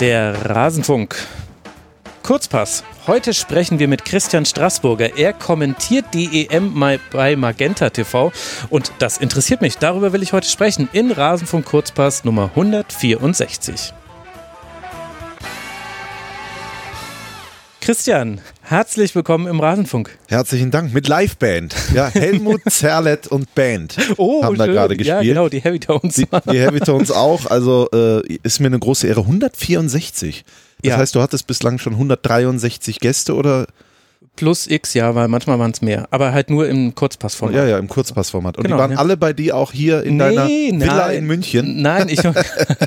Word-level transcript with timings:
Der 0.00 0.50
Rasenfunk. 0.50 1.14
Kurzpass. 2.24 2.82
Heute 3.06 3.32
sprechen 3.32 3.78
wir 3.78 3.86
mit 3.86 4.04
Christian 4.04 4.44
Straßburger. 4.44 5.16
Er 5.16 5.32
kommentiert 5.32 6.06
die 6.12 6.48
EM 6.48 6.74
bei 7.12 7.36
Magenta 7.36 7.90
TV 7.90 8.32
und 8.70 8.90
das 8.98 9.18
interessiert 9.18 9.60
mich. 9.60 9.78
Darüber 9.78 10.12
will 10.12 10.24
ich 10.24 10.32
heute 10.32 10.48
sprechen 10.48 10.88
in 10.92 11.12
Rasenfunk 11.12 11.66
Kurzpass 11.66 12.24
Nummer 12.24 12.50
164. 12.56 13.94
Christian, 17.80 18.40
herzlich 18.64 19.14
willkommen 19.14 19.46
im 19.46 19.60
Rasenfunk. 19.60 20.16
Herzlichen 20.26 20.70
Dank 20.70 20.94
mit 20.94 21.06
Liveband. 21.06 21.74
Ja, 21.92 22.08
Helmut 22.08 22.62
Zerlett 22.68 23.26
und 23.26 23.54
Band 23.54 23.96
oh, 24.16 24.42
haben 24.42 24.56
da 24.56 24.66
gerade 24.66 24.96
gespielt. 24.96 25.22
Ja, 25.22 25.22
genau, 25.22 25.48
die 25.48 25.60
Heavy 25.60 25.78
Tones. 25.78 26.14
Die, 26.14 26.26
die 26.50 26.58
Heavy 26.58 26.80
Tones 26.80 27.10
auch. 27.10 27.46
Also 27.46 27.88
äh, 27.92 28.22
ist 28.42 28.60
mir 28.60 28.68
eine 28.68 28.78
große 28.78 29.06
Ehre. 29.06 29.20
164. 29.20 30.44
Das 30.82 30.90
ja. 30.90 30.96
heißt, 30.96 31.14
du 31.14 31.20
hattest 31.20 31.46
bislang 31.46 31.78
schon 31.78 31.92
163 31.92 33.00
Gäste 33.00 33.34
oder? 33.34 33.66
Plus 34.36 34.66
X, 34.66 34.94
ja, 34.94 35.14
weil 35.14 35.28
manchmal 35.28 35.60
waren 35.60 35.70
es 35.70 35.80
mehr. 35.80 36.08
Aber 36.10 36.32
halt 36.32 36.50
nur 36.50 36.68
im 36.68 36.94
Kurzpassformat. 36.94 37.54
Ja, 37.54 37.66
ja, 37.66 37.78
im 37.78 37.86
Kurzpassformat. 37.86 38.56
Und 38.56 38.64
genau, 38.64 38.76
die 38.76 38.80
waren 38.80 38.90
ja. 38.92 38.98
alle 38.98 39.16
bei 39.16 39.32
dir 39.32 39.56
auch 39.56 39.70
hier 39.70 40.02
in 40.02 40.16
nee, 40.16 40.34
deiner 40.34 40.48
Villa 40.48 41.06
nein, 41.06 41.18
in 41.18 41.26
München? 41.26 41.82
Nein, 41.82 42.08
ich, 42.08 42.20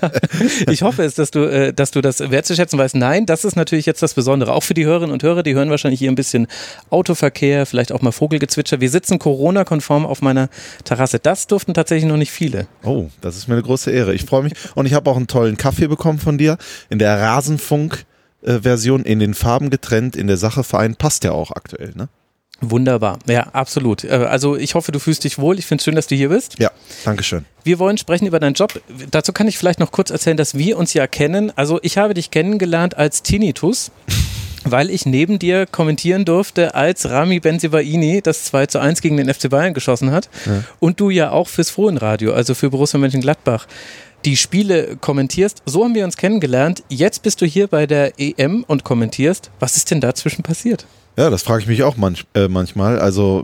ich 0.69 0.81
hoffe 0.81 1.03
es, 1.03 1.15
dass 1.15 1.31
du, 1.31 1.45
äh, 1.45 1.73
dass 1.73 1.91
du 1.91 2.01
das 2.01 2.19
wertzuschätzen 2.19 2.77
weißt. 2.77 2.95
Nein, 2.95 3.25
das 3.25 3.45
ist 3.45 3.55
natürlich 3.55 3.85
jetzt 3.85 4.03
das 4.03 4.13
Besondere. 4.13 4.51
Auch 4.51 4.63
für 4.63 4.73
die 4.73 4.85
Hörerinnen 4.85 5.13
und 5.13 5.23
Hörer, 5.23 5.41
die 5.41 5.55
hören 5.55 5.69
wahrscheinlich 5.69 5.99
hier 5.99 6.11
ein 6.11 6.15
bisschen 6.15 6.47
Autoverkehr, 6.89 7.65
vielleicht 7.65 7.93
auch 7.93 8.01
mal 8.01 8.11
Vogelgezwitscher. 8.11 8.81
Wir 8.81 8.89
sitzen 8.89 9.17
Corona-konform 9.17 10.05
auf 10.05 10.21
meiner 10.21 10.49
Terrasse. 10.83 11.17
Das 11.19 11.47
durften 11.47 11.73
tatsächlich 11.73 12.09
noch 12.09 12.17
nicht 12.17 12.31
viele. 12.31 12.67
Oh, 12.83 13.05
das 13.21 13.37
ist 13.37 13.47
mir 13.47 13.53
eine 13.53 13.63
große 13.63 13.89
Ehre. 13.89 14.13
Ich 14.13 14.25
freue 14.25 14.43
mich. 14.43 14.53
Und 14.75 14.85
ich 14.85 14.93
habe 14.93 15.09
auch 15.09 15.15
einen 15.15 15.27
tollen 15.27 15.55
Kaffee 15.55 15.87
bekommen 15.87 16.19
von 16.19 16.37
dir 16.37 16.57
in 16.89 16.99
der 16.99 17.21
Rasenfunk 17.21 18.05
äh, 18.41 18.59
Version 18.59 19.03
in 19.03 19.19
den 19.19 19.33
Farben 19.33 19.69
getrennt, 19.69 20.15
in 20.15 20.27
der 20.27 20.37
Sache 20.37 20.63
vereint, 20.63 20.97
passt 20.97 21.23
ja 21.23 21.31
auch 21.31 21.51
aktuell, 21.51 21.93
ne? 21.95 22.09
Wunderbar, 22.59 23.19
ja, 23.27 23.47
absolut. 23.53 24.03
Äh, 24.03 24.09
also 24.29 24.55
ich 24.55 24.73
hoffe, 24.73 24.91
du 24.91 24.99
fühlst 24.99 25.23
dich 25.23 25.37
wohl. 25.37 25.59
Ich 25.59 25.67
finde 25.67 25.81
es 25.81 25.85
schön, 25.85 25.95
dass 25.95 26.07
du 26.07 26.15
hier 26.15 26.29
bist. 26.29 26.57
Ja, 26.57 26.71
danke 27.05 27.23
schön. 27.23 27.45
Wir 27.63 27.77
wollen 27.77 27.97
sprechen 27.97 28.25
über 28.25 28.39
deinen 28.39 28.55
Job. 28.55 28.81
Dazu 29.11 29.31
kann 29.31 29.47
ich 29.47 29.57
vielleicht 29.57 29.79
noch 29.79 29.91
kurz 29.91 30.09
erzählen, 30.09 30.37
dass 30.37 30.57
wir 30.57 30.77
uns 30.77 30.93
ja 30.93 31.05
kennen. 31.05 31.51
Also 31.55 31.79
ich 31.83 31.97
habe 31.97 32.15
dich 32.15 32.31
kennengelernt 32.31 32.97
als 32.97 33.21
Tinnitus. 33.21 33.91
weil 34.71 34.89
ich 34.89 35.05
neben 35.05 35.39
dir 35.39 35.65
kommentieren 35.65 36.25
durfte, 36.25 36.75
als 36.75 37.09
Rami 37.09 37.39
Benzibaini 37.39 38.21
das 38.21 38.43
2 38.45 38.65
zu 38.65 38.79
1 38.79 39.01
gegen 39.01 39.15
den 39.15 39.33
FC 39.33 39.49
Bayern 39.49 39.73
geschossen 39.73 40.11
hat. 40.11 40.29
Ja. 40.45 40.63
Und 40.79 40.99
du 40.99 41.09
ja 41.09 41.31
auch 41.31 41.47
fürs 41.47 41.69
Fohlenradio, 41.69 42.33
also 42.33 42.53
für 42.53 42.69
Borussia 42.69 42.99
Mönchengladbach 42.99 43.67
die 44.25 44.37
Spiele 44.37 44.97
kommentierst. 44.99 45.61
So 45.65 45.83
haben 45.83 45.95
wir 45.95 46.03
uns 46.03 46.17
kennengelernt. 46.17 46.83
Jetzt 46.89 47.23
bist 47.23 47.41
du 47.41 47.45
hier 47.45 47.67
bei 47.67 47.85
der 47.87 48.19
EM 48.19 48.63
und 48.67 48.83
kommentierst. 48.83 49.51
Was 49.59 49.77
ist 49.77 49.91
denn 49.91 50.01
dazwischen 50.01 50.43
passiert? 50.43 50.85
Ja, 51.17 51.31
das 51.31 51.41
frage 51.41 51.63
ich 51.63 51.67
mich 51.67 51.81
auch 51.83 51.97
manch, 51.97 52.25
äh, 52.35 52.47
manchmal. 52.47 52.99
Also 52.99 53.43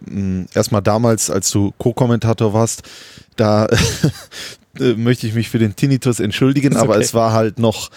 erstmal 0.54 0.84
damals, 0.84 1.32
als 1.32 1.50
du 1.50 1.74
Co-Kommentator 1.80 2.54
warst, 2.54 2.84
da 3.36 3.68
äh, 4.80 4.94
möchte 4.96 5.26
ich 5.26 5.34
mich 5.34 5.50
für 5.50 5.60
den 5.60 5.76
Tinnitus 5.76 6.20
entschuldigen, 6.20 6.78
aber 6.78 6.98
es 6.98 7.14
war 7.16 7.34
halt 7.34 7.58
noch 7.58 7.90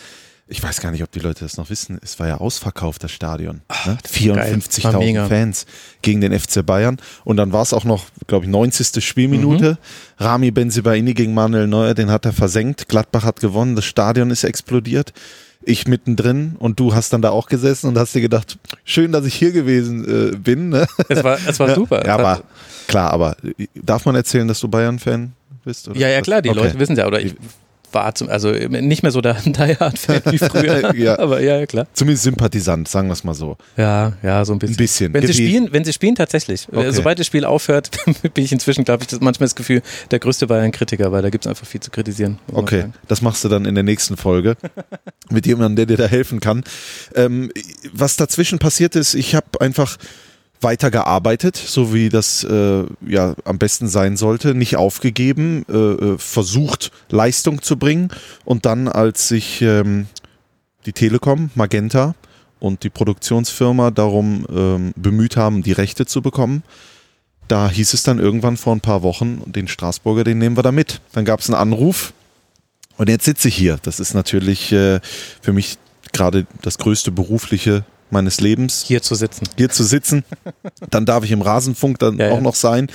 ich 0.48 0.62
weiß 0.62 0.80
gar 0.80 0.92
nicht, 0.92 1.02
ob 1.02 1.10
die 1.10 1.18
Leute 1.18 1.40
das 1.40 1.56
noch 1.56 1.70
wissen, 1.70 1.98
es 2.02 2.20
war 2.20 2.28
ja 2.28 2.36
ausverkauft, 2.38 3.02
das 3.02 3.10
Stadion. 3.10 3.62
Ne? 3.84 3.98
54.000 4.08 5.26
Fans 5.26 5.66
gegen 6.02 6.20
den 6.20 6.38
FC 6.38 6.64
Bayern. 6.64 6.98
Und 7.24 7.36
dann 7.36 7.52
war 7.52 7.62
es 7.62 7.72
auch 7.72 7.84
noch, 7.84 8.04
glaube 8.28 8.44
ich, 8.44 8.50
90. 8.50 9.04
Spielminute. 9.04 9.72
Mhm. 9.72 10.24
Rami 10.24 10.50
Benzibaini 10.52 11.14
gegen 11.14 11.34
Manuel 11.34 11.66
Neuer, 11.66 11.94
den 11.94 12.10
hat 12.10 12.26
er 12.26 12.32
versenkt. 12.32 12.88
Gladbach 12.88 13.24
hat 13.24 13.40
gewonnen, 13.40 13.74
das 13.74 13.86
Stadion 13.86 14.30
ist 14.30 14.44
explodiert. 14.44 15.12
Ich 15.62 15.88
mittendrin 15.88 16.54
und 16.60 16.78
du 16.78 16.94
hast 16.94 17.12
dann 17.12 17.22
da 17.22 17.30
auch 17.30 17.48
gesessen 17.48 17.88
und 17.88 17.98
hast 17.98 18.14
dir 18.14 18.20
gedacht, 18.20 18.56
schön, 18.84 19.10
dass 19.10 19.26
ich 19.26 19.34
hier 19.34 19.50
gewesen 19.50 20.04
äh, 20.32 20.36
bin. 20.36 20.68
Ne? 20.68 20.86
Es 21.08 21.24
war, 21.24 21.38
es 21.44 21.58
war 21.58 21.74
super. 21.74 22.06
Ja, 22.06 22.14
aber 22.14 22.42
klar, 22.86 23.10
aber 23.10 23.36
darf 23.74 24.04
man 24.04 24.14
erzählen, 24.14 24.46
dass 24.46 24.60
du 24.60 24.68
Bayern-Fan 24.68 25.32
bist? 25.64 25.88
Oder? 25.88 25.98
Ja, 25.98 26.08
ja, 26.08 26.20
klar, 26.20 26.40
die 26.40 26.50
okay. 26.50 26.58
Leute 26.60 26.78
wissen 26.78 26.94
ja, 26.94 27.08
oder 27.08 27.20
ich 27.20 27.34
war 27.96 28.14
zum, 28.14 28.28
also 28.28 28.50
nicht 28.50 29.02
mehr 29.02 29.10
so 29.10 29.20
der 29.20 29.34
Die 29.44 29.76
Hard-Fan 29.76 30.20
wie 30.30 30.38
früher. 30.38 30.94
ja. 30.96 31.18
Aber 31.18 31.40
ja, 31.40 31.64
klar. 31.66 31.86
Zumindest 31.94 32.24
Sympathisant, 32.24 32.88
sagen 32.88 33.08
wir 33.08 33.14
es 33.14 33.24
mal 33.24 33.34
so. 33.34 33.56
Ja, 33.76 34.12
ja, 34.22 34.44
so 34.44 34.52
ein 34.52 34.58
bisschen. 34.58 34.74
Ein 34.74 34.76
bisschen. 34.76 35.14
Wenn 35.14 35.26
sie 35.26 35.32
spielen, 35.32 35.68
wenn 35.72 35.84
sie 35.84 35.92
spielen, 35.92 36.14
tatsächlich. 36.14 36.68
Okay. 36.70 36.92
Sobald 36.92 37.18
das 37.18 37.26
Spiel 37.26 37.44
aufhört, 37.44 37.90
bin 38.34 38.44
ich 38.44 38.52
inzwischen, 38.52 38.84
glaube 38.84 39.02
ich, 39.02 39.08
das, 39.08 39.20
manchmal 39.20 39.46
das 39.46 39.54
Gefühl, 39.54 39.82
der 40.10 40.18
größte 40.18 40.46
Bayern-Kritiker, 40.46 41.10
weil 41.10 41.22
da 41.22 41.30
gibt 41.30 41.46
es 41.46 41.48
einfach 41.48 41.66
viel 41.66 41.80
zu 41.80 41.90
kritisieren. 41.90 42.38
Okay, 42.52 42.86
das 43.08 43.22
machst 43.22 43.42
du 43.44 43.48
dann 43.48 43.64
in 43.64 43.74
der 43.74 43.84
nächsten 43.84 44.16
Folge 44.16 44.56
mit 45.30 45.46
jemandem, 45.46 45.76
der 45.76 45.86
dir 45.86 45.96
da 45.96 46.06
helfen 46.06 46.40
kann. 46.40 46.64
Ähm, 47.14 47.50
was 47.92 48.16
dazwischen 48.16 48.58
passiert 48.58 48.94
ist, 48.94 49.14
ich 49.14 49.34
habe 49.34 49.60
einfach 49.60 49.96
weitergearbeitet, 50.66 51.56
so 51.56 51.94
wie 51.94 52.08
das 52.08 52.42
äh, 52.42 52.84
ja 53.06 53.36
am 53.44 53.58
besten 53.58 53.86
sein 53.86 54.16
sollte, 54.16 54.52
nicht 54.52 54.74
aufgegeben, 54.74 55.64
äh, 55.68 55.76
äh, 55.76 56.18
versucht 56.18 56.90
Leistung 57.08 57.62
zu 57.62 57.76
bringen 57.76 58.08
und 58.44 58.66
dann, 58.66 58.88
als 58.88 59.28
sich 59.28 59.62
ähm, 59.62 60.06
die 60.84 60.92
Telekom, 60.92 61.50
Magenta 61.54 62.16
und 62.58 62.82
die 62.82 62.90
Produktionsfirma 62.90 63.92
darum 63.92 64.44
ähm, 64.50 64.92
bemüht 64.96 65.36
haben, 65.36 65.62
die 65.62 65.70
Rechte 65.70 66.04
zu 66.04 66.20
bekommen, 66.20 66.64
da 67.46 67.70
hieß 67.70 67.94
es 67.94 68.02
dann 68.02 68.18
irgendwann 68.18 68.56
vor 68.56 68.74
ein 68.74 68.80
paar 68.80 69.04
Wochen, 69.04 69.42
den 69.46 69.68
Straßburger, 69.68 70.24
den 70.24 70.38
nehmen 70.38 70.56
wir 70.56 70.64
da 70.64 70.72
mit. 70.72 71.00
Dann 71.12 71.24
gab 71.24 71.38
es 71.38 71.48
einen 71.48 71.60
Anruf 71.60 72.12
und 72.96 73.08
jetzt 73.08 73.24
sitze 73.24 73.46
ich 73.46 73.56
hier. 73.56 73.78
Das 73.82 74.00
ist 74.00 74.14
natürlich 74.14 74.72
äh, 74.72 74.98
für 75.40 75.52
mich 75.52 75.78
gerade 76.12 76.44
das 76.62 76.78
größte 76.78 77.12
berufliche 77.12 77.84
meines 78.10 78.40
Lebens. 78.40 78.84
Hier 78.86 79.02
zu 79.02 79.14
sitzen. 79.14 79.44
Hier 79.56 79.68
zu 79.68 79.84
sitzen. 79.84 80.24
Dann 80.90 81.06
darf 81.06 81.24
ich 81.24 81.32
im 81.32 81.42
Rasenfunk 81.42 81.98
dann 81.98 82.18
ja, 82.18 82.30
auch 82.30 82.36
ja. 82.36 82.40
noch 82.40 82.54
sein. 82.54 82.88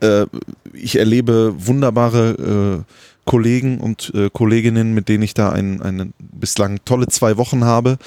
Äh, 0.00 0.26
ich 0.72 0.98
erlebe 0.98 1.54
wunderbare 1.56 2.84
äh, 2.86 2.92
Kollegen 3.24 3.78
und 3.78 4.12
äh, 4.14 4.30
Kolleginnen, 4.32 4.94
mit 4.94 5.08
denen 5.08 5.22
ich 5.22 5.34
da 5.34 5.50
ein, 5.50 5.82
eine 5.82 6.12
bislang 6.18 6.78
tolle 6.84 7.08
zwei 7.08 7.36
Wochen 7.36 7.64
habe. 7.64 7.98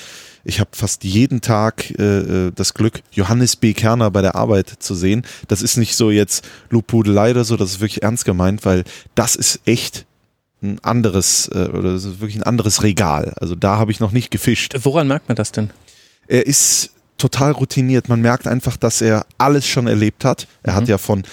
Ich 0.44 0.60
habe 0.60 0.72
fast 0.74 1.04
jeden 1.04 1.42
Tag 1.42 1.92
äh, 2.00 2.48
äh, 2.48 2.52
das 2.56 2.74
Glück, 2.74 3.02
Johannes 3.12 3.56
B. 3.56 3.74
Kerner 3.74 4.10
bei 4.10 4.22
der 4.22 4.36
Arbeit 4.36 4.70
zu 4.80 4.96
sehen. 4.96 5.24
Das 5.48 5.62
ist 5.62 5.78
nicht 5.78 5.96
so 5.96 6.10
jetzt 6.10 6.48
Lobhudelei 6.70 7.32
oder 7.32 7.44
so, 7.44 7.58
das 7.58 7.74
ist 7.74 7.82
wirklich 7.82 8.02
ernst 8.02 8.26
gemeint, 8.26 8.66
weil 8.66 8.84
das 9.14 9.36
ist 9.36 9.62
echt 9.66 10.06
ein 10.64 10.80
anderes, 10.84 11.48
äh, 11.54 11.70
oder 11.70 11.94
das 11.94 12.06
ist 12.06 12.20
wirklich 12.20 12.38
ein 12.38 12.44
anderes 12.44 12.84
Regal. 12.84 13.34
Also 13.40 13.56
da 13.56 13.78
habe 13.78 13.92
ich 13.92 14.00
noch 14.00 14.12
nicht 14.12 14.32
gefischt. 14.32 14.76
Woran 14.84 15.08
merkt 15.08 15.28
man 15.28 15.36
das 15.36 15.52
denn? 15.52 15.70
Er 16.32 16.48
ist 16.48 16.92
total 17.18 17.52
routiniert. 17.52 18.10
Man 18.10 18.22
merkt 18.22 18.48
einfach, 18.48 18.78
dass 18.78 19.02
er 19.02 19.26
alles 19.38 19.68
schon 19.68 19.86
erlebt 19.88 20.26
hat. 20.26 20.48
Er 20.64 20.74
mhm. 20.74 20.78
hat 20.78 20.88
ja 20.88 20.98
von, 20.98 21.24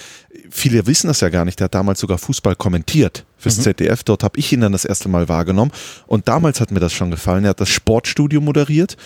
viele 0.49 0.85
wissen 0.85 1.07
das 1.07 1.21
ja 1.21 1.29
gar 1.29 1.45
nicht, 1.45 1.61
er 1.61 1.65
hat 1.65 1.73
damals 1.73 1.99
sogar 2.01 2.17
Fußball 2.17 2.55
kommentiert 2.55 3.25
fürs 3.37 3.57
mhm. 3.57 3.61
ZDF. 3.61 4.03
Dort 4.03 4.23
habe 4.23 4.37
ich 4.37 4.51
ihn 4.51 4.61
dann 4.61 4.73
das 4.73 4.85
erste 4.85 5.09
Mal 5.09 5.29
wahrgenommen. 5.29 5.71
Und 6.05 6.27
damals 6.27 6.59
hat 6.59 6.71
mir 6.71 6.81
das 6.81 6.93
schon 6.93 7.11
gefallen. 7.11 7.45
Er 7.45 7.51
hat 7.51 7.61
das 7.61 7.69
Sportstudio 7.69 8.41
moderiert 8.41 8.97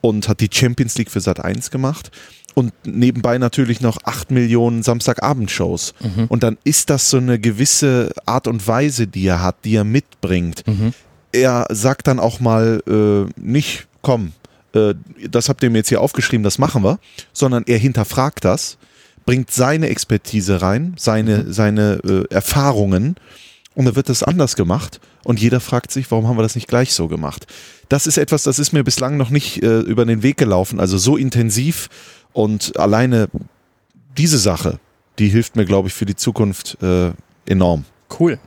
und 0.00 0.28
hat 0.28 0.40
die 0.40 0.48
Champions 0.50 0.96
League 0.96 1.10
für 1.10 1.20
Sat 1.20 1.40
1 1.40 1.70
gemacht. 1.70 2.10
Und 2.54 2.72
nebenbei 2.84 3.38
natürlich 3.38 3.80
noch 3.80 3.98
acht 4.04 4.30
Millionen 4.30 4.82
Samstagabendshows. 4.82 5.94
Mhm. 6.00 6.26
Und 6.28 6.42
dann 6.44 6.58
ist 6.62 6.90
das 6.90 7.10
so 7.10 7.16
eine 7.16 7.40
gewisse 7.40 8.12
Art 8.24 8.46
und 8.46 8.66
Weise, 8.66 9.08
die 9.08 9.26
er 9.26 9.42
hat, 9.42 9.64
die 9.64 9.74
er 9.74 9.84
mitbringt. 9.84 10.66
Mhm. 10.66 10.94
Er 11.32 11.66
sagt 11.70 12.06
dann 12.06 12.18
auch 12.18 12.40
mal 12.40 12.82
äh, 12.88 13.30
nicht, 13.40 13.86
komm, 14.02 14.32
äh, 14.74 14.94
das 15.30 15.48
habt 15.48 15.62
ihr 15.62 15.70
mir 15.70 15.78
jetzt 15.78 15.88
hier 15.88 16.00
aufgeschrieben, 16.00 16.44
das 16.44 16.58
machen 16.58 16.82
wir, 16.82 16.98
sondern 17.32 17.64
er 17.66 17.78
hinterfragt 17.78 18.44
das, 18.44 18.78
bringt 19.26 19.50
seine 19.50 19.88
Expertise 19.88 20.62
rein, 20.62 20.94
seine, 20.96 21.38
mhm. 21.38 21.52
seine 21.52 22.00
äh, 22.04 22.34
Erfahrungen 22.34 23.16
und 23.74 23.84
dann 23.84 23.96
wird 23.96 24.08
das 24.08 24.22
anders 24.22 24.56
gemacht 24.56 25.00
und 25.24 25.40
jeder 25.40 25.60
fragt 25.60 25.90
sich, 25.92 26.10
warum 26.10 26.28
haben 26.28 26.38
wir 26.38 26.42
das 26.42 26.54
nicht 26.54 26.68
gleich 26.68 26.92
so 26.92 27.08
gemacht? 27.08 27.46
Das 27.88 28.06
ist 28.06 28.18
etwas, 28.18 28.42
das 28.44 28.58
ist 28.58 28.72
mir 28.72 28.84
bislang 28.84 29.16
noch 29.16 29.30
nicht 29.30 29.62
äh, 29.62 29.80
über 29.80 30.04
den 30.04 30.22
Weg 30.22 30.36
gelaufen, 30.36 30.80
also 30.80 30.98
so 30.98 31.16
intensiv 31.16 31.88
und 32.32 32.78
alleine 32.78 33.28
diese 34.16 34.38
Sache, 34.38 34.78
die 35.18 35.28
hilft 35.28 35.56
mir, 35.56 35.64
glaube 35.64 35.88
ich, 35.88 35.94
für 35.94 36.06
die 36.06 36.16
Zukunft 36.16 36.78
äh, 36.82 37.12
enorm. 37.46 37.84
Cool. 38.18 38.38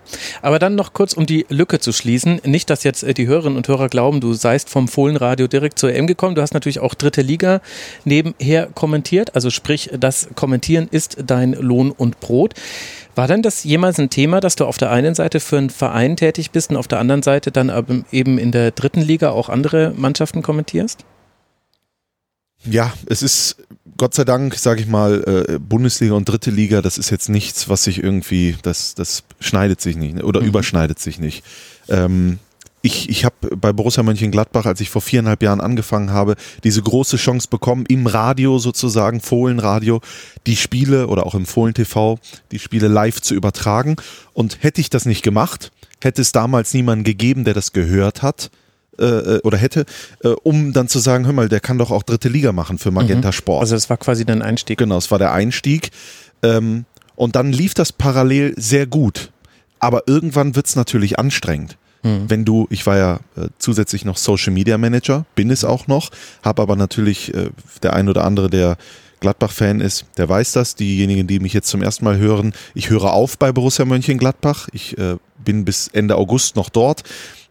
Aber 0.42 0.60
dann 0.60 0.75
noch 0.75 0.94
kurz, 0.94 1.13
um 1.13 1.25
die 1.25 1.45
Lücke 1.50 1.80
zu 1.80 1.94
schließen. 1.94 2.42
Nicht, 2.44 2.69
dass 2.69 2.83
jetzt 2.83 3.04
äh, 3.04 3.13
die 3.13 3.27
Hörerinnen 3.27 3.57
und 3.57 3.68
Hörer 3.68 3.88
glauben, 3.88 4.19
du 4.19 4.33
seist 4.33 4.69
vom 4.69 4.88
Fohlenradio 4.88 5.48
direkt 5.48 5.80
zur 5.80 5.94
EM 5.94 6.07
gekommen. 6.07 6.36
Du 6.36 6.42
hast 6.42 6.54
natürlich 6.54 6.80
auch 6.80 6.94
dritte 6.94 7.21
Liga 7.21 7.62
nebenher 8.04 8.68
kommentiert. 8.74 9.36
Also 9.36 9.50
sprich, 9.50 9.89
das 9.98 10.30
Kommentieren 10.36 10.88
ist 10.92 11.18
dein 11.25 11.54
Lohn 11.54 11.92
und 11.92 12.19
Brot. 12.19 12.54
War 13.15 13.27
denn 13.27 13.42
das 13.42 13.63
jemals 13.63 14.00
ein 14.00 14.10
Thema, 14.10 14.39
dass 14.39 14.56
du 14.56 14.65
auf 14.65 14.77
der 14.77 14.92
einen 14.92 15.15
Seite 15.15 15.39
für 15.39 15.57
einen 15.57 15.69
Verein 15.69 16.18
tätig 16.18 16.51
bist 16.51 16.71
und 16.71 16.77
auf 16.77 16.88
der 16.88 17.00
anderen 17.00 17.21
Seite 17.21 17.51
dann 17.51 18.06
eben 18.12 18.38
in 18.38 18.51
der 18.51 18.71
dritten 18.71 19.01
Liga 19.01 19.31
auch 19.31 19.50
andere 19.50 19.94
Mannschaften 19.95 20.42
kommentierst? 20.42 21.06
Ja, 22.65 22.94
es 23.07 23.21
ist 23.21 23.57
Gott 23.98 24.13
sei 24.13 24.24
Dank, 24.24 24.56
sage 24.56 24.81
ich 24.81 24.88
mal, 24.88 25.45
äh, 25.48 25.60
Bundesliga 25.60 26.13
und 26.13 26.27
dritte 26.27 26.51
Liga, 26.51 26.81
das 26.81 26.98
ist 26.98 27.10
jetzt 27.10 27.30
nichts, 27.30 27.69
was 27.69 27.83
sich 27.83 28.01
irgendwie, 28.01 28.56
das, 28.62 28.95
das 28.95 29.24
schneidet 29.39 29.81
sich 29.81 29.95
nicht 29.95 30.24
oder 30.24 30.42
mhm. 30.42 30.48
überschneidet 30.48 31.00
sich 31.00 31.19
nicht. 31.19 31.44
Ähm, 31.89 32.39
ich, 32.86 33.07
ich 33.10 33.24
habe 33.24 33.56
bei 33.56 33.71
Borussia 33.71 34.04
Mönchengladbach, 34.04 34.65
als 34.65 34.81
ich 34.81 34.89
vor 34.89 35.01
viereinhalb 35.01 35.42
Jahren 35.42 35.62
angefangen 35.62 36.12
habe, 36.12 36.36
diese 36.65 36.81
große 36.81 37.15
Chance 37.15 37.48
bekommen, 37.50 37.86
im 37.88 38.07
Radio 38.07 38.60
sozusagen, 38.60 39.21
Fohlenradio, 39.21 40.01
die 40.48 40.57
Spiele 40.57 41.07
oder 41.07 41.25
auch 41.25 41.33
im 41.33 41.45
Fohlen 41.45 41.74
TV, 41.74 42.19
die 42.51 42.60
Spiele 42.60 42.89
live 42.89 43.21
zu 43.21 43.36
übertragen. 43.36 43.95
Und 44.33 44.62
hätte 44.63 44.81
ich 44.81 44.89
das 44.89 45.06
nicht 45.06 45.24
gemacht, 45.24 45.71
hätte 46.01 46.21
es 46.21 46.33
damals 46.33 46.74
niemanden 46.74 47.06
gegeben, 47.06 47.45
der 47.45 47.54
das 47.54 47.71
gehört 47.71 48.21
hat, 48.21 48.51
äh, 49.00 49.06
äh 49.06 49.42
oder 49.44 49.57
hätte, 49.57 49.86
äh, 50.24 50.30
um 50.44 50.74
dann 50.74 50.88
zu 50.88 51.00
sagen, 51.00 51.25
hör 51.25 51.34
mal, 51.34 51.50
der 51.50 51.60
kann 51.60 51.78
doch 51.78 51.92
auch 51.92 52.04
dritte 52.04 52.30
Liga 52.30 52.51
machen 52.51 52.78
für 52.78 52.92
Magenta 52.92 53.30
mhm. 53.30 53.34
Sport. 53.34 53.62
Also 53.62 53.75
das 53.75 53.90
war 53.90 53.98
quasi 53.98 54.25
dein 54.25 54.42
Einstieg. 54.42 54.78
Genau, 54.78 54.98
es 54.98 55.12
war 55.12 55.19
der 55.19 55.34
Einstieg. 55.34 55.92
Ähm, 56.42 56.86
und 57.16 57.36
dann 57.36 57.51
lief 57.51 57.74
das 57.74 57.92
parallel 57.92 58.54
sehr 58.57 58.88
gut. 58.88 59.31
Aber 59.80 60.04
irgendwann 60.07 60.56
wird 60.56 60.68
es 60.68 60.75
natürlich 60.75 61.19
anstrengend. 61.19 61.78
Mhm. 62.04 62.30
Wenn 62.30 62.45
du, 62.45 62.68
ich 62.69 62.86
war 62.86 62.98
ja 62.98 63.19
äh, 63.36 63.48
zusätzlich 63.57 64.06
noch 64.06 64.18
Social 64.18 64.54
Media 64.54 64.78
Manager, 64.78 65.25
bin 65.36 65.50
es 65.50 65.63
auch 65.63 65.88
noch, 65.88 66.10
habe 66.44 66.62
aber 66.62 66.75
natürlich 66.75 67.34
äh, 67.34 67.50
der 67.81 67.94
ein 67.94 68.10
oder 68.10 68.24
andere, 68.24 68.50
der 68.50 68.78
Gladbach-Fan 69.22 69.80
ist, 69.80 70.06
der 70.18 70.28
weiß 70.28 70.51
das. 70.51 70.75
Diejenigen, 70.75 71.28
die 71.28 71.39
mich 71.39 71.54
jetzt 71.54 71.69
zum 71.69 71.81
ersten 71.81 72.04
Mal 72.04 72.18
hören, 72.18 72.54
ich 72.75 72.89
höre 72.89 73.13
auf 73.13 73.38
bei 73.38 73.54
Borussia 73.54 73.86
Mönchengladbach. 73.86 74.68
Ich 74.74 74.98
äh, 74.98 75.16
bin 75.44 75.63
bis 75.63 75.88
Ende 75.88 76.16
August 76.18 76.57
noch 76.57 76.69
dort 76.69 77.04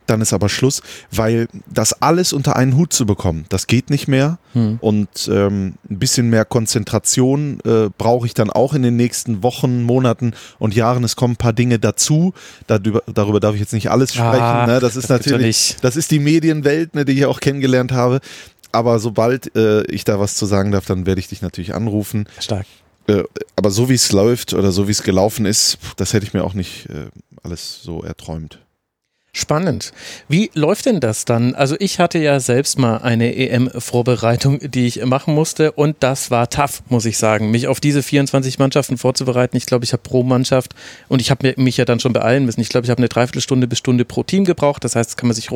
dann 0.06 0.20
ist 0.20 0.32
aber 0.32 0.48
Schluss, 0.48 0.82
weil 1.10 1.48
das 1.66 2.02
alles 2.02 2.32
unter 2.32 2.56
einen 2.56 2.76
Hut 2.76 2.92
zu 2.92 3.06
bekommen, 3.06 3.46
das 3.48 3.66
geht 3.66 3.90
nicht 3.90 4.08
mehr. 4.08 4.38
Hm. 4.52 4.78
Und 4.80 5.28
ähm, 5.32 5.74
ein 5.88 5.98
bisschen 5.98 6.30
mehr 6.30 6.44
Konzentration 6.44 7.60
äh, 7.64 7.88
brauche 7.96 8.26
ich 8.26 8.34
dann 8.34 8.50
auch 8.50 8.74
in 8.74 8.82
den 8.82 8.96
nächsten 8.96 9.42
Wochen, 9.42 9.82
Monaten 9.82 10.34
und 10.58 10.74
Jahren. 10.74 11.04
Es 11.04 11.16
kommen 11.16 11.34
ein 11.34 11.36
paar 11.36 11.52
Dinge 11.52 11.78
dazu. 11.78 12.34
Darüber, 12.66 13.02
darüber 13.12 13.40
darf 13.40 13.54
ich 13.54 13.60
jetzt 13.60 13.72
nicht 13.72 13.90
alles 13.90 14.12
sprechen. 14.14 14.42
Ah, 14.42 14.66
ne? 14.66 14.80
Das 14.80 14.96
ist 14.96 15.10
das 15.10 15.26
natürlich, 15.26 15.76
das 15.80 15.96
ist 15.96 16.10
die 16.10 16.18
Medienwelt, 16.18 16.94
ne, 16.94 17.04
die 17.04 17.12
ich 17.12 17.26
auch 17.26 17.40
kennengelernt 17.40 17.92
habe. 17.92 18.20
Aber 18.72 18.98
sobald 18.98 19.54
äh, 19.54 19.82
ich 19.84 20.04
da 20.04 20.18
was 20.18 20.34
zu 20.36 20.46
sagen 20.46 20.72
darf, 20.72 20.86
dann 20.86 21.06
werde 21.06 21.20
ich 21.20 21.28
dich 21.28 21.42
natürlich 21.42 21.74
anrufen. 21.74 22.26
Stark. 22.38 22.66
Äh, 23.06 23.24
aber 23.56 23.70
so 23.70 23.88
wie 23.88 23.94
es 23.94 24.12
läuft 24.12 24.54
oder 24.54 24.72
so 24.72 24.88
wie 24.88 24.92
es 24.92 25.02
gelaufen 25.02 25.46
ist, 25.46 25.78
das 25.96 26.12
hätte 26.12 26.26
ich 26.26 26.34
mir 26.34 26.44
auch 26.44 26.54
nicht 26.54 26.88
äh, 26.88 27.10
alles 27.42 27.82
so 27.82 28.02
erträumt. 28.02 28.60
Spannend. 29.34 29.94
Wie 30.28 30.50
läuft 30.52 30.84
denn 30.84 31.00
das 31.00 31.24
dann? 31.24 31.54
Also 31.54 31.74
ich 31.78 31.98
hatte 31.98 32.18
ja 32.18 32.38
selbst 32.38 32.78
mal 32.78 32.98
eine 32.98 33.34
EM-Vorbereitung, 33.34 34.58
die 34.60 34.86
ich 34.86 35.02
machen 35.06 35.34
musste 35.34 35.72
und 35.72 35.96
das 36.00 36.30
war 36.30 36.50
tough, 36.50 36.82
muss 36.90 37.06
ich 37.06 37.16
sagen, 37.16 37.50
mich 37.50 37.66
auf 37.66 37.80
diese 37.80 38.02
24 38.02 38.58
Mannschaften 38.58 38.98
vorzubereiten. 38.98 39.56
Ich 39.56 39.64
glaube, 39.64 39.86
ich 39.86 39.94
habe 39.94 40.02
pro 40.02 40.22
Mannschaft 40.22 40.74
und 41.08 41.22
ich 41.22 41.30
habe 41.30 41.54
mich 41.56 41.78
ja 41.78 41.86
dann 41.86 41.98
schon 41.98 42.12
beeilen 42.12 42.44
müssen. 42.44 42.60
Ich 42.60 42.68
glaube, 42.68 42.84
ich 42.84 42.90
habe 42.90 42.98
eine 42.98 43.08
Dreiviertelstunde 43.08 43.66
bis 43.66 43.78
Stunde 43.78 44.04
pro 44.04 44.22
Team 44.22 44.44
gebraucht. 44.44 44.84
Das 44.84 44.96
heißt, 44.96 45.08
das 45.08 45.16
kann 45.16 45.28
man 45.28 45.34
sich 45.34 45.50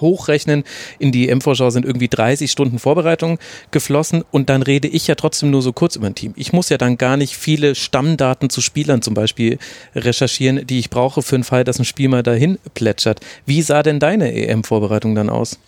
hochrechnen. 0.00 0.64
In 0.98 1.12
die 1.12 1.28
EM-Vorschau 1.28 1.70
sind 1.70 1.84
irgendwie 1.84 2.08
30 2.08 2.50
Stunden 2.50 2.78
Vorbereitung 2.78 3.38
geflossen 3.70 4.24
und 4.30 4.48
dann 4.48 4.62
rede 4.62 4.88
ich 4.88 5.06
ja 5.06 5.14
trotzdem 5.14 5.50
nur 5.50 5.62
so 5.62 5.72
kurz 5.72 5.96
über 5.96 6.06
ein 6.06 6.14
Team. 6.14 6.32
Ich 6.36 6.52
muss 6.52 6.68
ja 6.68 6.78
dann 6.78 6.98
gar 6.98 7.16
nicht 7.16 7.36
viele 7.36 7.74
Stammdaten 7.74 8.50
zu 8.50 8.60
Spielern 8.60 9.02
zum 9.02 9.14
Beispiel 9.14 9.58
recherchieren, 9.94 10.66
die 10.66 10.78
ich 10.78 10.90
brauche 10.90 11.22
für 11.22 11.36
den 11.36 11.44
Fall, 11.44 11.64
dass 11.64 11.78
ein 11.78 11.84
Spiel 11.84 12.08
mal 12.08 12.22
dahin 12.22 12.58
plätschert. 12.74 13.20
Wie 13.46 13.62
sah 13.62 13.82
denn 13.82 14.00
deine 14.00 14.32
EM-Vorbereitung 14.32 15.14
dann 15.14 15.30
aus? 15.30 15.58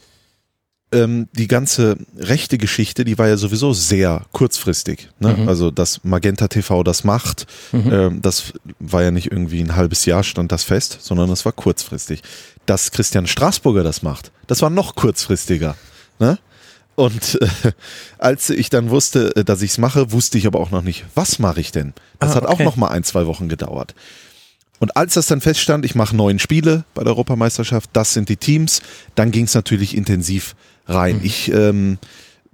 Ähm, 0.95 1.29
die 1.33 1.49
ganze 1.49 1.97
rechte 2.17 2.57
Geschichte, 2.57 3.05
die 3.05 3.19
war 3.19 3.27
ja 3.27 3.37
sowieso 3.37 3.73
sehr 3.73 4.23
kurzfristig. 4.33 5.09
Ne? 5.19 5.37
Mhm. 5.37 5.49
Also, 5.49 5.73
dass 5.73 6.05
Magenta 6.05 6.47
TV 6.47 6.85
das 6.85 7.03
macht, 7.03 7.47
mhm. 7.73 7.93
ähm, 7.93 8.23
das 8.23 8.53
war 8.79 9.03
ja 9.03 9.11
nicht 9.11 9.33
irgendwie 9.33 9.61
ein 9.61 9.75
halbes 9.75 10.05
Jahr 10.05 10.23
stand 10.23 10.53
das 10.53 10.63
fest, 10.63 10.99
sondern 11.01 11.29
das 11.31 11.45
war 11.45 11.53
kurzfristig. 11.53 12.23
Dass 12.67 12.91
Christian 12.91 13.27
Straßburger 13.27 13.83
das 13.83 14.03
macht, 14.03 14.33
das 14.47 14.63
war 14.63 14.71
noch 14.71 14.95
kurzfristiger. 14.95 15.77
Ne? 16.19 16.39
Und 16.95 17.39
äh, 17.41 17.73
als 18.19 18.51
ich 18.51 18.71
dann 18.71 18.91
wusste, 18.91 19.35
äh, 19.37 19.45
dass 19.45 19.63
ich 19.63 19.73
es 19.73 19.79
mache, 19.79 20.13
wusste 20.13 20.39
ich 20.39 20.47
aber 20.47 20.61
auch 20.61 20.71
noch 20.71 20.83
nicht, 20.83 21.05
was 21.15 21.39
mache 21.39 21.61
ich 21.61 21.73
denn? 21.73 21.93
Das 22.21 22.33
ah, 22.33 22.37
hat 22.37 22.47
auch 22.47 22.61
noch 22.61 22.77
mal 22.77 22.89
ein, 22.89 23.05
zwei 23.05 23.27
Wochen 23.27 23.49
gedauert. 23.49 23.95
Und 24.79 24.97
als 24.97 25.15
das 25.15 25.27
dann 25.27 25.41
feststand, 25.41 25.85
ich 25.85 25.95
mache 25.95 26.15
neun 26.17 26.39
Spiele 26.39 26.85
bei 26.95 27.03
der 27.03 27.13
Europameisterschaft, 27.13 27.91
das 27.93 28.13
sind 28.13 28.29
die 28.29 28.37
Teams, 28.37 28.83
dann 29.15 29.31
ging 29.31 29.45
es 29.45 29.55
natürlich 29.55 29.97
intensiv 29.97 30.55
rein. 30.87 31.19
Mhm. 31.19 31.25
Ich 31.25 31.53
ähm, 31.53 31.99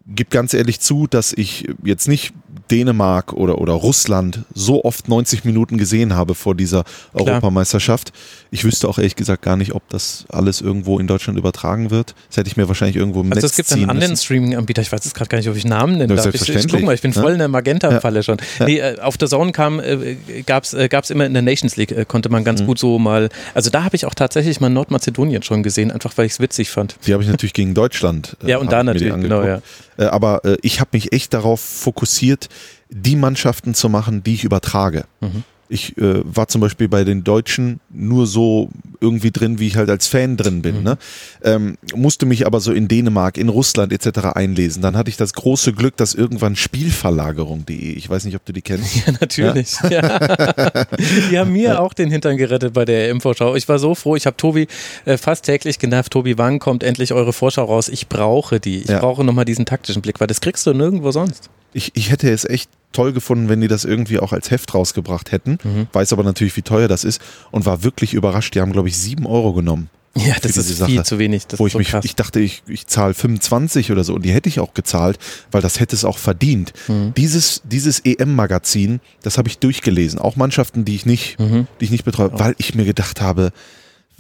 gebe 0.07 0.31
ganz 0.31 0.55
ehrlich 0.55 0.81
zu, 0.81 1.07
dass 1.07 1.33
ich 1.33 1.69
jetzt 1.83 2.09
nicht 2.09 2.33
Dänemark 2.71 3.33
oder, 3.33 3.59
oder 3.59 3.73
Russland 3.73 4.41
so 4.55 4.85
oft 4.85 5.09
90 5.09 5.45
Minuten 5.45 5.79
gesehen 5.79 6.15
habe 6.15 6.35
vor 6.35 6.55
dieser 6.55 6.85
Klar. 6.85 7.27
Europameisterschaft. 7.27 8.13
Ich 8.51 8.65
wüsste 8.65 8.89
auch 8.89 8.99
ehrlich 8.99 9.17
gesagt 9.17 9.43
gar 9.43 9.57
nicht, 9.57 9.75
ob 9.75 9.89
das 9.89 10.25
alles 10.29 10.61
irgendwo 10.61 10.99
in 10.99 11.07
Deutschland 11.07 11.39
übertragen 11.39 11.91
wird. 11.91 12.15
Das 12.29 12.39
hätte 12.39 12.49
ich 12.49 12.57
mir 12.57 12.69
wahrscheinlich 12.69 12.97
irgendwo 12.97 13.21
im 13.21 13.33
also 13.33 13.47
Netz 13.47 13.53
es 13.53 13.57
gibt 13.57 13.73
einen 13.73 13.91
anderen 13.91 14.17
Streaming-Anbieter, 14.17 14.83
ich 14.83 14.91
weiß 14.91 15.05
jetzt 15.05 15.15
gerade 15.15 15.29
gar 15.29 15.39
nicht, 15.39 15.49
ob 15.49 15.57
ich 15.57 15.65
Namen 15.65 15.99
nennen 15.99 16.17
darf. 16.17 16.27
Ich, 16.35 16.49
ich, 16.49 16.69
guck 16.69 16.83
mal, 16.83 16.95
ich 16.95 17.03
bin 17.03 17.13
voll 17.13 17.33
in 17.33 17.39
der 17.39 17.49
Magenta-Falle 17.49 18.17
ja. 18.17 18.23
schon. 18.23 18.39
Nee, 18.61 18.79
äh, 18.79 18.99
auf 19.01 19.17
der 19.17 19.29
Zone 19.29 19.53
kam, 19.53 19.81
äh, 19.81 20.17
gab 20.45 20.65
es 20.65 20.73
äh, 20.75 20.89
immer 21.11 21.27
in 21.27 21.33
der 21.33 21.43
Nations 21.43 21.77
League, 21.77 21.93
äh, 21.93 22.05
konnte 22.05 22.29
man 22.29 22.45
ganz 22.45 22.63
mhm. 22.63 22.67
gut 22.67 22.79
so 22.79 22.99
mal, 22.99 23.29
also 23.55 23.71
da 23.71 23.85
habe 23.85 23.97
ich 23.97 24.07
auch 24.07 24.15
tatsächlich 24.15 24.61
mal 24.61 24.69
Nordmazedonien 24.71 25.43
schon 25.43 25.63
gesehen, 25.63 25.91
einfach 25.91 26.13
weil 26.17 26.27
ich 26.27 26.33
es 26.33 26.41
witzig 26.41 26.71
fand. 26.71 26.97
Die 27.07 27.13
habe 27.13 27.23
ich 27.23 27.29
natürlich 27.29 27.55
gegen 27.55 27.75
Deutschland. 27.75 28.37
ja, 28.45 28.59
und 28.59 28.73
da 28.73 28.83
natürlich, 28.83 29.15
genau, 29.15 29.43
ja. 29.43 29.61
Äh, 30.01 30.05
aber 30.05 30.45
äh, 30.45 30.57
ich 30.63 30.81
habe 30.81 30.91
mich 30.93 31.13
echt 31.13 31.35
darauf 31.35 31.61
fokussiert, 31.61 32.40
die 32.89 33.17
Mannschaften 33.17 33.75
zu 33.75 33.89
machen, 33.89 34.23
die 34.23 34.35
ich 34.35 34.45
übertrage. 34.45 35.05
Mhm. 35.21 35.45
Ich 35.73 35.97
äh, 35.99 36.23
war 36.25 36.49
zum 36.49 36.61
Beispiel 36.61 36.89
bei 36.89 37.05
den 37.05 37.23
Deutschen 37.23 37.79
nur 37.91 38.27
so 38.27 38.71
irgendwie 39.01 39.31
drin, 39.31 39.61
wie 39.61 39.69
ich 39.69 39.77
halt 39.77 39.89
als 39.89 40.09
Fan 40.09 40.37
drin 40.37 40.63
bin. 40.63 40.79
Mhm. 40.79 40.83
Ne? 40.83 40.99
Ähm, 41.45 41.79
musste 41.95 42.27
mich 42.27 42.45
aber 42.45 42.59
so 42.59 42.73
in 42.73 42.89
Dänemark, 42.89 43.39
in 43.39 43.49
Russland 43.49 43.93
etc. 43.93 44.35
einlesen. 44.35 44.83
Dann 44.83 44.97
hatte 44.97 45.11
ich 45.11 45.17
das 45.17 45.33
große 45.33 45.73
Glück, 45.73 45.97
dass 45.97 46.15
irgendwann 46.15 46.57
Spielverlagerung.de, 46.57 47.93
ich 47.93 48.11
weiß 48.11 48.25
nicht, 48.25 48.35
ob 48.35 48.45
du 48.45 48.53
die 48.53 48.63
kennst. 48.63 48.91
Ja, 49.07 49.13
natürlich. 49.21 49.77
Ja? 49.85 49.91
Ja. 49.91 50.85
die 51.31 51.39
haben 51.39 51.53
mir 51.53 51.63
ja. 51.63 51.79
auch 51.79 51.95
den 51.95 52.11
Hintern 52.11 52.37
gerettet 52.37 52.75
bei 52.75 52.85
der 52.85 53.09
EM-Vorschau. 53.09 53.55
Ich 53.55 53.69
war 53.69 53.79
so 53.79 53.95
froh, 53.95 54.17
ich 54.17 54.27
habe 54.27 54.37
Tobi 54.37 54.67
äh, 55.05 55.17
fast 55.17 55.45
täglich 55.45 55.79
genervt. 55.79 56.13
Tobi, 56.13 56.37
wann 56.37 56.59
kommt 56.59 56.83
endlich 56.83 57.13
eure 57.13 57.33
Vorschau 57.33 57.65
raus? 57.65 57.89
Ich 57.89 58.09
brauche 58.09 58.59
die. 58.59 58.79
Ich 58.79 58.87
brauche 58.87 59.23
nochmal 59.23 59.45
diesen 59.45 59.67
taktischen 59.67 60.03
Blick, 60.03 60.19
weil 60.19 60.27
das 60.27 60.41
kriegst 60.41 60.67
du 60.67 60.75
nirgendwo 60.75 61.13
sonst. 61.13 61.49
Ich, 61.73 61.93
ich 61.95 62.11
hätte 62.11 62.31
es 62.31 62.45
echt 62.45 62.71
toll 62.93 63.13
gefunden, 63.13 63.49
wenn 63.49 63.61
die 63.61 63.69
das 63.69 63.85
irgendwie 63.85 64.19
auch 64.19 64.33
als 64.33 64.51
Heft 64.51 64.75
rausgebracht 64.75 65.33
hätten. 65.33 65.59
Mhm. 65.63 65.87
Weiß 65.93 66.13
aber 66.13 66.25
natürlich, 66.25 66.57
wie 66.57 66.63
teuer 66.63 66.89
das 66.89 67.05
ist 67.05 67.21
und 67.51 67.67
war 67.67 67.85
wirklich 67.85 68.15
überrascht. 68.15 68.55
Die 68.55 68.61
haben, 68.61 68.73
glaube 68.73 68.89
ich, 68.89 68.97
sieben 68.97 69.27
Euro 69.27 69.53
genommen. 69.53 69.91
Ja, 70.17 70.35
das 70.43 70.57
ist 70.57 70.77
Sache, 70.77 70.91
viel 70.91 71.05
zu 71.05 71.21
wenig. 71.21 71.45
wo 71.57 71.69
ich 71.69 71.73
so 71.73 71.79
mich, 71.79 71.91
krass. 71.91 72.05
ich 72.05 72.17
dachte, 72.17 72.41
ich, 72.41 72.65
ich 72.67 72.89
zahle 72.89 73.15
25 73.15 73.93
oder 73.93 74.03
so 74.03 74.15
und 74.15 74.25
die 74.25 74.33
hätte 74.33 74.49
ich 74.49 74.59
auch 74.59 74.75
gezahlt, 74.75 75.19
weil 75.53 75.63
das 75.63 75.79
hätte 75.79 75.95
es 75.95 76.05
auch 76.05 76.19
verdient. 76.19 76.73
Mhm. 76.89 77.15
Dieses, 77.17 77.63
dieses 77.65 78.01
EM-Magazin, 78.01 79.01
das 79.23 79.39
habe 79.39 79.49
ich 79.49 79.59
durchgelesen. 79.59 80.19
Auch 80.19 80.35
Mannschaften, 80.35 80.85
die 80.85 80.97
ich 80.97 81.07
nicht, 81.07 81.39
mhm. 81.39 81.69
die 81.81 81.85
ich 81.85 81.91
nicht 81.93 82.05
betreue, 82.05 82.31
weil 82.33 82.57
ich 82.59 82.75
mir 82.75 82.85
gedacht 82.85 83.21
habe, 83.21 83.53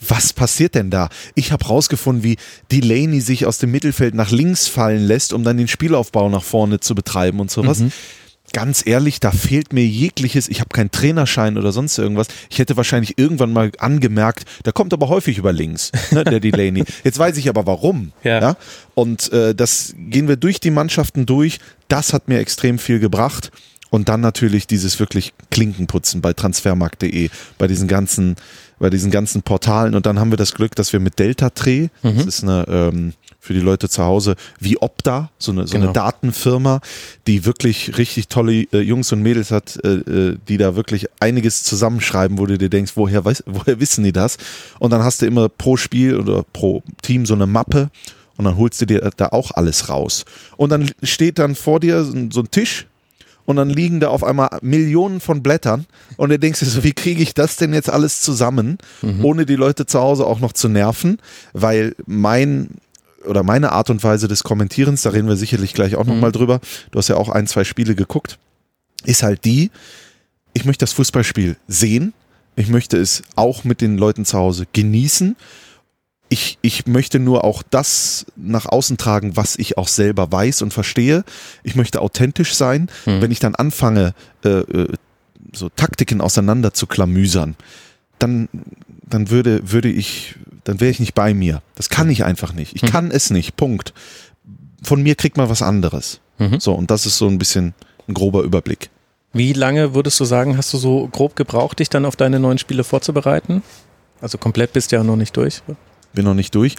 was 0.08 0.32
passiert 0.32 0.74
denn 0.74 0.90
da? 0.90 1.08
Ich 1.34 1.52
habe 1.52 1.66
rausgefunden, 1.66 2.24
wie 2.24 2.36
Delaney 2.70 3.20
sich 3.20 3.46
aus 3.46 3.58
dem 3.58 3.70
Mittelfeld 3.70 4.14
nach 4.14 4.30
links 4.30 4.66
fallen 4.68 5.02
lässt, 5.02 5.32
um 5.32 5.44
dann 5.44 5.56
den 5.56 5.68
Spielaufbau 5.68 6.28
nach 6.28 6.42
vorne 6.42 6.80
zu 6.80 6.94
betreiben 6.94 7.40
und 7.40 7.50
sowas. 7.50 7.80
Mhm. 7.80 7.92
Ganz 8.52 8.84
ehrlich, 8.84 9.20
da 9.20 9.30
fehlt 9.30 9.72
mir 9.72 9.86
jegliches, 9.86 10.48
ich 10.48 10.58
habe 10.58 10.70
keinen 10.70 10.90
Trainerschein 10.90 11.56
oder 11.56 11.70
sonst 11.70 11.96
irgendwas. 11.98 12.26
Ich 12.48 12.58
hätte 12.58 12.76
wahrscheinlich 12.76 13.16
irgendwann 13.16 13.52
mal 13.52 13.70
angemerkt, 13.78 14.44
der 14.64 14.72
kommt 14.72 14.92
aber 14.92 15.08
häufig 15.08 15.38
über 15.38 15.52
links, 15.52 15.92
ne, 16.10 16.24
der 16.24 16.40
Delaney. 16.40 16.84
Jetzt 17.04 17.18
weiß 17.18 17.36
ich 17.36 17.48
aber 17.48 17.66
warum. 17.66 18.10
Ja. 18.24 18.40
ja? 18.40 18.56
Und 18.94 19.32
äh, 19.32 19.54
das 19.54 19.94
gehen 19.96 20.26
wir 20.26 20.36
durch 20.36 20.58
die 20.58 20.72
Mannschaften 20.72 21.26
durch. 21.26 21.60
Das 21.86 22.12
hat 22.12 22.26
mir 22.26 22.40
extrem 22.40 22.80
viel 22.80 22.98
gebracht. 22.98 23.52
Und 23.90 24.08
dann 24.08 24.20
natürlich 24.20 24.66
dieses 24.66 24.98
wirklich 24.98 25.32
Klinkenputzen 25.50 26.20
bei 26.20 26.32
transfermarkt.de, 26.32 27.28
bei 27.58 27.66
diesen 27.66 27.88
ganzen 27.88 28.36
bei 28.80 28.90
diesen 28.90 29.12
ganzen 29.12 29.42
Portalen. 29.42 29.94
Und 29.94 30.06
dann 30.06 30.18
haben 30.18 30.32
wir 30.32 30.36
das 30.36 30.54
Glück, 30.54 30.74
dass 30.74 30.92
wir 30.92 30.98
mit 30.98 31.20
Delta 31.20 31.50
Tree, 31.50 31.88
mhm. 32.02 32.16
das 32.16 32.26
ist 32.26 32.42
eine 32.42 32.66
ähm, 32.68 33.12
für 33.38 33.54
die 33.54 33.60
Leute 33.60 33.88
zu 33.88 34.04
Hause, 34.04 34.36
wie 34.58 34.80
Opta, 34.80 35.30
so 35.38 35.52
eine, 35.52 35.66
so 35.66 35.72
genau. 35.72 35.86
eine 35.86 35.92
Datenfirma, 35.94 36.80
die 37.26 37.46
wirklich 37.46 37.96
richtig 37.96 38.28
tolle 38.28 38.64
äh, 38.72 38.80
Jungs 38.80 39.12
und 39.12 39.22
Mädels 39.22 39.50
hat, 39.50 39.78
äh, 39.82 39.94
äh, 39.94 40.38
die 40.46 40.58
da 40.58 40.76
wirklich 40.76 41.06
einiges 41.20 41.62
zusammenschreiben, 41.62 42.38
wo 42.38 42.46
du 42.46 42.58
dir 42.58 42.68
denkst, 42.68 42.92
woher, 42.96 43.24
weiß, 43.24 43.44
woher 43.46 43.80
wissen 43.80 44.04
die 44.04 44.12
das? 44.12 44.36
Und 44.78 44.90
dann 44.90 45.02
hast 45.02 45.22
du 45.22 45.26
immer 45.26 45.48
pro 45.48 45.76
Spiel 45.78 46.18
oder 46.18 46.44
pro 46.52 46.82
Team 47.02 47.24
so 47.24 47.34
eine 47.34 47.46
Mappe 47.46 47.90
und 48.36 48.44
dann 48.44 48.56
holst 48.56 48.80
du 48.82 48.86
dir 48.86 49.10
da 49.16 49.28
auch 49.28 49.52
alles 49.52 49.88
raus. 49.88 50.24
Und 50.56 50.70
dann 50.70 50.90
steht 51.02 51.38
dann 51.38 51.54
vor 51.54 51.80
dir 51.80 52.04
so 52.04 52.40
ein 52.40 52.50
Tisch 52.50 52.86
und 53.50 53.56
dann 53.56 53.68
liegen 53.68 54.00
da 54.00 54.08
auf 54.08 54.24
einmal 54.24 54.48
Millionen 54.62 55.20
von 55.20 55.42
Blättern. 55.42 55.86
Und 56.16 56.30
du 56.30 56.38
denkst 56.38 56.60
dir 56.60 56.66
so, 56.66 56.84
wie 56.84 56.92
kriege 56.92 57.22
ich 57.22 57.34
das 57.34 57.56
denn 57.56 57.74
jetzt 57.74 57.90
alles 57.90 58.20
zusammen, 58.20 58.78
mhm. 59.02 59.24
ohne 59.24 59.46
die 59.46 59.56
Leute 59.56 59.86
zu 59.86 60.00
Hause 60.00 60.26
auch 60.26 60.40
noch 60.40 60.52
zu 60.52 60.68
nerven, 60.68 61.18
weil 61.52 61.94
mein 62.06 62.70
oder 63.26 63.42
meine 63.42 63.72
Art 63.72 63.90
und 63.90 64.02
Weise 64.02 64.28
des 64.28 64.44
Kommentierens, 64.44 65.02
da 65.02 65.10
reden 65.10 65.28
wir 65.28 65.36
sicherlich 65.36 65.74
gleich 65.74 65.96
auch 65.96 66.04
mhm. 66.04 66.14
nochmal 66.14 66.32
drüber, 66.32 66.60
du 66.90 66.98
hast 66.98 67.08
ja 67.08 67.16
auch 67.16 67.28
ein, 67.28 67.46
zwei 67.46 67.64
Spiele 67.64 67.94
geguckt, 67.94 68.38
ist 69.04 69.22
halt 69.22 69.44
die, 69.44 69.70
ich 70.54 70.64
möchte 70.64 70.84
das 70.84 70.94
Fußballspiel 70.94 71.56
sehen, 71.68 72.14
ich 72.56 72.68
möchte 72.68 72.96
es 72.96 73.22
auch 73.36 73.64
mit 73.64 73.80
den 73.80 73.98
Leuten 73.98 74.24
zu 74.24 74.38
Hause 74.38 74.66
genießen 74.72 75.36
ich, 76.30 76.58
ich 76.62 76.86
möchte 76.86 77.18
nur 77.18 77.44
auch 77.44 77.62
das 77.68 78.24
nach 78.36 78.64
außen 78.64 78.96
tragen, 78.96 79.36
was 79.36 79.56
ich 79.56 79.76
auch 79.76 79.88
selber 79.88 80.30
weiß 80.30 80.62
und 80.62 80.72
verstehe. 80.72 81.24
Ich 81.64 81.74
möchte 81.74 82.00
authentisch 82.00 82.54
sein. 82.54 82.88
Mhm. 83.04 83.20
Wenn 83.20 83.30
ich 83.32 83.40
dann 83.40 83.56
anfange, 83.56 84.14
äh, 84.44 84.60
äh, 84.60 84.88
so 85.52 85.68
Taktiken 85.68 86.20
auseinander 86.20 86.72
zu 86.72 86.86
klamüsern, 86.86 87.56
dann, 88.20 88.48
dann 89.02 89.30
würde, 89.30 89.72
würde 89.72 89.90
ich, 89.90 90.36
dann 90.62 90.80
wäre 90.80 90.92
ich 90.92 91.00
nicht 91.00 91.14
bei 91.14 91.34
mir. 91.34 91.62
Das 91.74 91.88
kann 91.88 92.08
ich 92.08 92.24
einfach 92.24 92.52
nicht. 92.52 92.76
Ich 92.76 92.82
mhm. 92.82 92.86
kann 92.86 93.10
es 93.10 93.30
nicht. 93.30 93.56
Punkt. 93.56 93.92
Von 94.84 95.02
mir 95.02 95.16
kriegt 95.16 95.36
man 95.36 95.48
was 95.48 95.62
anderes. 95.62 96.20
Mhm. 96.38 96.60
So, 96.60 96.74
und 96.74 96.92
das 96.92 97.06
ist 97.06 97.18
so 97.18 97.26
ein 97.26 97.38
bisschen 97.38 97.74
ein 98.06 98.14
grober 98.14 98.42
Überblick. 98.42 98.88
Wie 99.32 99.52
lange 99.52 99.94
würdest 99.94 100.20
du 100.20 100.24
sagen, 100.24 100.56
hast 100.56 100.72
du 100.72 100.78
so 100.78 101.08
grob 101.08 101.34
gebraucht, 101.34 101.80
dich 101.80 101.90
dann 101.90 102.04
auf 102.04 102.14
deine 102.14 102.38
neuen 102.38 102.58
Spiele 102.58 102.84
vorzubereiten? 102.84 103.64
Also 104.20 104.38
komplett 104.38 104.72
bist 104.72 104.92
du 104.92 104.96
ja 104.96 105.02
noch 105.02 105.16
nicht 105.16 105.36
durch 105.36 105.62
bin 106.12 106.24
noch 106.24 106.34
nicht 106.34 106.54
durch. 106.54 106.76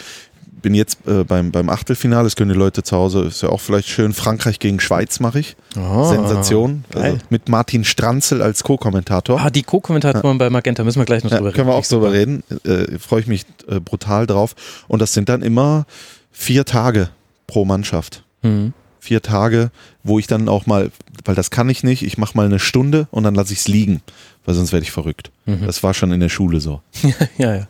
Bin 0.62 0.76
jetzt 0.76 1.08
äh, 1.08 1.24
beim, 1.24 1.52
beim 1.52 1.70
Achtelfinale, 1.70 2.26
das 2.26 2.36
können 2.36 2.52
die 2.52 2.58
Leute 2.58 2.84
zu 2.84 2.96
Hause, 2.96 3.22
ist 3.22 3.42
ja 3.42 3.50
auch 3.50 3.60
vielleicht 3.60 3.90
schön. 3.90 4.14
Frankreich 4.14 4.60
gegen 4.60 4.80
Schweiz 4.80 5.20
mache 5.20 5.40
ich. 5.40 5.56
Oh, 5.76 6.04
Sensation. 6.04 6.86
Also 6.94 7.18
mit 7.30 7.50
Martin 7.50 7.84
Stranzel 7.84 8.44
als 8.44 8.64
Co-Kommentator. 8.64 9.40
Ah, 9.42 9.50
die 9.50 9.64
Co-Kommentatoren 9.64 10.38
ja. 10.38 10.46
bei 10.46 10.50
Magenta, 10.52 10.84
müssen 10.84 11.00
wir 11.00 11.06
gleich 11.06 11.24
noch 11.24 11.32
ja, 11.32 11.38
drüber 11.38 11.50
reden. 11.50 11.56
Können 11.56 11.68
wir 11.70 11.76
auch 11.76 11.86
drüber 11.86 12.12
reden. 12.12 12.44
Äh, 12.64 13.00
Freue 13.00 13.22
ich 13.22 13.28
mich 13.28 13.46
äh, 13.68 13.80
brutal 13.80 14.28
drauf. 14.28 14.54
Und 14.88 15.02
das 15.02 15.14
sind 15.14 15.30
dann 15.30 15.42
immer 15.42 15.86
vier 16.32 16.66
Tage 16.66 17.10
pro 17.48 17.66
Mannschaft. 17.66 18.24
Mhm 18.44 18.74
vier 19.02 19.22
Tage, 19.22 19.72
wo 20.04 20.20
ich 20.20 20.28
dann 20.28 20.48
auch 20.48 20.68
mal, 20.68 20.92
weil 21.24 21.36
das 21.36 21.52
kann 21.52 21.70
ich 21.70 21.84
nicht, 21.84 22.04
ich 22.04 22.18
mache 22.18 22.36
mal 22.36 22.46
eine 22.46 22.60
Stunde 22.60 23.08
und 23.12 23.24
dann 23.24 23.36
lasse 23.36 23.54
ich 23.54 23.60
es 23.60 23.68
liegen, 23.68 24.02
weil 24.46 24.56
sonst 24.56 24.72
werde 24.72 24.84
ich 24.84 24.92
verrückt. 24.92 25.32
Mhm. 25.46 25.66
Das 25.66 25.84
war 25.84 25.94
schon 25.94 26.12
in 26.12 26.20
der 26.20 26.30
Schule 26.30 26.60
so. 26.60 26.82
ja, 27.38 27.56
ja. 27.56 27.68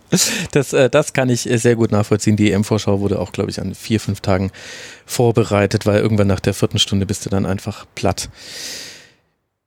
Das, 0.51 0.73
äh, 0.73 0.89
das 0.89 1.13
kann 1.13 1.29
ich 1.29 1.41
sehr 1.41 1.75
gut 1.75 1.91
nachvollziehen. 1.91 2.35
Die 2.35 2.51
EM-Vorschau 2.51 2.99
wurde 2.99 3.19
auch, 3.19 3.31
glaube 3.31 3.49
ich, 3.49 3.61
an 3.61 3.75
vier, 3.75 3.99
fünf 3.99 4.21
Tagen 4.21 4.51
vorbereitet, 5.05 5.85
weil 5.85 6.01
irgendwann 6.01 6.27
nach 6.27 6.39
der 6.39 6.53
vierten 6.53 6.79
Stunde 6.79 7.05
bist 7.05 7.25
du 7.25 7.29
dann 7.29 7.45
einfach 7.45 7.85
platt. 7.95 8.29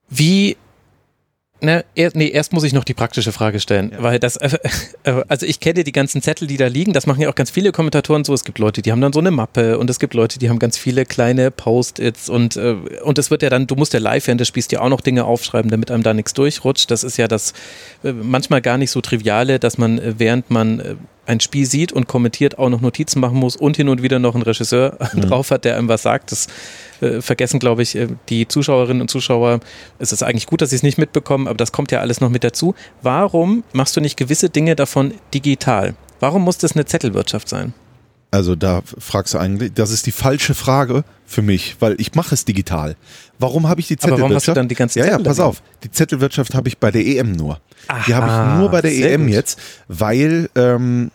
Wie 0.08 0.56
Ne, 1.60 1.84
er, 1.94 2.10
nee, 2.14 2.28
erst 2.28 2.52
muss 2.52 2.64
ich 2.64 2.72
noch 2.72 2.84
die 2.84 2.94
praktische 2.94 3.32
Frage 3.32 3.60
stellen, 3.60 3.92
ja. 3.92 4.02
weil 4.02 4.18
das, 4.18 4.36
äh, 5.04 5.22
also 5.28 5.46
ich 5.46 5.60
kenne 5.60 5.84
die 5.84 5.92
ganzen 5.92 6.20
Zettel, 6.20 6.46
die 6.48 6.56
da 6.56 6.66
liegen, 6.66 6.92
das 6.92 7.06
machen 7.06 7.22
ja 7.22 7.30
auch 7.30 7.34
ganz 7.34 7.50
viele 7.50 7.72
Kommentatoren 7.72 8.24
so. 8.24 8.34
Es 8.34 8.44
gibt 8.44 8.58
Leute, 8.58 8.82
die 8.82 8.92
haben 8.92 9.00
dann 9.00 9.12
so 9.12 9.20
eine 9.20 9.30
Mappe 9.30 9.78
und 9.78 9.88
es 9.88 9.98
gibt 9.98 10.14
Leute, 10.14 10.38
die 10.38 10.50
haben 10.50 10.58
ganz 10.58 10.76
viele 10.76 11.06
kleine 11.06 11.50
Post-its 11.50 12.28
und, 12.28 12.56
äh, 12.56 12.76
und 13.02 13.18
es 13.18 13.30
wird 13.30 13.42
ja 13.42 13.50
dann, 13.50 13.66
du 13.66 13.76
musst 13.76 13.94
ja 13.94 14.00
live 14.00 14.26
während 14.26 14.40
des 14.40 14.48
Spiels 14.48 14.68
ja 14.72 14.80
auch 14.80 14.88
noch 14.88 15.00
Dinge 15.00 15.24
aufschreiben, 15.24 15.70
damit 15.70 15.90
einem 15.90 16.02
da 16.02 16.12
nichts 16.12 16.34
durchrutscht. 16.34 16.90
Das 16.90 17.04
ist 17.04 17.16
ja 17.16 17.28
das 17.28 17.54
äh, 18.02 18.12
manchmal 18.12 18.60
gar 18.60 18.76
nicht 18.76 18.90
so 18.90 19.00
triviale, 19.00 19.58
dass 19.58 19.78
man, 19.78 19.98
äh, 19.98 20.14
während 20.18 20.50
man 20.50 20.80
äh, 20.80 20.94
ein 21.26 21.40
Spiel 21.40 21.66
sieht 21.66 21.92
und 21.92 22.06
kommentiert, 22.06 22.58
auch 22.58 22.68
noch 22.68 22.80
Notizen 22.80 23.20
machen 23.20 23.38
muss 23.38 23.56
und 23.56 23.76
hin 23.76 23.88
und 23.88 24.02
wieder 24.02 24.18
noch 24.18 24.34
einen 24.34 24.42
Regisseur 24.42 24.98
mhm. 25.14 25.22
drauf 25.22 25.50
hat, 25.50 25.64
der 25.64 25.76
einem 25.76 25.88
was 25.88 26.02
sagt. 26.02 26.32
Das 26.32 26.46
äh, 27.00 27.20
vergessen, 27.20 27.60
glaube 27.60 27.82
ich, 27.82 27.96
äh, 27.96 28.08
die 28.28 28.48
Zuschauerinnen 28.48 29.00
und 29.00 29.08
Zuschauer. 29.08 29.60
Es 29.98 30.12
ist 30.12 30.22
eigentlich 30.22 30.46
gut, 30.46 30.60
dass 30.60 30.70
sie 30.70 30.76
es 30.76 30.82
nicht 30.82 30.98
mitbekommen, 30.98 31.48
aber 31.48 31.56
das 31.56 31.72
kommt 31.72 31.92
ja 31.92 32.00
alles 32.00 32.20
noch 32.20 32.30
mit 32.30 32.44
dazu. 32.44 32.74
Warum 33.02 33.64
machst 33.72 33.96
du 33.96 34.00
nicht 34.00 34.16
gewisse 34.16 34.50
Dinge 34.50 34.76
davon 34.76 35.14
digital? 35.32 35.94
Warum 36.20 36.42
muss 36.42 36.58
das 36.58 36.72
eine 36.72 36.84
Zettelwirtschaft 36.84 37.48
sein? 37.48 37.74
Also 38.34 38.56
da 38.56 38.82
fragst 38.98 39.34
du 39.34 39.38
eigentlich, 39.38 39.74
das 39.74 39.92
ist 39.92 40.06
die 40.06 40.10
falsche 40.10 40.54
Frage 40.54 41.04
für 41.24 41.40
mich, 41.40 41.76
weil 41.78 41.94
ich 42.00 42.16
mache 42.16 42.34
es 42.34 42.44
digital. 42.44 42.96
Warum 43.38 43.68
habe 43.68 43.80
ich 43.80 43.86
die 43.86 43.96
Zettelwirtschaft? 43.96 44.12
Aber 44.12 44.22
warum 44.22 44.34
hast 44.34 44.48
du 44.48 44.52
dann 44.54 44.66
die 44.66 44.74
ganze 44.74 44.98
Ja, 44.98 45.06
ja, 45.06 45.18
pass 45.18 45.38
auf. 45.38 45.62
Die 45.84 45.90
Zettelwirtschaft 45.92 46.52
habe 46.54 46.66
ich 46.66 46.78
bei 46.78 46.90
der 46.90 47.06
EM 47.06 47.30
nur. 47.30 47.60
Aha, 47.86 48.02
die 48.08 48.14
habe 48.14 48.26
ich 48.26 48.58
nur 48.58 48.70
bei 48.70 48.80
der 48.80 48.92
EM 48.92 49.26
gut. 49.26 49.34
jetzt, 49.34 49.60
weil 49.86 50.50
ähm, 50.56 51.12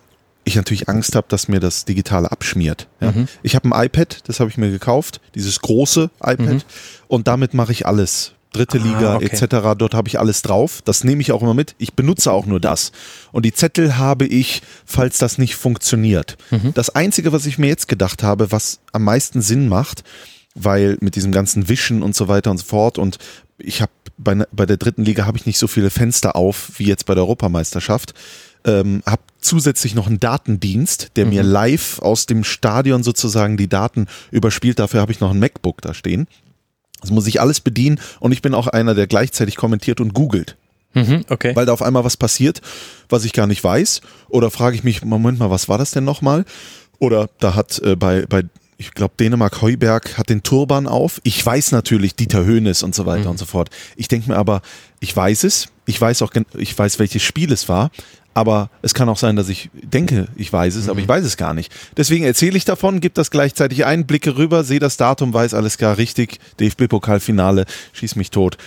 ich 0.50 0.56
natürlich 0.56 0.90
Angst 0.90 1.16
habe, 1.16 1.28
dass 1.30 1.48
mir 1.48 1.60
das 1.60 1.86
Digitale 1.86 2.32
abschmiert. 2.32 2.88
Ja. 3.00 3.12
Mhm. 3.12 3.28
Ich 3.44 3.56
habe 3.56 3.70
ein 3.70 3.86
iPad, 3.86 4.28
das 4.28 4.40
habe 4.40 4.50
ich 4.50 4.58
mir 4.58 4.70
gekauft, 4.70 5.22
dieses 5.36 5.62
große 5.62 6.10
iPad, 6.22 6.40
mhm. 6.40 6.62
und 7.08 7.28
damit 7.28 7.54
mache 7.54 7.72
ich 7.72 7.86
alles 7.86 8.34
dritte 8.52 8.80
ah, 8.80 8.84
Liga 8.84 9.16
okay. 9.18 9.26
etc. 9.32 9.76
Dort 9.78 9.94
habe 9.94 10.08
ich 10.08 10.20
alles 10.20 10.42
drauf. 10.42 10.82
Das 10.84 11.04
nehme 11.04 11.22
ich 11.22 11.32
auch 11.32 11.42
immer 11.42 11.54
mit. 11.54 11.76
Ich 11.78 11.94
benutze 11.94 12.32
auch 12.32 12.46
nur 12.46 12.60
das. 12.60 12.92
Und 13.32 13.46
die 13.46 13.54
Zettel 13.54 13.98
habe 13.98 14.26
ich, 14.26 14.62
falls 14.86 15.20
das 15.20 15.38
nicht 15.38 15.56
funktioniert. 15.56 16.38
Mhm. 16.50 16.74
Das 16.74 16.90
Einzige, 16.90 17.32
was 17.32 17.46
ich 17.46 17.58
mir 17.58 17.68
jetzt 17.68 17.88
gedacht 17.88 18.24
habe, 18.24 18.52
was 18.52 18.80
am 18.92 19.04
meisten 19.04 19.42
Sinn 19.42 19.68
macht, 19.68 20.04
weil 20.56 20.98
mit 21.00 21.16
diesem 21.16 21.32
ganzen 21.32 21.70
Wischen 21.70 22.02
und 22.02 22.16
so 22.16 22.28
weiter 22.28 22.50
und 22.52 22.58
so 22.58 22.66
fort 22.66 22.98
und 22.98 23.18
ich 23.60 23.82
habe 23.82 23.92
bei, 24.18 24.34
ne, 24.36 24.48
bei 24.52 24.66
der 24.66 24.78
dritten 24.78 25.04
Liga 25.04 25.26
habe 25.26 25.38
ich 25.38 25.46
nicht 25.46 25.58
so 25.58 25.68
viele 25.68 25.90
Fenster 25.90 26.36
auf 26.36 26.72
wie 26.78 26.86
jetzt 26.86 27.06
bei 27.06 27.14
der 27.14 27.24
Europameisterschaft. 27.24 28.14
Ähm, 28.70 29.02
habe 29.06 29.22
zusätzlich 29.40 29.96
noch 29.96 30.08
einen 30.08 30.20
Datendienst, 30.20 31.12
der 31.16 31.26
mhm. 31.26 31.32
mir 31.32 31.44
live 31.44 32.00
aus 32.00 32.26
dem 32.26 32.44
Stadion 32.44 33.04
sozusagen 33.04 33.58
die 33.58 33.68
Daten 33.68 34.08
überspielt. 34.32 34.80
Dafür 34.80 35.02
habe 35.02 35.12
ich 35.12 35.20
noch 35.20 35.32
ein 35.32 35.40
MacBook 35.40 35.82
da 35.82 35.94
stehen. 35.94 36.28
Das 37.02 37.12
muss 37.12 37.28
ich 37.28 37.42
alles 37.42 37.62
bedienen 37.62 38.00
und 38.20 38.32
ich 38.32 38.42
bin 38.42 38.54
auch 38.54 38.68
einer, 38.68 38.94
der 38.94 39.08
gleichzeitig 39.08 39.56
kommentiert 39.56 40.02
und 40.02 40.14
googelt. 40.14 40.58
Mhm, 40.94 41.26
okay. 41.30 41.56
Weil 41.56 41.66
da 41.66 41.74
auf 41.74 41.82
einmal 41.82 42.04
was 42.04 42.18
passiert, 42.18 42.62
was 43.10 43.24
ich 43.24 43.34
gar 43.34 43.48
nicht 43.48 43.64
weiß. 43.64 44.02
Oder 44.28 44.52
frage 44.52 44.76
ich 44.76 44.84
mich, 44.84 45.04
Moment 45.04 45.40
mal, 45.40 45.50
was 45.50 45.70
war 45.70 45.78
das 45.78 45.92
denn 45.92 46.04
nochmal? 46.04 46.46
Oder 46.98 47.30
da 47.40 47.56
hat 47.56 47.80
äh, 47.80 47.96
bei, 47.96 48.26
bei, 48.28 48.44
ich 48.78 48.92
glaube, 48.92 49.14
Dänemark 49.20 49.62
Heuberg 49.62 50.18
hat 50.18 50.30
den 50.30 50.44
Turban 50.44 50.88
auf. 50.88 51.22
Ich 51.24 51.46
weiß 51.46 51.72
natürlich 51.72 52.16
Dieter 52.16 52.44
Höhnes 52.44 52.84
und 52.84 52.96
so 52.96 53.06
weiter 53.06 53.26
mhm. 53.26 53.32
und 53.32 53.40
so 53.40 53.46
fort. 53.46 53.70
Ich 53.96 54.08
denke 54.08 54.30
mir 54.30 54.38
aber, 54.38 54.62
ich 55.00 55.16
weiß 55.16 55.44
es. 55.46 55.68
Ich 55.86 56.00
weiß 56.00 56.22
auch, 56.24 56.32
ich 56.58 56.78
weiß, 56.78 57.00
welches 57.00 57.24
Spiel 57.24 57.52
es 57.52 57.70
war 57.70 57.92
aber 58.34 58.70
es 58.82 58.94
kann 58.94 59.10
auch 59.10 59.18
sein, 59.18 59.36
dass 59.36 59.50
ich 59.50 59.70
denke, 59.74 60.28
ich 60.36 60.52
weiß 60.52 60.76
es, 60.76 60.86
mhm. 60.86 60.92
aber 60.92 61.00
ich 61.00 61.08
weiß 61.08 61.26
es 61.26 61.38
gar 61.38 61.54
nicht. 61.54 61.74
Deswegen 61.98 62.26
erzähle 62.26 62.58
ich 62.58 62.66
davon, 62.66 63.00
gebe 63.00 63.14
das 63.14 63.32
gleichzeitig 63.32 63.86
ein, 63.86 64.06
blicke 64.06 64.38
rüber, 64.38 64.64
sehe 64.64 64.80
das 64.80 64.98
Datum, 64.98 65.34
weiß 65.34 65.54
alles 65.54 65.78
klar 65.78 65.98
richtig, 65.98 66.40
DFB-Pokalfinale, 66.60 67.66
schieß 67.94 68.16
mich 68.16 68.32
tot. 68.32 68.58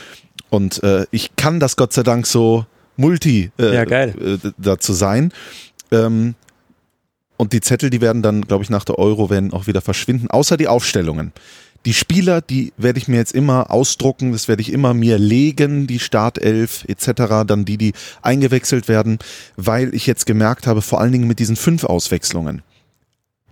Und 0.50 0.82
äh, 0.82 1.06
ich 1.10 1.36
kann 1.36 1.60
das 1.60 1.76
Gott 1.76 1.92
sei 1.92 2.02
Dank 2.02 2.26
so 2.26 2.66
multi 2.96 3.50
äh, 3.58 3.74
ja, 3.74 3.82
äh, 3.82 4.38
dazu 4.58 4.92
sein. 4.92 5.32
Ähm, 5.90 6.34
und 7.36 7.52
die 7.52 7.60
Zettel, 7.60 7.90
die 7.90 8.00
werden 8.00 8.22
dann, 8.22 8.42
glaube 8.42 8.62
ich, 8.62 8.70
nach 8.70 8.84
der 8.84 8.98
Euro 8.98 9.30
werden 9.30 9.52
auch 9.52 9.66
wieder 9.66 9.80
verschwinden, 9.80 10.30
außer 10.30 10.56
die 10.56 10.68
Aufstellungen. 10.68 11.32
Die 11.84 11.94
Spieler, 11.94 12.40
die 12.40 12.72
werde 12.76 12.98
ich 12.98 13.08
mir 13.08 13.16
jetzt 13.16 13.32
immer 13.32 13.70
ausdrucken, 13.70 14.32
das 14.32 14.46
werde 14.46 14.62
ich 14.62 14.72
immer 14.72 14.94
mir 14.94 15.18
legen, 15.18 15.86
die 15.86 15.98
Startelf 15.98 16.84
etc., 16.86 17.44
dann 17.46 17.64
die, 17.64 17.76
die 17.76 17.92
eingewechselt 18.22 18.86
werden, 18.86 19.18
weil 19.56 19.94
ich 19.94 20.06
jetzt 20.06 20.26
gemerkt 20.26 20.66
habe, 20.66 20.80
vor 20.80 21.00
allen 21.00 21.12
Dingen 21.12 21.26
mit 21.26 21.40
diesen 21.40 21.56
fünf 21.56 21.84
Auswechslungen, 21.84 22.62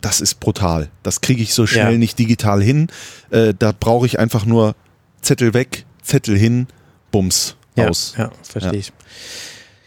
das 0.01 0.21
ist 0.21 0.41
brutal. 0.41 0.89
Das 1.03 1.21
kriege 1.21 1.43
ich 1.43 1.53
so 1.55 1.67
schnell 1.67 1.93
ja. 1.93 1.99
nicht 1.99 2.19
digital 2.19 2.63
hin. 2.63 2.89
Äh, 3.31 3.53
da 3.59 3.73
brauche 3.79 4.07
ich 4.07 4.19
einfach 4.19 4.47
nur 4.47 4.75
Zettel 5.21 5.53
weg, 5.53 5.85
Zettel 6.03 6.39
hin, 6.39 6.69
Bums 7.11 7.57
ja, 7.77 7.89
aus. 7.89 8.15
Ja, 8.17 8.31
verstehe 8.43 8.73
ja. 8.73 8.79
ich. 8.79 8.93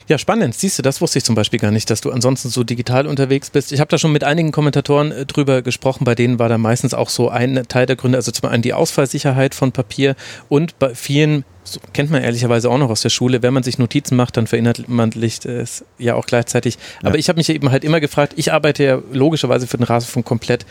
Ja, 0.08 0.18
spannend. 0.18 0.54
Siehst 0.56 0.78
du, 0.78 0.84
das 0.84 1.00
wusste 1.02 1.20
ich 1.20 1.24
zum 1.24 1.36
Beispiel 1.36 1.60
gar 1.60 1.72
nicht, 1.72 1.90
dass 1.90 2.02
du 2.02 2.12
ansonsten 2.12 2.50
so 2.50 2.64
digital 2.64 3.08
unterwegs 3.08 3.50
bist. 3.50 3.72
Ich 3.72 3.80
habe 3.80 3.90
da 3.90 3.98
schon 3.98 4.12
mit 4.12 4.24
einigen 4.24 4.52
Kommentatoren 4.52 5.12
äh, 5.12 5.26
drüber 5.26 5.62
gesprochen, 5.62 6.04
bei 6.04 6.16
denen 6.16 6.40
war 6.40 6.50
da 6.50 6.58
meistens 6.58 6.94
auch 6.94 7.10
so 7.10 7.30
ein 7.30 7.64
Teil 7.68 7.86
der 7.86 7.96
Gründe, 7.96 8.18
also 8.18 8.32
zum 8.32 8.50
einen 8.50 8.62
die 8.62 8.74
Ausfallsicherheit 8.74 9.56
von 9.56 9.72
Papier 9.72 10.16
und 10.50 10.78
bei 10.80 10.94
vielen, 10.94 11.46
so 11.64 11.80
kennt 11.94 12.12
man 12.12 12.22
ehrlicherweise 12.22 12.70
auch 12.70 12.78
noch 12.78 12.90
aus 12.90 13.02
der 13.02 13.10
Schule, 13.10 13.42
wenn 13.42 13.54
man 13.54 13.64
sich 13.64 13.78
Notizen 13.78 14.18
macht, 14.18 14.36
dann 14.36 14.48
verinnerlicht 14.48 15.46
es 15.46 15.86
ja 15.98 16.16
auch 16.16 16.26
gleichzeitig. 16.26 16.78
Ja. 17.02 17.10
Aber 17.10 17.18
ich 17.18 17.30
habe 17.30 17.38
mich 17.38 17.50
eben 17.50 17.72
halt 17.72 17.86
immer 17.86 18.02
gefragt, 18.02 18.34
ich 18.36 18.52
arbeite 18.52 18.84
ja 18.84 19.02
logischerweise 19.14 19.68
für 19.68 19.78
den 19.78 19.86
Rasenfunk 19.86 20.26
komplett 20.26 20.66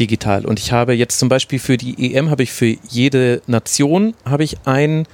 digital 0.00 0.46
und 0.46 0.58
ich 0.58 0.72
habe 0.72 0.94
jetzt 0.94 1.18
zum 1.18 1.28
Beispiel 1.28 1.58
für 1.58 1.76
die 1.76 2.14
EM, 2.14 2.30
habe 2.30 2.42
ich 2.42 2.52
für 2.52 2.76
jede 2.88 3.42
Nation, 3.46 4.14
habe 4.24 4.44
ich 4.44 4.56
ein 4.64 5.06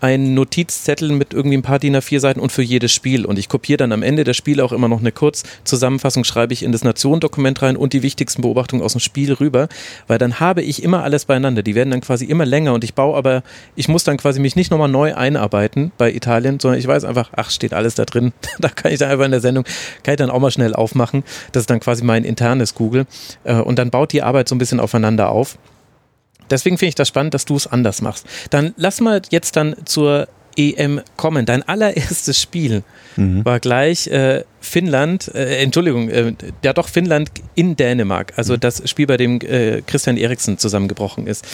einen 0.00 0.34
Notizzettel 0.34 1.10
mit 1.12 1.34
irgendwie 1.34 1.56
ein 1.56 1.62
paar 1.62 1.78
DIN 1.78 1.96
A4 1.96 2.20
Seiten 2.20 2.40
und 2.40 2.52
für 2.52 2.62
jedes 2.62 2.92
Spiel. 2.92 3.24
Und 3.24 3.38
ich 3.38 3.48
kopiere 3.48 3.78
dann 3.78 3.92
am 3.92 4.02
Ende 4.02 4.24
der 4.24 4.34
Spiele 4.34 4.64
auch 4.64 4.72
immer 4.72 4.88
noch 4.88 5.00
eine 5.00 5.12
Kurzzusammenfassung, 5.12 6.24
schreibe 6.24 6.52
ich 6.52 6.62
in 6.62 6.72
das 6.72 6.84
Nationendokument 6.84 7.60
rein 7.62 7.76
und 7.76 7.92
die 7.92 8.02
wichtigsten 8.02 8.42
Beobachtungen 8.42 8.82
aus 8.82 8.92
dem 8.92 9.00
Spiel 9.00 9.32
rüber, 9.32 9.68
weil 10.06 10.18
dann 10.18 10.40
habe 10.40 10.62
ich 10.62 10.82
immer 10.82 11.02
alles 11.02 11.24
beieinander. 11.24 11.62
Die 11.62 11.74
werden 11.74 11.90
dann 11.90 12.00
quasi 12.00 12.24
immer 12.24 12.46
länger 12.46 12.74
und 12.74 12.84
ich 12.84 12.94
baue 12.94 13.16
aber, 13.16 13.42
ich 13.76 13.88
muss 13.88 14.04
dann 14.04 14.16
quasi 14.16 14.40
mich 14.40 14.56
nicht 14.56 14.70
nochmal 14.70 14.88
neu 14.88 15.14
einarbeiten 15.14 15.92
bei 15.98 16.12
Italien, 16.12 16.60
sondern 16.60 16.78
ich 16.78 16.86
weiß 16.86 17.04
einfach, 17.04 17.30
ach, 17.36 17.50
steht 17.50 17.74
alles 17.74 17.94
da 17.94 18.04
drin. 18.04 18.32
da 18.58 18.68
kann 18.68 18.92
ich 18.92 18.98
dann 18.98 19.10
einfach 19.10 19.24
in 19.24 19.30
der 19.32 19.40
Sendung, 19.40 19.64
kann 20.02 20.14
ich 20.14 20.18
dann 20.18 20.30
auch 20.30 20.40
mal 20.40 20.50
schnell 20.50 20.74
aufmachen. 20.74 21.24
Das 21.52 21.62
ist 21.62 21.70
dann 21.70 21.80
quasi 21.80 22.04
mein 22.04 22.24
internes 22.24 22.74
Google. 22.74 23.06
Äh, 23.44 23.54
und 23.54 23.78
dann 23.78 23.90
baut 23.90 24.12
die 24.12 24.22
Arbeit 24.22 24.48
so 24.48 24.54
ein 24.54 24.58
bisschen 24.58 24.80
aufeinander 24.80 25.30
auf. 25.30 25.58
Deswegen 26.50 26.78
finde 26.78 26.90
ich 26.90 26.94
das 26.94 27.08
spannend, 27.08 27.34
dass 27.34 27.44
du 27.44 27.56
es 27.56 27.66
anders 27.66 28.02
machst. 28.02 28.26
Dann 28.50 28.74
lass 28.76 29.00
mal 29.00 29.22
jetzt 29.30 29.56
dann 29.56 29.76
zur 29.84 30.28
EM 30.56 31.00
kommen. 31.16 31.46
Dein 31.46 31.62
allererstes 31.62 32.40
Spiel 32.40 32.82
mhm. 33.16 33.44
war 33.44 33.60
gleich 33.60 34.08
äh, 34.08 34.44
Finnland, 34.60 35.32
äh, 35.34 35.62
Entschuldigung, 35.62 36.10
äh, 36.10 36.32
ja 36.64 36.72
doch 36.72 36.88
Finnland 36.88 37.30
in 37.54 37.76
Dänemark. 37.76 38.32
Also 38.36 38.54
mhm. 38.54 38.60
das 38.60 38.88
Spiel, 38.90 39.06
bei 39.06 39.16
dem 39.16 39.40
äh, 39.40 39.82
Christian 39.86 40.16
Eriksen 40.16 40.58
zusammengebrochen 40.58 41.26
ist. 41.26 41.44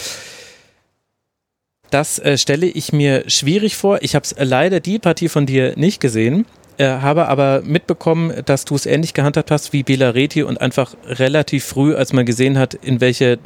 Das 1.91 2.19
äh, 2.19 2.37
stelle 2.37 2.65
ich 2.65 2.91
mir 2.93 3.29
schwierig 3.29 3.75
vor. 3.75 3.99
Ich 4.01 4.15
habe 4.15 4.25
leider 4.39 4.79
die 4.79 4.99
Partie 4.99 5.29
von 5.29 5.45
dir 5.45 5.73
nicht 5.77 6.01
gesehen. 6.01 6.45
äh, 6.77 6.87
habe 6.87 7.27
aber 7.29 7.61
mitbekommen, 7.63 8.33
dass 8.45 8.65
du 8.65 8.75
es 8.75 8.85
ähnlich 8.85 9.13
gehandhabt 9.13 9.49
hast 9.51 9.71
wie 9.71 9.83
Bela 9.83 10.09
Reti 10.09 10.43
und 10.43 10.59
einfach 10.59 10.95
relativ 11.05 11.63
früh, 11.63 11.95
als 11.95 12.11
man 12.11 12.25
gesehen 12.25 12.57
hat, 12.57 12.73
in 12.73 12.99
welche, 12.99 13.39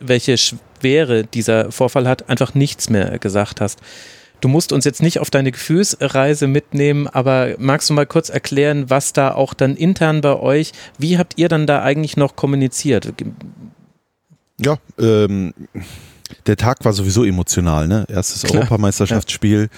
welche 0.00 0.36
Schwere 0.38 1.24
dieser 1.24 1.72
Vorfall 1.72 2.08
hat, 2.08 2.28
einfach 2.28 2.54
nichts 2.54 2.90
mehr 2.90 3.18
gesagt 3.18 3.60
hast. 3.60 3.80
Du 4.40 4.48
musst 4.48 4.72
uns 4.72 4.84
jetzt 4.84 5.02
nicht 5.02 5.18
auf 5.18 5.30
deine 5.30 5.50
Gefühlsreise 5.50 6.46
mitnehmen, 6.46 7.08
aber 7.08 7.56
magst 7.58 7.90
du 7.90 7.94
mal 7.94 8.06
kurz 8.06 8.28
erklären, 8.28 8.88
was 8.88 9.12
da 9.12 9.32
auch 9.32 9.52
dann 9.52 9.74
intern 9.74 10.20
bei 10.20 10.38
euch, 10.38 10.72
wie 10.96 11.18
habt 11.18 11.34
ihr 11.38 11.48
dann 11.48 11.66
da 11.66 11.82
eigentlich 11.82 12.16
noch 12.16 12.36
kommuniziert? 12.36 13.12
Ja, 14.60 14.76
ähm, 14.98 15.54
der 16.46 16.56
Tag 16.56 16.84
war 16.84 16.92
sowieso 16.92 17.24
emotional, 17.24 17.88
ne? 17.88 18.04
Erstes 18.08 18.42
Klar, 18.42 18.60
Europameisterschaftsspiel, 18.60 19.70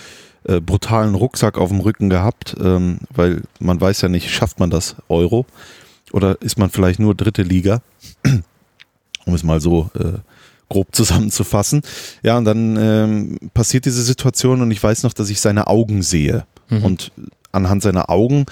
ja. 0.46 0.56
äh, 0.56 0.60
brutalen 0.60 1.14
Rucksack 1.14 1.56
auf 1.56 1.70
dem 1.70 1.80
Rücken 1.80 2.10
gehabt, 2.10 2.54
ähm, 2.62 2.98
weil 3.14 3.42
man 3.60 3.80
weiß 3.80 4.02
ja 4.02 4.08
nicht, 4.08 4.30
schafft 4.30 4.60
man 4.60 4.68
das 4.68 4.96
Euro 5.08 5.46
oder 6.12 6.40
ist 6.42 6.58
man 6.58 6.70
vielleicht 6.70 6.98
nur 6.98 7.14
dritte 7.14 7.42
Liga, 7.42 7.82
um 9.26 9.34
es 9.34 9.42
mal 9.42 9.60
so 9.60 9.90
äh, 9.98 10.18
grob 10.68 10.88
zusammenzufassen. 10.94 11.82
Ja, 12.22 12.38
und 12.38 12.44
dann 12.44 12.76
ähm, 12.76 13.38
passiert 13.54 13.84
diese 13.84 14.02
Situation 14.02 14.62
und 14.62 14.70
ich 14.70 14.82
weiß 14.82 15.02
noch, 15.02 15.12
dass 15.12 15.30
ich 15.30 15.40
seine 15.40 15.66
Augen 15.66 16.02
sehe. 16.02 16.46
Mhm. 16.68 16.84
Und 16.84 17.12
anhand 17.52 17.82
seiner 17.82 18.10
Augen 18.10 18.46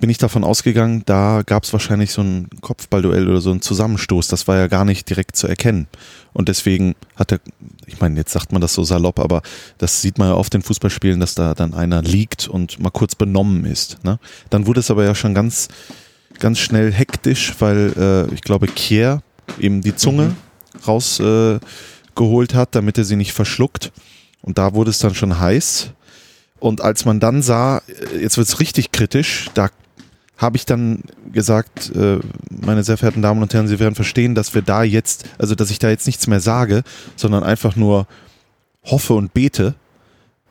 bin 0.00 0.08
ich 0.08 0.18
davon 0.18 0.44
ausgegangen, 0.44 1.02
da 1.04 1.42
gab 1.44 1.64
es 1.64 1.72
wahrscheinlich 1.74 2.10
so 2.10 2.22
ein 2.22 2.48
Kopfballduell 2.62 3.28
oder 3.28 3.42
so 3.42 3.50
ein 3.50 3.60
Zusammenstoß. 3.60 4.28
Das 4.28 4.48
war 4.48 4.56
ja 4.56 4.66
gar 4.66 4.86
nicht 4.86 5.08
direkt 5.08 5.36
zu 5.36 5.46
erkennen. 5.46 5.88
Und 6.32 6.48
deswegen 6.48 6.94
hat 7.16 7.32
er, 7.32 7.40
ich 7.86 8.00
meine, 8.00 8.16
jetzt 8.16 8.32
sagt 8.32 8.50
man 8.50 8.62
das 8.62 8.72
so 8.72 8.82
salopp, 8.82 9.18
aber 9.18 9.42
das 9.76 10.00
sieht 10.00 10.16
man 10.16 10.28
ja 10.28 10.34
oft 10.34 10.54
in 10.54 10.62
Fußballspielen, 10.62 11.20
dass 11.20 11.34
da 11.34 11.54
dann 11.54 11.74
einer 11.74 12.00
liegt 12.00 12.48
und 12.48 12.80
mal 12.80 12.90
kurz 12.90 13.14
benommen 13.14 13.66
ist. 13.66 14.02
Ne? 14.02 14.18
Dann 14.48 14.66
wurde 14.66 14.80
es 14.80 14.90
aber 14.90 15.04
ja 15.04 15.14
schon 15.14 15.34
ganz, 15.34 15.68
ganz 16.38 16.58
schnell 16.58 16.92
hektisch, 16.92 17.54
weil 17.58 17.92
äh, 18.30 18.34
ich 18.34 18.40
glaube, 18.40 18.68
Kier 18.68 19.22
eben 19.58 19.80
die 19.82 19.96
Zunge 19.96 20.28
mhm 20.28 20.36
rausgeholt 20.86 22.52
äh, 22.52 22.56
hat, 22.56 22.74
damit 22.74 22.98
er 22.98 23.04
sie 23.04 23.16
nicht 23.16 23.32
verschluckt. 23.32 23.92
Und 24.42 24.58
da 24.58 24.74
wurde 24.74 24.90
es 24.90 24.98
dann 24.98 25.14
schon 25.14 25.38
heiß. 25.38 25.90
Und 26.58 26.80
als 26.80 27.04
man 27.04 27.20
dann 27.20 27.42
sah, 27.42 27.78
äh, 27.78 28.18
jetzt 28.20 28.36
wird 28.36 28.48
es 28.48 28.60
richtig 28.60 28.92
kritisch, 28.92 29.50
da 29.54 29.70
habe 30.36 30.56
ich 30.56 30.64
dann 30.64 31.02
gesagt, 31.32 31.94
äh, 31.94 32.18
meine 32.48 32.82
sehr 32.82 32.96
verehrten 32.96 33.22
Damen 33.22 33.42
und 33.42 33.52
Herren, 33.52 33.68
Sie 33.68 33.78
werden 33.78 33.94
verstehen, 33.94 34.34
dass 34.34 34.54
wir 34.54 34.62
da 34.62 34.82
jetzt, 34.82 35.24
also 35.38 35.54
dass 35.54 35.70
ich 35.70 35.78
da 35.78 35.90
jetzt 35.90 36.06
nichts 36.06 36.26
mehr 36.26 36.40
sage, 36.40 36.82
sondern 37.14 37.42
einfach 37.42 37.76
nur 37.76 38.06
hoffe 38.84 39.12
und 39.12 39.34
bete, 39.34 39.74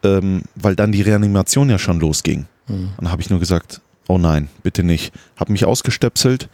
ähm, 0.04 0.44
weil 0.54 0.76
dann 0.76 0.92
die 0.92 1.02
Reanimation 1.02 1.72
ja 1.72 1.80
schon 1.80 2.00
losging. 2.00 2.46
Mhm. 2.68 2.90
Und 2.98 3.12
habe 3.12 3.24
ich 3.24 3.32
nur 3.32 3.40
gesagt, 3.40 3.82
oh 4.08 4.20
nein, 4.20 4.50
bitte 4.62 4.84
nicht. 4.84 5.12
Habe 5.38 5.52
mich 5.52 5.66
ausgestöpselt, 5.66 6.50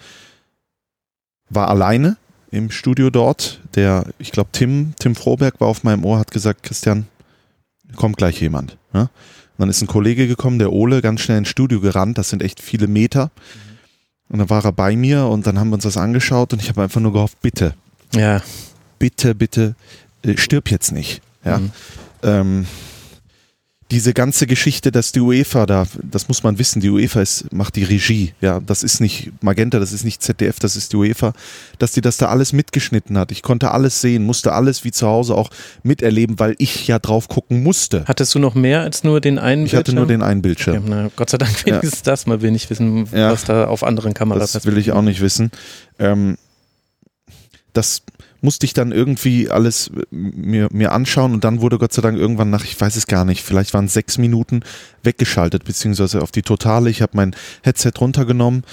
war 1.49 1.67
alleine, 1.67 2.15
im 2.55 2.71
Studio 2.71 3.09
dort. 3.09 3.59
Der, 3.75 4.05
ich 4.17 4.31
glaube, 4.31 4.49
Tim, 4.51 4.93
Tim 4.97 5.15
Froberg 5.15 5.59
war 5.59 5.67
auf 5.67 5.83
meinem 5.83 6.05
Ohr, 6.05 6.19
hat 6.19 6.31
gesagt, 6.31 6.63
Christian, 6.63 7.07
kommt 7.95 8.17
gleich 8.17 8.39
jemand. 8.41 8.77
Ja? 8.93 9.01
Und 9.01 9.09
dann 9.57 9.69
ist 9.69 9.81
ein 9.81 9.87
Kollege 9.87 10.27
gekommen, 10.27 10.59
der 10.59 10.71
Ole, 10.71 11.01
ganz 11.01 11.21
schnell 11.21 11.37
ins 11.37 11.49
Studio 11.49 11.79
gerannt. 11.79 12.17
Das 12.17 12.29
sind 12.29 12.41
echt 12.41 12.61
viele 12.61 12.87
Meter. 12.87 13.31
Und 14.29 14.39
dann 14.39 14.49
war 14.49 14.65
er 14.65 14.71
bei 14.71 14.95
mir 14.95 15.25
und 15.25 15.45
dann 15.45 15.59
haben 15.59 15.69
wir 15.69 15.75
uns 15.75 15.83
das 15.83 15.97
angeschaut 15.97 16.51
und 16.53 16.61
ich 16.61 16.69
habe 16.69 16.81
einfach 16.81 17.01
nur 17.01 17.13
gehofft, 17.13 17.41
bitte. 17.41 17.75
Ja. 18.13 18.41
Bitte, 18.97 19.35
bitte, 19.35 19.75
äh, 20.23 20.37
stirb 20.37 20.71
jetzt 20.71 20.91
nicht. 20.91 21.21
Ja. 21.43 21.59
Mhm. 21.59 21.71
Ähm, 22.23 22.65
diese 23.91 24.13
ganze 24.13 24.47
Geschichte, 24.47 24.91
dass 24.91 25.11
die 25.11 25.19
UEFA 25.19 25.67
da, 25.67 25.85
das 26.01 26.27
muss 26.27 26.41
man 26.41 26.57
wissen, 26.57 26.81
die 26.81 26.89
UEFA 26.89 27.21
ist, 27.21 27.53
macht 27.53 27.75
die 27.75 27.83
Regie, 27.83 28.33
ja, 28.41 28.59
das 28.59 28.81
ist 28.81 28.99
nicht 28.99 29.31
Magenta, 29.43 29.77
das 29.77 29.93
ist 29.93 30.03
nicht 30.03 30.23
ZDF, 30.23 30.59
das 30.59 30.75
ist 30.75 30.91
die 30.91 30.97
UEFA, 30.97 31.33
dass 31.77 31.91
die 31.91 32.01
das 32.01 32.17
da 32.17 32.27
alles 32.27 32.51
mitgeschnitten 32.51 33.15
hat. 33.17 33.31
Ich 33.31 33.43
konnte 33.43 33.71
alles 33.71 34.01
sehen, 34.01 34.25
musste 34.25 34.53
alles 34.53 34.83
wie 34.83 34.91
zu 34.91 35.05
Hause 35.05 35.35
auch 35.35 35.51
miterleben, 35.83 36.39
weil 36.39 36.55
ich 36.57 36.87
ja 36.87 36.97
drauf 36.97 37.27
gucken 37.27 37.61
musste. 37.61 38.05
Hattest 38.07 38.33
du 38.33 38.39
noch 38.39 38.55
mehr 38.55 38.81
als 38.81 39.03
nur 39.03 39.21
den 39.21 39.37
einen 39.37 39.65
ich 39.65 39.71
Bildschirm? 39.71 39.81
Ich 39.81 39.87
hatte 39.87 39.95
nur 39.95 40.07
den 40.07 40.23
einen 40.23 40.41
Bildschirm. 40.41 40.77
Okay, 40.77 40.85
na, 40.87 41.09
Gott 41.15 41.29
sei 41.29 41.37
Dank 41.37 41.65
wenigstens 41.65 41.99
ja. 41.99 42.05
das, 42.05 42.25
man 42.25 42.41
will 42.41 42.51
nicht 42.51 42.69
wissen, 42.71 43.07
ja. 43.11 43.31
was 43.31 43.43
da 43.43 43.67
auf 43.67 43.83
anderen 43.83 44.15
Kameras 44.15 44.53
Das 44.53 44.65
will 44.65 44.79
ich 44.79 44.93
auch 44.93 45.03
nicht 45.03 45.21
wissen. 45.21 45.51
Ähm, 45.99 46.37
das 47.73 48.01
musste 48.45 48.65
ich 48.65 48.73
dann 48.73 48.93
irgendwie 48.93 49.49
alles 49.49 49.89
äh, 49.89 50.05
mir, 50.11 50.69
mir 50.71 50.93
anschauen 50.93 51.33
und 51.33 51.43
dann 51.43 51.59
wurde 51.59 51.77
Gott 51.77 51.91
sei 51.91 52.01
Dank 52.01 52.17
irgendwann 52.17 52.49
nach, 52.49 52.63
ich 52.63 52.79
weiß 52.79 52.95
es 52.95 53.07
gar 53.07 53.25
nicht, 53.25 53.43
vielleicht 53.43 53.73
waren 53.73 53.85
es 53.85 53.93
sechs 53.93 54.17
Minuten 54.17 54.61
weggeschaltet, 55.03 55.65
beziehungsweise 55.65 56.21
auf 56.21 56.31
die 56.31 56.43
Totale. 56.43 56.89
Ich 56.89 57.01
habe 57.01 57.11
mein 57.15 57.35
Headset 57.63 57.91
runtergenommen. 57.99 58.63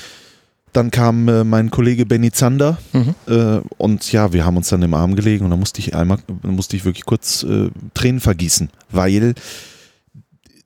Dann 0.72 0.90
kam 0.90 1.28
äh, 1.28 1.44
mein 1.44 1.70
Kollege 1.70 2.06
Benny 2.06 2.30
Zander 2.30 2.78
mhm. 2.92 3.14
äh, 3.26 3.60
und 3.76 4.10
ja, 4.10 4.32
wir 4.32 4.46
haben 4.46 4.56
uns 4.56 4.68
dann 4.68 4.80
im 4.80 4.94
Arm 4.94 5.16
gelegen 5.16 5.44
und 5.44 5.50
dann 5.50 5.58
musste 5.58 5.80
ich 5.80 5.94
einmal, 5.94 6.18
musste 6.42 6.76
ich 6.76 6.86
wirklich 6.86 7.04
kurz 7.04 7.42
äh, 7.42 7.68
Tränen 7.92 8.20
vergießen, 8.20 8.70
weil 8.90 9.34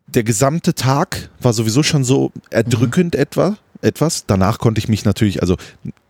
der 0.07 0.23
gesamte 0.23 0.75
Tag 0.75 1.31
war 1.41 1.53
sowieso 1.53 1.83
schon 1.83 2.05
so 2.05 2.31
erdrückend 2.51 3.15
mhm. 3.15 3.21
etwa, 3.21 3.57
etwas. 3.83 4.27
Danach 4.27 4.59
konnte 4.59 4.79
ich 4.79 4.89
mich 4.89 5.05
natürlich, 5.05 5.43
also 5.43 5.57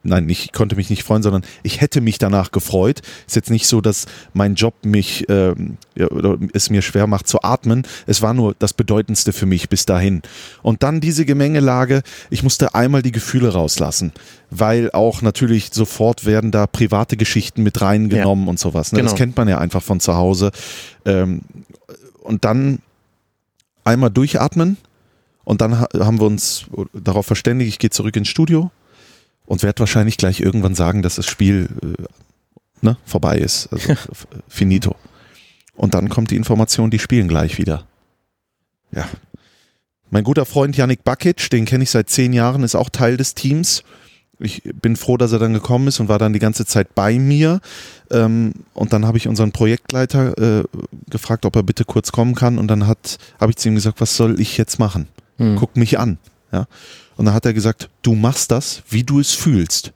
nein, 0.06 0.28
ich 0.28 0.52
konnte 0.52 0.76
mich 0.76 0.90
nicht 0.90 1.02
freuen, 1.02 1.22
sondern 1.22 1.42
ich 1.62 1.80
hätte 1.80 2.00
mich 2.00 2.18
danach 2.18 2.50
gefreut. 2.52 3.02
Ist 3.26 3.36
jetzt 3.36 3.50
nicht 3.50 3.66
so, 3.66 3.80
dass 3.80 4.06
mein 4.32 4.54
Job 4.54 4.74
mich 4.84 5.28
oder 5.28 6.38
es 6.52 6.70
mir 6.70 6.82
schwer 6.82 7.06
macht 7.06 7.26
zu 7.26 7.42
atmen. 7.42 7.86
Es 8.06 8.22
war 8.22 8.34
nur 8.34 8.54
das 8.58 8.72
Bedeutendste 8.72 9.32
für 9.32 9.46
mich 9.46 9.68
bis 9.68 9.86
dahin. 9.86 10.22
Und 10.62 10.82
dann 10.82 11.00
diese 11.00 11.24
Gemengelage, 11.24 12.02
ich 12.30 12.42
musste 12.42 12.74
einmal 12.74 13.02
die 13.02 13.12
Gefühle 13.12 13.52
rauslassen, 13.52 14.12
weil 14.50 14.90
auch 14.92 15.22
natürlich 15.22 15.70
sofort 15.72 16.24
werden 16.24 16.50
da 16.50 16.66
private 16.66 17.16
Geschichten 17.16 17.62
mit 17.62 17.80
reingenommen 17.80 18.46
ja. 18.46 18.50
und 18.50 18.58
sowas. 18.58 18.92
Ne? 18.92 18.98
Genau. 18.98 19.10
Das 19.10 19.18
kennt 19.18 19.36
man 19.36 19.48
ja 19.48 19.58
einfach 19.58 19.82
von 19.82 20.00
zu 20.00 20.14
Hause. 20.14 20.50
Ähm, 21.04 21.42
und 22.22 22.44
dann 22.44 22.80
einmal 23.84 24.10
durchatmen 24.10 24.76
und 25.44 25.60
dann 25.60 25.78
haben 25.80 26.20
wir 26.20 26.26
uns 26.26 26.66
darauf 26.92 27.26
verständigt, 27.26 27.68
ich 27.68 27.78
gehe 27.78 27.90
zurück 27.90 28.16
ins 28.16 28.28
Studio 28.28 28.70
und 29.46 29.62
werde 29.62 29.80
wahrscheinlich 29.80 30.16
gleich 30.16 30.40
irgendwann 30.40 30.74
sagen, 30.74 31.02
dass 31.02 31.16
das 31.16 31.26
Spiel 31.26 31.68
äh, 31.82 32.02
ne, 32.82 32.96
vorbei 33.04 33.38
ist. 33.38 33.68
Also 33.72 33.94
finito. 34.48 34.96
Und 35.74 35.94
dann 35.94 36.08
kommt 36.08 36.30
die 36.30 36.36
Information, 36.36 36.90
die 36.90 36.98
spielen 36.98 37.28
gleich 37.28 37.58
wieder. 37.58 37.86
Ja. 38.92 39.06
Mein 40.10 40.24
guter 40.24 40.46
Freund 40.46 40.76
Yannick 40.76 41.04
Bakic, 41.04 41.50
den 41.50 41.64
kenne 41.64 41.84
ich 41.84 41.90
seit 41.90 42.08
zehn 42.08 42.32
Jahren, 42.32 42.62
ist 42.62 42.74
auch 42.74 42.88
Teil 42.88 43.16
des 43.16 43.34
Teams. 43.34 43.82
Ich 44.38 44.62
bin 44.62 44.96
froh, 44.96 45.16
dass 45.16 45.32
er 45.32 45.38
dann 45.38 45.54
gekommen 45.54 45.88
ist 45.88 45.98
und 45.98 46.08
war 46.08 46.18
dann 46.18 46.34
die 46.34 46.38
ganze 46.38 46.66
Zeit 46.66 46.94
bei 46.94 47.18
mir. 47.18 47.60
Ähm, 48.10 48.52
und 48.74 48.92
dann 48.92 49.06
habe 49.06 49.16
ich 49.16 49.28
unseren 49.28 49.52
Projektleiter 49.52 50.60
äh, 50.60 50.64
gefragt, 51.08 51.46
ob 51.46 51.56
er 51.56 51.62
bitte 51.62 51.84
kurz 51.84 52.12
kommen 52.12 52.34
kann. 52.34 52.58
Und 52.58 52.68
dann 52.68 52.86
habe 52.86 53.00
ich 53.48 53.56
zu 53.56 53.68
ihm 53.68 53.74
gesagt, 53.74 54.00
was 54.00 54.16
soll 54.16 54.38
ich 54.38 54.58
jetzt 54.58 54.78
machen? 54.78 55.08
Hm. 55.38 55.56
Guck 55.56 55.76
mich 55.76 55.98
an. 55.98 56.18
Ja. 56.52 56.66
Und 57.16 57.26
dann 57.26 57.34
hat 57.34 57.46
er 57.46 57.54
gesagt, 57.54 57.88
du 58.02 58.14
machst 58.14 58.50
das, 58.50 58.82
wie 58.88 59.04
du 59.04 59.20
es 59.20 59.32
fühlst. 59.32 59.92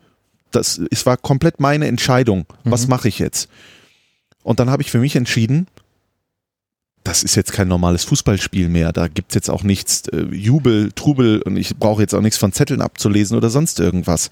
Das, 0.50 0.80
es 0.90 1.06
war 1.06 1.16
komplett 1.16 1.60
meine 1.60 1.86
Entscheidung. 1.86 2.46
Was 2.64 2.84
mhm. 2.84 2.90
mache 2.90 3.08
ich 3.08 3.18
jetzt? 3.18 3.48
Und 4.42 4.58
dann 4.58 4.70
habe 4.70 4.82
ich 4.82 4.90
für 4.90 4.98
mich 4.98 5.16
entschieden, 5.16 5.66
das 7.04 7.22
ist 7.22 7.34
jetzt 7.34 7.52
kein 7.52 7.68
normales 7.68 8.04
Fußballspiel 8.04 8.68
mehr. 8.68 8.92
Da 8.92 9.08
gibt 9.08 9.32
es 9.32 9.34
jetzt 9.34 9.50
auch 9.50 9.62
nichts 9.62 10.08
äh, 10.08 10.22
Jubel, 10.32 10.92
Trubel 10.92 11.40
und 11.42 11.56
ich 11.56 11.76
brauche 11.76 12.02
jetzt 12.02 12.14
auch 12.14 12.20
nichts 12.20 12.38
von 12.38 12.52
Zetteln 12.52 12.80
abzulesen 12.80 13.36
oder 13.36 13.50
sonst 13.50 13.80
irgendwas. 13.80 14.30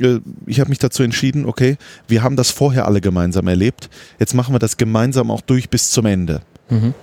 Äh, 0.00 0.20
ich 0.46 0.60
habe 0.60 0.70
mich 0.70 0.78
dazu 0.78 1.02
entschieden, 1.02 1.46
okay, 1.46 1.76
wir 2.06 2.22
haben 2.22 2.36
das 2.36 2.50
vorher 2.50 2.86
alle 2.86 3.00
gemeinsam 3.00 3.48
erlebt. 3.48 3.90
Jetzt 4.18 4.34
machen 4.34 4.54
wir 4.54 4.58
das 4.58 4.76
gemeinsam 4.76 5.30
auch 5.30 5.40
durch 5.40 5.70
bis 5.70 5.90
zum 5.90 6.06
Ende. 6.06 6.42
Mhm. 6.68 6.94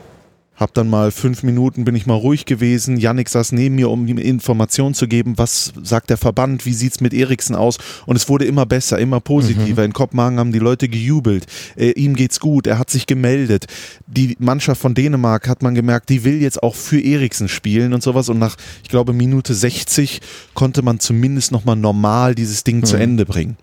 Hab 0.56 0.74
dann 0.74 0.89
mal 0.89 1.12
fünf 1.12 1.44
Minuten, 1.44 1.84
bin 1.84 1.96
ich 1.96 2.06
mal 2.06 2.13
ruhig 2.13 2.46
gewesen. 2.46 2.96
Yannick 2.96 3.28
saß 3.28 3.52
neben 3.52 3.76
mir, 3.76 3.89
um 3.89 4.08
ihm 4.08 4.18
Informationen 4.18 4.94
zu 4.94 5.06
geben. 5.06 5.38
Was 5.38 5.74
sagt 5.84 6.10
der 6.10 6.18
Verband? 6.18 6.65
Wie 6.65 6.74
sieht's 6.74 7.02
mit 7.02 7.13
Eriksen 7.13 7.56
aus? 7.56 7.78
Und 8.06 8.15
es 8.15 8.30
wurde 8.30 8.46
immer 8.46 8.65
besser, 8.65 8.98
immer 8.98 9.20
positiver. 9.20 9.82
Mhm. 9.82 9.88
In 9.88 9.94
Kopenhagen 9.94 10.39
haben 10.39 10.54
die 10.54 10.60
Leute 10.60 10.88
gejubelt. 10.88 11.46
Äh, 11.76 11.91
ihm 11.91 12.15
geht's 12.15 12.39
gut. 12.39 12.68
Er 12.68 12.80
hat 12.80 12.89
sich 12.89 13.06
gemeldet. 13.06 13.65
Die 14.08 14.38
Mannschaft 14.39 14.80
von 14.80 14.96
Dänemark 14.96 15.50
hat 15.50 15.62
man 15.62 15.76
gemerkt, 15.76 16.08
die 16.08 16.24
will 16.24 16.41
jetzt 16.41 16.63
auch 16.63 16.76
für 16.76 17.02
Eriksen 17.02 17.50
spielen 17.50 17.94
und 17.94 18.02
sowas. 18.02 18.30
Und 18.30 18.39
nach, 18.39 18.56
ich 18.82 18.89
glaube, 18.89 19.12
Minute 19.12 19.54
60 19.54 20.22
konnte 20.54 20.84
man 20.84 21.02
zumindest 21.02 21.52
nochmal 21.52 21.76
normal 21.76 22.34
dieses 22.34 22.63
Ding 22.63 22.78
mhm. 22.78 22.86
zu 22.86 22.96
Ende 22.96 23.26
bringen. 23.26 23.58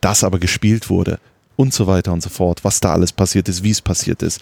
Das 0.00 0.24
aber 0.24 0.38
gespielt 0.38 0.88
wurde 0.88 1.18
und 1.56 1.74
so 1.74 1.86
weiter 1.86 2.14
und 2.14 2.22
so 2.22 2.30
fort. 2.30 2.64
Was 2.64 2.80
da 2.80 2.92
alles 2.92 3.12
passiert 3.12 3.50
ist, 3.50 3.62
wie 3.62 3.70
es 3.70 3.82
passiert 3.82 4.22
ist. 4.22 4.40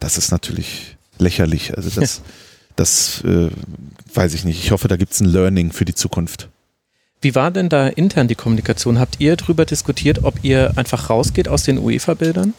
Das 0.00 0.18
ist 0.18 0.30
natürlich 0.30 0.95
lächerlich. 1.18 1.76
Also 1.76 2.00
das, 2.00 2.22
das 2.76 3.22
äh, 3.24 3.50
weiß 4.14 4.34
ich 4.34 4.44
nicht. 4.44 4.62
Ich 4.62 4.70
hoffe, 4.70 4.88
da 4.88 4.96
gibt 4.96 5.12
es 5.12 5.20
ein 5.20 5.26
Learning 5.26 5.72
für 5.72 5.84
die 5.84 5.94
Zukunft. 5.94 6.48
Wie 7.20 7.34
war 7.34 7.50
denn 7.50 7.68
da 7.68 7.88
intern 7.88 8.28
die 8.28 8.34
Kommunikation? 8.34 8.98
Habt 8.98 9.20
ihr 9.20 9.36
darüber 9.36 9.64
diskutiert, 9.64 10.22
ob 10.22 10.44
ihr 10.44 10.72
einfach 10.76 11.10
rausgeht 11.10 11.48
aus 11.48 11.62
den 11.64 11.78
UEFA-Bildern? 11.78 12.54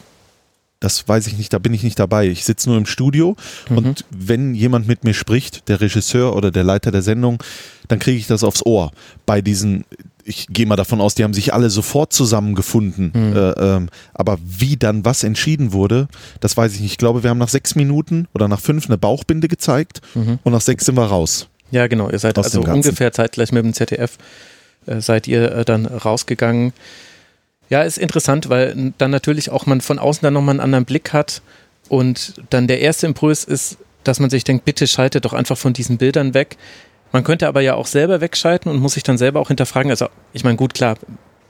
Das 0.80 1.08
weiß 1.08 1.26
ich 1.26 1.36
nicht, 1.36 1.52
da 1.52 1.58
bin 1.58 1.74
ich 1.74 1.82
nicht 1.82 1.98
dabei. 1.98 2.28
Ich 2.28 2.44
sitze 2.44 2.68
nur 2.68 2.78
im 2.78 2.86
Studio 2.86 3.36
mhm. 3.68 3.78
und 3.78 4.04
wenn 4.10 4.54
jemand 4.54 4.86
mit 4.86 5.04
mir 5.04 5.14
spricht, 5.14 5.68
der 5.68 5.80
Regisseur 5.80 6.36
oder 6.36 6.50
der 6.50 6.64
Leiter 6.64 6.90
der 6.90 7.02
Sendung, 7.02 7.42
dann 7.88 7.98
kriege 7.98 8.18
ich 8.18 8.26
das 8.26 8.44
aufs 8.44 8.64
Ohr. 8.64 8.92
Bei 9.26 9.40
diesen, 9.40 9.84
ich 10.24 10.46
gehe 10.48 10.66
mal 10.66 10.76
davon 10.76 11.00
aus, 11.00 11.14
die 11.14 11.24
haben 11.24 11.34
sich 11.34 11.52
alle 11.52 11.70
sofort 11.70 12.12
zusammengefunden. 12.12 13.12
Mhm. 13.14 13.36
Äh, 13.36 13.50
ähm, 13.50 13.88
aber 14.14 14.38
wie 14.44 14.76
dann 14.76 15.04
was 15.04 15.24
entschieden 15.24 15.72
wurde, 15.72 16.06
das 16.40 16.56
weiß 16.56 16.74
ich 16.74 16.80
nicht. 16.80 16.92
Ich 16.92 16.98
glaube, 16.98 17.22
wir 17.22 17.30
haben 17.30 17.38
nach 17.38 17.48
sechs 17.48 17.74
Minuten 17.74 18.28
oder 18.32 18.46
nach 18.46 18.60
fünf 18.60 18.86
eine 18.86 18.98
Bauchbinde 18.98 19.48
gezeigt 19.48 20.00
mhm. 20.14 20.38
und 20.44 20.52
nach 20.52 20.60
sechs 20.60 20.84
sind 20.84 20.96
wir 20.96 21.06
raus. 21.06 21.48
Ja, 21.70 21.86
genau. 21.86 22.08
Ihr 22.10 22.18
seid 22.18 22.38
also 22.38 22.62
ungefähr 22.62 23.12
zeitgleich 23.12 23.52
mit 23.52 23.64
dem 23.64 23.74
ZDF 23.74 24.16
äh, 24.86 25.00
seid 25.00 25.26
ihr 25.28 25.52
äh, 25.52 25.64
dann 25.64 25.86
rausgegangen. 25.86 26.72
Ja, 27.70 27.82
ist 27.82 27.98
interessant, 27.98 28.48
weil 28.48 28.92
dann 28.98 29.10
natürlich 29.10 29.50
auch 29.50 29.66
man 29.66 29.80
von 29.80 29.98
außen 29.98 30.22
dann 30.22 30.34
nochmal 30.34 30.54
einen 30.54 30.60
anderen 30.60 30.84
Blick 30.84 31.12
hat 31.12 31.42
und 31.88 32.34
dann 32.50 32.66
der 32.66 32.80
erste 32.80 33.06
Impuls 33.06 33.44
ist, 33.44 33.78
dass 34.04 34.20
man 34.20 34.30
sich 34.30 34.44
denkt, 34.44 34.64
bitte 34.64 34.86
schalte 34.86 35.20
doch 35.20 35.34
einfach 35.34 35.58
von 35.58 35.74
diesen 35.74 35.98
Bildern 35.98 36.32
weg. 36.32 36.56
Man 37.12 37.24
könnte 37.24 37.48
aber 37.48 37.60
ja 37.60 37.74
auch 37.74 37.86
selber 37.86 38.20
wegschalten 38.20 38.70
und 38.70 38.80
muss 38.80 38.94
sich 38.94 39.02
dann 39.02 39.18
selber 39.18 39.40
auch 39.40 39.48
hinterfragen. 39.48 39.90
Also, 39.90 40.08
ich 40.32 40.44
meine, 40.44 40.56
gut, 40.56 40.74
klar, 40.74 40.96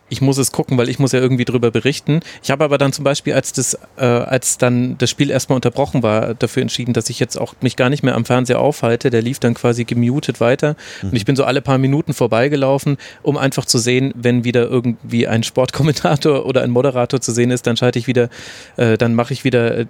ich 0.09 0.21
muss 0.21 0.39
es 0.39 0.53
gucken, 0.53 0.79
weil 0.79 0.89
ich 0.89 0.99
muss 0.99 1.13
ja 1.13 1.21
irgendwie 1.21 1.45
drüber 1.45 1.71
berichten. 1.71 2.21
Ich 2.43 2.51
habe 2.51 2.65
aber 2.65 2.79
dann 2.79 2.93
zum 2.93 3.05
Beispiel, 3.05 3.35
als 3.35 3.53
das, 3.53 3.79
äh, 3.97 4.05
als 4.05 4.59
dann 4.59 4.97
das 4.99 5.11
Spiel 5.11 5.31
erstmal 5.31 5.57
unterbrochen 5.57 6.03
war, 6.03 6.35
dafür 6.35 6.63
entschieden, 6.63 6.93
dass 6.93 7.11
ich 7.11 7.21
jetzt 7.21 7.37
auch 7.37 7.55
mich 7.61 7.77
gar 7.77 7.91
nicht 7.91 8.03
mehr 8.03 8.15
am 8.15 8.25
Fernseher 8.25 8.61
aufhalte. 8.61 9.11
Der 9.11 9.23
lief 9.23 9.39
dann 9.39 9.55
quasi 9.55 9.85
gemutet 9.85 10.41
weiter 10.41 10.77
mhm. 11.03 11.11
und 11.11 11.17
ich 11.17 11.25
bin 11.25 11.37
so 11.37 11.45
alle 11.45 11.63
paar 11.63 11.79
Minuten 11.79 12.15
vorbeigelaufen, 12.15 12.97
um 13.23 13.37
einfach 13.37 13.65
zu 13.65 13.79
sehen, 13.79 14.13
wenn 14.17 14.45
wieder 14.45 14.69
irgendwie 14.69 15.27
ein 15.27 15.43
Sportkommentator 15.43 16.47
oder 16.47 16.63
ein 16.63 16.71
Moderator 16.71 17.21
zu 17.21 17.33
sehen 17.33 17.51
ist, 17.51 17.67
dann 17.67 17.77
schalte 17.77 17.99
ich 17.99 18.07
wieder, 18.07 18.29
äh, 18.77 18.97
dann 18.97 19.15
mache 19.15 19.33
ich 19.33 19.45
wieder 19.45 19.79
äh, 19.79 19.87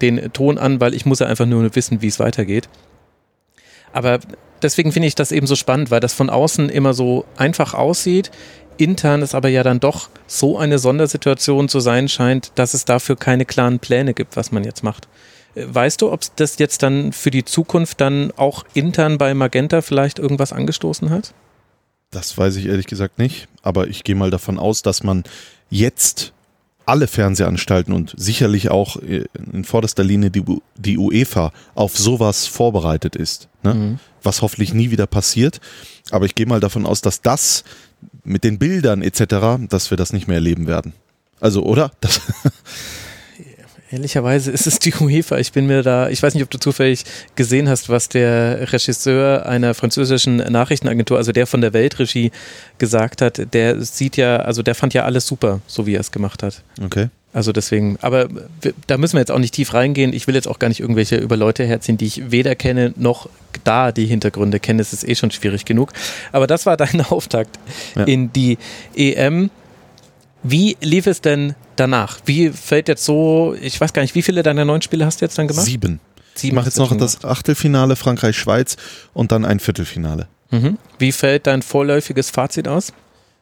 den 0.00 0.32
Ton 0.32 0.58
an, 0.58 0.80
weil 0.80 0.94
ich 0.94 1.06
muss 1.06 1.20
ja 1.20 1.26
einfach 1.26 1.46
nur 1.46 1.74
wissen, 1.74 2.02
wie 2.02 2.08
es 2.08 2.18
weitergeht. 2.18 2.68
Aber 3.92 4.20
deswegen 4.62 4.92
finde 4.92 5.08
ich 5.08 5.14
das 5.14 5.32
eben 5.32 5.46
so 5.46 5.56
spannend, 5.56 5.90
weil 5.90 6.00
das 6.00 6.14
von 6.14 6.30
außen 6.30 6.68
immer 6.68 6.94
so 6.94 7.24
einfach 7.36 7.74
aussieht 7.74 8.30
intern 8.78 9.22
es 9.22 9.34
aber 9.34 9.48
ja 9.48 9.62
dann 9.62 9.80
doch 9.80 10.08
so 10.26 10.58
eine 10.58 10.78
Sondersituation 10.78 11.68
zu 11.68 11.80
sein 11.80 12.08
scheint, 12.08 12.52
dass 12.54 12.74
es 12.74 12.84
dafür 12.84 13.16
keine 13.16 13.44
klaren 13.44 13.78
Pläne 13.78 14.14
gibt, 14.14 14.36
was 14.36 14.52
man 14.52 14.64
jetzt 14.64 14.82
macht. 14.82 15.08
Äh, 15.54 15.66
weißt 15.68 16.00
du, 16.00 16.10
ob 16.10 16.22
das 16.36 16.58
jetzt 16.58 16.82
dann 16.82 17.12
für 17.12 17.30
die 17.30 17.44
Zukunft 17.44 18.00
dann 18.00 18.32
auch 18.36 18.64
intern 18.74 19.18
bei 19.18 19.34
Magenta 19.34 19.82
vielleicht 19.82 20.18
irgendwas 20.18 20.52
angestoßen 20.52 21.10
hat? 21.10 21.34
Das 22.10 22.38
weiß 22.38 22.56
ich 22.56 22.66
ehrlich 22.66 22.86
gesagt 22.86 23.18
nicht, 23.18 23.48
aber 23.62 23.88
ich 23.88 24.02
gehe 24.02 24.14
mal 24.14 24.30
davon 24.30 24.58
aus, 24.58 24.80
dass 24.80 25.02
man 25.02 25.24
jetzt 25.68 26.32
alle 26.88 27.06
Fernsehanstalten 27.06 27.92
und 27.92 28.14
sicherlich 28.16 28.70
auch 28.70 28.96
äh, 28.96 29.24
in 29.52 29.64
vorderster 29.64 30.04
Linie 30.04 30.30
die, 30.30 30.42
die 30.76 30.98
UEFA 30.98 31.52
auf 31.74 31.96
sowas 31.96 32.46
vorbereitet 32.46 33.14
ist. 33.14 33.48
Ne? 33.62 33.74
Mhm. 33.74 33.98
Was 34.22 34.42
hoffentlich 34.42 34.72
nie 34.72 34.90
wieder 34.90 35.06
passiert. 35.06 35.60
Aber 36.10 36.24
ich 36.24 36.34
gehe 36.34 36.46
mal 36.46 36.60
davon 36.60 36.86
aus, 36.86 37.02
dass 37.02 37.20
das 37.20 37.64
mit 38.24 38.42
den 38.42 38.58
Bildern 38.58 39.02
etc., 39.02 39.66
dass 39.68 39.90
wir 39.90 39.96
das 39.96 40.12
nicht 40.12 40.28
mehr 40.28 40.36
erleben 40.36 40.66
werden. 40.66 40.94
Also, 41.40 41.62
oder? 41.62 41.92
Das 42.00 42.20
Ehrlicherweise 43.90 44.50
ist 44.50 44.66
es 44.66 44.78
die 44.78 44.92
UEFA. 44.94 45.38
Ich 45.38 45.52
bin 45.52 45.66
mir 45.66 45.82
da, 45.82 46.10
ich 46.10 46.22
weiß 46.22 46.34
nicht, 46.34 46.42
ob 46.42 46.50
du 46.50 46.58
zufällig 46.58 47.04
gesehen 47.36 47.68
hast, 47.68 47.88
was 47.88 48.08
der 48.08 48.72
Regisseur 48.72 49.46
einer 49.46 49.72
französischen 49.74 50.36
Nachrichtenagentur, 50.36 51.16
also 51.16 51.32
der 51.32 51.46
von 51.46 51.60
der 51.60 51.72
Weltregie, 51.72 52.30
gesagt 52.76 53.22
hat. 53.22 53.54
Der 53.54 53.80
sieht 53.82 54.16
ja, 54.16 54.36
also 54.36 54.62
der 54.62 54.74
fand 54.74 54.92
ja 54.94 55.04
alles 55.04 55.26
super, 55.26 55.60
so 55.66 55.86
wie 55.86 55.94
er 55.94 56.00
es 56.00 56.12
gemacht 56.12 56.42
hat. 56.42 56.62
Okay. 56.82 57.08
Also 57.32 57.52
deswegen, 57.52 57.98
aber 58.00 58.28
da 58.86 58.96
müssen 58.96 59.14
wir 59.14 59.20
jetzt 59.20 59.30
auch 59.30 59.38
nicht 59.38 59.54
tief 59.54 59.74
reingehen. 59.74 60.12
Ich 60.12 60.26
will 60.26 60.34
jetzt 60.34 60.48
auch 60.48 60.58
gar 60.58 60.68
nicht 60.68 60.80
irgendwelche 60.80 61.16
über 61.16 61.36
Leute 61.36 61.64
herziehen, 61.64 61.98
die 61.98 62.06
ich 62.06 62.30
weder 62.30 62.54
kenne 62.54 62.94
noch 62.96 63.28
da 63.64 63.92
die 63.92 64.06
Hintergründe 64.06 64.60
kenne. 64.60 64.80
Es 64.80 64.92
ist 64.92 65.06
eh 65.06 65.14
schon 65.14 65.30
schwierig 65.30 65.64
genug. 65.64 65.92
Aber 66.32 66.46
das 66.46 66.66
war 66.66 66.76
dein 66.76 67.00
Auftakt 67.10 67.58
ja. 67.96 68.04
in 68.04 68.32
die 68.32 68.58
EM. 68.96 69.50
Wie 70.42 70.76
lief 70.80 71.06
es 71.06 71.20
denn 71.20 71.54
danach? 71.76 72.18
Wie 72.24 72.50
fällt 72.50 72.88
jetzt 72.88 73.04
so, 73.04 73.56
ich 73.60 73.80
weiß 73.80 73.92
gar 73.92 74.02
nicht, 74.02 74.14
wie 74.14 74.22
viele 74.22 74.42
deiner 74.42 74.64
neun 74.64 74.82
Spiele 74.82 75.04
hast 75.04 75.20
du 75.20 75.24
jetzt 75.24 75.38
dann 75.38 75.48
gemacht? 75.48 75.66
Sieben. 75.66 76.00
Sieben 76.34 76.52
ich 76.52 76.54
mache 76.54 76.66
jetzt 76.66 76.78
noch 76.78 76.96
das 76.96 77.24
Achtelfinale 77.24 77.96
Frankreich-Schweiz 77.96 78.76
und 79.12 79.32
dann 79.32 79.44
ein 79.44 79.58
Viertelfinale. 79.58 80.28
Mhm. 80.50 80.78
Wie 80.98 81.12
fällt 81.12 81.46
dein 81.46 81.62
vorläufiges 81.62 82.30
Fazit 82.30 82.68
aus? 82.68 82.92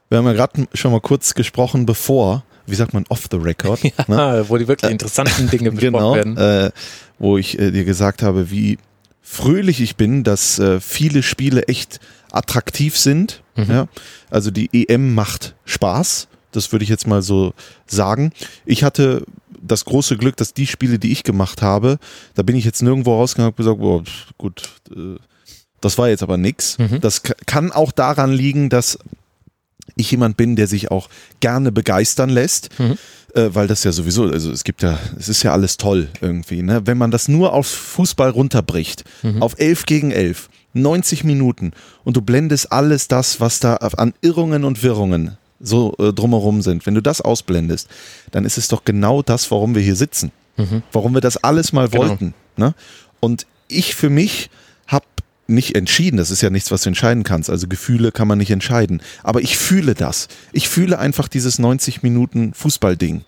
Wir 0.09 0.19
haben 0.19 0.27
ja 0.27 0.33
gerade 0.33 0.67
schon 0.73 0.93
mal 0.93 1.01
kurz 1.01 1.35
gesprochen, 1.35 1.85
bevor 1.85 2.45
wie 2.67 2.75
sagt 2.75 2.95
man, 2.95 3.05
off 3.09 3.29
the 3.31 3.37
record. 3.37 3.81
ja, 3.83 3.93
ne? 4.09 4.45
wo 4.49 4.57
die 4.57 4.69
wirklich 4.69 4.91
interessanten 4.91 5.49
Dinge 5.49 5.73
besprochen 5.73 5.93
genau, 5.93 6.15
werden. 6.15 6.37
Äh, 6.37 6.71
wo 7.19 7.39
ich 7.39 7.59
äh, 7.59 7.71
dir 7.71 7.85
gesagt 7.85 8.23
habe, 8.23 8.51
wie 8.51 8.79
fröhlich 9.23 9.81
ich 9.81 9.97
bin, 9.97 10.25
dass 10.25 10.59
äh, 10.59 10.81
viele 10.81 11.23
Spiele 11.23 11.69
echt 11.69 12.01
attraktiv 12.31 12.97
sind. 12.99 13.43
Mhm. 13.57 13.71
Ja? 13.71 13.89
Also 14.31 14.51
die 14.51 14.89
EM 14.89 15.15
macht 15.15 15.55
Spaß. 15.65 16.29
Das 16.57 16.73
würde 16.73 16.83
ich 16.83 16.89
jetzt 16.89 17.07
mal 17.07 17.23
so 17.23 17.53
sagen. 17.87 18.33
Ich 18.65 18.83
hatte 18.83 19.25
das 19.61 19.85
große 19.85 20.17
Glück, 20.17 20.37
dass 20.37 20.55
die 20.55 20.67
Spiele, 20.67 20.99
die 20.99 21.13
ich 21.13 21.23
gemacht 21.23 21.63
habe, 21.63 21.99
da 22.35 22.43
bin 22.43 22.57
ich 22.57 22.65
jetzt 22.65 22.83
nirgendwo 22.83 23.15
rausgegangen 23.15 23.53
und 23.53 23.57
gesagt, 23.57 23.79
boah, 23.79 24.03
gut, 24.39 24.71
äh, 24.91 25.17
das 25.81 25.99
war 25.99 26.09
jetzt 26.09 26.23
aber 26.23 26.37
nix. 26.37 26.79
Mhm. 26.79 27.01
Das 27.01 27.23
kann 27.23 27.73
auch 27.73 27.93
daran 27.93 28.33
liegen, 28.33 28.71
dass 28.71 28.99
ich 29.95 30.11
jemand 30.11 30.37
bin, 30.37 30.57
der 30.57 30.67
sich 30.67 30.91
auch 30.91 31.09
gerne 31.41 31.73
begeistern 31.73 32.29
lässt, 32.29 32.71
mhm. 32.79 32.99
äh, 33.35 33.51
weil 33.55 33.67
das 33.67 33.85
ja 33.85 33.93
sowieso, 33.93 34.25
also 34.25 34.51
es 34.51 34.65
gibt 34.65 34.83
ja, 34.83 34.99
es 35.19 35.29
ist 35.29 35.43
ja 35.43 35.53
alles 35.53 35.77
toll 35.77 36.09
irgendwie, 36.21 36.63
ne? 36.63 36.87
Wenn 36.87 36.99
man 36.99 37.11
das 37.11 37.29
nur 37.29 37.53
auf 37.53 37.67
Fußball 37.67 38.31
runterbricht, 38.31 39.05
mhm. 39.23 39.43
auf 39.43 39.55
11 39.59 39.87
gegen 39.87 40.11
11, 40.11 40.51
90 40.75 41.25
Minuten 41.25 41.73
und 42.05 42.17
du 42.17 42.21
blendest 42.21 42.73
alles 42.73 43.09
das, 43.09 43.41
was 43.41 43.61
da 43.61 43.77
an 43.77 44.13
Irrungen 44.21 44.65
und 44.65 44.83
Wirrungen 44.83 45.39
so 45.61 45.95
äh, 45.99 46.13
drumherum 46.13 46.63
sind, 46.63 46.87
wenn 46.87 46.95
du 46.95 47.03
das 47.03 47.21
ausblendest, 47.21 47.89
dann 48.31 48.45
ist 48.45 48.59
es 48.59 48.69
doch 48.69 48.85
genau 48.85 49.23
das, 49.23 49.51
warum 49.51 49.75
wir 49.75 49.83
hier 49.83 49.97
sitzen. 49.97 50.33
Mhm. 50.57 50.83
Warum 50.93 51.15
wir 51.15 51.21
das 51.21 51.37
alles 51.37 51.73
mal 51.73 51.89
genau. 51.89 52.09
wollten. 52.09 52.35
Ne? 52.57 52.75
Und 53.21 53.47
ich 53.69 53.95
für 53.95 54.11
mich 54.11 54.51
nicht 55.49 55.77
entschieden. 55.77 56.17
Das 56.17 56.31
ist 56.31 56.43
ja 56.43 56.51
nichts, 56.51 56.71
was 56.71 56.83
du 56.83 56.89
entscheiden 56.89 57.23
kannst. 57.23 57.51
Also 57.51 57.69
Gefühle 57.69 58.13
kann 58.13 58.29
man 58.29 58.39
nicht 58.39 58.51
entscheiden. 58.51 59.03
Aber 59.23 59.41
ich 59.41 59.57
fühle 59.57 59.95
das. 59.95 60.29
Ich 60.53 60.69
fühle 60.69 60.99
einfach 60.99 61.29
dieses 61.29 61.59
90 61.59 62.03
Minuten 62.03 62.55
Fußballding. 62.55 63.25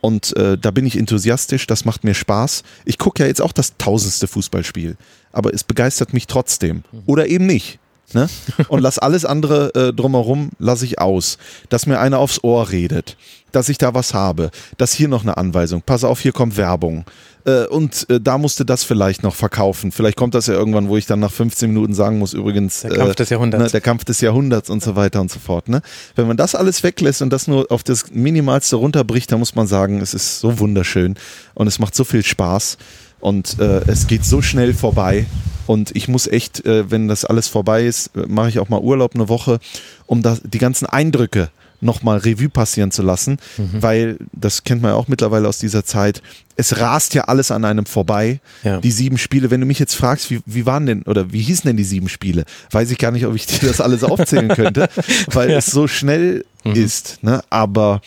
Und 0.00 0.36
äh, 0.36 0.58
da 0.58 0.70
bin 0.70 0.86
ich 0.86 0.96
enthusiastisch, 0.96 1.66
das 1.66 1.84
macht 1.84 2.04
mir 2.04 2.14
Spaß. 2.14 2.62
Ich 2.84 2.98
gucke 2.98 3.22
ja 3.22 3.26
jetzt 3.26 3.42
auch 3.42 3.52
das 3.52 3.76
tausendste 3.76 4.28
Fußballspiel, 4.28 4.96
aber 5.32 5.52
es 5.52 5.64
begeistert 5.64 6.12
mich 6.12 6.26
trotzdem. 6.26 6.84
Oder 7.06 7.26
eben 7.26 7.46
nicht. 7.46 7.78
Ne? 8.12 8.28
Und 8.68 8.80
lass 8.80 8.98
alles 8.98 9.24
andere 9.24 9.74
äh, 9.74 9.92
drumherum, 9.92 10.50
lasse 10.58 10.84
ich 10.84 11.00
aus. 11.00 11.38
Dass 11.68 11.86
mir 11.86 11.98
einer 11.98 12.18
aufs 12.18 12.42
Ohr 12.44 12.70
redet, 12.70 13.16
dass 13.52 13.68
ich 13.68 13.78
da 13.78 13.94
was 13.94 14.14
habe, 14.14 14.50
dass 14.76 14.92
hier 14.92 15.08
noch 15.08 15.22
eine 15.22 15.36
Anweisung, 15.36 15.82
pass 15.82 16.04
auf, 16.04 16.20
hier 16.20 16.32
kommt 16.32 16.56
Werbung. 16.56 17.04
Äh, 17.46 17.66
und 17.66 18.08
äh, 18.10 18.20
da 18.20 18.38
musste 18.38 18.64
das 18.64 18.84
vielleicht 18.84 19.22
noch 19.22 19.34
verkaufen. 19.34 19.92
Vielleicht 19.92 20.16
kommt 20.16 20.34
das 20.34 20.46
ja 20.48 20.54
irgendwann, 20.54 20.88
wo 20.88 20.96
ich 20.96 21.06
dann 21.06 21.20
nach 21.20 21.32
15 21.32 21.70
Minuten 21.70 21.94
sagen 21.94 22.18
muss, 22.18 22.34
übrigens. 22.34 22.80
Der 22.80 22.90
Kampf 22.90 23.14
des 23.14 23.30
Jahrhunderts. 23.30 23.64
Ne, 23.64 23.70
der 23.70 23.80
Kampf 23.80 24.04
des 24.04 24.20
Jahrhunderts 24.20 24.68
und 24.68 24.82
so 24.82 24.96
weiter 24.96 25.20
und 25.20 25.30
so 25.30 25.38
fort. 25.38 25.68
Ne? 25.68 25.80
Wenn 26.16 26.26
man 26.26 26.36
das 26.36 26.54
alles 26.54 26.82
weglässt 26.82 27.22
und 27.22 27.32
das 27.32 27.46
nur 27.46 27.70
auf 27.70 27.84
das 27.84 28.10
Minimalste 28.10 28.76
runterbricht, 28.76 29.30
dann 29.30 29.38
muss 29.38 29.54
man 29.54 29.66
sagen, 29.66 30.00
es 30.00 30.12
ist 30.12 30.40
so 30.40 30.58
wunderschön 30.58 31.14
und 31.54 31.68
es 31.68 31.78
macht 31.78 31.94
so 31.94 32.04
viel 32.04 32.24
Spaß 32.24 32.78
und 33.20 33.58
äh, 33.58 33.80
es 33.86 34.06
geht 34.06 34.24
so 34.24 34.42
schnell 34.42 34.74
vorbei. 34.74 35.26
Und 35.66 35.94
ich 35.96 36.06
muss 36.06 36.26
echt, 36.28 36.64
äh, 36.64 36.90
wenn 36.90 37.08
das 37.08 37.24
alles 37.24 37.48
vorbei 37.48 37.84
ist, 37.84 38.16
äh, 38.16 38.26
mache 38.28 38.48
ich 38.48 38.58
auch 38.60 38.68
mal 38.68 38.80
Urlaub 38.80 39.14
eine 39.14 39.28
Woche, 39.28 39.58
um 40.06 40.22
da 40.22 40.36
die 40.42 40.58
ganzen 40.58 40.86
Eindrücke 40.86 41.50
nochmal 41.80 42.18
Revue 42.18 42.48
passieren 42.48 42.90
zu 42.90 43.02
lassen, 43.02 43.38
mhm. 43.56 43.82
weil 43.82 44.16
das 44.32 44.64
kennt 44.64 44.82
man 44.82 44.92
ja 44.92 44.96
auch 44.96 45.08
mittlerweile 45.08 45.48
aus 45.48 45.58
dieser 45.58 45.84
Zeit. 45.84 46.22
Es 46.56 46.78
rast 46.78 47.14
ja 47.14 47.24
alles 47.24 47.50
an 47.50 47.64
einem 47.64 47.86
vorbei. 47.86 48.40
Ja. 48.62 48.80
Die 48.80 48.90
sieben 48.90 49.18
Spiele, 49.18 49.50
wenn 49.50 49.60
du 49.60 49.66
mich 49.66 49.78
jetzt 49.78 49.94
fragst, 49.94 50.30
wie, 50.30 50.40
wie 50.46 50.66
waren 50.66 50.86
denn 50.86 51.02
oder 51.02 51.32
wie 51.32 51.42
hießen 51.42 51.68
denn 51.68 51.76
die 51.76 51.84
sieben 51.84 52.08
Spiele, 52.08 52.44
weiß 52.70 52.90
ich 52.90 52.98
gar 52.98 53.10
nicht, 53.10 53.26
ob 53.26 53.34
ich 53.34 53.46
dir 53.46 53.68
das 53.68 53.80
alles 53.80 54.04
aufzählen 54.04 54.48
könnte, 54.48 54.88
weil 55.32 55.50
ja. 55.50 55.58
es 55.58 55.66
so 55.66 55.86
schnell 55.86 56.44
mhm. 56.64 56.72
ist. 56.72 57.22
Ne? 57.22 57.42
Aber 57.50 58.00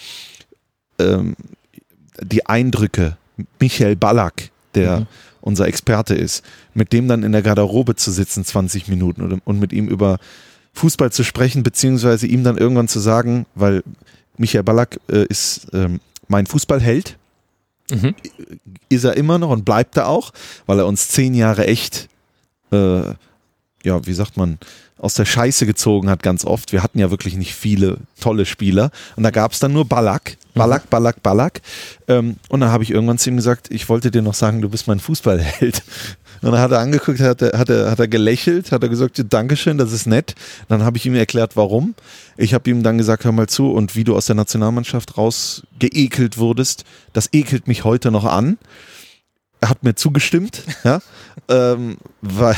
ähm, 0.97 1.35
die 2.21 2.45
Eindrücke, 2.45 3.17
Michael 3.59 3.95
Ballack, 3.95 4.49
der 4.75 5.01
mhm. 5.01 5.07
unser 5.41 5.67
Experte 5.67 6.15
ist, 6.15 6.43
mit 6.73 6.93
dem 6.93 7.07
dann 7.07 7.23
in 7.23 7.31
der 7.31 7.41
Garderobe 7.41 7.95
zu 7.95 8.11
sitzen, 8.11 8.43
20 8.43 8.87
Minuten 8.87 9.21
und, 9.21 9.41
und 9.45 9.59
mit 9.59 9.73
ihm 9.73 9.87
über 9.87 10.19
Fußball 10.73 11.11
zu 11.11 11.23
sprechen, 11.23 11.63
beziehungsweise 11.63 12.27
ihm 12.27 12.43
dann 12.43 12.57
irgendwann 12.57 12.87
zu 12.87 12.99
sagen, 12.99 13.45
weil 13.55 13.83
Michael 14.37 14.63
Ballack 14.63 14.99
äh, 15.11 15.25
ist 15.25 15.67
ähm, 15.73 15.99
mein 16.27 16.45
Fußballheld, 16.45 17.17
mhm. 17.91 18.15
ist 18.87 19.03
er 19.03 19.17
immer 19.17 19.37
noch 19.39 19.49
und 19.49 19.65
bleibt 19.65 19.97
er 19.97 20.07
auch, 20.07 20.31
weil 20.65 20.79
er 20.79 20.87
uns 20.87 21.09
zehn 21.09 21.33
Jahre 21.33 21.67
echt 21.67 22.07
äh, 22.71 23.13
ja, 23.83 24.05
wie 24.05 24.13
sagt 24.13 24.37
man, 24.37 24.57
aus 24.97 25.13
der 25.13 25.25
Scheiße 25.25 25.65
gezogen 25.65 26.09
hat 26.09 26.23
ganz 26.23 26.43
oft. 26.43 26.71
Wir 26.71 26.83
hatten 26.83 26.99
ja 26.99 27.11
wirklich 27.11 27.35
nicht 27.35 27.55
viele 27.55 27.97
tolle 28.19 28.45
Spieler. 28.45 28.91
Und 29.15 29.23
da 29.23 29.31
gab 29.31 29.53
es 29.53 29.59
dann 29.59 29.73
nur 29.73 29.85
Ballack, 29.85 30.37
Ballack, 30.59 30.89
Ballack, 30.89 31.23
Ballack. 31.23 31.61
Ähm, 32.07 32.35
und 32.49 32.59
dann 32.59 32.69
habe 32.69 32.83
ich 32.83 32.91
irgendwann 32.91 33.17
zu 33.17 33.29
ihm 33.29 33.37
gesagt, 33.37 33.67
ich 33.71 33.89
wollte 33.89 34.11
dir 34.11 34.21
noch 34.21 34.33
sagen, 34.33 34.61
du 34.61 34.69
bist 34.69 34.87
mein 34.87 34.99
Fußballheld. 34.99 35.83
Und 36.41 36.53
dann 36.53 36.61
hat 36.61 36.71
er 36.71 36.79
angeguckt, 36.79 37.19
hat 37.19 37.41
er, 37.41 37.59
hat 37.59 37.69
er, 37.69 37.91
hat 37.91 37.99
er 37.99 38.07
gelächelt, 38.07 38.71
hat 38.71 38.81
er 38.81 38.87
gesagt, 38.87 39.21
Dankeschön, 39.27 39.77
das 39.77 39.91
ist 39.91 40.05
nett. 40.05 40.35
Dann 40.69 40.83
habe 40.83 40.95
ich 40.95 41.05
ihm 41.05 41.15
erklärt, 41.15 41.57
warum. 41.57 41.95
Ich 42.37 42.53
habe 42.53 42.69
ihm 42.69 42.81
dann 42.81 42.97
gesagt, 42.97 43.25
hör 43.25 43.33
mal 43.33 43.47
zu, 43.47 43.71
und 43.71 43.97
wie 43.97 44.05
du 44.05 44.15
aus 44.15 44.27
der 44.27 44.35
Nationalmannschaft 44.35 45.17
rausgeekelt 45.17 46.37
wurdest, 46.37 46.85
das 47.11 47.27
ekelt 47.33 47.67
mich 47.67 47.83
heute 47.83 48.09
noch 48.09 48.23
an 48.23 48.57
hat 49.63 49.83
mir 49.83 49.95
zugestimmt, 49.95 50.63
ja, 50.83 51.01
ähm, 51.49 51.97
weil 52.21 52.55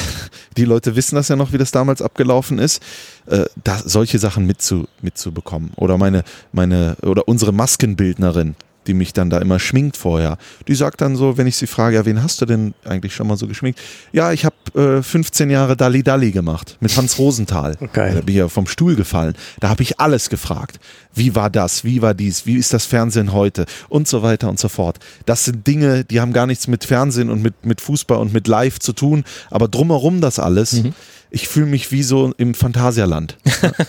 die 0.58 0.66
Leute 0.66 0.96
wissen 0.96 1.16
das 1.16 1.28
ja 1.28 1.36
noch, 1.36 1.52
wie 1.52 1.58
das 1.58 1.72
damals 1.72 2.02
abgelaufen 2.02 2.60
ist, 2.60 2.82
äh, 3.26 3.46
da, 3.64 3.80
solche 3.84 4.20
Sachen 4.20 4.46
mitzu, 4.46 4.88
mitzubekommen. 5.02 5.72
Oder 5.76 5.98
meine, 5.98 6.24
meine, 6.52 6.98
oder 7.02 7.28
unsere 7.28 7.52
Maskenbildnerin, 7.52 8.56
die 8.88 8.94
mich 8.94 9.14
dann 9.14 9.30
da 9.30 9.38
immer 9.40 9.60
schminkt 9.60 9.98
vorher. 9.98 10.38
Die 10.68 10.76
sagt 10.76 11.02
dann 11.02 11.16
so, 11.16 11.38
wenn 11.38 11.48
ich 11.48 11.56
sie 11.56 11.68
frage, 11.68 11.96
ja, 11.96 12.06
wen 12.06 12.24
hast 12.24 12.42
du 12.42 12.46
denn 12.46 12.74
eigentlich 12.86 13.14
schon 13.14 13.28
mal 13.28 13.38
so 13.38 13.48
geschminkt? 13.48 13.80
Ja, 14.12 14.32
ich 14.32 14.46
habe 14.46 15.00
äh, 15.00 15.04
15 15.04 15.50
Jahre 15.50 15.78
Dalli 15.78 16.04
Dalli 16.04 16.32
gemacht 16.32 16.78
mit 16.80 16.96
Hans 16.96 17.18
Rosenthal. 17.18 17.78
Okay. 17.92 18.14
Da 18.14 18.22
bin 18.22 18.36
ich 18.36 18.40
ja 18.40 18.48
vom 18.48 18.68
Stuhl 18.68 18.96
gefallen. 18.96 19.34
Da 19.60 19.68
habe 19.68 19.84
ich 19.84 20.00
alles 20.00 20.30
gefragt. 20.30 20.80
Wie 21.14 21.36
war 21.36 21.50
das? 21.50 21.84
Wie 21.84 22.02
war 22.02 22.14
dies? 22.14 22.46
Wie 22.46 22.56
ist 22.56 22.74
das 22.74 22.86
Fernsehen 22.86 23.34
heute? 23.34 23.66
Und 23.90 24.08
so 24.08 24.22
weiter 24.22 24.48
und 24.50 24.60
so 24.60 24.70
fort. 24.70 25.00
Das 25.26 25.44
sind 25.44 25.68
Dinge, 25.68 26.06
die 26.06 26.22
haben 26.22 26.32
gar 26.32 26.48
nichts 26.48 26.68
mit 26.68 26.86
Fernsehen 26.86 27.30
und 27.30 27.42
mit, 27.42 27.66
mit 27.66 27.82
Fußball 27.82 28.18
und 28.18 28.32
mit 28.34 28.48
Live 28.48 28.80
zu 28.80 28.94
tun, 28.94 29.26
aber 29.50 29.68
drumherum 29.68 30.22
das 30.22 30.40
alles. 30.40 30.74
Mhm 30.84 30.94
ich 31.32 31.48
fühle 31.48 31.66
mich 31.66 31.92
wie 31.92 32.04
so 32.04 32.34
im 32.38 32.54
Phantasialand. 32.54 33.38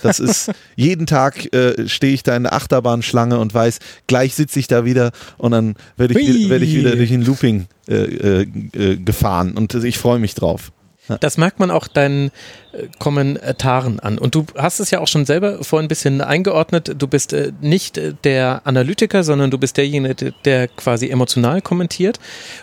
Das 0.02 0.20
ist, 0.20 0.50
jeden 0.76 1.06
Tag 1.06 1.52
äh, 1.52 1.88
stehe 1.88 2.14
ich 2.14 2.22
da 2.22 2.36
in 2.36 2.44
der 2.44 2.54
Achterbahnschlange 2.54 3.38
und 3.38 3.52
weiß, 3.52 3.80
gleich 4.06 4.34
sitze 4.34 4.60
ich 4.60 4.68
da 4.68 4.84
wieder 4.84 5.10
und 5.38 5.50
dann 5.50 5.74
werde 5.96 6.18
ich, 6.18 6.48
werd 6.48 6.62
ich 6.62 6.74
wieder 6.74 6.94
durch 6.94 7.12
ein 7.12 7.22
Looping 7.22 7.66
äh, 7.88 7.94
äh, 7.94 8.46
äh, 8.72 8.96
gefahren 8.96 9.52
und 9.52 9.74
ich 9.74 9.98
freue 9.98 10.20
mich 10.20 10.34
drauf. 10.34 10.72
Das 11.20 11.36
merkt 11.36 11.58
man 11.58 11.72
auch 11.72 11.88
deinen 11.88 12.30
äh, 12.72 12.86
Kommentaren 13.00 13.98
an. 13.98 14.18
Und 14.18 14.36
du 14.36 14.46
hast 14.56 14.78
es 14.78 14.92
ja 14.92 15.00
auch 15.00 15.08
schon 15.08 15.26
selber 15.26 15.64
vorhin 15.64 15.86
ein 15.86 15.88
bisschen 15.88 16.20
eingeordnet. 16.20 16.94
Du 16.96 17.08
bist 17.08 17.32
äh, 17.32 17.52
nicht 17.60 18.00
der 18.22 18.62
Analytiker, 18.64 19.24
sondern 19.24 19.50
du 19.50 19.58
bist 19.58 19.76
derjenige, 19.76 20.32
der 20.44 20.68
quasi 20.68 21.08
emotional 21.08 21.60
kommentiert. 21.60 22.20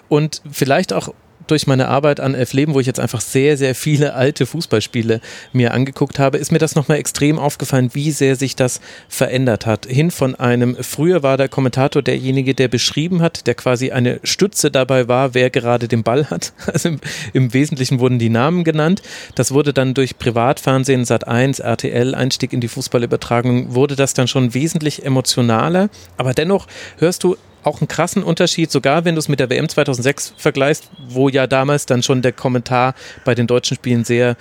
Und 0.07 0.41
vielleicht 0.49 0.93
auch 0.93 1.13
durch 1.51 1.67
meine 1.67 1.87
Arbeit 1.87 2.19
an 2.19 2.35
Elf 2.35 2.53
Leben, 2.53 2.73
wo 2.73 2.79
ich 2.79 2.87
jetzt 2.87 2.99
einfach 2.99 3.21
sehr, 3.21 3.57
sehr 3.57 3.75
viele 3.75 4.13
alte 4.13 4.45
Fußballspiele 4.45 5.21
mir 5.53 5.73
angeguckt 5.73 6.19
habe, 6.19 6.37
ist 6.37 6.51
mir 6.51 6.59
das 6.59 6.75
nochmal 6.75 6.97
extrem 6.97 7.39
aufgefallen, 7.39 7.89
wie 7.93 8.11
sehr 8.11 8.35
sich 8.35 8.55
das 8.55 8.81
verändert 9.07 9.65
hat. 9.65 9.85
Hin 9.85 10.11
von 10.11 10.35
einem, 10.35 10.75
früher 10.81 11.23
war 11.23 11.37
der 11.37 11.49
Kommentator 11.49 12.01
derjenige, 12.01 12.53
der 12.53 12.67
beschrieben 12.67 13.21
hat, 13.21 13.47
der 13.47 13.55
quasi 13.55 13.91
eine 13.91 14.19
Stütze 14.23 14.71
dabei 14.71 15.07
war, 15.07 15.33
wer 15.33 15.49
gerade 15.49 15.87
den 15.87 16.03
Ball 16.03 16.29
hat. 16.29 16.53
Also 16.79 16.89
im, 16.89 16.99
im 17.33 17.53
Wesentlichen 17.53 17.99
wurden 17.99 18.19
die 18.19 18.29
Namen 18.29 18.63
genannt. 18.63 19.01
Das 19.35 19.51
wurde 19.51 19.73
dann 19.73 19.95
durch 19.95 20.17
Privatfernsehen, 20.17 21.03
Sat1, 21.03 21.61
RTL, 21.61 22.13
Einstieg 22.15 22.53
in 22.53 22.61
die 22.61 22.67
Fußballübertragung, 22.67 23.73
wurde 23.73 23.95
das 23.95 24.13
dann 24.13 24.27
schon 24.27 24.53
wesentlich 24.53 25.03
emotionaler. 25.03 25.89
Aber 26.15 26.33
dennoch 26.33 26.67
hörst 26.99 27.23
du 27.23 27.35
auch 27.63 27.81
einen 27.81 27.87
krassen 27.87 28.23
Unterschied, 28.23 28.71
sogar 28.71 29.05
wenn 29.05 29.15
du 29.15 29.19
es 29.19 29.27
mit 29.27 29.39
der 29.39 29.49
WM 29.49 29.67
2006 29.67 30.33
vergleichst, 30.37 30.89
wo 31.07 31.29
ja 31.29 31.47
damals 31.47 31.85
dann 31.85 32.03
schon 32.03 32.21
der 32.21 32.31
Kommentar 32.31 32.95
bei 33.25 33.35
den 33.35 33.47
deutschen 33.47 33.75
Spielen 33.75 34.03
sehr 34.03 34.35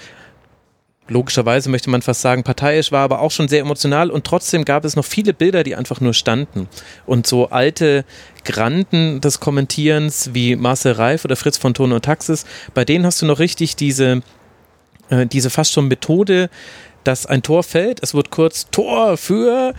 logischerweise 1.08 1.70
möchte 1.70 1.90
man 1.90 2.02
fast 2.02 2.20
sagen, 2.20 2.42
parteiisch 2.42 2.92
war, 2.92 3.02
aber 3.02 3.20
auch 3.20 3.30
schon 3.30 3.48
sehr 3.48 3.60
emotional 3.60 4.10
und 4.10 4.24
trotzdem 4.24 4.64
gab 4.64 4.84
es 4.84 4.94
noch 4.94 5.04
viele 5.04 5.32
Bilder, 5.32 5.64
die 5.64 5.74
einfach 5.74 6.00
nur 6.00 6.14
standen. 6.14 6.68
Und 7.06 7.26
so 7.26 7.48
alte 7.48 8.04
Granden 8.44 9.20
des 9.20 9.40
Kommentierens 9.40 10.30
wie 10.34 10.54
Marcel 10.56 10.92
Reif 10.92 11.24
oder 11.24 11.36
Fritz 11.36 11.56
von 11.56 11.74
Ton 11.74 11.92
und 11.92 12.04
Taxis, 12.04 12.44
bei 12.74 12.84
denen 12.84 13.06
hast 13.06 13.22
du 13.22 13.26
noch 13.26 13.38
richtig 13.38 13.76
diese, 13.76 14.22
äh, 15.08 15.26
diese 15.26 15.50
fast 15.50 15.72
schon 15.72 15.88
Methode, 15.88 16.50
dass 17.04 17.26
ein 17.26 17.42
Tor 17.42 17.62
fällt, 17.62 18.02
es 18.02 18.14
wird 18.14 18.30
kurz 18.30 18.68
Tor 18.70 19.16
für 19.16 19.74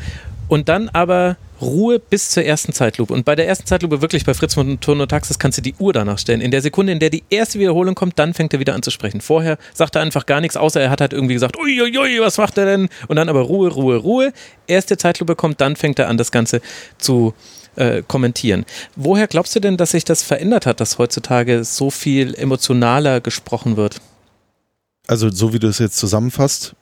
und 0.47 0.67
dann 0.67 0.89
aber 0.89 1.37
Ruhe 1.61 1.99
bis 1.99 2.29
zur 2.29 2.43
ersten 2.43 2.73
Zeitlupe. 2.73 3.13
Und 3.13 3.25
bei 3.25 3.35
der 3.35 3.47
ersten 3.47 3.65
Zeitlupe, 3.65 4.01
wirklich 4.01 4.25
bei 4.25 4.33
Fritz 4.33 4.53
von 4.53 4.79
Turno 4.79 5.05
Taxis, 5.05 5.39
kannst 5.39 5.57
du 5.57 5.61
die 5.61 5.75
Uhr 5.79 5.93
danach 5.93 6.17
stellen. 6.17 6.41
In 6.41 6.51
der 6.51 6.61
Sekunde, 6.61 6.93
in 6.93 6.99
der 6.99 7.09
die 7.09 7.23
erste 7.29 7.59
Wiederholung 7.59 7.95
kommt, 7.95 8.17
dann 8.19 8.33
fängt 8.33 8.53
er 8.53 8.59
wieder 8.59 8.73
an 8.73 8.83
zu 8.83 8.91
sprechen. 8.91 9.21
Vorher 9.21 9.57
sagt 9.73 9.95
er 9.95 10.01
einfach 10.01 10.25
gar 10.25 10.41
nichts, 10.41 10.57
außer 10.57 10.81
er 10.81 10.89
hat 10.89 11.01
halt 11.01 11.13
irgendwie 11.13 11.33
gesagt, 11.33 11.57
uiuiui, 11.57 12.21
was 12.21 12.37
macht 12.37 12.57
er 12.57 12.65
denn? 12.65 12.89
Und 13.07 13.15
dann 13.15 13.29
aber 13.29 13.41
Ruhe, 13.41 13.69
Ruhe, 13.69 13.97
Ruhe. 13.97 14.33
Erste 14.67 14.97
Zeitlupe 14.97 15.35
kommt, 15.35 15.61
dann 15.61 15.75
fängt 15.75 15.99
er 15.99 16.07
an, 16.07 16.17
das 16.17 16.31
Ganze 16.31 16.61
zu 16.97 17.33
äh, 17.75 18.03
kommentieren. 18.07 18.65
Woher 18.95 19.27
glaubst 19.27 19.55
du 19.55 19.59
denn, 19.59 19.77
dass 19.77 19.91
sich 19.91 20.05
das 20.05 20.23
verändert 20.23 20.65
hat, 20.65 20.79
dass 20.79 20.97
heutzutage 20.97 21.63
so 21.63 21.89
viel 21.89 22.35
emotionaler 22.35 23.21
gesprochen 23.21 23.77
wird? 23.77 24.01
Also, 25.07 25.29
so 25.29 25.53
wie 25.53 25.59
du 25.59 25.67
es 25.67 25.79
jetzt 25.79 25.97
zusammenfasst, 25.97 26.75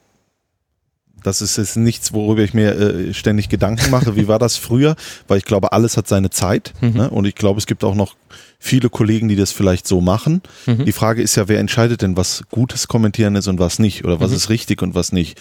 das 1.28 1.42
ist 1.42 1.58
jetzt 1.58 1.76
nichts, 1.76 2.14
worüber 2.14 2.42
ich 2.42 2.54
mir 2.54 2.72
äh, 2.72 3.14
ständig 3.14 3.50
Gedanken 3.50 3.92
mache. 3.92 4.16
Wie 4.16 4.28
war 4.28 4.40
das 4.40 4.58
früher? 4.58 4.96
Weil 5.28 5.38
ich 5.38 5.46
glaube, 5.46 5.74
alles 5.74 5.98
hat 5.98 6.08
seine 6.08 6.30
Zeit. 6.30 6.74
Mhm. 6.82 6.94
Ne? 6.94 7.10
Und 7.10 7.26
ich 7.26 7.36
glaube, 7.36 7.60
es 7.60 7.68
gibt 7.68 7.84
auch 7.84 7.96
noch 7.96 8.16
viele 8.60 8.90
Kollegen, 8.90 9.28
die 9.28 9.36
das 9.36 9.52
vielleicht 9.52 9.88
so 9.88 10.02
machen. 10.02 10.42
Mhm. 10.66 10.86
Die 10.86 10.92
Frage 10.92 11.22
ist 11.22 11.36
ja, 11.36 11.48
wer 11.48 11.60
entscheidet 11.60 12.02
denn, 12.02 12.18
was 12.18 12.44
gutes 12.50 12.88
Kommentieren 12.88 13.36
ist 13.36 13.48
und 13.48 13.60
was 13.60 13.78
nicht? 13.78 14.06
Oder 14.06 14.20
was 14.20 14.32
mhm. 14.32 14.38
ist 14.38 14.50
richtig 14.50 14.82
und 14.82 14.96
was 14.96 15.12
nicht? 15.12 15.40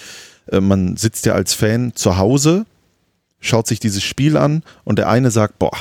Äh, 0.51 0.61
man 0.61 0.97
sitzt 0.97 1.25
ja 1.25 1.35
als 1.35 1.55
Fan 1.55 1.93
zu 1.95 2.19
Hause, 2.19 2.67
schaut 3.41 3.67
sich 3.67 3.81
dieses 3.81 4.03
Spiel 4.03 4.37
an 4.37 4.63
und 4.85 4.99
der 4.99 5.09
eine 5.09 5.31
sagt, 5.31 5.59
boah, 5.59 5.77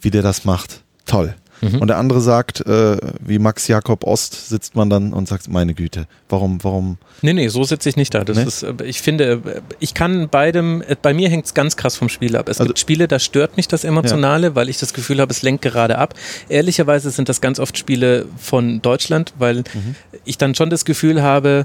wie 0.00 0.10
der 0.10 0.22
das 0.22 0.44
macht. 0.44 0.82
Toll. 1.04 1.34
Mhm. 1.62 1.78
Und 1.78 1.88
der 1.88 1.96
andere 1.96 2.20
sagt, 2.20 2.60
äh, 2.66 2.96
wie 3.20 3.38
Max 3.38 3.68
Jakob 3.68 4.04
Ost, 4.04 4.48
sitzt 4.48 4.74
man 4.74 4.90
dann 4.90 5.12
und 5.12 5.28
sagt, 5.28 5.48
meine 5.48 5.74
Güte, 5.74 6.06
warum, 6.28 6.62
warum? 6.64 6.98
Nee, 7.22 7.32
nee, 7.32 7.48
so 7.48 7.62
sitze 7.62 7.88
ich 7.88 7.96
nicht 7.96 8.12
da. 8.14 8.24
Das 8.24 8.36
nee? 8.36 8.44
ist, 8.44 8.64
äh, 8.64 8.74
ich 8.84 9.00
finde, 9.00 9.40
äh, 9.44 9.60
ich 9.78 9.94
kann 9.94 10.28
beidem, 10.28 10.82
äh, 10.82 10.96
bei 11.00 11.14
mir 11.14 11.28
hängt 11.28 11.46
es 11.46 11.54
ganz 11.54 11.76
krass 11.76 11.96
vom 11.96 12.08
Spiel 12.08 12.36
ab. 12.36 12.48
Es 12.48 12.58
also, 12.58 12.68
gibt 12.68 12.80
Spiele, 12.80 13.06
da 13.06 13.20
stört 13.20 13.56
mich 13.56 13.68
das 13.68 13.84
Emotionale, 13.84 14.48
ja. 14.48 14.54
weil 14.56 14.68
ich 14.68 14.78
das 14.78 14.92
Gefühl 14.92 15.20
habe, 15.20 15.30
es 15.30 15.42
lenkt 15.42 15.62
gerade 15.62 15.98
ab. 15.98 16.14
Ehrlicherweise 16.48 17.10
sind 17.10 17.28
das 17.28 17.40
ganz 17.40 17.60
oft 17.60 17.78
Spiele 17.78 18.26
von 18.36 18.82
Deutschland, 18.82 19.32
weil 19.38 19.58
mhm. 19.58 19.94
ich 20.24 20.38
dann 20.38 20.56
schon 20.56 20.68
das 20.68 20.84
Gefühl 20.84 21.22
habe, 21.22 21.64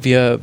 wir 0.00 0.40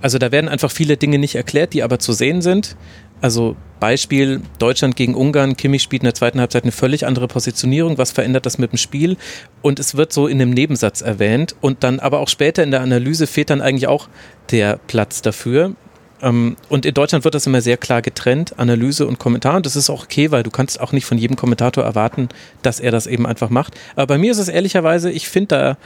also 0.00 0.18
da 0.18 0.30
werden 0.30 0.48
einfach 0.48 0.70
viele 0.70 0.96
Dinge 0.96 1.18
nicht 1.18 1.34
erklärt, 1.34 1.72
die 1.74 1.82
aber 1.82 1.98
zu 1.98 2.12
sehen 2.12 2.42
sind. 2.42 2.76
Also 3.20 3.56
Beispiel 3.80 4.40
Deutschland 4.58 4.96
gegen 4.96 5.14
Ungarn, 5.14 5.56
Kimmich 5.56 5.82
spielt 5.82 6.02
in 6.02 6.06
der 6.06 6.14
zweiten 6.14 6.40
Halbzeit 6.40 6.64
eine 6.64 6.72
völlig 6.72 7.06
andere 7.06 7.28
Positionierung, 7.28 7.98
was 7.98 8.10
verändert 8.10 8.46
das 8.46 8.58
mit 8.58 8.72
dem 8.72 8.78
Spiel? 8.78 9.16
Und 9.62 9.78
es 9.78 9.96
wird 9.96 10.12
so 10.12 10.26
in 10.26 10.40
einem 10.40 10.50
Nebensatz 10.50 11.00
erwähnt 11.00 11.54
und 11.60 11.84
dann 11.84 12.00
aber 12.00 12.20
auch 12.20 12.28
später 12.28 12.62
in 12.62 12.70
der 12.70 12.80
Analyse 12.80 13.26
fehlt 13.26 13.50
dann 13.50 13.60
eigentlich 13.60 13.86
auch 13.86 14.08
der 14.50 14.78
Platz 14.86 15.22
dafür. 15.22 15.74
Ähm, 16.22 16.56
und 16.68 16.86
in 16.86 16.94
Deutschland 16.94 17.24
wird 17.24 17.34
das 17.34 17.46
immer 17.46 17.60
sehr 17.60 17.76
klar 17.76 18.02
getrennt, 18.02 18.58
Analyse 18.58 19.06
und 19.06 19.18
Kommentar. 19.18 19.56
Und 19.56 19.66
das 19.66 19.76
ist 19.76 19.90
auch 19.90 20.04
okay, 20.04 20.30
weil 20.30 20.42
du 20.42 20.50
kannst 20.50 20.80
auch 20.80 20.92
nicht 20.92 21.06
von 21.06 21.18
jedem 21.18 21.36
Kommentator 21.36 21.84
erwarten, 21.84 22.28
dass 22.62 22.80
er 22.80 22.90
das 22.90 23.06
eben 23.06 23.26
einfach 23.26 23.50
macht. 23.50 23.74
Aber 23.94 24.06
bei 24.06 24.18
mir 24.18 24.32
ist 24.32 24.38
es 24.38 24.48
ehrlicherweise, 24.48 25.10
ich 25.10 25.28
finde 25.28 25.48
da 25.48 25.76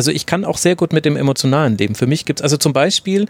also 0.00 0.12
ich 0.12 0.24
kann 0.24 0.46
auch 0.46 0.56
sehr 0.56 0.76
gut 0.76 0.94
mit 0.94 1.04
dem 1.04 1.14
emotionalen 1.14 1.76
leben. 1.76 1.94
Für 1.94 2.06
mich 2.06 2.24
gibt 2.24 2.40
es, 2.40 2.42
also 2.42 2.56
zum 2.56 2.72
Beispiel, 2.72 3.28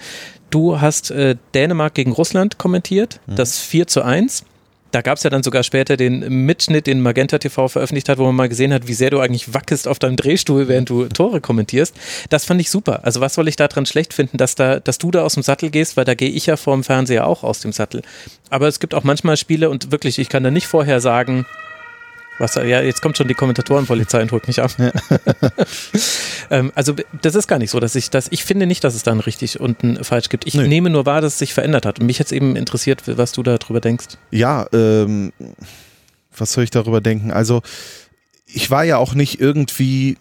du 0.50 0.80
hast 0.80 1.11
äh, 1.11 1.35
Dänemark 1.52 1.94
gegen 1.94 2.12
Russland 2.12 2.59
kommentiert, 2.59 3.18
mhm. 3.26 3.35
das 3.35 3.59
4 3.59 3.88
zu 3.88 4.02
1. 4.02 4.44
Da 4.92 5.02
gab 5.02 5.18
es 5.18 5.24
ja 5.24 5.30
dann 5.30 5.42
sogar 5.42 5.64
später 5.64 5.96
den 5.96 6.46
Mitschnitt, 6.46 6.87
den 6.87 7.00
Magenta 7.00 7.38
TV 7.38 7.66
veröffentlicht 7.66 8.09
hat, 8.09 8.18
wo 8.18 8.24
man 8.24 8.37
mal 8.37 8.48
gesehen 8.48 8.72
hat, 8.72 8.87
wie 8.87 8.94
sehr 8.94 9.11
du 9.11 9.18
eigentlich 9.18 9.52
wackelst 9.52 9.88
auf 9.88 9.98
deinem 9.98 10.14
Drehstuhl, 10.14 10.68
während 10.68 10.88
du 10.90 11.09
Tore 11.09 11.40
kommentierst. 11.40 11.96
Das 12.28 12.44
fand 12.44 12.61
ich 12.61 12.70
super. 12.70 13.00
Also 13.02 13.20
was 13.20 13.35
soll 13.35 13.48
ich 13.48 13.56
daran 13.56 13.85
schlecht 13.85 14.14
finden, 14.14 14.37
dass 14.37 14.54
da, 14.54 14.78
dass 14.78 14.98
du 14.98 15.11
da 15.11 15.24
aus 15.24 15.35
dem 15.35 15.42
Sattel 15.42 15.70
gehst, 15.70 15.96
weil 15.96 16.04
da 16.04 16.14
gehe 16.14 16.30
ich 16.30 16.46
ja 16.46 16.56
vor 16.56 16.74
dem 16.76 16.85
Fernseher 16.85 17.26
auch 17.26 17.42
aus 17.42 17.59
dem 17.59 17.72
Sattel. 17.72 18.02
Aber 18.48 18.68
es 18.68 18.78
gibt 18.78 18.94
auch 18.94 19.02
manchmal 19.02 19.37
Spiele 19.37 19.70
und 19.70 19.90
wirklich, 19.90 20.20
ich 20.20 20.28
kann 20.28 20.44
da 20.44 20.52
nicht 20.52 20.68
vorher 20.68 21.00
sagen, 21.00 21.46
was, 22.40 22.55
ja, 22.55 22.81
jetzt 22.81 23.03
kommt 23.03 23.16
schon 23.16 23.29
die 23.29 23.35
Kommentatorenpolizei 23.35 24.22
und 24.22 24.33
holt 24.33 24.46
mich 24.46 24.62
ab. 24.62 24.70
Ja. 24.79 24.90
ähm, 26.50 26.72
also 26.74 26.94
das 27.20 27.35
ist 27.35 27.46
gar 27.46 27.59
nicht 27.59 27.70
so, 27.70 27.81
dass 27.81 27.94
ich 27.94 28.11
das, 28.11 28.29
ich 28.31 28.44
finde 28.44 28.66
nicht, 28.66 28.83
dass 28.83 28.94
es 28.94 29.03
da 29.03 29.12
ein 29.12 29.20
richtig 29.20 29.61
und 29.61 29.83
ein 29.83 30.03
falsch 30.05 30.29
gibt. 30.31 30.46
Ich 30.46 30.55
nee. 30.55 30.66
nehme 30.66 30.90
nur 30.90 31.07
wahr, 31.07 31.20
dass 31.20 31.35
es 31.35 31.38
sich 31.38 31.55
verändert 31.55 31.87
hat. 31.87 32.00
Und 32.00 32.07
mich 32.07 32.18
jetzt 32.18 32.33
eben 32.33 32.57
interessiert, 32.57 33.03
was 33.07 33.33
du 33.33 33.42
darüber 33.42 33.81
denkst. 33.81 34.07
Ja, 34.31 34.66
ähm, 34.72 35.33
was 36.37 36.53
soll 36.53 36.64
ich 36.64 36.70
darüber 36.70 37.00
denken? 37.00 37.31
Also 37.31 37.62
ich 38.46 38.70
war 38.70 38.85
ja 38.85 38.96
auch 38.96 39.14
nicht 39.14 39.40
irgendwie 39.40 40.16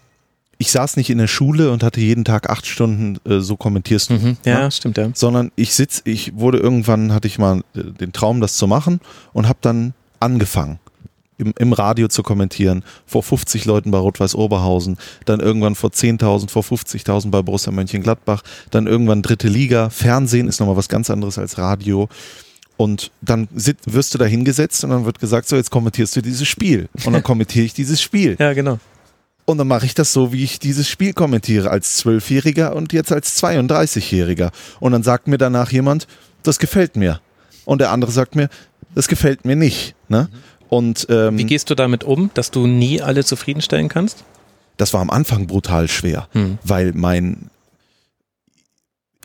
ich 0.61 0.71
saß 0.71 0.97
nicht 0.97 1.09
in 1.09 1.17
der 1.17 1.27
Schule 1.27 1.71
und 1.71 1.83
hatte 1.83 2.01
jeden 2.01 2.25
Tag 2.25 2.49
acht 2.49 2.67
Stunden 2.67 3.17
äh, 3.25 3.39
so 3.39 3.55
kommentierst 3.55 4.09
du. 4.09 4.15
Mhm, 4.15 4.37
ja, 4.43 4.63
ne? 4.63 4.71
stimmt, 4.71 4.97
ja. 4.97 5.09
Sondern 5.13 5.53
ich 5.55 5.73
sitz, 5.73 6.01
ich 6.03 6.35
wurde 6.35 6.57
irgendwann, 6.57 7.13
hatte 7.13 7.29
ich 7.29 7.39
mal 7.39 7.61
äh, 7.73 7.83
den 7.83 8.11
Traum, 8.11 8.41
das 8.41 8.57
zu 8.57 8.67
machen 8.67 8.99
und 9.31 9.47
habe 9.47 9.59
dann 9.61 9.93
angefangen 10.19 10.79
im, 11.39 11.53
im 11.57 11.73
Radio 11.73 12.07
zu 12.07 12.21
kommentieren, 12.21 12.83
vor 13.05 13.23
50 13.23 13.65
Leuten 13.65 13.91
bei 13.91 13.97
Rot-Weiß 13.97 14.35
Oberhausen, 14.35 14.97
dann 15.25 15.39
irgendwann 15.39 15.75
vor 15.75 15.89
10.000, 15.89 16.49
vor 16.49 16.63
50.000 16.63 17.31
bei 17.31 17.41
Borussia 17.41 17.71
Mönchengladbach, 17.71 18.43
dann 18.69 18.85
irgendwann 18.85 19.21
dritte 19.21 19.47
Liga, 19.47 19.89
Fernsehen 19.89 20.47
ist 20.47 20.59
nochmal 20.59 20.77
was 20.77 20.89
ganz 20.89 21.09
anderes 21.09 21.37
als 21.37 21.57
Radio. 21.57 22.09
Und 22.77 23.11
dann 23.21 23.49
wirst 23.51 24.13
du 24.13 24.17
da 24.17 24.25
hingesetzt 24.25 24.85
und 24.85 24.91
dann 24.91 25.03
wird 25.03 25.19
gesagt, 25.19 25.49
so 25.49 25.57
jetzt 25.57 25.69
kommentierst 25.69 26.15
du 26.15 26.21
dieses 26.21 26.47
Spiel. 26.47 26.87
Und 27.03 27.11
dann 27.11 27.23
kommentiere 27.23 27.65
ich 27.65 27.73
dieses 27.73 28.01
Spiel. 28.01 28.37
Ja, 28.39 28.53
genau. 28.53 28.79
Und 29.43 29.57
dann 29.57 29.67
mache 29.67 29.85
ich 29.85 29.95
das 29.95 30.13
so, 30.13 30.31
wie 30.31 30.43
ich 30.43 30.59
dieses 30.59 30.87
Spiel 30.87 31.11
kommentiere, 31.13 31.71
als 31.71 31.97
Zwölfjähriger 31.97 32.75
und 32.75 32.93
jetzt 32.93 33.11
als 33.11 33.41
32-Jähriger. 33.43 34.51
Und 34.79 34.91
dann 34.91 35.03
sagt 35.03 35.27
mir 35.27 35.37
danach 35.37 35.71
jemand, 35.71 36.07
das 36.43 36.59
gefällt 36.59 36.95
mir. 36.95 37.19
Und 37.65 37.81
der 37.81 37.91
andere 37.91 38.11
sagt 38.11 38.35
mir, 38.35 38.47
das 38.95 39.07
gefällt 39.07 39.45
mir 39.45 39.55
nicht. 39.55 39.95
Ne? 40.07 40.29
Und, 40.69 41.07
ähm, 41.09 41.37
Wie 41.37 41.45
gehst 41.45 41.69
du 41.69 41.75
damit 41.75 42.03
um, 42.03 42.29
dass 42.33 42.51
du 42.51 42.67
nie 42.67 43.01
alle 43.01 43.25
zufriedenstellen 43.25 43.89
kannst? 43.89 44.23
Das 44.77 44.93
war 44.93 45.01
am 45.01 45.09
Anfang 45.09 45.47
brutal 45.47 45.87
schwer, 45.87 46.29
hm. 46.31 46.57
weil 46.63 46.93
mein 46.93 47.49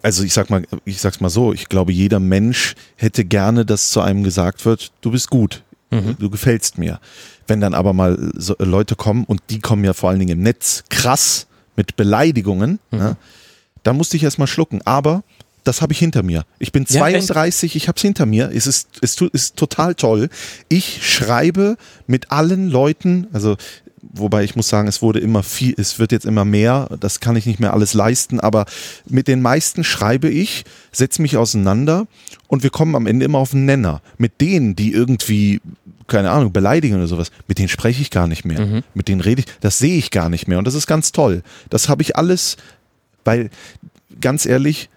also 0.05 0.23
ich 0.23 0.35
sag 0.35 0.51
mal, 0.51 0.67
ich 0.85 1.01
sag's 1.01 1.21
mal 1.21 1.31
so, 1.31 1.55
ich 1.55 1.71
glaube, 1.71 1.91
jeder 1.91 2.21
Mensch 2.21 2.75
hätte 2.97 3.25
gerne, 3.25 3.65
dass 3.65 3.89
zu 3.89 4.03
einem 4.03 4.23
gesagt 4.23 4.67
wird, 4.67 4.93
du 5.01 5.11
bist 5.11 5.31
gut, 5.31 5.63
mhm. 5.91 6.17
du 6.19 6.29
gefällst 6.29 6.77
mir. 6.77 7.01
Wenn 7.47 7.63
dann 7.63 7.73
aber 7.73 7.95
mal 7.95 8.33
so 8.35 8.55
Leute 8.59 8.97
kommen 8.97 9.25
und 9.25 9.41
die 9.49 9.61
kommen 9.61 9.83
ja 9.83 9.95
vor 9.95 10.11
allen 10.11 10.19
Dingen 10.19 10.39
im 10.39 10.43
Netz 10.43 10.85
krass 10.91 11.47
mit 11.75 11.97
Beleidigungen, 11.97 12.81
mhm. 12.91 12.99
ne, 12.99 13.17
da 13.83 13.95
musste 13.95 14.19
ich 14.19 14.25
erstmal 14.25 14.47
schlucken. 14.47 14.83
Aber 14.85 15.25
das 15.65 15.81
habe 15.83 15.93
ich 15.93 15.99
hinter 15.99 16.23
mir. 16.23 16.45
Ich 16.59 16.73
bin 16.73 16.87
32, 16.87 17.75
ja, 17.75 17.77
ich 17.79 17.89
habe 17.89 17.97
es 17.97 18.03
hinter 18.03 18.27
mir. 18.27 18.51
Es 18.55 18.67
ist, 18.67 18.89
es 19.01 19.17
ist 19.21 19.57
total 19.57 19.95
toll. 19.95 20.29
Ich 20.69 21.07
schreibe 21.07 21.77
mit 22.07 22.31
allen 22.31 22.69
Leuten, 22.69 23.27
also 23.33 23.57
wobei 24.13 24.45
ich 24.45 24.55
muss 24.55 24.69
sagen, 24.69 24.87
es 24.87 25.03
wurde 25.03 25.19
immer 25.21 25.43
viel, 25.43 25.75
es 25.77 25.99
wird 25.99 26.13
jetzt 26.13 26.27
immer 26.27 26.45
mehr, 26.45 26.89
das 27.01 27.21
kann 27.21 27.37
ich 27.37 27.47
nicht 27.47 27.61
mehr 27.61 27.73
alles 27.73 27.95
leisten, 27.95 28.39
aber 28.39 28.67
mit 29.09 29.27
den 29.29 29.43
meisten 29.43 29.83
schreibe 29.83 30.29
ich, 30.29 30.65
setze 30.93 31.23
mich 31.23 31.37
auseinander 31.37 32.07
und 32.47 32.63
wir 32.63 32.71
kommen 32.71 32.95
am 32.95 33.07
Ende 33.07 33.25
immer 33.25 33.39
auf 33.39 33.55
einen 33.55 33.65
Nenner. 33.65 34.03
Mit 34.19 34.41
denen, 34.41 34.77
die 34.77 34.93
irgendwie, 34.93 35.61
keine 36.07 36.31
Ahnung, 36.31 36.53
beleidigen 36.53 36.97
oder 36.97 37.07
sowas, 37.07 37.31
mit 37.49 37.59
denen 37.59 37.69
spreche 37.69 38.03
ich 38.03 38.11
gar 38.11 38.27
nicht 38.27 38.45
mehr. 38.45 38.61
Mhm. 38.61 38.83
Mit 38.93 39.09
denen 39.09 39.23
rede 39.23 39.41
ich, 39.41 39.47
das 39.61 39.79
sehe 39.79 39.97
ich 39.97 40.11
gar 40.11 40.29
nicht 40.29 40.47
mehr 40.47 40.59
und 40.59 40.67
das 40.67 40.75
ist 40.75 40.87
ganz 40.87 41.13
toll. 41.13 41.43
Das 41.71 41.89
habe 41.89 42.03
ich 42.03 42.17
alles, 42.17 42.57
weil 43.25 43.51
ganz 44.21 44.47
ehrlich, 44.47 44.91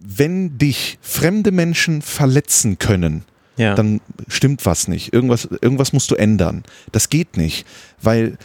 wenn 0.00 0.58
dich 0.58 0.98
fremde 1.02 1.52
Menschen 1.52 2.02
verletzen 2.02 2.78
können, 2.78 3.24
ja. 3.56 3.74
dann 3.74 4.00
stimmt 4.28 4.64
was 4.66 4.88
nicht. 4.88 5.12
Irgendwas, 5.12 5.48
irgendwas 5.60 5.92
musst 5.92 6.10
du 6.10 6.14
ändern. 6.14 6.64
Das 6.92 7.10
geht 7.10 7.36
nicht, 7.36 7.66
weil 8.00 8.38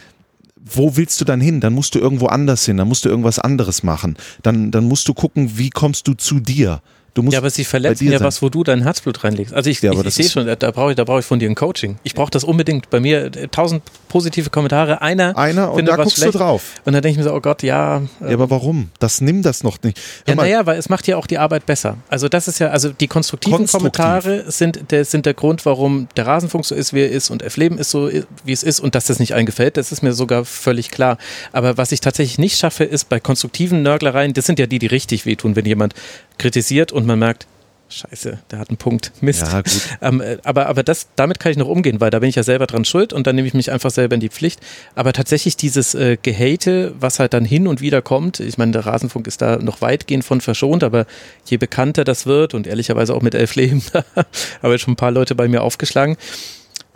wo 0.68 0.96
willst 0.96 1.20
du 1.20 1.24
dann 1.24 1.40
hin? 1.40 1.60
Dann 1.60 1.72
musst 1.72 1.94
du 1.94 1.98
irgendwo 1.98 2.26
anders 2.26 2.64
hin, 2.64 2.76
dann 2.76 2.88
musst 2.88 3.04
du 3.04 3.08
irgendwas 3.08 3.38
anderes 3.38 3.82
machen. 3.82 4.16
Dann, 4.42 4.70
dann 4.70 4.84
musst 4.84 5.08
du 5.08 5.14
gucken, 5.14 5.56
wie 5.56 5.70
kommst 5.70 6.08
du 6.08 6.14
zu 6.14 6.40
dir. 6.40 6.82
Du 7.16 7.22
musst 7.22 7.32
ja, 7.32 7.38
aber 7.38 7.48
sie 7.48 7.64
verletzen 7.64 8.12
ja 8.12 8.18
sein. 8.18 8.26
was, 8.26 8.42
wo 8.42 8.50
du 8.50 8.62
dein 8.62 8.82
Herzblut 8.82 9.24
reinlegst. 9.24 9.54
Also 9.54 9.70
ich, 9.70 9.80
ja, 9.80 9.90
ich, 9.90 10.04
ich 10.04 10.14
sehe 10.14 10.28
schon, 10.28 10.46
da 10.46 10.70
brauche 10.70 10.90
ich, 10.90 10.96
da 10.96 11.04
brauche 11.04 11.20
ich 11.20 11.24
von 11.24 11.38
dir 11.38 11.48
ein 11.48 11.54
Coaching. 11.54 11.96
Ich 12.02 12.14
brauche 12.14 12.30
das 12.30 12.44
unbedingt. 12.44 12.90
Bei 12.90 13.00
mir 13.00 13.34
äh, 13.34 13.48
tausend 13.48 13.82
positive 14.10 14.50
Kommentare, 14.50 15.00
einer, 15.00 15.34
einer 15.34 15.72
und 15.72 15.86
da 15.86 15.96
guckst 15.96 16.18
schlecht. 16.18 16.34
du 16.34 16.38
drauf. 16.38 16.74
Und 16.84 16.92
dann 16.92 17.00
denke 17.00 17.12
ich 17.12 17.16
mir 17.16 17.24
so, 17.24 17.34
oh 17.34 17.40
Gott, 17.40 17.62
ja. 17.62 18.02
Ja, 18.20 18.34
aber 18.34 18.50
warum? 18.50 18.90
Das 18.98 19.22
nimm 19.22 19.40
das 19.40 19.62
noch 19.62 19.78
nicht. 19.82 19.98
Hör 20.26 20.34
ja, 20.34 20.42
naja, 20.42 20.66
weil 20.66 20.78
es 20.78 20.90
macht 20.90 21.08
ja 21.08 21.16
auch 21.16 21.26
die 21.26 21.38
Arbeit 21.38 21.64
besser. 21.64 21.96
Also 22.10 22.28
das 22.28 22.48
ist 22.48 22.58
ja, 22.58 22.68
also 22.68 22.90
die 22.90 23.08
konstruktiven 23.08 23.56
Konstruktiv. 23.60 24.02
Kommentare 24.02 24.50
sind 24.52 24.90
der, 24.90 25.06
sind 25.06 25.24
der 25.24 25.32
Grund, 25.32 25.64
warum 25.64 26.08
der 26.18 26.26
Rasenfunk 26.26 26.66
so 26.66 26.74
ist, 26.74 26.92
wie 26.92 27.00
er 27.00 27.10
ist 27.10 27.30
und 27.30 27.42
F-Leben 27.42 27.78
ist 27.78 27.90
so, 27.90 28.10
wie 28.44 28.52
es 28.52 28.62
ist 28.62 28.78
und 28.78 28.94
dass 28.94 29.06
das 29.06 29.20
nicht 29.20 29.32
eingefällt, 29.32 29.78
das 29.78 29.90
ist 29.90 30.02
mir 30.02 30.12
sogar 30.12 30.44
völlig 30.44 30.90
klar. 30.90 31.16
Aber 31.52 31.78
was 31.78 31.92
ich 31.92 32.02
tatsächlich 32.02 32.36
nicht 32.36 32.58
schaffe, 32.58 32.84
ist 32.84 33.08
bei 33.08 33.20
konstruktiven 33.20 33.82
Nörglereien, 33.82 34.34
das 34.34 34.44
sind 34.44 34.58
ja 34.58 34.66
die, 34.66 34.78
die 34.78 34.86
richtig 34.86 35.24
wehtun, 35.24 35.56
wenn 35.56 35.64
jemand 35.64 35.94
kritisiert 36.38 36.92
und 36.92 37.06
man 37.06 37.18
merkt, 37.18 37.46
Scheiße, 37.88 38.38
der 38.50 38.58
hat 38.58 38.68
einen 38.68 38.78
Punkt. 38.78 39.12
Mist. 39.20 39.42
Ja, 39.42 39.62
ähm, 40.02 40.20
äh, 40.20 40.38
aber 40.42 40.66
aber 40.66 40.82
das, 40.82 41.08
damit 41.14 41.38
kann 41.38 41.52
ich 41.52 41.58
noch 41.58 41.68
umgehen, 41.68 42.00
weil 42.00 42.10
da 42.10 42.18
bin 42.18 42.28
ich 42.28 42.34
ja 42.34 42.42
selber 42.42 42.66
dran 42.66 42.84
schuld 42.84 43.12
und 43.12 43.28
dann 43.28 43.36
nehme 43.36 43.46
ich 43.46 43.54
mich 43.54 43.70
einfach 43.70 43.90
selber 43.90 44.14
in 44.14 44.20
die 44.20 44.28
Pflicht. 44.28 44.60
Aber 44.96 45.12
tatsächlich 45.12 45.56
dieses 45.56 45.94
äh, 45.94 46.16
Gehate, 46.20 46.94
was 46.98 47.20
halt 47.20 47.32
dann 47.32 47.44
hin 47.44 47.68
und 47.68 47.80
wieder 47.80 48.02
kommt, 48.02 48.40
ich 48.40 48.58
meine, 48.58 48.72
der 48.72 48.86
Rasenfunk 48.86 49.28
ist 49.28 49.40
da 49.40 49.58
noch 49.58 49.82
weitgehend 49.82 50.24
von 50.24 50.40
verschont, 50.40 50.82
aber 50.82 51.06
je 51.44 51.58
bekannter 51.58 52.02
das 52.02 52.26
wird 52.26 52.54
und 52.54 52.66
ehrlicherweise 52.66 53.14
auch 53.14 53.22
mit 53.22 53.36
Elf 53.36 53.54
Leben, 53.54 53.82
habe 54.62 54.74
ich 54.74 54.82
schon 54.82 54.94
ein 54.94 54.96
paar 54.96 55.12
Leute 55.12 55.36
bei 55.36 55.46
mir 55.46 55.62
aufgeschlagen. 55.62 56.16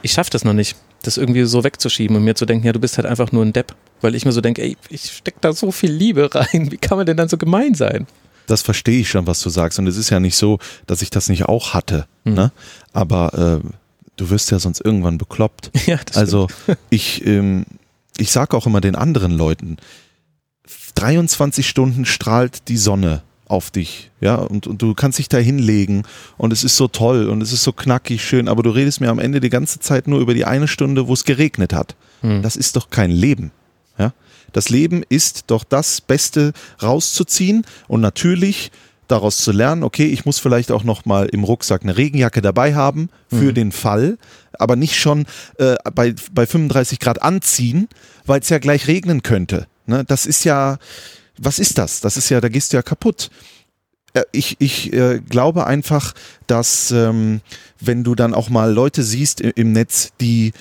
Ich 0.03 0.12
schaffe 0.12 0.31
das 0.31 0.44
noch 0.44 0.55
nicht, 0.55 0.76
das 1.03 1.18
irgendwie 1.18 1.44
so 1.44 1.62
wegzuschieben 1.62 2.16
und 2.16 2.24
mir 2.24 2.35
zu 2.35 2.46
denken, 2.46 2.66
ja, 2.66 2.72
du 2.72 2.81
bist 2.81 2.96
halt 2.96 3.07
einfach 3.07 3.31
nur 3.31 3.44
ein 3.44 3.53
Depp. 3.53 3.76
Weil 4.00 4.14
ich 4.14 4.24
mir 4.24 4.33
so 4.33 4.40
denke, 4.40 4.62
ey, 4.62 4.76
ich 4.88 5.12
stecke 5.12 5.38
da 5.40 5.53
so 5.53 5.70
viel 5.70 5.92
Liebe 5.92 6.35
rein, 6.35 6.72
wie 6.72 6.79
kann 6.79 6.96
man 6.96 7.07
denn 7.07 7.18
dann 7.18 7.29
so 7.29 7.37
gemein 7.37 7.74
sein? 7.74 8.07
Das 8.50 8.62
verstehe 8.62 9.00
ich 9.00 9.10
schon, 9.10 9.26
was 9.26 9.40
du 9.40 9.50
sagst. 9.50 9.78
Und 9.78 9.86
es 9.86 9.96
ist 9.96 10.10
ja 10.10 10.20
nicht 10.20 10.36
so, 10.36 10.58
dass 10.86 11.02
ich 11.02 11.10
das 11.10 11.28
nicht 11.28 11.44
auch 11.44 11.74
hatte. 11.74 12.06
Mhm. 12.24 12.34
Ne? 12.34 12.52
Aber 12.92 13.62
äh, 13.64 13.68
du 14.16 14.30
wirst 14.30 14.50
ja 14.50 14.58
sonst 14.58 14.84
irgendwann 14.84 15.18
bekloppt. 15.18 15.70
Ja, 15.86 15.98
das 16.04 16.16
also 16.16 16.48
ich, 16.90 17.26
ähm, 17.26 17.64
ich 18.18 18.30
sage 18.30 18.56
auch 18.56 18.66
immer 18.66 18.80
den 18.80 18.94
anderen 18.94 19.32
Leuten, 19.32 19.78
23 20.94 21.68
Stunden 21.68 22.04
strahlt 22.04 22.68
die 22.68 22.76
Sonne 22.76 23.22
auf 23.46 23.72
dich, 23.72 24.10
ja, 24.20 24.36
und, 24.36 24.68
und 24.68 24.80
du 24.80 24.94
kannst 24.94 25.18
dich 25.18 25.28
da 25.28 25.38
hinlegen 25.38 26.04
und 26.36 26.52
es 26.52 26.62
ist 26.62 26.76
so 26.76 26.86
toll 26.86 27.28
und 27.28 27.42
es 27.42 27.52
ist 27.52 27.64
so 27.64 27.72
knackig 27.72 28.22
schön, 28.22 28.46
aber 28.46 28.62
du 28.62 28.70
redest 28.70 29.00
mir 29.00 29.08
am 29.08 29.18
Ende 29.18 29.40
die 29.40 29.50
ganze 29.50 29.80
Zeit 29.80 30.06
nur 30.06 30.20
über 30.20 30.34
die 30.34 30.44
eine 30.44 30.68
Stunde, 30.68 31.08
wo 31.08 31.14
es 31.14 31.24
geregnet 31.24 31.72
hat. 31.72 31.96
Hm. 32.20 32.42
Das 32.42 32.54
ist 32.54 32.76
doch 32.76 32.90
kein 32.90 33.10
Leben, 33.10 33.50
ja. 33.98 34.12
Das 34.52 34.68
Leben 34.68 35.02
ist 35.08 35.44
doch 35.48 35.64
das 35.64 36.00
Beste 36.00 36.52
rauszuziehen 36.82 37.64
und 37.88 38.00
natürlich 38.00 38.70
daraus 39.10 39.38
zu 39.38 39.52
lernen, 39.52 39.82
okay, 39.82 40.06
ich 40.06 40.24
muss 40.24 40.38
vielleicht 40.38 40.70
auch 40.70 40.84
noch 40.84 41.04
mal 41.04 41.26
im 41.26 41.44
Rucksack 41.44 41.82
eine 41.82 41.96
Regenjacke 41.96 42.42
dabei 42.42 42.74
haben 42.74 43.08
für 43.28 43.50
mhm. 43.50 43.54
den 43.54 43.72
Fall, 43.72 44.18
aber 44.52 44.76
nicht 44.76 44.96
schon 44.96 45.26
äh, 45.58 45.74
bei, 45.94 46.14
bei 46.32 46.46
35 46.46 47.00
Grad 47.00 47.22
anziehen, 47.22 47.88
weil 48.26 48.40
es 48.40 48.48
ja 48.48 48.58
gleich 48.58 48.86
regnen 48.86 49.22
könnte. 49.22 49.66
Ne? 49.86 50.04
Das 50.04 50.26
ist 50.26 50.44
ja, 50.44 50.78
was 51.38 51.58
ist 51.58 51.78
das? 51.78 52.00
Das 52.00 52.16
ist 52.16 52.28
ja, 52.28 52.40
da 52.40 52.48
gehst 52.48 52.72
du 52.72 52.76
ja 52.76 52.82
kaputt. 52.82 53.30
Äh, 54.12 54.22
ich, 54.32 54.56
ich 54.60 54.92
äh, 54.92 55.20
glaube 55.20 55.66
einfach, 55.66 56.14
dass 56.46 56.90
ähm, 56.90 57.40
wenn 57.80 58.04
du 58.04 58.14
dann 58.14 58.34
auch 58.34 58.48
mal 58.48 58.72
Leute 58.72 59.02
siehst 59.02 59.40
im 59.40 59.72
Netz, 59.72 60.12
die 60.20 60.52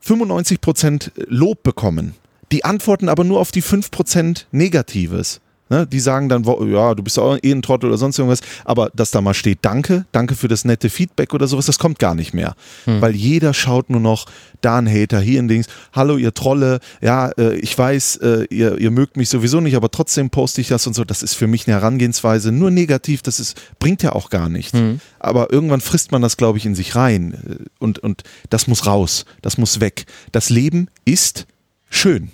95 0.00 0.60
Prozent 0.60 1.12
Lob 1.16 1.62
bekommen, 1.62 2.14
die 2.52 2.64
antworten 2.64 3.08
aber 3.08 3.24
nur 3.24 3.40
auf 3.40 3.52
die 3.52 3.62
5% 3.62 4.44
Negatives. 4.50 5.40
Ne, 5.70 5.86
die 5.86 6.00
sagen 6.00 6.30
dann, 6.30 6.44
ja, 6.44 6.94
du 6.94 7.02
bist 7.02 7.18
auch 7.18 7.36
eh 7.42 7.52
ein 7.52 7.60
Trottel 7.60 7.90
oder 7.90 7.98
sonst 7.98 8.18
irgendwas, 8.18 8.40
aber 8.64 8.90
dass 8.94 9.10
da 9.10 9.20
mal 9.20 9.34
steht, 9.34 9.58
danke, 9.60 10.06
danke 10.12 10.34
für 10.34 10.48
das 10.48 10.64
nette 10.64 10.88
Feedback 10.88 11.34
oder 11.34 11.46
sowas, 11.46 11.66
das 11.66 11.78
kommt 11.78 11.98
gar 11.98 12.14
nicht 12.14 12.32
mehr. 12.32 12.54
Hm. 12.86 13.02
Weil 13.02 13.14
jeder 13.14 13.52
schaut 13.52 13.90
nur 13.90 14.00
noch, 14.00 14.24
da 14.62 14.78
ein 14.78 14.88
Hater, 14.88 15.20
hier 15.20 15.42
ein 15.42 15.46
Dings, 15.46 15.66
hallo 15.92 16.16
ihr 16.16 16.32
Trolle, 16.32 16.80
ja, 17.02 17.28
äh, 17.36 17.56
ich 17.56 17.76
weiß, 17.76 18.16
äh, 18.16 18.46
ihr, 18.48 18.78
ihr 18.78 18.90
mögt 18.90 19.18
mich 19.18 19.28
sowieso 19.28 19.60
nicht, 19.60 19.76
aber 19.76 19.90
trotzdem 19.90 20.30
poste 20.30 20.62
ich 20.62 20.68
das 20.68 20.86
und 20.86 20.94
so, 20.94 21.04
das 21.04 21.22
ist 21.22 21.34
für 21.34 21.46
mich 21.46 21.68
eine 21.68 21.76
Herangehensweise, 21.76 22.50
nur 22.50 22.70
negativ, 22.70 23.20
das 23.20 23.38
ist, 23.38 23.60
bringt 23.78 24.02
ja 24.02 24.12
auch 24.12 24.30
gar 24.30 24.48
nichts. 24.48 24.72
Hm. 24.72 25.00
Aber 25.18 25.52
irgendwann 25.52 25.82
frisst 25.82 26.12
man 26.12 26.22
das, 26.22 26.38
glaube 26.38 26.56
ich, 26.56 26.64
in 26.64 26.76
sich 26.76 26.96
rein 26.96 27.34
äh, 27.34 27.64
und, 27.78 27.98
und 27.98 28.22
das 28.48 28.68
muss 28.68 28.86
raus, 28.86 29.26
das 29.42 29.58
muss 29.58 29.80
weg. 29.80 30.06
Das 30.32 30.48
Leben 30.48 30.88
ist 31.04 31.46
schön. 31.90 32.30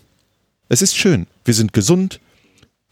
Es 0.68 0.82
ist 0.82 0.96
schön. 0.96 1.26
Wir 1.44 1.54
sind 1.54 1.72
gesund. 1.72 2.20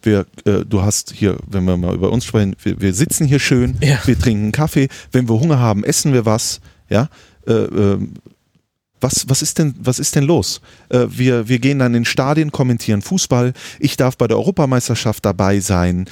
Wir, 0.02 0.26
äh, 0.44 0.64
du 0.64 0.82
hast 0.82 1.12
hier, 1.12 1.36
wenn 1.46 1.64
wir 1.64 1.76
mal 1.76 1.94
über 1.94 2.10
uns 2.10 2.24
sprechen, 2.24 2.56
wir, 2.62 2.80
wir 2.80 2.92
sitzen 2.92 3.24
hier 3.24 3.38
schön, 3.38 3.78
ja. 3.80 4.00
wir 4.04 4.18
trinken 4.18 4.50
Kaffee. 4.50 4.88
Wenn 5.12 5.28
wir 5.28 5.38
Hunger 5.38 5.60
haben, 5.60 5.84
essen 5.84 6.12
wir 6.12 6.26
was. 6.26 6.60
Ja, 6.88 7.08
äh, 7.46 7.52
äh, 7.52 7.98
was, 9.00 9.28
was, 9.28 9.42
ist 9.42 9.58
denn, 9.58 9.74
was 9.78 9.98
ist 9.98 10.14
denn 10.14 10.24
los? 10.24 10.60
Äh, 10.88 11.06
wir, 11.08 11.48
wir 11.48 11.58
gehen 11.58 11.78
dann 11.78 11.94
in 11.94 12.04
Stadien, 12.04 12.52
kommentieren 12.52 13.02
Fußball. 13.02 13.52
Ich 13.78 13.96
darf 13.96 14.16
bei 14.16 14.26
der 14.26 14.36
Europameisterschaft 14.36 15.24
dabei 15.24 15.60
sein. 15.60 16.06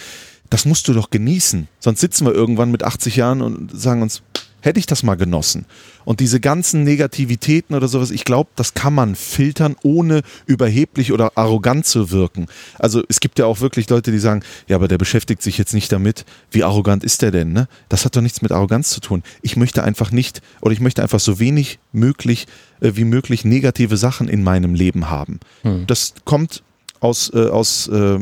Das 0.51 0.65
musst 0.65 0.89
du 0.89 0.93
doch 0.93 1.11
genießen. 1.11 1.69
Sonst 1.79 2.01
sitzen 2.01 2.27
wir 2.27 2.35
irgendwann 2.35 2.71
mit 2.71 2.83
80 2.83 3.17
Jahren 3.17 3.43
und 3.43 3.71
sagen 3.79 4.03
uns, 4.03 4.23
hätte 4.63 4.79
ich 4.79 4.87
das 4.87 5.03
mal 5.03 5.17
genossen. 5.17 5.67
Und 6.05 6.21
diese 6.21 6.41
ganzen 6.41 6.85
Negativitäten 6.85 7.75
oder 7.75 7.89
sowas, 7.89 8.11
ich 8.11 8.25
glaube, 8.25 8.51
das 8.57 8.75
kann 8.75 8.95
man 8.95 9.15
filtern, 9.15 9.77
ohne 9.83 10.23
überheblich 10.47 11.13
oder 11.13 11.37
arrogant 11.37 11.87
zu 11.87 12.11
wirken. 12.11 12.47
Also 12.79 13.03
es 13.09 13.21
gibt 13.21 13.39
ja 13.39 13.47
auch 13.47 13.61
wirklich 13.61 13.89
Leute, 13.91 14.11
die 14.11 14.19
sagen, 14.19 14.43
ja, 14.67 14.77
aber 14.77 14.89
der 14.89 14.99
beschäftigt 14.99 15.43
sich 15.43 15.59
jetzt 15.59 15.75
nicht 15.75 15.93
damit, 15.93 16.25
wie 16.51 16.65
arrogant 16.65 17.05
ist 17.05 17.23
der 17.23 17.31
denn? 17.31 17.53
Ne? 17.53 17.69
Das 17.89 18.05
hat 18.05 18.17
doch 18.17 18.23
nichts 18.23 18.43
mit 18.43 18.53
Arroganz 18.53 18.91
zu 18.91 19.01
tun. 19.01 19.23
Ich 19.43 19.57
möchte 19.57 19.85
einfach 19.85 20.11
nicht 20.11 20.41
oder 20.61 20.73
ich 20.73 20.81
möchte 20.81 21.03
einfach 21.03 21.21
so 21.21 21.39
wenig 21.39 21.79
möglich 21.93 22.47
äh, 22.81 22.93
wie 22.95 23.05
möglich 23.05 23.45
negative 23.45 23.97
Sachen 23.97 24.29
in 24.29 24.43
meinem 24.43 24.75
Leben 24.75 25.11
haben. 25.11 25.41
Hm. 25.63 25.87
Das 25.87 26.15
kommt 26.25 26.63
aus, 27.01 27.31
äh, 27.35 27.49
aus, 27.49 27.89
äh, 27.89 28.19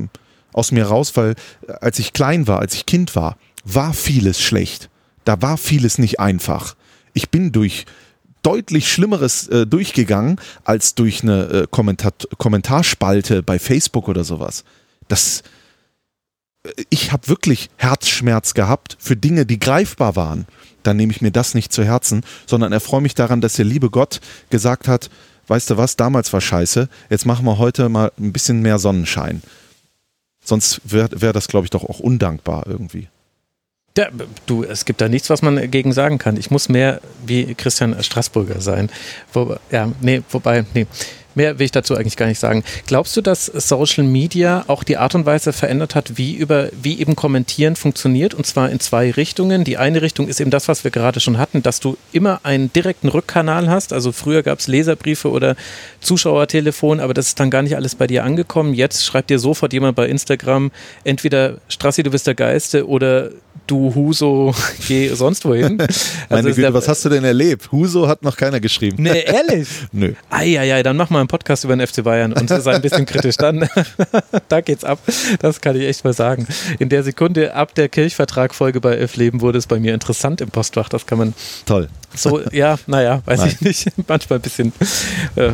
aus 0.53 0.73
mir 0.73 0.87
raus, 0.87 1.17
weil 1.17 1.35
äh, 1.67 1.73
als 1.81 1.99
ich 1.99 2.13
klein 2.13 2.47
war, 2.47 2.61
als 2.61 2.75
ich 2.75 2.87
Kind 2.87 3.17
war, 3.17 3.37
war 3.65 3.93
vieles 3.93 4.41
schlecht 4.41 4.89
da 5.29 5.43
war 5.43 5.59
vieles 5.59 5.99
nicht 5.99 6.21
einfach. 6.21 6.75
Ich 7.13 7.29
bin 7.29 7.53
durch 7.53 7.85
deutlich 8.43 8.91
Schlimmeres 8.91 9.47
äh, 9.49 9.67
durchgegangen 9.67 10.41
als 10.65 10.95
durch 10.95 11.23
eine 11.23 11.45
äh, 11.45 11.67
Kommentat 11.71 12.29
Kommentarspalte 12.39 13.43
bei 13.43 13.59
Facebook 13.59 14.09
oder 14.09 14.25
sowas. 14.25 14.65
Das, 15.07 15.43
äh, 16.63 16.71
ich 16.89 17.13
habe 17.13 17.29
wirklich 17.29 17.69
Herzschmerz 17.77 18.55
gehabt 18.55 18.97
für 18.99 19.17
Dinge, 19.17 19.45
die 19.45 19.59
greifbar 19.59 20.17
waren. 20.17 20.47
Dann 20.83 20.97
nehme 20.97 21.13
ich 21.13 21.21
mir 21.21 21.31
das 21.31 21.53
nicht 21.53 21.75
zu 21.75 21.85
Herzen, 21.85 22.25
sondern 22.47 22.73
erfreue 22.73 23.03
mich 23.03 23.15
daran, 23.15 23.43
dass 23.43 23.53
der 23.53 23.67
liebe 23.67 23.91
Gott 23.91 24.23
gesagt 24.49 24.89
hat, 24.89 25.11
weißt 25.49 25.69
du 25.69 25.77
was, 25.77 25.97
damals 25.97 26.33
war 26.33 26.41
scheiße, 26.41 26.89
jetzt 27.11 27.27
machen 27.27 27.45
wir 27.45 27.59
heute 27.59 27.91
mal 27.91 28.13
ein 28.19 28.33
bisschen 28.33 28.63
mehr 28.63 28.79
Sonnenschein. 28.79 29.43
Sonst 30.43 30.81
wäre 30.85 31.21
wär 31.21 31.35
das, 31.35 31.49
glaube 31.49 31.67
ich, 31.67 31.71
doch 31.71 31.85
auch 31.85 32.01
undankbar 32.01 32.67
irgendwie. 32.67 33.09
Ja, 33.99 34.11
du, 34.47 34.63
es 34.63 34.85
gibt 34.85 35.01
da 35.01 35.09
nichts, 35.09 35.29
was 35.29 35.43
man 35.43 35.57
dagegen 35.57 35.93
sagen 35.93 36.19
kann. 36.19 36.37
Ich 36.37 36.53
muss 36.53 36.69
mehr 36.69 37.01
wie 37.27 37.57
Christian 37.57 38.01
Straßburger 38.01 38.61
sein. 38.61 38.91
Wo, 39.33 39.57
ja, 39.73 39.91
nee, 40.01 40.23
wobei, 40.31 40.65
nee. 40.73 40.87
Mehr 41.35 41.59
will 41.59 41.67
ich 41.67 41.73
dazu 41.73 41.97
eigentlich 41.97 42.17
gar 42.17 42.27
nicht 42.27 42.39
sagen. 42.39 42.63
Glaubst 42.87 43.17
du, 43.17 43.21
dass 43.21 43.47
Social 43.47 44.05
Media 44.05 44.65
auch 44.69 44.85
die 44.85 44.99
Art 44.99 45.17
und 45.17 45.27
Weise 45.27 45.53
verändert 45.53 45.97
hat, 45.97 46.17
wie 46.17 46.35
über, 46.35 46.69
wie 46.81 47.01
eben 47.01 47.17
kommentieren 47.17 47.75
funktioniert? 47.75 48.35
Und 48.35 48.47
zwar 48.47 48.71
in 48.71 48.79
zwei 48.79 49.11
Richtungen. 49.11 49.65
Die 49.65 49.79
eine 49.79 50.01
Richtung 50.01 50.29
ist 50.29 50.41
eben 50.41 50.51
das, 50.51 50.69
was 50.69 50.85
wir 50.85 50.93
gerade 50.93 51.19
schon 51.19 51.39
hatten, 51.39 51.63
dass 51.65 51.81
du 51.81 51.97
immer 52.13 52.41
einen 52.45 52.73
direkten 52.73 53.09
Rückkanal 53.09 53.69
hast. 53.69 53.93
Also 53.93 54.13
früher 54.13 54.45
gab 54.45 54.61
es 54.61 54.69
Leserbriefe 54.69 55.31
oder 55.31 55.57
Zuschauertelefon, 56.01 57.01
aber 57.01 57.15
das 57.15 57.29
ist 57.29 57.41
dann 57.41 57.51
gar 57.51 57.63
nicht 57.63 57.75
alles 57.75 57.97
bei 57.97 58.07
dir 58.07 58.23
angekommen. 58.23 58.75
Jetzt 58.75 59.05
schreibt 59.05 59.31
dir 59.31 59.41
sofort 59.41 59.73
jemand 59.73 59.97
bei 59.97 60.09
Instagram, 60.09 60.71
entweder 61.03 61.59
Strassi, 61.69 62.05
du 62.05 62.11
bist 62.11 62.29
der 62.29 62.37
Geiste 62.37 62.89
oder 62.89 63.31
du 63.71 63.95
Huso, 63.95 64.55
geh 64.89 65.09
sonst 65.15 65.45
wohin. 65.45 65.79
Also 66.31 66.43
Meine 66.43 66.55
Güte, 66.55 66.75
was 66.75 66.89
hast 66.89 67.05
du 67.05 67.09
denn 67.09 67.25
erlebt? 67.25 67.73
Huso 67.73 68.07
hat 68.07 68.23
noch 68.23 68.37
keiner 68.37 68.61
geschrieben. 68.61 69.03
Nee, 69.03 69.23
ehrlich? 69.25 69.69
Nö. 69.93 70.13
Eieiei, 70.29 70.83
dann 70.83 70.97
mach 70.97 71.09
mal 71.11 71.21
einen 71.21 71.29
Podcast 71.29 71.65
über 71.65 71.75
den 71.75 71.87
FC 71.87 72.05
Bayern 72.05 72.33
und 72.33 72.49
sei 72.49 72.75
ein 72.75 72.83
bisschen 72.83 73.07
kritisch. 73.07 73.37
Dann, 73.37 73.69
da 74.49 74.61
geht's 74.61 74.85
ab. 74.85 74.99
Das 75.41 75.61
kann 75.61 75.77
ich 75.77 75.87
echt 75.87 76.05
mal 76.05 76.13
sagen. 76.13 76.47
In 76.79 76.91
der 76.91 77.03
Sekunde 77.03 77.55
ab 77.55 77.75
der 77.75 77.89
Kirchvertrag-Folge 77.89 78.81
bei 78.81 78.95
Elf 78.95 79.17
Leben 79.17 79.41
wurde 79.41 79.59
es 79.59 79.67
bei 79.67 79.79
mir 79.81 79.95
interessant 79.95 80.41
im 80.41 80.51
Postfach. 80.51 80.89
Das 80.89 81.07
kann 81.07 81.19
man. 81.19 81.35
Toll. 81.65 81.89
So, 82.15 82.41
ja, 82.53 82.79
naja, 82.87 83.23
weiß 83.27 83.41
Nein. 83.41 83.49
ich 83.49 83.61
nicht. 83.61 83.93
Manchmal 84.09 84.39
ein 84.39 84.43
bisschen 84.43 84.73
äh, 85.37 85.53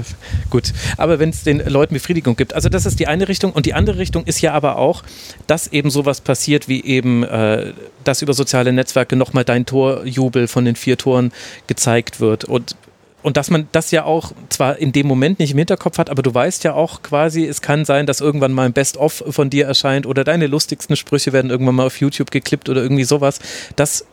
gut. 0.50 0.72
Aber 0.96 1.18
wenn 1.18 1.30
es 1.30 1.42
den 1.42 1.58
Leuten 1.58 1.94
Befriedigung 1.94 2.36
gibt. 2.36 2.54
Also, 2.54 2.68
das 2.68 2.86
ist 2.86 3.00
die 3.00 3.06
eine 3.06 3.28
Richtung. 3.28 3.52
Und 3.52 3.66
die 3.66 3.74
andere 3.74 3.98
Richtung 3.98 4.24
ist 4.24 4.40
ja 4.40 4.52
aber 4.52 4.76
auch, 4.76 5.02
dass 5.46 5.66
eben 5.68 5.90
sowas 5.90 6.20
passiert, 6.20 6.68
wie 6.68 6.84
eben, 6.84 7.24
äh, 7.24 7.72
dass 8.04 8.22
über 8.22 8.34
soziale 8.34 8.72
Netzwerke 8.72 9.16
nochmal 9.16 9.44
dein 9.44 9.66
Torjubel 9.66 10.48
von 10.48 10.64
den 10.64 10.76
vier 10.76 10.96
Toren 10.96 11.32
gezeigt 11.66 12.20
wird. 12.20 12.44
Und 12.44 12.76
und 13.24 13.38
dass 13.38 13.48
man 13.48 13.68
das 13.72 13.90
ja 13.90 14.04
auch 14.04 14.32
zwar 14.50 14.76
in 14.76 14.92
dem 14.92 15.06
Moment 15.06 15.38
nicht 15.38 15.52
im 15.52 15.56
Hinterkopf 15.56 15.96
hat, 15.96 16.10
aber 16.10 16.22
du 16.22 16.34
weißt 16.34 16.62
ja 16.62 16.74
auch 16.74 17.00
quasi, 17.00 17.46
es 17.46 17.62
kann 17.62 17.86
sein, 17.86 18.04
dass 18.04 18.20
irgendwann 18.20 18.52
mal 18.52 18.66
ein 18.66 18.74
Best-of 18.74 19.24
von 19.30 19.48
dir 19.48 19.64
erscheint 19.64 20.04
oder 20.04 20.24
deine 20.24 20.46
lustigsten 20.46 20.94
Sprüche 20.94 21.32
werden 21.32 21.50
irgendwann 21.50 21.74
mal 21.74 21.86
auf 21.86 21.98
YouTube 21.98 22.30
geklippt 22.30 22.68
oder 22.68 22.82
irgendwie 22.82 23.04
sowas. 23.04 23.40
Das 23.76 24.04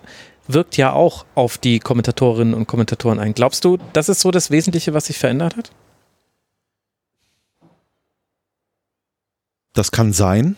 wirkt 0.53 0.77
ja 0.77 0.93
auch 0.93 1.25
auf 1.35 1.57
die 1.57 1.79
Kommentatorinnen 1.79 2.53
und 2.53 2.67
Kommentatoren 2.67 3.19
ein. 3.19 3.33
Glaubst 3.33 3.65
du, 3.65 3.77
das 3.93 4.09
ist 4.09 4.21
so 4.21 4.31
das 4.31 4.51
Wesentliche, 4.51 4.93
was 4.93 5.05
sich 5.05 5.17
verändert 5.17 5.57
hat? 5.57 5.71
Das 9.73 9.91
kann 9.91 10.13
sein. 10.13 10.57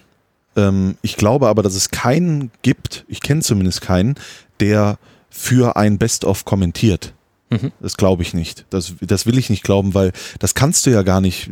Ähm, 0.55 0.97
ich 1.01 1.17
glaube 1.17 1.47
aber, 1.47 1.63
dass 1.63 1.75
es 1.75 1.91
keinen 1.91 2.51
gibt, 2.61 3.05
ich 3.07 3.21
kenne 3.21 3.41
zumindest 3.41 3.81
keinen, 3.81 4.15
der 4.59 4.97
für 5.29 5.75
ein 5.75 5.97
Best-of 5.97 6.45
kommentiert. 6.45 7.13
Mhm. 7.49 7.71
Das 7.79 7.97
glaube 7.97 8.23
ich 8.23 8.33
nicht. 8.33 8.65
Das, 8.69 8.93
das 9.01 9.25
will 9.25 9.37
ich 9.37 9.49
nicht 9.49 9.63
glauben, 9.63 9.93
weil 9.93 10.11
das 10.39 10.55
kannst 10.55 10.85
du 10.85 10.89
ja 10.89 11.03
gar 11.03 11.21
nicht. 11.21 11.49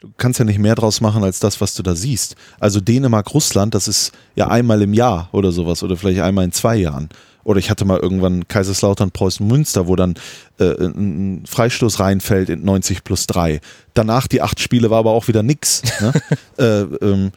Du 0.00 0.10
kannst 0.16 0.38
ja 0.38 0.44
nicht 0.44 0.58
mehr 0.58 0.74
draus 0.74 1.00
machen 1.00 1.24
als 1.24 1.40
das, 1.40 1.60
was 1.60 1.74
du 1.74 1.82
da 1.82 1.94
siehst. 1.94 2.36
Also 2.60 2.80
Dänemark, 2.80 3.34
Russland, 3.34 3.74
das 3.74 3.88
ist 3.88 4.12
ja 4.34 4.48
einmal 4.48 4.82
im 4.82 4.94
Jahr 4.94 5.28
oder 5.32 5.52
sowas 5.52 5.82
oder 5.82 5.96
vielleicht 5.96 6.20
einmal 6.20 6.44
in 6.44 6.52
zwei 6.52 6.76
Jahren. 6.76 7.08
Oder 7.44 7.58
ich 7.58 7.70
hatte 7.70 7.84
mal 7.84 7.98
irgendwann 7.98 8.46
Kaiserslautern, 8.48 9.10
Preußen, 9.10 9.46
Münster, 9.46 9.86
wo 9.86 9.96
dann 9.96 10.14
äh, 10.58 10.74
ein 10.84 11.44
Freistoß 11.46 12.00
reinfällt 12.00 12.50
in 12.50 12.64
90 12.64 13.04
plus 13.04 13.26
3. 13.26 13.60
Danach 13.94 14.26
die 14.26 14.42
acht 14.42 14.60
Spiele 14.60 14.90
war 14.90 14.98
aber 14.98 15.12
auch 15.12 15.28
wieder 15.28 15.42
nix. 15.42 15.82
Ne? 16.00 16.12
äh, 16.58 17.04
ähm, 17.04 17.32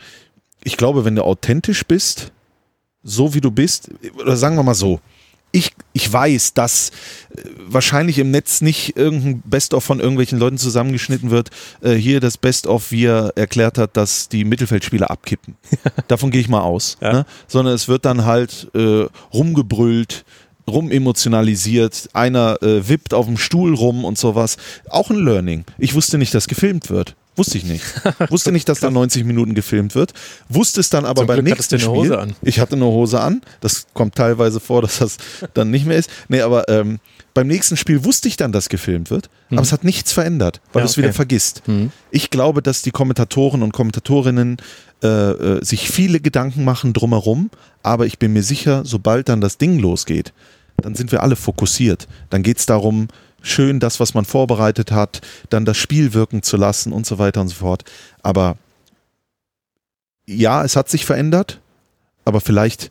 ich 0.63 0.77
glaube, 0.77 1.05
wenn 1.05 1.15
du 1.15 1.23
authentisch 1.23 1.85
bist, 1.85 2.31
so 3.03 3.33
wie 3.33 3.41
du 3.41 3.51
bist, 3.51 3.89
oder 4.19 4.37
sagen 4.37 4.55
wir 4.55 4.63
mal 4.63 4.75
so, 4.75 4.99
ich, 5.51 5.71
ich 5.93 6.11
weiß, 6.11 6.53
dass 6.53 6.91
äh, 7.35 7.41
wahrscheinlich 7.67 8.19
im 8.19 8.31
Netz 8.31 8.61
nicht 8.61 8.97
irgendein 8.97 9.41
Best-of 9.41 9.83
von 9.83 9.99
irgendwelchen 9.99 10.39
Leuten 10.39 10.57
zusammengeschnitten 10.57 11.29
wird. 11.29 11.49
Äh, 11.81 11.93
hier 11.93 12.19
das 12.19 12.37
Best-of, 12.37 12.91
wie 12.91 13.05
er 13.05 13.33
erklärt 13.35 13.77
hat, 13.77 13.97
dass 13.97 14.29
die 14.29 14.45
Mittelfeldspieler 14.45 15.11
abkippen. 15.11 15.55
Davon 16.07 16.31
gehe 16.31 16.41
ich 16.41 16.49
mal 16.49 16.61
aus. 16.61 16.97
Ja. 17.01 17.13
Ne? 17.13 17.25
Sondern 17.47 17.73
es 17.73 17.87
wird 17.87 18.05
dann 18.05 18.25
halt 18.25 18.69
äh, 18.73 19.05
rumgebrüllt, 19.33 20.25
rumemotionalisiert, 20.67 22.09
einer 22.13 22.61
äh, 22.61 22.87
wippt 22.87 23.13
auf 23.13 23.25
dem 23.25 23.37
Stuhl 23.37 23.73
rum 23.73 24.05
und 24.05 24.17
sowas. 24.17 24.57
Auch 24.89 25.09
ein 25.09 25.23
Learning. 25.23 25.65
Ich 25.77 25.95
wusste 25.95 26.17
nicht, 26.17 26.33
dass 26.33 26.47
gefilmt 26.47 26.89
wird. 26.89 27.15
Wusste 27.35 27.57
ich 27.57 27.63
nicht. 27.63 27.83
Wusste 28.29 28.51
nicht, 28.51 28.67
dass 28.67 28.81
da 28.81 28.91
90 28.91 29.23
Minuten 29.23 29.55
gefilmt 29.55 29.95
wird. 29.95 30.13
Wusste 30.49 30.81
es 30.81 30.89
dann 30.89 31.05
aber 31.05 31.21
Zum 31.21 31.27
beim 31.27 31.45
Glück 31.45 31.57
nächsten 31.57 31.79
Spiel. 31.79 31.89
Hose 31.89 32.19
an. 32.19 32.35
Ich 32.41 32.59
hatte 32.59 32.75
eine 32.75 32.85
Hose 32.85 33.21
an. 33.21 33.41
Das 33.61 33.87
kommt 33.93 34.15
teilweise 34.15 34.59
vor, 34.59 34.81
dass 34.81 34.99
das 34.99 35.17
dann 35.53 35.71
nicht 35.71 35.85
mehr 35.85 35.97
ist. 35.97 36.09
Nee, 36.27 36.41
aber 36.41 36.67
ähm, 36.67 36.99
beim 37.33 37.47
nächsten 37.47 37.77
Spiel 37.77 38.03
wusste 38.03 38.27
ich 38.27 38.35
dann, 38.35 38.51
dass 38.51 38.67
gefilmt 38.67 39.09
wird. 39.09 39.29
Mhm. 39.49 39.57
Aber 39.57 39.65
es 39.65 39.71
hat 39.71 39.85
nichts 39.85 40.11
verändert, 40.11 40.59
weil 40.73 40.81
ja, 40.81 40.85
du 40.85 40.89
es 40.89 40.93
okay. 40.93 41.03
wieder 41.03 41.13
vergisst. 41.13 41.67
Mhm. 41.67 41.91
Ich 42.11 42.29
glaube, 42.29 42.61
dass 42.61 42.81
die 42.81 42.91
Kommentatoren 42.91 43.63
und 43.63 43.71
Kommentatorinnen 43.71 44.57
äh, 45.01 45.07
äh, 45.07 45.63
sich 45.63 45.89
viele 45.89 46.19
Gedanken 46.19 46.65
machen 46.65 46.91
drumherum. 46.91 47.49
Aber 47.81 48.05
ich 48.05 48.19
bin 48.19 48.33
mir 48.33 48.43
sicher, 48.43 48.83
sobald 48.85 49.29
dann 49.29 49.39
das 49.39 49.57
Ding 49.57 49.79
losgeht, 49.79 50.33
dann 50.77 50.95
sind 50.95 51.11
wir 51.11 51.23
alle 51.23 51.35
fokussiert. 51.35 52.07
Dann 52.29 52.43
geht 52.43 52.57
es 52.57 52.65
darum, 52.65 53.07
schön 53.41 53.79
das, 53.79 53.99
was 53.99 54.13
man 54.13 54.25
vorbereitet 54.25 54.91
hat, 54.91 55.21
dann 55.49 55.65
das 55.65 55.77
Spiel 55.77 56.13
wirken 56.13 56.43
zu 56.43 56.57
lassen 56.57 56.93
und 56.93 57.05
so 57.05 57.17
weiter 57.17 57.41
und 57.41 57.47
so 57.49 57.55
fort. 57.55 57.83
Aber 58.21 58.57
ja, 60.25 60.63
es 60.63 60.75
hat 60.75 60.89
sich 60.89 61.05
verändert, 61.05 61.59
aber 62.25 62.41
vielleicht 62.41 62.89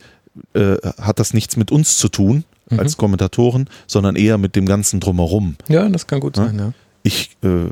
äh, 0.55 0.77
hat 1.01 1.19
das 1.19 1.35
nichts 1.35 1.57
mit 1.57 1.71
uns 1.71 1.99
zu 1.99 2.09
tun 2.09 2.45
mhm. 2.69 2.81
als 2.81 2.97
Kommentatoren, 2.97 3.69
sondern 3.87 4.17
eher 4.17 4.39
mit 4.39 4.57
dem 4.57 4.67
ganzen 4.67 5.01
Drumherum. 5.01 5.57
Ja, 5.69 5.89
das 5.89 6.07
kann 6.07 6.21
gut 6.21 6.37
sein, 6.37 6.59
ja. 6.59 6.73
Ich, 7.03 7.37
äh, 7.43 7.71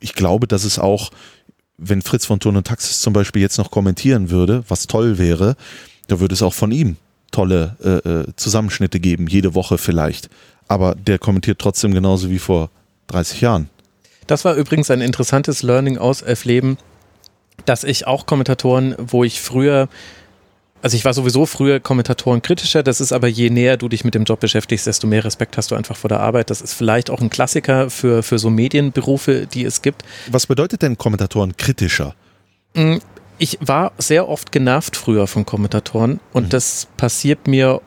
ich 0.00 0.14
glaube, 0.14 0.46
dass 0.46 0.64
es 0.64 0.78
auch, 0.78 1.10
wenn 1.78 2.02
Fritz 2.02 2.26
von 2.26 2.40
Turn 2.40 2.56
und 2.56 2.66
Taxis 2.66 3.00
zum 3.00 3.12
Beispiel 3.12 3.42
jetzt 3.42 3.58
noch 3.58 3.70
kommentieren 3.70 4.30
würde, 4.30 4.64
was 4.68 4.86
toll 4.86 5.18
wäre, 5.18 5.56
da 6.08 6.20
würde 6.20 6.34
es 6.34 6.42
auch 6.42 6.54
von 6.54 6.70
ihm 6.70 6.96
tolle 7.32 7.76
äh, 7.82 8.08
äh 8.08 8.26
Zusammenschnitte 8.36 9.00
geben, 9.00 9.26
jede 9.26 9.54
Woche 9.54 9.78
vielleicht 9.78 10.30
aber 10.68 10.94
der 10.94 11.18
kommentiert 11.18 11.58
trotzdem 11.58 11.94
genauso 11.94 12.30
wie 12.30 12.38
vor 12.38 12.70
30 13.08 13.40
Jahren. 13.40 13.70
Das 14.26 14.44
war 14.44 14.54
übrigens 14.54 14.90
ein 14.90 15.00
interessantes 15.00 15.62
Learning 15.62 15.98
aus 15.98 16.22
F-Leben, 16.22 16.78
dass 17.64 17.84
ich 17.84 18.06
auch 18.06 18.26
Kommentatoren, 18.26 18.94
wo 18.98 19.24
ich 19.24 19.40
früher, 19.40 19.88
also 20.82 20.96
ich 20.96 21.04
war 21.04 21.14
sowieso 21.14 21.46
früher 21.46 21.78
Kommentatoren 21.78 22.42
kritischer, 22.42 22.82
das 22.82 23.00
ist 23.00 23.12
aber 23.12 23.28
je 23.28 23.50
näher 23.50 23.76
du 23.76 23.88
dich 23.88 24.04
mit 24.04 24.14
dem 24.14 24.24
Job 24.24 24.40
beschäftigst, 24.40 24.86
desto 24.86 25.06
mehr 25.06 25.24
Respekt 25.24 25.56
hast 25.56 25.70
du 25.70 25.76
einfach 25.76 25.96
vor 25.96 26.08
der 26.08 26.20
Arbeit. 26.20 26.50
Das 26.50 26.60
ist 26.60 26.74
vielleicht 26.74 27.10
auch 27.10 27.20
ein 27.20 27.30
Klassiker 27.30 27.88
für, 27.88 28.22
für 28.22 28.38
so 28.38 28.50
Medienberufe, 28.50 29.46
die 29.46 29.64
es 29.64 29.82
gibt. 29.82 30.02
Was 30.28 30.46
bedeutet 30.46 30.82
denn 30.82 30.98
Kommentatoren 30.98 31.56
kritischer? 31.56 32.14
Mm, 32.74 32.96
ich 33.38 33.58
war 33.60 33.92
sehr 33.98 34.28
oft 34.28 34.50
genervt 34.50 34.96
früher 34.96 35.26
von 35.26 35.46
Kommentatoren 35.46 36.20
und 36.32 36.46
mhm. 36.46 36.50
das 36.50 36.88
passiert 36.96 37.46
mir 37.46 37.80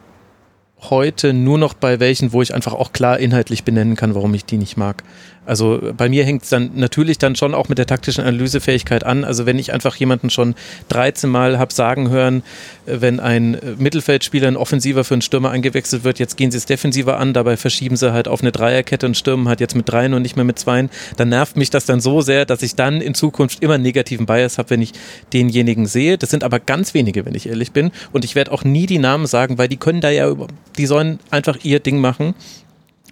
heute 0.81 1.33
nur 1.33 1.57
noch 1.57 1.73
bei 1.73 1.99
welchen, 1.99 2.33
wo 2.33 2.41
ich 2.41 2.53
einfach 2.53 2.73
auch 2.73 2.93
klar 2.93 3.19
inhaltlich 3.19 3.63
benennen 3.63 3.95
kann, 3.95 4.15
warum 4.15 4.33
ich 4.33 4.45
die 4.45 4.57
nicht 4.57 4.77
mag. 4.77 5.03
Also 5.49 5.79
bei 5.97 6.09
mir 6.09 6.23
hängt 6.25 6.43
es 6.43 6.49
dann 6.49 6.71
natürlich 6.75 7.17
dann 7.17 7.35
schon 7.35 7.55
auch 7.55 7.69
mit 7.69 7.79
der 7.79 7.87
taktischen 7.87 8.23
Analysefähigkeit 8.23 9.03
an. 9.03 9.23
Also 9.23 9.47
wenn 9.47 9.57
ich 9.57 9.73
einfach 9.73 9.95
jemanden 9.95 10.29
schon 10.29 10.53
13 10.89 11.27
Mal 11.27 11.57
habe 11.57 11.73
sagen 11.73 12.09
hören, 12.09 12.43
äh, 12.85 13.01
wenn 13.01 13.19
ein 13.19 13.55
äh, 13.55 13.75
Mittelfeldspieler, 13.77 14.47
ein 14.47 14.57
Offensiver 14.57 15.03
für 15.03 15.15
einen 15.15 15.23
Stürmer 15.23 15.49
eingewechselt 15.49 16.03
wird, 16.03 16.19
jetzt 16.19 16.37
gehen 16.37 16.51
sie 16.51 16.57
es 16.57 16.67
defensiver 16.67 17.17
an, 17.17 17.33
dabei 17.33 17.57
verschieben 17.57 17.97
sie 17.97 18.13
halt 18.13 18.27
auf 18.27 18.41
eine 18.41 18.51
Dreierkette 18.51 19.07
und 19.07 19.17
stürmen 19.17 19.47
halt 19.47 19.59
jetzt 19.59 19.75
mit 19.75 19.89
dreien 19.89 20.13
und 20.13 20.21
nicht 20.21 20.35
mehr 20.35 20.45
mit 20.45 20.59
zweien, 20.59 20.91
dann 21.17 21.29
nervt 21.29 21.57
mich 21.57 21.71
das 21.71 21.85
dann 21.85 21.99
so 21.99 22.21
sehr, 22.21 22.45
dass 22.45 22.61
ich 22.61 22.75
dann 22.75 23.01
in 23.01 23.15
Zukunft 23.15 23.63
immer 23.63 23.73
einen 23.73 23.83
negativen 23.83 24.27
Bias 24.27 24.59
habe, 24.59 24.69
wenn 24.69 24.83
ich 24.83 24.93
denjenigen 25.33 25.87
sehe. 25.87 26.19
Das 26.19 26.29
sind 26.29 26.43
aber 26.43 26.59
ganz 26.59 26.93
wenige, 26.93 27.25
wenn 27.25 27.33
ich 27.33 27.49
ehrlich 27.49 27.71
bin. 27.71 27.89
Und 28.11 28.23
ich 28.23 28.35
werde 28.35 28.51
auch 28.51 28.63
nie 28.63 28.85
die 28.85 28.99
Namen 28.99 29.25
sagen, 29.25 29.57
weil 29.57 29.67
die 29.67 29.77
können 29.77 30.01
da 30.01 30.11
ja, 30.11 30.31
die 30.77 30.85
sollen 30.85 31.19
einfach 31.31 31.57
ihr 31.63 31.79
Ding 31.79 31.99
machen. 31.99 32.35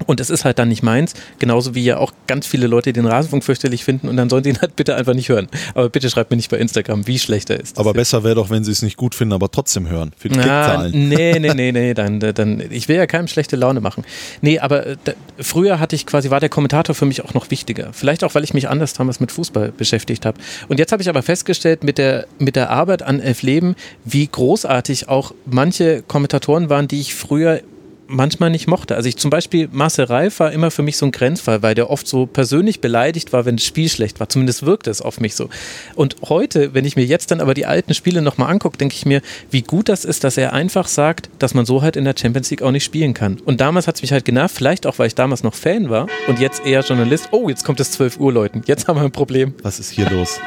Und 0.05 0.19
es 0.19 0.29
ist 0.29 0.45
halt 0.45 0.59
dann 0.59 0.69
nicht 0.69 0.83
meins, 0.83 1.13
genauso 1.39 1.73
wie 1.73 1.83
ja 1.83 1.97
auch 1.97 2.13
ganz 2.27 2.45
viele 2.45 2.67
Leute 2.67 2.93
den 2.93 3.05
Rasenfunk 3.05 3.43
fürchterlich 3.43 3.83
finden 3.83 4.07
und 4.07 4.17
dann 4.17 4.29
sollen 4.29 4.43
sie 4.43 4.51
ihn 4.51 4.61
halt 4.61 4.75
bitte 4.75 4.95
einfach 4.95 5.13
nicht 5.13 5.29
hören. 5.29 5.47
Aber 5.73 5.89
bitte 5.89 6.09
schreibt 6.09 6.29
mir 6.29 6.37
nicht 6.37 6.51
bei 6.51 6.57
Instagram, 6.57 7.07
wie 7.07 7.17
schlecht 7.17 7.49
er 7.49 7.59
ist. 7.59 7.79
Aber 7.79 7.93
besser 7.93 8.23
wäre 8.23 8.35
doch, 8.35 8.49
wenn 8.49 8.63
sie 8.63 8.71
es 8.71 8.81
nicht 8.81 8.97
gut 8.97 9.15
finden, 9.15 9.33
aber 9.33 9.49
trotzdem 9.49 9.89
hören. 9.89 10.11
Für 10.17 10.29
die 10.29 10.37
ja, 10.37 10.87
Nee, 10.89 11.39
nee, 11.39 11.53
nee, 11.55 11.71
nee, 11.71 11.93
dann, 11.93 12.19
dann, 12.19 12.63
ich 12.69 12.87
will 12.87 12.95
ja 12.95 13.07
keinem 13.07 13.27
schlechte 13.27 13.55
Laune 13.55 13.81
machen. 13.81 14.05
Nee, 14.41 14.59
aber 14.59 14.85
äh, 14.85 14.97
da, 15.03 15.13
früher 15.39 15.79
hatte 15.79 15.95
ich 15.95 16.05
quasi, 16.05 16.29
war 16.29 16.39
der 16.39 16.49
Kommentator 16.49 16.93
für 16.93 17.05
mich 17.05 17.23
auch 17.23 17.33
noch 17.33 17.49
wichtiger. 17.49 17.89
Vielleicht 17.91 18.23
auch, 18.23 18.35
weil 18.35 18.43
ich 18.43 18.53
mich 18.53 18.69
anders 18.69 18.93
damals 18.93 19.19
mit 19.19 19.31
Fußball 19.31 19.71
beschäftigt 19.71 20.25
habe. 20.25 20.39
Und 20.67 20.79
jetzt 20.79 20.91
habe 20.91 21.01
ich 21.01 21.09
aber 21.09 21.23
festgestellt, 21.23 21.83
mit 21.83 21.97
der, 21.97 22.27
mit 22.37 22.55
der 22.55 22.69
Arbeit 22.69 23.01
an 23.01 23.19
Elf 23.19 23.41
Leben, 23.41 23.75
wie 24.05 24.27
großartig 24.27 25.09
auch 25.09 25.33
manche 25.45 26.03
Kommentatoren 26.03 26.69
waren, 26.69 26.87
die 26.87 27.01
ich 27.01 27.15
früher 27.15 27.61
manchmal 28.07 28.49
nicht 28.49 28.67
mochte. 28.67 28.95
Also 28.95 29.09
ich 29.09 29.17
zum 29.17 29.29
Beispiel, 29.29 29.69
Marcel 29.71 30.05
Reif 30.05 30.39
war 30.39 30.51
immer 30.51 30.71
für 30.71 30.81
mich 30.81 30.97
so 30.97 31.05
ein 31.05 31.11
Grenzfall, 31.11 31.61
weil 31.61 31.75
der 31.75 31.89
oft 31.89 32.07
so 32.07 32.25
persönlich 32.25 32.81
beleidigt 32.81 33.33
war, 33.33 33.45
wenn 33.45 33.57
das 33.57 33.65
Spiel 33.65 33.89
schlecht 33.89 34.19
war. 34.19 34.29
Zumindest 34.29 34.65
wirkte 34.65 34.89
es 34.89 35.01
auf 35.01 35.19
mich 35.19 35.35
so. 35.35 35.49
Und 35.95 36.15
heute, 36.27 36.73
wenn 36.73 36.85
ich 36.85 36.95
mir 36.95 37.05
jetzt 37.05 37.31
dann 37.31 37.41
aber 37.41 37.53
die 37.53 37.65
alten 37.65 37.93
Spiele 37.93 38.21
nochmal 38.21 38.51
angucke, 38.51 38.77
denke 38.77 38.95
ich 38.95 39.05
mir, 39.05 39.21
wie 39.51 39.61
gut 39.61 39.89
das 39.89 40.05
ist, 40.05 40.23
dass 40.23 40.37
er 40.37 40.53
einfach 40.53 40.87
sagt, 40.87 41.29
dass 41.39 41.53
man 41.53 41.65
so 41.65 41.81
halt 41.81 41.95
in 41.95 42.05
der 42.05 42.15
Champions 42.17 42.49
League 42.49 42.61
auch 42.61 42.71
nicht 42.71 42.83
spielen 42.83 43.13
kann. 43.13 43.39
Und 43.45 43.61
damals 43.61 43.87
hat 43.87 43.95
es 43.95 44.01
mich 44.01 44.11
halt 44.11 44.25
genervt, 44.25 44.55
vielleicht 44.55 44.87
auch, 44.87 44.99
weil 44.99 45.07
ich 45.07 45.15
damals 45.15 45.43
noch 45.43 45.53
Fan 45.53 45.89
war 45.89 46.07
und 46.27 46.39
jetzt 46.39 46.65
eher 46.65 46.81
Journalist. 46.81 47.29
Oh, 47.31 47.49
jetzt 47.49 47.63
kommt 47.63 47.79
es 47.79 47.91
12 47.91 48.19
Uhr, 48.19 48.31
Leuten. 48.31 48.63
Jetzt 48.65 48.87
haben 48.87 48.97
wir 48.97 49.03
ein 49.03 49.11
Problem. 49.11 49.53
Was 49.63 49.79
ist 49.79 49.91
hier 49.91 50.09
los? 50.09 50.39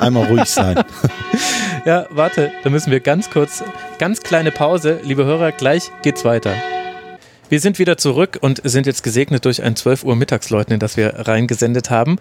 Einmal 0.00 0.26
ruhig 0.26 0.44
sein. 0.44 0.82
ja, 1.86 2.06
warte, 2.10 2.52
da 2.62 2.70
müssen 2.70 2.90
wir 2.90 3.00
ganz 3.00 3.30
kurz, 3.30 3.62
ganz 3.98 4.22
kleine 4.22 4.50
Pause. 4.50 5.00
Liebe 5.02 5.24
Hörer, 5.24 5.52
gleich 5.52 5.90
geht's 6.02 6.24
weiter. 6.24 6.52
Wir 7.48 7.60
sind 7.60 7.78
wieder 7.78 7.96
zurück 7.96 8.38
und 8.42 8.60
sind 8.64 8.86
jetzt 8.86 9.02
gesegnet 9.02 9.44
durch 9.46 9.62
ein 9.62 9.74
12 9.74 10.04
Uhr 10.04 10.16
Mittagsleuten, 10.16 10.78
das 10.78 10.98
wir 10.98 11.26
reingesendet 11.26 11.88
haben. 11.88 12.18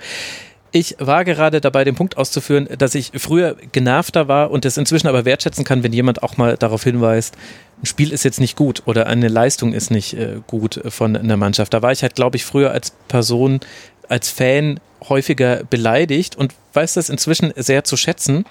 Ich 0.71 0.95
war 0.99 1.25
gerade 1.25 1.59
dabei, 1.59 1.83
den 1.83 1.95
Punkt 1.95 2.17
auszuführen, 2.17 2.67
dass 2.77 2.95
ich 2.95 3.11
früher 3.15 3.55
genervter 3.71 4.27
war 4.27 4.51
und 4.51 4.63
es 4.63 4.77
inzwischen 4.77 5.07
aber 5.07 5.25
wertschätzen 5.25 5.65
kann, 5.65 5.83
wenn 5.83 5.93
jemand 5.93 6.23
auch 6.23 6.37
mal 6.37 6.55
darauf 6.55 6.83
hinweist, 6.83 7.35
ein 7.81 7.85
Spiel 7.85 8.11
ist 8.11 8.23
jetzt 8.23 8.39
nicht 8.39 8.55
gut 8.55 8.83
oder 8.85 9.07
eine 9.07 9.27
Leistung 9.27 9.73
ist 9.73 9.91
nicht 9.91 10.13
äh, 10.13 10.39
gut 10.47 10.81
von 10.89 11.15
einer 11.15 11.37
Mannschaft. 11.37 11.73
Da 11.73 11.81
war 11.81 11.91
ich 11.91 12.03
halt, 12.03 12.15
glaube 12.15 12.37
ich, 12.37 12.45
früher 12.45 12.71
als 12.71 12.91
Person, 13.07 13.59
als 14.07 14.29
Fan 14.29 14.79
häufiger 15.07 15.63
beleidigt 15.69 16.35
und 16.35 16.53
weiß 16.73 16.95
das 16.95 17.09
inzwischen 17.09 17.53
sehr 17.55 17.83
zu 17.83 17.97
schätzen. 17.97 18.45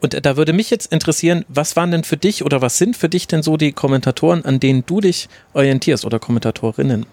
Und 0.00 0.24
da 0.24 0.36
würde 0.36 0.52
mich 0.52 0.70
jetzt 0.70 0.92
interessieren, 0.92 1.44
was 1.48 1.76
waren 1.76 1.90
denn 1.90 2.04
für 2.04 2.16
dich 2.16 2.44
oder 2.44 2.62
was 2.62 2.78
sind 2.78 2.96
für 2.96 3.08
dich 3.08 3.26
denn 3.26 3.42
so 3.42 3.56
die 3.56 3.72
Kommentatoren, 3.72 4.44
an 4.44 4.58
denen 4.58 4.84
du 4.86 5.00
dich 5.00 5.28
orientierst 5.52 6.04
oder 6.04 6.18
Kommentatorinnen? 6.18 7.06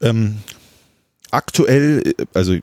Ähm, 0.00 0.38
aktuell, 1.30 2.02
äh, 2.18 2.24
also 2.34 2.56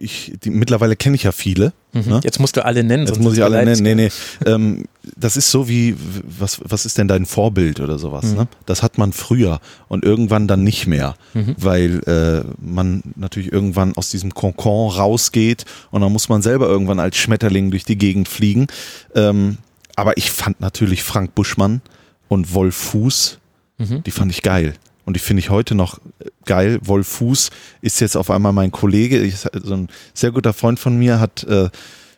ich, 0.00 0.32
die, 0.42 0.50
mittlerweile 0.50 0.94
kenne 0.94 1.16
ich 1.16 1.24
ja 1.24 1.32
viele. 1.32 1.72
Mhm. 1.92 2.02
Ne? 2.06 2.20
Jetzt 2.22 2.38
musst 2.38 2.56
du 2.56 2.64
alle 2.64 2.84
nennen. 2.84 3.06
Jetzt 3.06 3.20
muss 3.20 3.36
ich 3.36 3.42
alle 3.42 3.64
nennen. 3.64 3.82
Nee, 3.82 3.94
nee. 3.96 4.10
ähm, 4.46 4.84
das 5.16 5.36
ist 5.36 5.50
so 5.50 5.68
wie, 5.68 5.96
was, 6.38 6.60
was 6.64 6.86
ist 6.86 6.98
denn 6.98 7.08
dein 7.08 7.26
Vorbild 7.26 7.80
oder 7.80 7.98
sowas? 7.98 8.26
Mhm. 8.26 8.36
Ne? 8.36 8.48
Das 8.64 8.84
hat 8.84 8.96
man 8.96 9.12
früher 9.12 9.60
und 9.88 10.04
irgendwann 10.04 10.46
dann 10.46 10.62
nicht 10.62 10.86
mehr, 10.86 11.16
mhm. 11.34 11.56
weil 11.58 12.00
äh, 12.06 12.48
man 12.60 13.02
natürlich 13.16 13.52
irgendwann 13.52 13.96
aus 13.96 14.10
diesem 14.10 14.32
Konkon 14.34 14.92
rausgeht 14.92 15.64
und 15.90 16.00
dann 16.00 16.12
muss 16.12 16.28
man 16.28 16.42
selber 16.42 16.68
irgendwann 16.68 17.00
als 17.00 17.16
Schmetterling 17.16 17.72
durch 17.72 17.84
die 17.84 17.98
Gegend 17.98 18.28
fliegen. 18.28 18.68
Ähm, 19.16 19.58
aber 19.96 20.16
ich 20.16 20.30
fand 20.30 20.60
natürlich 20.60 21.02
Frank 21.02 21.34
Buschmann 21.34 21.82
und 22.28 22.54
Wolf 22.54 22.76
Fuß, 22.76 23.38
mhm. 23.78 24.04
die 24.04 24.12
fand 24.12 24.30
ich 24.30 24.42
geil. 24.42 24.74
Und 25.08 25.14
die 25.14 25.20
finde 25.20 25.40
ich 25.40 25.48
heute 25.48 25.74
noch 25.74 26.00
geil. 26.44 26.80
Wolf 26.82 27.08
Fuß 27.08 27.48
ist 27.80 27.98
jetzt 27.98 28.14
auf 28.14 28.30
einmal 28.30 28.52
mein 28.52 28.70
Kollege. 28.70 29.22
Ich, 29.22 29.38
so 29.38 29.72
ein 29.72 29.88
sehr 30.12 30.32
guter 30.32 30.52
Freund 30.52 30.78
von 30.78 30.98
mir 30.98 31.18
hat 31.18 31.44
äh, 31.44 31.70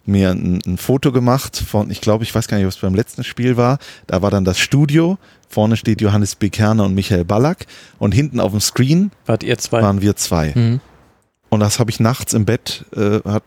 mir 0.07 0.30
ein, 0.30 0.59
ein, 0.66 0.76
Foto 0.76 1.12
gemacht 1.12 1.57
von, 1.57 1.88
ich 1.93 2.01
glaube, 2.01 2.24
ich 2.24 2.34
weiß 2.34 2.49
gar 2.49 2.57
nicht, 2.57 2.66
was 2.66 2.78
beim 2.78 2.97
letzten 2.97 3.22
Spiel 3.22 3.57
war. 3.57 3.78
Da 4.09 4.22
war 4.22 4.32
dann 4.32 4.45
das 4.45 4.59
Studio. 4.59 5.18
Vorne 5.49 5.76
steht 5.76 6.01
Johannes 6.01 6.34
Bekerner 6.34 6.82
und 6.84 6.97
Michael 6.97 7.24
Ballack. 7.24 7.66
Und 8.01 8.11
hinten 8.11 8.41
auf 8.41 8.51
dem 8.51 8.61
Screen 8.61 9.12
Wart 9.24 9.45
ihr 9.45 9.57
zwei? 9.59 9.82
waren 9.82 10.01
wir 10.01 10.16
zwei. 10.16 10.53
Mhm. 10.57 10.80
Und 11.49 11.61
das 11.61 11.78
habe 11.78 11.93
ich 11.93 12.01
nachts 12.01 12.34
im 12.34 12.45
Bett, 12.45 12.86
äh, 12.97 13.20
hat, 13.22 13.45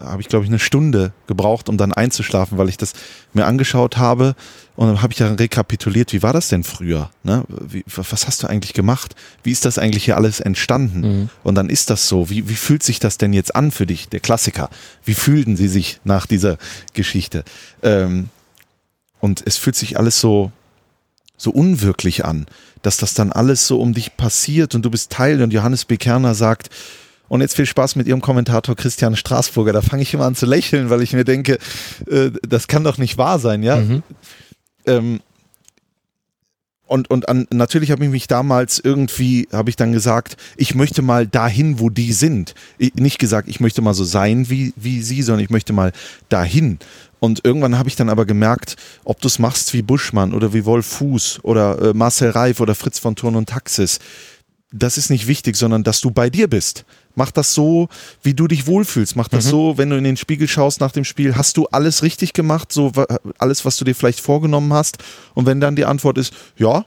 habe 0.00 0.20
ich, 0.20 0.28
glaube 0.28 0.44
ich, 0.44 0.50
eine 0.50 0.58
Stunde 0.58 1.12
gebraucht, 1.26 1.68
um 1.68 1.76
dann 1.76 1.92
einzuschlafen, 1.92 2.58
weil 2.58 2.68
ich 2.68 2.76
das 2.76 2.92
mir 3.32 3.46
angeschaut 3.46 3.96
habe. 3.96 4.34
Und 4.76 4.88
dann 4.88 5.02
habe 5.02 5.12
ich 5.12 5.18
ja 5.18 5.32
rekapituliert, 5.32 6.12
wie 6.12 6.22
war 6.22 6.32
das 6.32 6.48
denn 6.48 6.64
früher? 6.64 7.10
Ne? 7.22 7.44
Wie, 7.48 7.84
was 7.86 8.26
hast 8.26 8.42
du 8.42 8.46
eigentlich 8.46 8.74
gemacht? 8.74 9.14
Wie 9.42 9.52
ist 9.52 9.64
das 9.64 9.78
eigentlich 9.78 10.04
hier 10.04 10.16
alles 10.16 10.40
entstanden? 10.40 11.00
Mhm. 11.00 11.28
Und 11.42 11.54
dann 11.54 11.70
ist 11.70 11.90
das 11.90 12.08
so. 12.08 12.28
Wie, 12.30 12.48
wie 12.48 12.54
fühlt 12.54 12.82
sich 12.82 12.98
das 12.98 13.18
denn 13.18 13.32
jetzt 13.32 13.54
an 13.56 13.70
für 13.70 13.86
dich, 13.86 14.08
der 14.08 14.20
Klassiker? 14.20 14.70
Wie 15.04 15.14
fühlten 15.14 15.56
sie 15.56 15.68
sich 15.68 16.00
nach 16.04 16.26
dieser 16.26 16.58
Geschichte? 16.92 17.44
Ähm, 17.82 18.28
und 19.20 19.42
es 19.46 19.56
fühlt 19.56 19.76
sich 19.76 19.98
alles 19.98 20.20
so, 20.20 20.52
so 21.36 21.50
unwirklich 21.50 22.24
an, 22.24 22.46
dass 22.82 22.96
das 22.96 23.14
dann 23.14 23.32
alles 23.32 23.66
so 23.66 23.80
um 23.80 23.94
dich 23.94 24.16
passiert 24.16 24.74
und 24.74 24.84
du 24.84 24.90
bist 24.90 25.10
Teil. 25.10 25.42
Und 25.42 25.52
Johannes 25.52 25.84
Bekerner 25.84 26.34
sagt, 26.34 26.70
und 27.28 27.40
jetzt 27.40 27.56
viel 27.56 27.66
Spaß 27.66 27.96
mit 27.96 28.06
Ihrem 28.06 28.20
Kommentator 28.20 28.76
Christian 28.76 29.16
Straßburger. 29.16 29.72
Da 29.72 29.82
fange 29.82 30.02
ich 30.02 30.14
immer 30.14 30.24
an 30.24 30.34
zu 30.34 30.46
lächeln, 30.46 30.90
weil 30.90 31.02
ich 31.02 31.12
mir 31.12 31.24
denke, 31.24 31.58
äh, 32.08 32.30
das 32.46 32.68
kann 32.68 32.84
doch 32.84 32.98
nicht 32.98 33.18
wahr 33.18 33.38
sein, 33.38 33.62
ja. 33.62 33.76
Mhm. 33.76 34.02
Ähm, 34.86 35.20
und, 36.86 37.10
und 37.10 37.28
an, 37.28 37.46
natürlich 37.50 37.90
habe 37.90 38.04
ich 38.04 38.10
mich 38.10 38.28
damals 38.28 38.78
irgendwie, 38.78 39.48
habe 39.52 39.70
ich 39.70 39.76
dann 39.76 39.92
gesagt, 39.92 40.36
ich 40.56 40.76
möchte 40.76 41.02
mal 41.02 41.26
dahin, 41.26 41.80
wo 41.80 41.90
die 41.90 42.12
sind. 42.12 42.54
Ich, 42.78 42.94
nicht 42.94 43.18
gesagt, 43.18 43.48
ich 43.48 43.58
möchte 43.58 43.82
mal 43.82 43.94
so 43.94 44.04
sein 44.04 44.48
wie, 44.48 44.72
wie 44.76 45.02
sie, 45.02 45.22
sondern 45.22 45.42
ich 45.42 45.50
möchte 45.50 45.72
mal 45.72 45.90
dahin. 46.28 46.78
Und 47.18 47.44
irgendwann 47.44 47.76
habe 47.76 47.88
ich 47.88 47.96
dann 47.96 48.08
aber 48.08 48.24
gemerkt, 48.24 48.76
ob 49.04 49.20
du 49.20 49.26
es 49.26 49.40
machst 49.40 49.72
wie 49.72 49.82
Buschmann 49.82 50.32
oder 50.32 50.52
wie 50.52 50.64
Wolf 50.64 50.86
Fuß 50.86 51.40
oder 51.42 51.90
äh, 51.90 51.94
Marcel 51.94 52.30
Reif 52.30 52.60
oder 52.60 52.76
Fritz 52.76 53.00
von 53.00 53.16
Thurn 53.16 53.34
und 53.34 53.48
Taxis, 53.48 53.98
das 54.72 54.98
ist 54.98 55.10
nicht 55.10 55.26
wichtig, 55.26 55.56
sondern 55.56 55.82
dass 55.82 56.00
du 56.00 56.10
bei 56.10 56.30
dir 56.30 56.48
bist. 56.48 56.84
Mach 57.16 57.30
das 57.30 57.54
so, 57.54 57.88
wie 58.22 58.34
du 58.34 58.46
dich 58.46 58.66
wohlfühlst. 58.66 59.16
Mach 59.16 59.26
das 59.26 59.46
mhm. 59.46 59.50
so, 59.50 59.78
wenn 59.78 59.90
du 59.90 59.96
in 59.96 60.04
den 60.04 60.18
Spiegel 60.18 60.46
schaust 60.46 60.80
nach 60.80 60.92
dem 60.92 61.04
Spiel, 61.04 61.34
hast 61.34 61.56
du 61.56 61.66
alles 61.66 62.02
richtig 62.02 62.34
gemacht, 62.34 62.70
so 62.70 62.92
alles, 63.38 63.64
was 63.64 63.78
du 63.78 63.84
dir 63.84 63.94
vielleicht 63.94 64.20
vorgenommen 64.20 64.72
hast. 64.72 64.98
Und 65.34 65.46
wenn 65.46 65.60
dann 65.60 65.76
die 65.76 65.86
Antwort 65.86 66.18
ist, 66.18 66.34
ja, 66.56 66.84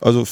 also 0.00 0.24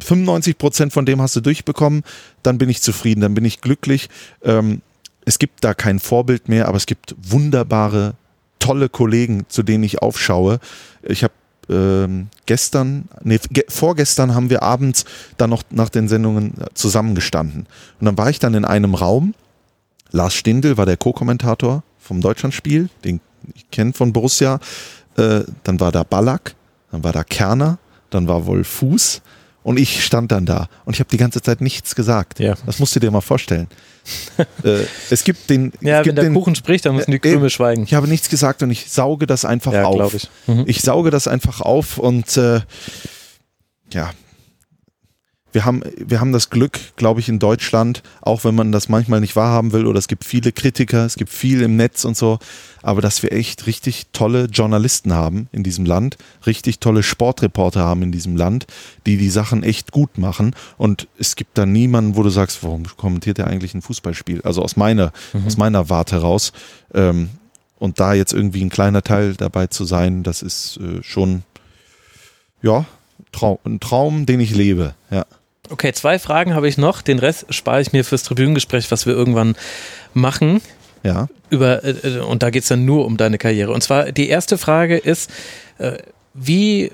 95 0.00 0.58
Prozent 0.58 0.92
von 0.92 1.06
dem 1.06 1.22
hast 1.22 1.36
du 1.36 1.40
durchbekommen, 1.40 2.02
dann 2.42 2.58
bin 2.58 2.68
ich 2.68 2.82
zufrieden, 2.82 3.20
dann 3.20 3.34
bin 3.34 3.44
ich 3.44 3.60
glücklich. 3.60 4.08
Ähm, 4.42 4.82
es 5.24 5.38
gibt 5.38 5.62
da 5.62 5.72
kein 5.72 6.00
Vorbild 6.00 6.48
mehr, 6.48 6.68
aber 6.68 6.76
es 6.76 6.86
gibt 6.86 7.14
wunderbare, 7.22 8.14
tolle 8.58 8.88
Kollegen, 8.88 9.44
zu 9.48 9.62
denen 9.62 9.84
ich 9.84 10.02
aufschaue. 10.02 10.58
Ich 11.02 11.22
habe 11.22 11.34
ähm, 11.68 12.28
gestern, 12.46 13.08
nee, 13.22 13.38
ge 13.50 13.64
vorgestern 13.68 14.34
haben 14.34 14.50
wir 14.50 14.62
abends 14.62 15.04
dann 15.36 15.50
noch 15.50 15.62
nach 15.70 15.88
den 15.88 16.08
Sendungen 16.08 16.54
zusammengestanden. 16.74 17.66
Und 18.00 18.04
dann 18.06 18.18
war 18.18 18.30
ich 18.30 18.38
dann 18.38 18.54
in 18.54 18.64
einem 18.64 18.94
Raum. 18.94 19.34
Lars 20.12 20.34
Stindl 20.34 20.76
war 20.76 20.86
der 20.86 20.96
Co-Kommentator 20.96 21.82
vom 21.98 22.20
Deutschlandspiel, 22.20 22.88
den 23.04 23.20
ich 23.54 23.70
kenne 23.70 23.92
von 23.92 24.12
Borussia. 24.12 24.60
Äh, 25.16 25.40
dann 25.64 25.80
war 25.80 25.92
da 25.92 26.02
Ballack, 26.02 26.54
dann 26.90 27.02
war 27.02 27.12
da 27.12 27.24
Kerner, 27.24 27.78
dann 28.10 28.28
war 28.28 28.46
wohl 28.46 28.64
Fuß 28.64 29.22
und 29.66 29.80
ich 29.80 30.04
stand 30.04 30.30
dann 30.30 30.46
da 30.46 30.68
und 30.84 30.94
ich 30.94 31.00
habe 31.00 31.10
die 31.10 31.16
ganze 31.16 31.42
Zeit 31.42 31.60
nichts 31.60 31.96
gesagt. 31.96 32.38
Ja. 32.38 32.54
Das 32.66 32.78
musst 32.78 32.94
du 32.94 33.00
dir 33.00 33.10
mal 33.10 33.20
vorstellen. 33.20 33.66
äh, 34.62 34.84
es 35.10 35.24
gibt 35.24 35.50
den. 35.50 35.72
Ja, 35.80 36.02
gibt 36.02 36.10
wenn 36.10 36.14
der 36.14 36.24
den, 36.26 36.34
Kuchen 36.34 36.54
spricht, 36.54 36.86
dann 36.86 36.94
müssen 36.94 37.10
die 37.10 37.18
Krümel 37.18 37.48
äh, 37.48 37.50
schweigen. 37.50 37.82
Ich 37.82 37.92
habe 37.92 38.06
nichts 38.06 38.28
gesagt 38.28 38.62
und 38.62 38.70
ich 38.70 38.88
sauge 38.88 39.26
das 39.26 39.44
einfach 39.44 39.72
ja, 39.72 39.84
auf. 39.84 40.14
Ich. 40.14 40.30
Mhm. 40.46 40.62
ich 40.68 40.82
sauge 40.82 41.10
das 41.10 41.26
einfach 41.26 41.62
auf 41.62 41.98
und 41.98 42.36
äh, 42.36 42.60
ja, 43.92 44.12
wir 45.56 45.64
haben, 45.64 45.80
wir 45.96 46.20
haben 46.20 46.32
das 46.32 46.50
Glück, 46.50 46.78
glaube 46.96 47.20
ich, 47.20 47.30
in 47.30 47.38
Deutschland, 47.38 48.02
auch 48.20 48.44
wenn 48.44 48.54
man 48.54 48.72
das 48.72 48.90
manchmal 48.90 49.22
nicht 49.22 49.36
wahrhaben 49.36 49.72
will, 49.72 49.86
oder 49.86 49.98
es 49.98 50.06
gibt 50.06 50.26
viele 50.26 50.52
Kritiker, 50.52 51.06
es 51.06 51.16
gibt 51.16 51.30
viel 51.30 51.62
im 51.62 51.76
Netz 51.76 52.04
und 52.04 52.14
so, 52.14 52.38
aber 52.82 53.00
dass 53.00 53.22
wir 53.22 53.32
echt 53.32 53.66
richtig 53.66 54.08
tolle 54.12 54.48
Journalisten 54.52 55.14
haben 55.14 55.48
in 55.52 55.62
diesem 55.62 55.86
Land, 55.86 56.18
richtig 56.44 56.78
tolle 56.78 57.02
Sportreporter 57.02 57.80
haben 57.80 58.02
in 58.02 58.12
diesem 58.12 58.36
Land, 58.36 58.66
die 59.06 59.16
die 59.16 59.30
Sachen 59.30 59.62
echt 59.62 59.92
gut 59.92 60.18
machen. 60.18 60.54
Und 60.76 61.08
es 61.18 61.36
gibt 61.36 61.56
da 61.56 61.64
niemanden, 61.64 62.16
wo 62.16 62.22
du 62.22 62.28
sagst, 62.28 62.62
warum 62.62 62.82
kommentiert 62.98 63.38
er 63.38 63.46
eigentlich 63.46 63.72
ein 63.72 63.80
Fußballspiel? 63.80 64.42
Also 64.42 64.60
aus 64.60 64.76
meiner, 64.76 65.10
mhm. 65.32 65.46
aus 65.46 65.56
meiner 65.56 65.88
Warte 65.88 66.18
raus. 66.18 66.52
Ähm, 66.92 67.30
und 67.78 67.98
da 67.98 68.12
jetzt 68.12 68.34
irgendwie 68.34 68.62
ein 68.62 68.68
kleiner 68.68 69.00
Teil 69.00 69.32
dabei 69.36 69.68
zu 69.68 69.86
sein, 69.86 70.22
das 70.22 70.42
ist 70.42 70.76
äh, 70.82 71.02
schon, 71.02 71.44
ja, 72.60 72.84
Traum, 73.32 73.58
ein 73.64 73.80
Traum, 73.80 74.26
den 74.26 74.40
ich 74.40 74.54
lebe, 74.54 74.94
ja. 75.10 75.24
Okay, 75.70 75.92
zwei 75.92 76.18
Fragen 76.18 76.54
habe 76.54 76.68
ich 76.68 76.78
noch. 76.78 77.02
Den 77.02 77.18
Rest 77.18 77.46
spare 77.50 77.80
ich 77.80 77.92
mir 77.92 78.04
fürs 78.04 78.22
Tribünengespräch, 78.22 78.90
was 78.90 79.06
wir 79.06 79.14
irgendwann 79.14 79.56
machen. 80.14 80.60
Ja. 81.02 81.28
Über, 81.50 81.84
äh, 81.84 81.90
äh 81.90 82.20
und 82.20 82.42
da 82.42 82.50
geht 82.50 82.62
es 82.62 82.68
dann 82.68 82.84
nur 82.84 83.04
um 83.04 83.16
deine 83.16 83.38
Karriere. 83.38 83.72
Und 83.72 83.82
zwar 83.82 84.12
die 84.12 84.28
erste 84.28 84.58
Frage 84.58 84.96
ist, 84.96 85.30
äh, 85.78 85.98
wie 86.34 86.90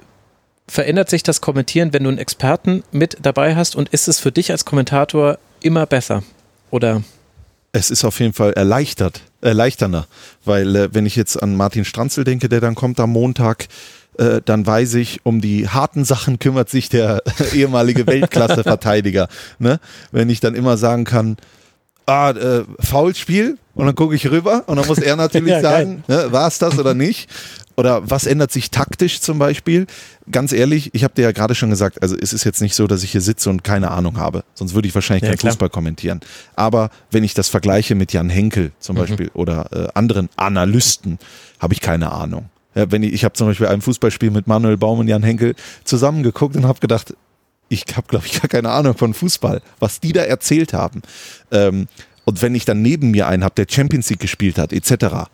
verändert 0.68 1.10
sich 1.10 1.22
das 1.22 1.40
Kommentieren, 1.40 1.92
wenn 1.92 2.04
du 2.04 2.08
einen 2.08 2.18
Experten 2.18 2.82
mit 2.92 3.18
dabei 3.22 3.56
hast 3.56 3.76
und 3.76 3.88
ist 3.90 4.08
es 4.08 4.20
für 4.20 4.32
dich 4.32 4.50
als 4.50 4.64
Kommentator 4.64 5.38
immer 5.60 5.86
besser? 5.86 6.22
Oder? 6.70 7.02
Es 7.72 7.90
ist 7.90 8.04
auf 8.04 8.20
jeden 8.20 8.34
Fall 8.34 8.52
erleichtert, 8.52 9.22
erleichternder, 9.40 10.06
weil 10.44 10.76
äh, 10.76 10.94
wenn 10.94 11.06
ich 11.06 11.16
jetzt 11.16 11.42
an 11.42 11.56
Martin 11.56 11.86
Stranzel 11.86 12.22
denke, 12.24 12.50
der 12.50 12.60
dann 12.60 12.74
kommt 12.74 13.00
am 13.00 13.10
Montag, 13.10 13.66
äh, 14.18 14.42
dann 14.44 14.66
weiß 14.66 14.94
ich, 14.94 15.24
um 15.24 15.40
die 15.40 15.68
harten 15.68 16.04
Sachen 16.04 16.38
kümmert 16.38 16.68
sich 16.68 16.90
der 16.90 17.22
ehemalige 17.54 18.06
Weltklasse-Verteidiger. 18.06 19.28
ne? 19.58 19.80
Wenn 20.10 20.28
ich 20.28 20.40
dann 20.40 20.54
immer 20.54 20.76
sagen 20.76 21.04
kann, 21.04 21.38
ah, 22.04 22.30
äh, 22.30 22.64
Foulspiel 22.78 23.56
und 23.74 23.86
dann 23.86 23.94
gucke 23.94 24.14
ich 24.14 24.30
rüber 24.30 24.64
und 24.66 24.76
dann 24.76 24.86
muss 24.86 24.98
er 24.98 25.16
natürlich 25.16 25.52
ja, 25.52 25.60
sagen, 25.62 26.04
ne, 26.08 26.30
war 26.30 26.48
es 26.48 26.58
das 26.58 26.78
oder 26.78 26.92
nicht? 26.92 27.30
Oder 27.76 28.10
was 28.10 28.26
ändert 28.26 28.52
sich 28.52 28.70
taktisch 28.70 29.20
zum 29.20 29.38
Beispiel? 29.38 29.86
Ganz 30.30 30.52
ehrlich, 30.52 30.90
ich 30.94 31.04
habe 31.04 31.14
dir 31.14 31.22
ja 31.22 31.32
gerade 31.32 31.54
schon 31.54 31.70
gesagt, 31.70 32.02
also 32.02 32.16
es 32.16 32.32
ist 32.32 32.44
jetzt 32.44 32.60
nicht 32.60 32.74
so, 32.74 32.86
dass 32.86 33.02
ich 33.02 33.12
hier 33.12 33.20
sitze 33.20 33.50
und 33.50 33.64
keine 33.64 33.90
Ahnung 33.90 34.18
habe. 34.18 34.44
Sonst 34.54 34.74
würde 34.74 34.88
ich 34.88 34.94
wahrscheinlich 34.94 35.22
ja, 35.22 35.34
keinen. 35.34 35.50
Fußball 35.50 35.70
kommentieren. 35.70 36.20
Aber 36.54 36.90
wenn 37.10 37.24
ich 37.24 37.34
das 37.34 37.48
vergleiche 37.48 37.94
mit 37.94 38.12
Jan 38.12 38.30
Henkel 38.30 38.72
zum 38.78 38.96
mhm. 38.96 39.00
Beispiel 39.00 39.30
oder 39.34 39.66
äh, 39.72 39.88
anderen 39.94 40.28
Analysten, 40.36 41.18
habe 41.58 41.74
ich 41.74 41.80
keine 41.80 42.12
Ahnung. 42.12 42.50
Ja, 42.74 42.90
wenn 42.90 43.02
ich 43.02 43.12
ich 43.12 43.24
habe 43.24 43.34
zum 43.34 43.48
Beispiel 43.48 43.66
ein 43.66 43.80
Fußballspiel 43.80 44.30
mit 44.30 44.46
Manuel 44.46 44.76
Baum 44.76 45.00
und 45.00 45.08
Jan 45.08 45.22
Henkel 45.22 45.54
zusammengeguckt 45.84 46.56
und 46.56 46.66
habe 46.66 46.80
gedacht, 46.80 47.14
ich 47.68 47.84
habe, 47.96 48.06
glaube 48.06 48.26
ich, 48.26 48.40
gar 48.40 48.48
keine 48.48 48.70
Ahnung 48.70 48.96
von 48.96 49.14
Fußball, 49.14 49.62
was 49.80 50.00
die 50.00 50.12
da 50.12 50.22
erzählt 50.22 50.72
haben. 50.72 51.02
Ähm, 51.50 51.88
und 52.24 52.42
wenn 52.42 52.54
ich 52.54 52.64
dann 52.64 52.82
neben 52.82 53.10
mir 53.10 53.26
einen 53.26 53.44
habe, 53.44 53.54
der 53.56 53.66
Champions 53.68 54.08
League 54.10 54.20
gespielt 54.20 54.58
hat, 54.58 54.72
etc., 54.72 55.28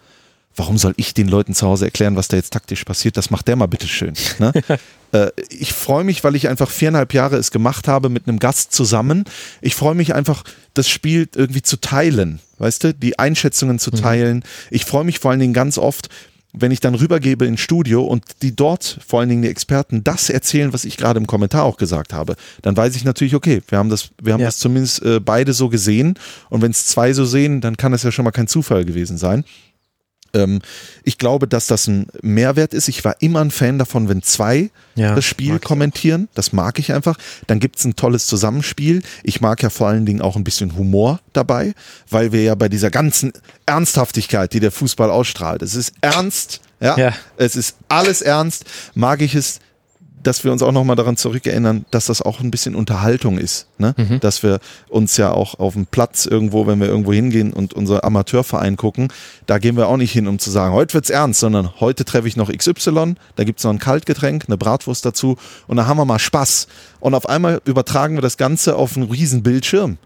warum 0.59 0.79
soll 0.79 0.95
ich 0.97 1.15
den 1.15 1.29
Leuten 1.29 1.55
zu 1.55 1.67
Hause 1.67 1.87
erklären, 1.87 2.17
was 2.17 2.29
da 2.29 2.37
jetzt 2.37 2.53
taktisch 2.53 2.85
passiert? 2.85 3.17
Das 3.17 3.31
macht 3.31 3.49
der 3.49 3.57
mal 3.57 3.67
bitteschön. 3.67 4.15
Ne? 4.39 4.53
äh, 5.13 5.31
ich 5.51 5.73
freue 5.73 6.05
mich, 6.05 6.25
weil 6.25 6.37
ich 6.37 6.49
einfach 6.49 6.71
viereinhalb 6.71 7.15
Jahre 7.15 7.37
es 7.37 7.51
gemacht 7.51 7.89
habe 7.89 8.09
mit 8.09 8.29
einem 8.29 8.39
Gast 8.39 8.73
zusammen. 8.73 9.25
Ich 9.61 9.75
freue 9.75 9.95
mich 9.95 10.15
einfach, 10.15 10.45
das 10.75 10.89
Spiel 10.89 11.29
irgendwie 11.35 11.63
zu 11.63 11.81
teilen, 11.81 12.41
weißt 12.59 12.85
du, 12.85 12.95
die 12.95 13.19
Einschätzungen 13.19 13.79
zu 13.79 13.91
mhm. 13.91 13.97
teilen. 13.97 14.37
Mhm. 14.39 14.43
Ich 14.71 14.85
freue 14.85 15.05
mich 15.05 15.19
vor 15.19 15.31
allen 15.31 15.41
Dingen 15.41 15.55
ganz 15.55 15.79
oft, 15.79 16.09
wenn 16.53 16.71
ich 16.71 16.81
dann 16.81 16.95
rübergebe 16.95 17.47
ins 17.47 17.61
Studio 17.61 18.03
und 18.05 18.25
die 18.43 18.57
dort, 18.57 18.99
vor 19.07 19.21
allen 19.21 19.29
Dingen 19.29 19.43
die 19.43 19.49
Experten, 19.49 20.03
das 20.03 20.31
erzählen, 20.31 20.73
was 20.73 20.85
ich 20.85 20.97
gerade 20.97 21.19
im 21.19 21.27
Kommentar 21.27 21.65
auch 21.65 21.77
gesagt 21.77 22.13
habe, 22.13 22.37
dann 22.63 22.77
weiß 22.77 22.97
ich 22.97 23.05
natürlich, 23.05 23.35
okay, 23.35 23.63
wir 23.69 23.79
haben 23.79 23.91
das, 23.91 24.11
wir 24.21 24.33
haben 24.33 24.41
ja. 24.41 24.47
das 24.47 24.59
zumindest 24.59 25.03
äh, 25.03 25.21
beide 25.21 25.53
so 25.53 25.69
gesehen. 25.69 26.15
Und 26.49 26.63
wenn 26.63 26.71
es 26.71 26.87
zwei 26.87 27.13
so 27.13 27.25
sehen, 27.25 27.61
dann 27.61 27.77
kann 27.77 27.93
es 27.93 28.03
ja 28.03 28.13
schon 28.13 28.25
mal 28.25 28.31
kein 28.31 28.49
Zufall 28.49 28.85
gewesen 28.85 29.19
sein. 29.19 29.45
Ähm, 30.35 30.61
ich 31.05 31.19
glaube, 31.19 31.49
dass 31.49 31.67
das 31.67 31.87
ein 31.87 32.07
Mehrwert 32.23 32.75
ist. 32.75 32.89
Ich 32.89 33.05
war 33.05 33.17
immer 33.21 33.41
ein 33.41 33.51
Fan 33.51 33.79
davon, 33.79 34.09
wenn 34.09 34.23
zwei 34.23 34.71
ja, 34.95 35.15
das 35.15 35.25
Spiel 35.25 35.59
kommentieren. 35.59 36.29
Das 36.35 36.53
mag 36.53 36.79
ich 36.79 36.93
einfach. 36.93 37.17
Dann 37.47 37.61
gibt 37.61 37.77
es 37.79 37.85
ein 37.85 37.97
tolles 37.97 38.27
Zusammenspiel. 38.27 39.03
Ich 39.23 39.41
mag 39.41 39.63
ja 39.63 39.71
vor 39.71 39.89
allen 39.89 40.07
Dingen 40.07 40.21
auch 40.21 40.37
ein 40.37 40.45
bisschen 40.45 40.77
Humor 40.77 41.21
dabei, 41.33 41.75
weil 42.11 42.33
wir 42.33 42.43
ja 42.43 42.55
bei 42.55 42.69
dieser 42.69 42.91
ganzen 42.91 43.33
Ernsthaftigkeit, 43.67 44.53
die 44.53 44.61
der 44.61 44.73
Fußball 44.73 45.11
ausstrahlt, 45.11 45.63
es 45.63 45.75
ist 45.75 45.93
ernst, 46.01 46.61
ja, 46.81 46.97
ja. 46.97 47.13
es 47.37 47.57
ist 47.57 47.77
alles 47.89 48.23
ernst, 48.23 48.65
mag 48.95 49.21
ich 49.21 49.35
es 49.35 49.61
dass 50.23 50.45
wir 50.45 50.53
uns 50.53 50.63
auch 50.63 50.73
nochmal 50.73 50.97
daran 50.97 51.17
zurückerinnern, 51.17 51.85
dass 51.91 52.07
das 52.07 52.23
auch 52.23 52.41
ein 52.41 52.51
bisschen 52.51 52.75
Unterhaltung 52.75 53.39
ist. 53.39 53.67
Ne? 53.79 53.95
Mhm. 53.97 54.21
Dass 54.21 54.43
wir 54.43 54.61
uns 54.89 55.17
ja 55.17 55.33
auch 55.33 55.59
auf 55.59 55.75
dem 55.75 55.87
Platz 55.87 56.27
irgendwo, 56.27 56.67
wenn 56.67 56.81
wir 56.81 56.89
irgendwo 56.89 57.13
hingehen 57.13 57.53
und 57.53 57.75
unser 57.75 58.05
Amateurverein 58.05 58.77
gucken, 58.77 59.09
da 59.47 59.59
gehen 59.59 59.77
wir 59.77 59.89
auch 59.89 59.97
nicht 59.97 60.13
hin, 60.13 60.27
um 60.27 60.39
zu 60.39 60.51
sagen, 60.51 60.75
heute 60.75 60.95
wird's 60.95 61.11
ernst, 61.11 61.41
sondern 61.41 61.81
heute 61.81 62.05
treffe 62.05 62.29
ich 62.29 62.37
noch 62.37 62.53
XY, 62.53 63.15
da 63.37 63.45
gibt's 63.45 63.65
noch 63.65 63.73
ein 63.73 63.79
Kaltgetränk, 63.79 64.45
eine 64.47 64.57
Bratwurst 64.57 65.05
dazu 65.05 65.37
und 65.67 65.77
da 65.77 65.87
haben 65.87 65.99
wir 65.99 66.05
mal 66.05 66.19
Spaß. 66.19 66.69
Und 67.01 67.15
auf 67.15 67.29
einmal 67.29 67.61
übertragen 67.65 68.17
wir 68.17 68.23
das 68.23 68.37
Ganze 68.37 68.77
auf 68.77 68.97
einen 68.97 69.11
riesen 69.11 69.43
Bildschirm 69.43 69.99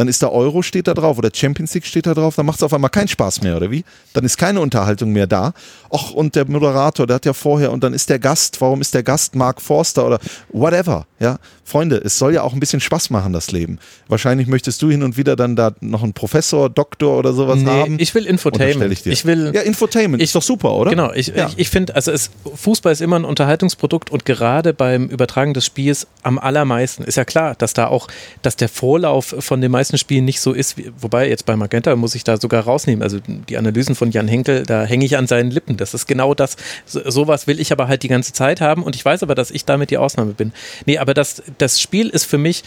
dann 0.00 0.08
ist 0.08 0.22
der 0.22 0.32
Euro 0.32 0.62
steht 0.62 0.88
da 0.88 0.94
drauf 0.94 1.18
oder 1.18 1.28
Champions 1.30 1.74
League 1.74 1.84
steht 1.84 2.06
da 2.06 2.14
drauf, 2.14 2.34
dann 2.34 2.46
macht 2.46 2.56
es 2.56 2.62
auf 2.62 2.72
einmal 2.72 2.88
keinen 2.88 3.08
Spaß 3.08 3.42
mehr, 3.42 3.58
oder 3.58 3.70
wie? 3.70 3.84
Dann 4.14 4.24
ist 4.24 4.38
keine 4.38 4.62
Unterhaltung 4.62 5.12
mehr 5.12 5.26
da. 5.26 5.52
Och, 5.90 6.12
und 6.12 6.36
der 6.36 6.48
Moderator, 6.48 7.06
der 7.06 7.16
hat 7.16 7.26
ja 7.26 7.34
vorher, 7.34 7.70
und 7.70 7.84
dann 7.84 7.92
ist 7.92 8.08
der 8.08 8.18
Gast, 8.18 8.62
warum 8.62 8.80
ist 8.80 8.94
der 8.94 9.02
Gast 9.02 9.34
Mark 9.34 9.60
Forster 9.60 10.06
oder 10.06 10.18
whatever, 10.54 11.04
ja? 11.18 11.36
Freunde, 11.70 12.00
es 12.04 12.18
soll 12.18 12.34
ja 12.34 12.42
auch 12.42 12.52
ein 12.52 12.60
bisschen 12.60 12.80
Spaß 12.80 13.10
machen, 13.10 13.32
das 13.32 13.50
Leben. 13.52 13.78
Wahrscheinlich 14.08 14.48
möchtest 14.48 14.82
du 14.82 14.90
hin 14.90 15.02
und 15.02 15.16
wieder 15.16 15.36
dann 15.36 15.56
da 15.56 15.72
noch 15.80 16.02
einen 16.02 16.12
Professor, 16.12 16.68
Doktor 16.68 17.16
oder 17.16 17.32
sowas 17.32 17.60
nee, 17.60 17.70
haben. 17.70 17.96
ich 17.98 18.14
will 18.14 18.26
Infotainment. 18.26 18.92
Ich, 18.92 19.06
ich, 19.06 19.24
will, 19.24 19.52
ja, 19.54 19.62
Infotainment 19.62 20.22
ich, 20.22 20.28
ist 20.28 20.34
doch 20.34 20.42
super, 20.42 20.74
oder? 20.74 20.90
Genau, 20.90 21.12
ich, 21.12 21.28
ja. 21.28 21.46
ich, 21.46 21.58
ich 21.58 21.70
finde, 21.70 21.94
also 21.94 22.10
es, 22.10 22.30
Fußball 22.54 22.92
ist 22.92 23.00
immer 23.00 23.18
ein 23.18 23.24
Unterhaltungsprodukt 23.24 24.10
und 24.10 24.24
gerade 24.24 24.74
beim 24.74 25.06
Übertragen 25.06 25.54
des 25.54 25.64
Spiels 25.64 26.06
am 26.22 26.38
allermeisten 26.38 27.04
ist 27.04 27.16
ja 27.16 27.24
klar, 27.24 27.54
dass 27.56 27.72
da 27.72 27.86
auch, 27.86 28.08
dass 28.42 28.56
der 28.56 28.68
Vorlauf 28.68 29.34
von 29.38 29.60
den 29.60 29.70
meisten 29.70 29.96
Spielen 29.96 30.24
nicht 30.24 30.40
so 30.40 30.52
ist, 30.52 30.76
wie, 30.76 30.90
wobei 30.98 31.28
jetzt 31.28 31.46
bei 31.46 31.56
Magenta 31.56 31.94
muss 31.96 32.14
ich 32.14 32.24
da 32.24 32.36
sogar 32.36 32.64
rausnehmen. 32.64 33.02
Also 33.02 33.18
die 33.48 33.56
Analysen 33.56 33.94
von 33.94 34.10
Jan 34.10 34.28
Henkel, 34.28 34.64
da 34.64 34.84
hänge 34.84 35.04
ich 35.04 35.16
an 35.16 35.26
seinen 35.26 35.50
Lippen. 35.50 35.76
Das 35.76 35.94
ist 35.94 36.06
genau 36.06 36.34
das. 36.34 36.56
So, 36.84 37.08
sowas 37.08 37.46
will 37.46 37.60
ich 37.60 37.72
aber 37.72 37.88
halt 37.88 38.02
die 38.02 38.08
ganze 38.08 38.32
Zeit 38.32 38.60
haben 38.60 38.82
und 38.82 38.96
ich 38.96 39.04
weiß 39.04 39.22
aber, 39.22 39.34
dass 39.34 39.50
ich 39.50 39.64
damit 39.64 39.90
die 39.90 39.98
Ausnahme 39.98 40.32
bin. 40.32 40.52
Nee, 40.86 40.98
aber 40.98 41.14
das, 41.14 41.42
das 41.60 41.80
Spiel 41.80 42.08
ist 42.08 42.24
für 42.24 42.38
mich 42.38 42.62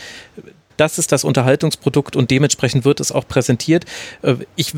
das 0.78 0.98
ist 0.98 1.12
das 1.12 1.24
Unterhaltungsprodukt 1.24 2.16
und 2.16 2.32
dementsprechend 2.32 2.86
wird 2.86 3.00
es 3.00 3.12
auch 3.12 3.28
präsentiert. 3.28 3.86
Äh, 4.24 4.38
ich 4.56 4.74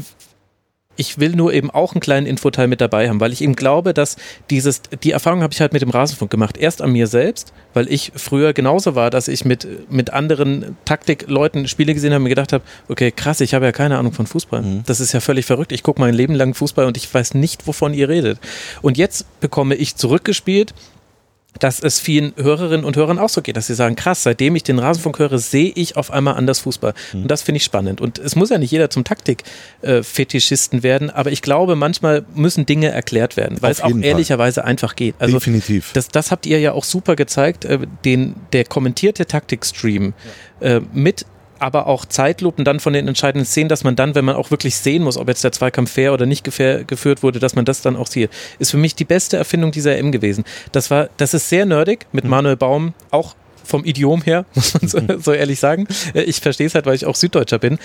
ich 0.98 1.20
will 1.20 1.32
nur 1.32 1.54
eben 1.54 1.70
auch 1.70 1.94
einen 1.94 2.00
kleinen 2.00 2.26
Infoteil 2.26 2.68
mit 2.68 2.80
dabei 2.80 3.10
haben, 3.10 3.20
weil 3.20 3.34
ich 3.34 3.42
eben 3.42 3.56
glaube, 3.56 3.94
dass 3.94 4.16
dieses, 4.50 4.82
die 5.04 5.12
Erfahrung 5.12 5.42
habe 5.42 5.54
ich 5.54 5.62
halt 5.62 5.74
mit 5.74 5.82
dem 5.82 5.90
Rasenfunk 5.90 6.32
gemacht. 6.32 6.58
Erst 6.58 6.82
an 6.82 6.92
mir 6.92 7.08
selbst, 7.08 7.54
weil 7.74 7.92
ich 7.92 8.14
früher 8.16 8.54
genauso 8.54 8.96
war, 8.96 9.10
dass 9.10 9.28
ich 9.28 9.44
mit, 9.44 9.92
mit 9.92 10.14
anderen 10.14 10.78
Taktikleuten 10.86 11.68
Spiele 11.68 11.94
gesehen 11.94 12.12
habe 12.12 12.20
und 12.20 12.24
mir 12.24 12.30
gedacht 12.30 12.54
habe, 12.54 12.64
okay, 12.88 13.12
krass, 13.12 13.42
ich 13.42 13.54
habe 13.54 13.66
ja 13.66 13.72
keine 13.72 13.98
Ahnung 13.98 14.14
von 14.14 14.26
Fußball. 14.26 14.62
Mhm. 14.62 14.84
Das 14.86 15.00
ist 15.00 15.12
ja 15.12 15.20
völlig 15.20 15.46
verrückt. 15.46 15.72
Ich 15.72 15.84
gucke 15.84 16.00
mein 16.00 16.14
Leben 16.14 16.34
lang 16.34 16.54
Fußball 16.54 16.86
und 16.86 16.98
ich 16.98 17.14
weiß 17.14 17.34
nicht, 17.34 17.68
wovon 17.68 17.94
ihr 17.94 18.08
redet. 18.08 18.40
Und 18.82 18.98
jetzt 18.98 19.40
bekomme 19.42 19.76
ich 19.76 19.96
zurückgespielt, 19.96 20.74
dass 21.60 21.80
es 21.80 22.00
vielen 22.00 22.34
Hörerinnen 22.38 22.86
und 22.86 22.98
Hörern 22.98 23.20
auch 23.20 23.30
so 23.30 23.42
geht, 23.42 23.58
dass 23.58 23.68
sie 23.68 23.76
sagen, 23.76 23.96
krass, 23.96 24.24
seitdem 24.24 24.56
ich 24.56 24.64
den 24.64 24.80
Rasenfunk 24.80 25.20
höre, 25.20 25.38
sehe 25.38 25.72
ich 25.76 25.98
auf 25.98 26.12
einmal 26.12 26.36
anders 26.36 26.60
Fußball. 26.60 26.94
Mhm. 27.14 27.24
Und 27.24 27.32
das 27.32 27.42
finde 27.42 27.58
ich 27.58 27.64
spannend. 27.64 28.02
Und 28.02 28.18
es 28.20 28.36
muss 28.36 28.50
ja 28.50 28.58
nicht 28.58 28.72
jeder 28.72 28.90
zum 28.90 29.04
Taktik-Fetischisten 29.04 30.84
werden, 30.84 31.10
aber 31.10 31.32
ich 31.32 31.42
glaube, 31.42 31.76
manchmal 31.76 32.26
müssen 32.34 32.66
Dinge 32.66 32.90
erklärt 32.90 33.38
werden, 33.38 33.62
weil 33.62 33.72
auf 33.72 33.78
es 33.78 33.84
auch 33.84 33.98
ehrlicherweise 33.98 34.62
Fall. 34.62 34.70
einfach 34.70 34.96
geht. 34.96 35.16
Also 35.20 35.38
Definitiv. 35.38 35.92
Das, 35.94 36.10
das 36.10 36.32
habt 36.32 36.46
ihr 36.46 36.60
ja 36.60 36.74
auch 36.74 36.84
super 36.84 37.16
gezeigt, 37.16 37.66
äh, 37.66 37.80
den, 38.04 38.36
der 38.54 38.66
kommentierte 38.66 39.26
Taktikstream 39.26 40.14
ja. 40.62 40.78
äh, 40.78 40.82
mit 40.94 41.26
aber 41.66 41.88
auch 41.88 42.06
Zeitlupen 42.06 42.64
dann 42.64 42.80
von 42.80 42.94
den 42.94 43.08
entscheidenden 43.08 43.44
Szenen, 43.44 43.70
dass 43.70 43.84
man 43.84 43.96
dann, 43.96 44.14
wenn 44.14 44.24
man 44.24 44.36
auch 44.36 44.52
wirklich 44.52 44.76
sehen 44.76 45.02
muss, 45.02 45.18
ob 45.18 45.28
jetzt 45.28 45.44
der 45.44 45.52
Zweikampf 45.52 45.94
fair 45.94 46.14
oder 46.14 46.28
nicht 46.28 46.44
geführt 46.44 47.24
wurde, 47.24 47.40
dass 47.40 47.56
man 47.56 47.66
das 47.66 47.82
dann 47.82 47.96
auch 47.96 48.06
sieht, 48.06 48.30
ist 48.60 48.70
für 48.70 48.78
mich 48.78 48.94
die 48.94 49.04
beste 49.04 49.38
Erfindung 49.38 49.72
dieser 49.72 49.98
M 49.98 50.12
gewesen. 50.12 50.44
Das 50.72 50.92
war, 50.92 51.10
das 51.18 51.34
ist 51.34 51.50
sehr 51.50 51.66
nerdig 51.66 52.06
mit 52.12 52.24
mhm. 52.24 52.30
Manuel 52.30 52.56
Baum, 52.56 52.94
auch 53.10 53.36
vom 53.64 53.84
Idiom 53.84 54.22
her, 54.22 54.46
muss 54.54 54.76
man 54.76 54.88
so, 54.88 55.00
so 55.20 55.34
ehrlich 55.34 55.60
sagen. 55.60 55.88
Äh, 56.14 56.22
ich 56.22 56.40
verstehe 56.40 56.68
es 56.68 56.76
halt, 56.76 56.86
weil 56.86 56.94
ich 56.94 57.08
auch 57.08 57.16
Süddeutscher 57.16 57.58
bin 57.58 57.80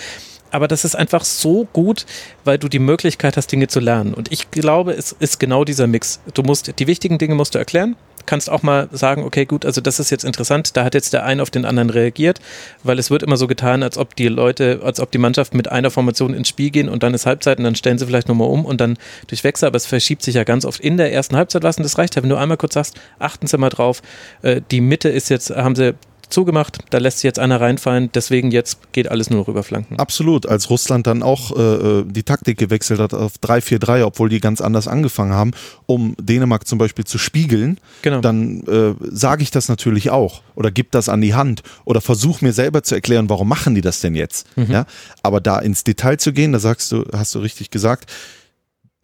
aber 0.52 0.66
das 0.66 0.84
ist 0.84 0.96
einfach 0.96 1.24
so 1.24 1.66
gut, 1.72 2.06
weil 2.44 2.58
du 2.58 2.68
die 2.68 2.80
Möglichkeit 2.80 3.36
hast, 3.36 3.52
Dinge 3.52 3.68
zu 3.68 3.78
lernen. 3.78 4.14
Und 4.14 4.32
ich 4.32 4.50
glaube, 4.50 4.92
es 4.94 5.12
ist 5.12 5.38
genau 5.38 5.64
dieser 5.64 5.86
Mix. 5.86 6.18
Du 6.34 6.42
musst, 6.42 6.76
die 6.76 6.86
wichtigen 6.88 7.18
Dinge 7.18 7.36
musst 7.36 7.54
du 7.54 7.60
erklären, 7.60 7.94
kannst 8.26 8.50
auch 8.50 8.62
mal 8.62 8.88
sagen, 8.92 9.24
okay, 9.24 9.44
gut, 9.44 9.64
also 9.64 9.80
das 9.80 10.00
ist 10.00 10.10
jetzt 10.10 10.24
interessant, 10.24 10.76
da 10.76 10.84
hat 10.84 10.94
jetzt 10.94 11.12
der 11.12 11.24
eine 11.24 11.42
auf 11.42 11.50
den 11.50 11.64
anderen 11.64 11.90
reagiert, 11.90 12.40
weil 12.82 12.98
es 12.98 13.10
wird 13.10 13.22
immer 13.22 13.36
so 13.36 13.46
getan, 13.46 13.82
als 13.82 13.98
ob 13.98 14.16
die 14.16 14.28
Leute, 14.28 14.80
als 14.84 15.00
ob 15.00 15.10
die 15.10 15.18
Mannschaft 15.18 15.54
mit 15.54 15.70
einer 15.70 15.90
Formation 15.90 16.34
ins 16.34 16.48
Spiel 16.48 16.70
gehen 16.70 16.88
und 16.88 17.02
dann 17.02 17.14
ist 17.14 17.26
Halbzeit 17.26 17.58
und 17.58 17.64
dann 17.64 17.74
stellen 17.74 17.98
sie 17.98 18.06
vielleicht 18.06 18.28
nochmal 18.28 18.48
um 18.48 18.64
und 18.64 18.80
dann 18.80 18.98
durchwechseln, 19.28 19.68
aber 19.68 19.76
es 19.76 19.86
verschiebt 19.86 20.22
sich 20.22 20.34
ja 20.34 20.44
ganz 20.44 20.64
oft 20.64 20.80
in 20.80 20.96
der 20.96 21.12
ersten 21.12 21.36
Halbzeit 21.36 21.64
und 21.64 21.82
das 21.82 21.98
reicht 21.98 22.16
ja, 22.16 22.22
wenn 22.22 22.30
du 22.30 22.36
einmal 22.36 22.56
kurz 22.56 22.74
sagst, 22.74 23.00
achten 23.18 23.46
Sie 23.46 23.58
mal 23.58 23.70
drauf, 23.70 24.02
äh, 24.42 24.60
die 24.70 24.80
Mitte 24.80 25.08
ist 25.08 25.28
jetzt, 25.30 25.50
haben 25.50 25.76
sie 25.76 25.94
zugemacht, 26.30 26.78
da 26.90 26.98
lässt 26.98 27.18
sich 27.18 27.24
jetzt 27.24 27.38
einer 27.38 27.60
reinfallen, 27.60 28.10
deswegen 28.14 28.50
jetzt 28.50 28.92
geht 28.92 29.10
alles 29.10 29.30
nur 29.30 29.40
noch 29.40 29.48
über 29.48 29.62
Flanken. 29.62 29.98
Absolut, 29.98 30.46
als 30.46 30.70
Russland 30.70 31.06
dann 31.06 31.22
auch 31.22 31.56
äh, 31.56 31.60
äh 31.60 32.04
die 32.06 32.22
Taktik 32.22 32.58
gewechselt 32.58 33.00
hat 33.00 33.14
auf 33.14 33.34
3-4-3, 33.42 34.04
obwohl 34.04 34.28
die 34.28 34.40
ganz 34.40 34.60
anders 34.60 34.88
angefangen 34.88 35.32
haben, 35.32 35.52
um 35.86 36.14
Dänemark 36.20 36.66
zum 36.66 36.78
Beispiel 36.78 37.04
zu 37.04 37.18
spiegeln, 37.18 37.78
genau. 38.02 38.20
dann 38.20 38.62
äh, 38.66 38.94
sage 39.10 39.42
ich 39.42 39.50
das 39.50 39.68
natürlich 39.68 40.10
auch 40.10 40.42
oder 40.54 40.70
gib 40.70 40.90
das 40.92 41.08
an 41.08 41.20
die 41.20 41.34
Hand 41.34 41.62
oder 41.84 42.00
versuch 42.00 42.40
mir 42.40 42.52
selber 42.52 42.82
zu 42.82 42.94
erklären, 42.94 43.28
warum 43.28 43.48
machen 43.48 43.74
die 43.74 43.80
das 43.80 44.00
denn 44.00 44.14
jetzt. 44.14 44.46
Mhm. 44.56 44.70
Ja? 44.70 44.86
Aber 45.22 45.40
da 45.40 45.58
ins 45.58 45.84
Detail 45.84 46.18
zu 46.18 46.32
gehen, 46.32 46.52
da 46.52 46.58
sagst 46.58 46.92
du, 46.92 47.04
hast 47.12 47.34
du 47.34 47.38
richtig 47.40 47.70
gesagt, 47.70 48.10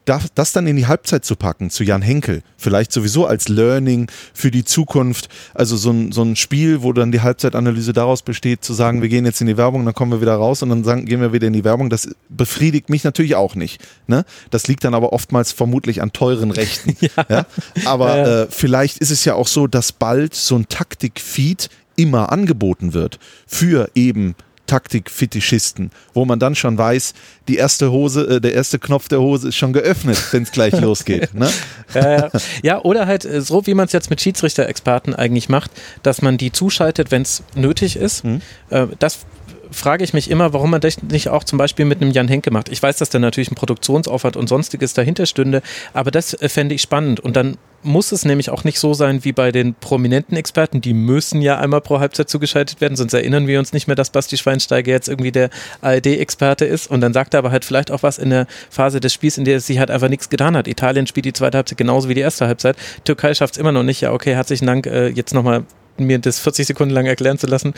das, 0.06 0.28
das 0.34 0.52
dann 0.52 0.66
in 0.66 0.76
die 0.76 0.86
Halbzeit 0.86 1.24
zu 1.24 1.36
packen, 1.36 1.68
zu 1.68 1.84
Jan 1.84 2.00
Henkel, 2.00 2.42
vielleicht 2.56 2.92
sowieso 2.92 3.26
als 3.26 3.48
Learning 3.48 4.10
für 4.32 4.50
die 4.50 4.64
Zukunft, 4.64 5.28
also 5.52 5.76
so 5.76 5.90
ein, 5.90 6.12
so 6.12 6.22
ein 6.22 6.36
Spiel, 6.36 6.82
wo 6.82 6.92
dann 6.92 7.12
die 7.12 7.20
Halbzeitanalyse 7.20 7.92
daraus 7.92 8.22
besteht, 8.22 8.64
zu 8.64 8.72
sagen, 8.72 9.02
wir 9.02 9.08
gehen 9.08 9.26
jetzt 9.26 9.40
in 9.40 9.48
die 9.48 9.56
Werbung, 9.56 9.84
dann 9.84 9.94
kommen 9.94 10.12
wir 10.12 10.20
wieder 10.20 10.36
raus 10.36 10.62
und 10.62 10.70
dann 10.70 10.84
sagen, 10.84 11.06
gehen 11.06 11.20
wir 11.20 11.32
wieder 11.32 11.48
in 11.48 11.52
die 11.52 11.64
Werbung, 11.64 11.90
das 11.90 12.08
befriedigt 12.28 12.88
mich 12.88 13.02
natürlich 13.04 13.34
auch 13.34 13.56
nicht. 13.56 13.82
Ne? 14.06 14.24
Das 14.50 14.68
liegt 14.68 14.84
dann 14.84 14.94
aber 14.94 15.12
oftmals 15.12 15.50
vermutlich 15.52 16.00
an 16.00 16.12
teuren 16.12 16.52
Rechten. 16.52 16.96
ja. 17.00 17.26
ja. 17.28 17.46
Aber 17.84 18.16
ja. 18.16 18.42
Äh, 18.42 18.46
vielleicht 18.48 18.98
ist 18.98 19.10
es 19.10 19.24
ja 19.24 19.34
auch 19.34 19.48
so, 19.48 19.66
dass 19.66 19.90
bald 19.90 20.34
so 20.34 20.56
ein 20.56 20.68
Taktik-Feed 20.68 21.68
immer 21.96 22.30
angeboten 22.30 22.92
wird 22.92 23.18
für 23.46 23.90
eben 23.94 24.36
Taktikfetischisten, 24.66 25.90
wo 26.14 26.24
man 26.24 26.38
dann 26.38 26.54
schon 26.54 26.76
weiß, 26.76 27.14
die 27.48 27.56
erste 27.56 27.90
Hose, 27.90 28.36
äh, 28.36 28.40
der 28.40 28.54
erste 28.54 28.78
Knopf 28.78 29.08
der 29.08 29.20
Hose 29.20 29.48
ist 29.48 29.56
schon 29.56 29.72
geöffnet, 29.72 30.18
wenn 30.32 30.42
es 30.42 30.52
gleich 30.52 30.72
losgeht. 30.80 31.34
Ne? 31.34 31.50
Ja, 31.94 32.30
ja, 32.62 32.82
oder 32.82 33.06
halt 33.06 33.24
äh, 33.24 33.40
so, 33.40 33.66
wie 33.66 33.74
man 33.74 33.86
es 33.86 33.92
jetzt 33.92 34.10
mit 34.10 34.20
Schiedsrichter-Experten 34.20 35.14
eigentlich 35.14 35.48
macht, 35.48 35.70
dass 36.02 36.22
man 36.22 36.36
die 36.36 36.52
zuschaltet, 36.52 37.10
wenn 37.10 37.22
es 37.22 37.42
nötig 37.54 37.96
ist. 37.96 38.24
Mhm. 38.24 38.40
Äh, 38.70 38.86
das 38.98 39.20
frage 39.70 40.04
ich 40.04 40.12
mich 40.12 40.30
immer, 40.30 40.52
warum 40.52 40.70
man 40.70 40.80
das 40.80 41.02
nicht 41.02 41.28
auch 41.28 41.44
zum 41.44 41.58
Beispiel 41.58 41.84
mit 41.84 42.00
einem 42.00 42.10
Jan 42.10 42.28
Henke 42.28 42.50
macht. 42.50 42.68
Ich 42.68 42.82
weiß, 42.82 42.96
dass 42.96 43.10
da 43.10 43.18
natürlich 43.18 43.50
ein 43.50 43.54
Produktionsaufwand 43.54 44.36
und 44.36 44.48
sonstiges 44.48 44.94
dahinter 44.94 45.26
stünde, 45.26 45.62
aber 45.92 46.10
das 46.10 46.34
äh, 46.34 46.48
fände 46.48 46.74
ich 46.74 46.82
spannend. 46.82 47.20
Und 47.20 47.36
dann 47.36 47.58
muss 47.82 48.12
es 48.12 48.24
nämlich 48.24 48.50
auch 48.50 48.64
nicht 48.64 48.78
so 48.78 48.94
sein 48.94 49.24
wie 49.24 49.32
bei 49.32 49.52
den 49.52 49.74
prominenten 49.74 50.36
Experten. 50.36 50.80
Die 50.80 50.92
müssen 50.92 51.40
ja 51.40 51.58
einmal 51.58 51.80
pro 51.80 52.00
Halbzeit 52.00 52.28
zugeschaltet 52.28 52.80
werden, 52.80 52.96
sonst 52.96 53.14
erinnern 53.14 53.46
wir 53.46 53.58
uns 53.58 53.72
nicht 53.72 53.86
mehr, 53.86 53.96
dass 53.96 54.10
Basti 54.10 54.36
Schweinsteiger 54.36 54.90
jetzt 54.90 55.08
irgendwie 55.08 55.32
der 55.32 55.50
ARD-Experte 55.82 56.64
ist. 56.64 56.90
Und 56.90 57.00
dann 57.00 57.12
sagt 57.12 57.34
er 57.34 57.38
aber 57.38 57.52
halt 57.52 57.64
vielleicht 57.64 57.90
auch 57.90 58.02
was 58.02 58.18
in 58.18 58.30
der 58.30 58.46
Phase 58.70 59.00
des 59.00 59.12
Spiels, 59.12 59.38
in 59.38 59.44
der 59.44 59.60
sie 59.60 59.78
halt 59.78 59.90
einfach 59.90 60.08
nichts 60.08 60.28
getan 60.28 60.56
hat. 60.56 60.68
Italien 60.68 61.06
spielt 61.06 61.26
die 61.26 61.32
zweite 61.32 61.58
Halbzeit 61.58 61.78
genauso 61.78 62.08
wie 62.08 62.14
die 62.14 62.20
erste 62.20 62.46
Halbzeit. 62.46 62.76
Türkei 63.04 63.34
schafft 63.34 63.54
es 63.54 63.58
immer 63.58 63.72
noch 63.72 63.84
nicht. 63.84 64.00
Ja, 64.00 64.12
okay, 64.12 64.34
herzlichen 64.34 64.66
Dank, 64.66 64.86
äh, 64.86 65.08
jetzt 65.08 65.32
nochmal 65.32 65.64
mir 65.98 66.18
das 66.18 66.40
40 66.40 66.66
Sekunden 66.66 66.92
lang 66.92 67.06
erklären 67.06 67.38
zu 67.38 67.46
lassen 67.46 67.72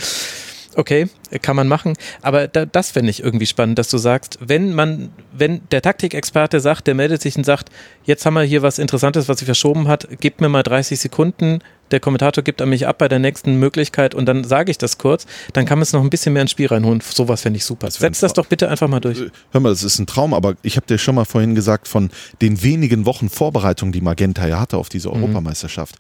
okay, 0.76 1.08
kann 1.42 1.56
man 1.56 1.68
machen. 1.68 1.94
Aber 2.22 2.48
da, 2.48 2.66
das 2.66 2.90
fände 2.90 3.10
ich 3.10 3.22
irgendwie 3.22 3.46
spannend, 3.46 3.78
dass 3.78 3.88
du 3.88 3.98
sagst, 3.98 4.38
wenn 4.40 4.74
man, 4.74 5.10
wenn 5.32 5.60
der 5.70 5.82
Taktikexperte 5.82 6.60
sagt, 6.60 6.86
der 6.86 6.94
meldet 6.94 7.22
sich 7.22 7.36
und 7.36 7.44
sagt, 7.44 7.70
jetzt 8.04 8.24
haben 8.26 8.34
wir 8.34 8.42
hier 8.42 8.62
was 8.62 8.78
Interessantes, 8.78 9.28
was 9.28 9.38
sich 9.38 9.46
verschoben 9.46 9.88
hat, 9.88 10.08
gib 10.20 10.40
mir 10.40 10.48
mal 10.48 10.62
30 10.62 10.98
Sekunden, 10.98 11.60
der 11.90 12.00
Kommentator 12.00 12.44
gibt 12.44 12.60
an 12.60 12.68
mich 12.68 12.86
ab 12.86 12.98
bei 12.98 13.08
der 13.08 13.18
nächsten 13.18 13.56
Möglichkeit 13.56 14.14
und 14.14 14.26
dann 14.26 14.44
sage 14.44 14.70
ich 14.70 14.78
das 14.78 14.98
kurz, 14.98 15.26
dann 15.52 15.64
kann 15.64 15.78
man 15.78 15.84
es 15.84 15.92
noch 15.92 16.02
ein 16.02 16.10
bisschen 16.10 16.32
mehr 16.34 16.42
ins 16.42 16.50
Spiel 16.50 16.66
reinholen. 16.66 17.00
Sowas 17.00 17.42
fände 17.42 17.56
ich 17.56 17.64
super. 17.64 17.90
Setz 17.90 18.20
das 18.20 18.34
doch 18.34 18.46
bitte 18.46 18.68
einfach 18.68 18.88
mal 18.88 19.00
durch. 19.00 19.20
Äh, 19.20 19.30
hör 19.52 19.60
mal, 19.60 19.70
das 19.70 19.82
ist 19.82 19.98
ein 19.98 20.06
Traum, 20.06 20.34
aber 20.34 20.54
ich 20.62 20.76
habe 20.76 20.86
dir 20.86 20.98
schon 20.98 21.14
mal 21.14 21.24
vorhin 21.24 21.54
gesagt, 21.54 21.88
von 21.88 22.10
den 22.42 22.62
wenigen 22.62 23.06
Wochen 23.06 23.30
Vorbereitung, 23.30 23.92
die 23.92 24.00
Magenta 24.00 24.46
ja 24.46 24.60
hatte 24.60 24.76
auf 24.76 24.88
diese 24.88 25.08
mhm. 25.08 25.22
Europameisterschaft. 25.22 25.96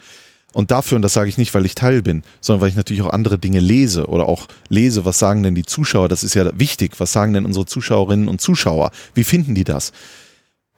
Und 0.54 0.70
dafür, 0.70 0.96
und 0.96 1.02
das 1.02 1.12
sage 1.12 1.28
ich 1.28 1.36
nicht, 1.36 1.52
weil 1.54 1.66
ich 1.66 1.74
Teil 1.74 2.02
bin, 2.02 2.22
sondern 2.40 2.62
weil 2.62 2.70
ich 2.70 2.76
natürlich 2.76 3.02
auch 3.02 3.10
andere 3.12 3.38
Dinge 3.38 3.60
lese 3.60 4.06
oder 4.06 4.26
auch 4.26 4.48
lese, 4.68 5.04
was 5.04 5.18
sagen 5.18 5.42
denn 5.42 5.54
die 5.54 5.64
Zuschauer, 5.64 6.08
das 6.08 6.24
ist 6.24 6.34
ja 6.34 6.50
wichtig, 6.58 6.98
was 6.98 7.12
sagen 7.12 7.34
denn 7.34 7.44
unsere 7.44 7.66
Zuschauerinnen 7.66 8.28
und 8.28 8.40
Zuschauer, 8.40 8.90
wie 9.14 9.24
finden 9.24 9.54
die 9.54 9.64
das? 9.64 9.92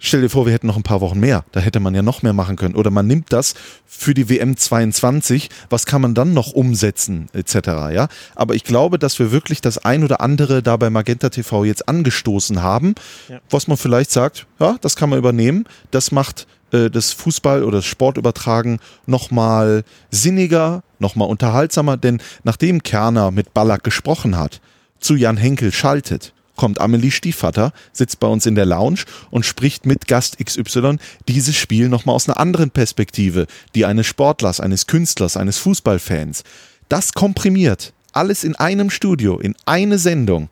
Stell 0.03 0.23
dir 0.23 0.31
vor, 0.31 0.47
wir 0.47 0.55
hätten 0.55 0.67
noch 0.67 0.79
ein 0.79 0.83
paar 0.83 1.03
Wochen 1.03 1.21
mehr, 1.21 1.45
da 1.53 1.61
hätte 1.61 1.79
man 1.79 1.95
ja 1.95 2.01
noch 2.01 2.23
mehr 2.23 2.33
machen 2.33 2.57
können. 2.57 2.75
Oder 2.75 2.91
man 2.91 3.07
nimmt 3.07 3.35
das 3.35 3.55
für 3.87 4.15
die 4.15 4.31
WM 4.31 4.57
22, 4.57 5.51
was 5.69 5.85
kann 5.85 6.01
man 6.01 6.15
dann 6.15 6.33
noch 6.33 6.53
umsetzen, 6.53 7.29
etc. 7.35 7.55
Ja? 7.93 8.09
Aber 8.35 8.55
ich 8.55 8.65
glaube, 8.65 8.99
dass 8.99 9.19
wir 9.19 9.31
wirklich 9.31 9.61
das 9.61 9.77
ein 9.77 10.03
oder 10.03 10.23
andere 10.23 10.63
da 10.63 10.79
bei 10.79 10.89
Magenta 10.89 11.29
TV 11.29 11.67
jetzt 11.67 11.87
angestoßen 11.87 12.63
haben, 12.63 12.95
ja. 13.29 13.41
was 13.51 13.69
man 13.69 13.77
vielleicht 13.77 14.11
sagt, 14.11 14.47
ja, 14.59 14.77
das 14.81 14.97
kann 14.97 15.11
man 15.11 15.19
übernehmen, 15.19 15.67
das 15.91 16.13
macht 16.13 16.47
äh, 16.73 16.91
das 16.91 17.13
Fußball 17.13 17.65
oder 17.65 17.79
das 17.79 17.87
Sportübertragen 17.87 18.79
nochmal 19.07 19.85
sinniger, 20.11 20.83
nochmal 20.99 21.29
unterhaltsamer, 21.29 21.97
denn 21.97 22.23
nachdem 22.45 22.83
Kerner 22.83 23.31
mit 23.31 23.55
Ballack 23.55 23.85
gesprochen 23.85 24.37
hat, 24.37 24.61
zu 24.99 25.15
Jan 25.15 25.37
Henkel 25.37 25.73
schaltet, 25.73 26.33
kommt 26.57 26.81
Amelie 26.81 27.11
Stiefvater, 27.11 27.73
sitzt 27.93 28.21
bei 28.21 28.27
uns 28.27 28.45
in 28.45 28.55
der 28.55 28.67
Lounge 28.67 29.01
und 29.31 29.47
spricht 29.47 29.87
mit 29.87 30.09
Gast 30.09 30.37
XY 30.45 30.99
dieses 31.27 31.57
Spiel 31.57 31.89
nochmal 31.89 32.15
aus 32.15 32.29
einer 32.29 32.39
anderen 32.39 32.71
Perspektive, 32.71 33.47
die 33.75 33.87
eines 33.87 34.07
Sportlers, 34.07 34.61
eines 34.61 34.87
Künstlers, 34.87 35.39
eines 35.39 35.57
Fußballfans. 35.59 36.45
Das 36.91 37.15
komprimiert 37.15 37.95
alles 38.13 38.45
in 38.45 38.57
einem 38.57 38.91
Studio, 38.91 39.39
in 39.39 39.55
eine 39.65 39.99
Sendung. 39.99 40.49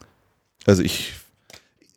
Also 0.67 0.83
ich, 0.83 1.15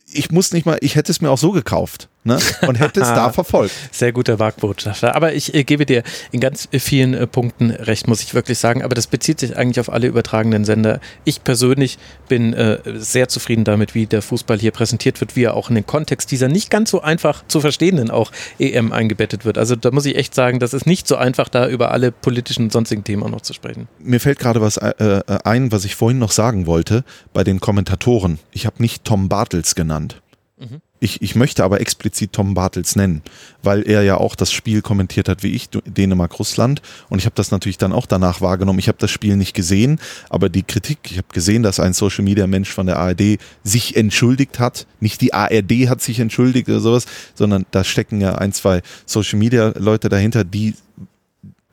ich 0.08 0.32
muss 0.32 0.52
nicht 0.52 0.66
mal, 0.66 0.78
ich 0.82 0.96
hätte 0.96 1.12
es 1.12 1.22
mir 1.22 1.30
auch 1.30 1.38
so 1.38 1.52
gekauft 1.52 2.10
ne? 2.24 2.40
und 2.68 2.80
hätte 2.80 3.02
es 3.02 3.08
da 3.08 3.30
verfolgt. 3.34 3.74
Sehr 3.92 4.12
guter 4.12 4.40
Wagbotschafter. 4.40 5.16
Aber 5.16 5.34
ich 5.34 5.54
äh, 5.54 5.64
gebe 5.64 5.86
dir 5.86 6.04
in 6.32 6.40
ganz 6.40 6.68
vielen 6.72 7.14
äh, 7.14 7.28
Punkten 7.28 7.72
recht, 7.72 8.08
muss 8.08 8.22
ich 8.22 8.34
wirklich 8.34 8.60
sagen. 8.60 8.84
Aber 8.84 8.96
das 8.96 9.08
bezieht 9.08 9.40
sich 9.40 9.58
eigentlich 9.58 9.80
auf 9.80 9.92
alle 9.92 10.08
übertragenen 10.08 10.66
Sender. 10.66 11.00
Ich 11.24 11.44
persönlich 11.44 11.98
bin 12.28 12.54
äh, 12.54 12.80
sehr 12.96 13.28
zufrieden 13.28 13.64
damit, 13.64 13.96
wie 13.96 14.06
der 14.06 14.22
Fußball 14.22 14.60
hier 14.60 14.72
präsentiert 14.72 15.20
wird, 15.22 15.36
wie 15.36 15.44
er 15.44 15.56
auch 15.56 15.70
in 15.70 15.76
den 15.76 15.86
Kontext 15.86 16.32
dieser 16.32 16.48
nicht 16.48 16.70
ganz 16.70 16.92
so 16.92 17.02
einfach 17.02 17.44
zu 17.48 17.62
verstehenden 17.62 18.12
auch 18.12 18.32
EM 18.60 18.92
eingebettet 18.92 19.46
wird. 19.46 19.58
Also 19.58 19.76
da 19.76 19.92
muss 19.92 20.06
ich 20.06 20.16
echt 20.16 20.36
sagen, 20.36 20.60
das 20.60 20.74
ist 20.74 20.86
nicht 20.86 21.08
so 21.08 21.16
einfach, 21.16 21.50
da 21.50 21.68
über 21.68 21.92
alle 21.92 22.12
politischen 22.12 22.66
und 22.66 22.72
sonstigen 22.72 23.04
Themen 23.04 23.24
auch 23.24 23.30
noch 23.30 23.42
zu 23.42 23.54
sprechen. 23.54 23.88
Mir 24.00 24.20
fällt 24.20 24.40
gerade 24.40 24.62
was 24.62 24.78
äh, 24.78 24.94
äh 25.00 25.24
ein, 25.44 25.72
was 25.72 25.86
ich 25.86 25.96
vorhin 25.96 26.20
noch 26.20 26.32
sagen 26.32 26.68
wollte 26.68 27.04
bei 27.34 27.44
den 27.44 27.60
Kommentatoren. 27.60 28.40
Ich 28.52 28.66
habe 28.66 28.82
nicht 28.82 29.04
Tom 29.04 29.30
Bartels 29.30 29.76
genannt. 29.76 30.22
Mhm. 30.58 30.82
Ich, 31.04 31.24
ich 31.24 31.34
möchte 31.34 31.64
aber 31.64 31.82
explizit 31.82 32.32
Tom 32.32 32.54
Bartels 32.54 32.96
nennen, 32.96 33.24
weil 33.64 33.82
er 33.90 34.04
ja 34.04 34.18
auch 34.18 34.36
das 34.36 34.52
Spiel 34.52 34.84
kommentiert 34.84 35.28
hat 35.28 35.42
wie 35.42 35.52
ich, 35.52 35.68
Dänemark-Russland. 35.70 36.84
Und 37.10 37.18
ich 37.18 37.26
habe 37.26 37.34
das 37.34 37.50
natürlich 37.50 37.80
dann 37.80 37.92
auch 37.92 38.06
danach 38.06 38.40
wahrgenommen. 38.40 38.78
Ich 38.78 38.88
habe 38.88 39.00
das 39.00 39.10
Spiel 39.10 39.36
nicht 39.36 39.56
gesehen, 39.56 40.00
aber 40.30 40.48
die 40.48 40.62
Kritik, 40.62 41.00
ich 41.10 41.18
habe 41.18 41.28
gesehen, 41.34 41.64
dass 41.64 41.80
ein 41.80 41.94
Social-Media-Mensch 41.94 42.70
von 42.70 42.86
der 42.86 43.00
ARD 43.00 43.40
sich 43.64 43.98
entschuldigt 43.98 44.60
hat. 44.60 44.86
Nicht 45.00 45.22
die 45.22 45.34
ARD 45.34 45.90
hat 45.90 46.04
sich 46.04 46.20
entschuldigt 46.20 46.70
oder 46.70 46.80
sowas, 46.80 47.08
sondern 47.34 47.66
da 47.72 47.84
stecken 47.84 48.22
ja 48.22 48.36
ein, 48.36 48.54
zwei 48.54 48.84
Social-Media-Leute 49.08 50.08
dahinter, 50.08 50.44
die 50.44 50.76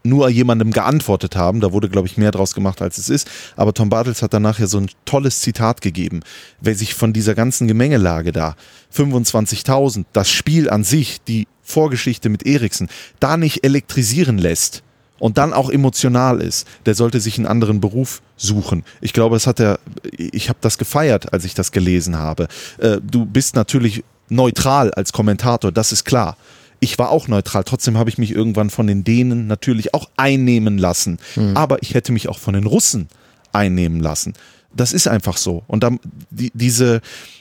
nur 0.04 0.28
jemandem 0.28 0.72
geantwortet 0.72 1.36
haben. 1.36 1.60
Da 1.60 1.72
wurde, 1.72 1.88
glaube 1.88 2.06
ich, 2.06 2.16
mehr 2.16 2.30
draus 2.30 2.54
gemacht, 2.54 2.82
als 2.82 2.98
es 2.98 3.08
ist. 3.08 3.28
Aber 3.56 3.74
Tom 3.74 3.88
Bartels 3.88 4.22
hat 4.22 4.32
danach 4.32 4.58
ja 4.58 4.66
so 4.66 4.78
ein 4.78 4.90
tolles 5.04 5.40
Zitat 5.40 5.80
gegeben. 5.80 6.20
Wer 6.60 6.74
sich 6.74 6.94
von 6.94 7.12
dieser 7.12 7.34
ganzen 7.34 7.68
Gemengelage 7.68 8.32
da, 8.32 8.56
25.000, 8.94 10.04
das 10.12 10.30
Spiel 10.30 10.70
an 10.70 10.84
sich, 10.84 11.20
die 11.22 11.46
Vorgeschichte 11.62 12.28
mit 12.28 12.46
Eriksen, 12.46 12.88
da 13.20 13.36
nicht 13.36 13.64
elektrisieren 13.64 14.38
lässt 14.38 14.82
und 15.18 15.36
dann 15.36 15.52
auch 15.52 15.68
emotional 15.68 16.40
ist, 16.40 16.66
der 16.86 16.94
sollte 16.94 17.20
sich 17.20 17.36
einen 17.36 17.46
anderen 17.46 17.80
Beruf 17.80 18.22
suchen. 18.36 18.84
Ich 19.00 19.12
glaube, 19.12 19.36
das 19.36 19.46
hat 19.46 19.60
er, 19.60 19.78
ich 20.16 20.48
habe 20.48 20.58
das 20.62 20.78
gefeiert, 20.78 21.32
als 21.32 21.44
ich 21.44 21.54
das 21.54 21.72
gelesen 21.72 22.18
habe. 22.18 22.48
Äh, 22.78 22.98
du 23.02 23.26
bist 23.26 23.56
natürlich 23.56 24.04
neutral 24.30 24.92
als 24.92 25.12
Kommentator, 25.12 25.72
das 25.72 25.92
ist 25.92 26.04
klar 26.04 26.36
ich 26.80 26.98
war 26.98 27.10
auch 27.10 27.28
neutral. 27.28 27.64
Trotzdem 27.64 27.98
habe 27.98 28.10
ich 28.10 28.18
mich 28.18 28.34
irgendwann 28.34 28.70
von 28.70 28.86
den 28.86 29.04
Dänen 29.04 29.46
natürlich 29.46 29.94
auch 29.94 30.08
einnehmen 30.16 30.78
lassen. 30.78 31.18
Mhm. 31.36 31.56
Aber 31.56 31.82
ich 31.82 31.94
hätte 31.94 32.12
mich 32.12 32.28
auch 32.28 32.38
von 32.38 32.54
den 32.54 32.66
Russen 32.66 33.08
einnehmen 33.52 34.00
lassen. 34.00 34.34
Das 34.74 34.92
ist 34.92 35.08
einfach 35.08 35.36
so. 35.36 35.64
Und 35.66 35.82
dann 35.82 35.98
die, 36.30 36.52
diese, 36.54 37.00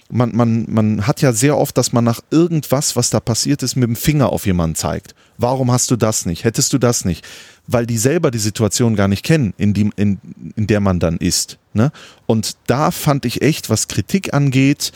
man, 0.09 0.35
man, 0.35 0.65
man 0.69 1.05
hat 1.05 1.21
ja 1.21 1.33
sehr 1.33 1.57
oft, 1.57 1.77
dass 1.77 1.93
man 1.93 2.03
nach 2.03 2.21
irgendwas, 2.31 2.95
was 2.95 3.09
da 3.09 3.19
passiert 3.19 3.63
ist, 3.63 3.75
mit 3.75 3.87
dem 3.87 3.95
Finger 3.95 4.31
auf 4.31 4.45
jemanden 4.45 4.75
zeigt. 4.75 5.13
Warum 5.37 5.71
hast 5.71 5.91
du 5.91 5.97
das 5.97 6.25
nicht? 6.25 6.43
Hättest 6.43 6.73
du 6.73 6.77
das 6.77 7.05
nicht? 7.05 7.25
Weil 7.67 7.85
die 7.85 7.97
selber 7.97 8.31
die 8.31 8.39
Situation 8.39 8.95
gar 8.95 9.07
nicht 9.07 9.23
kennen, 9.23 9.53
in, 9.57 9.73
die, 9.73 9.89
in, 9.97 10.19
in 10.55 10.67
der 10.67 10.79
man 10.79 10.99
dann 10.99 11.17
ist. 11.17 11.57
Ne? 11.73 11.91
Und 12.25 12.55
da 12.67 12.91
fand 12.91 13.25
ich 13.25 13.41
echt, 13.41 13.69
was 13.69 13.87
Kritik 13.87 14.33
angeht, 14.33 14.93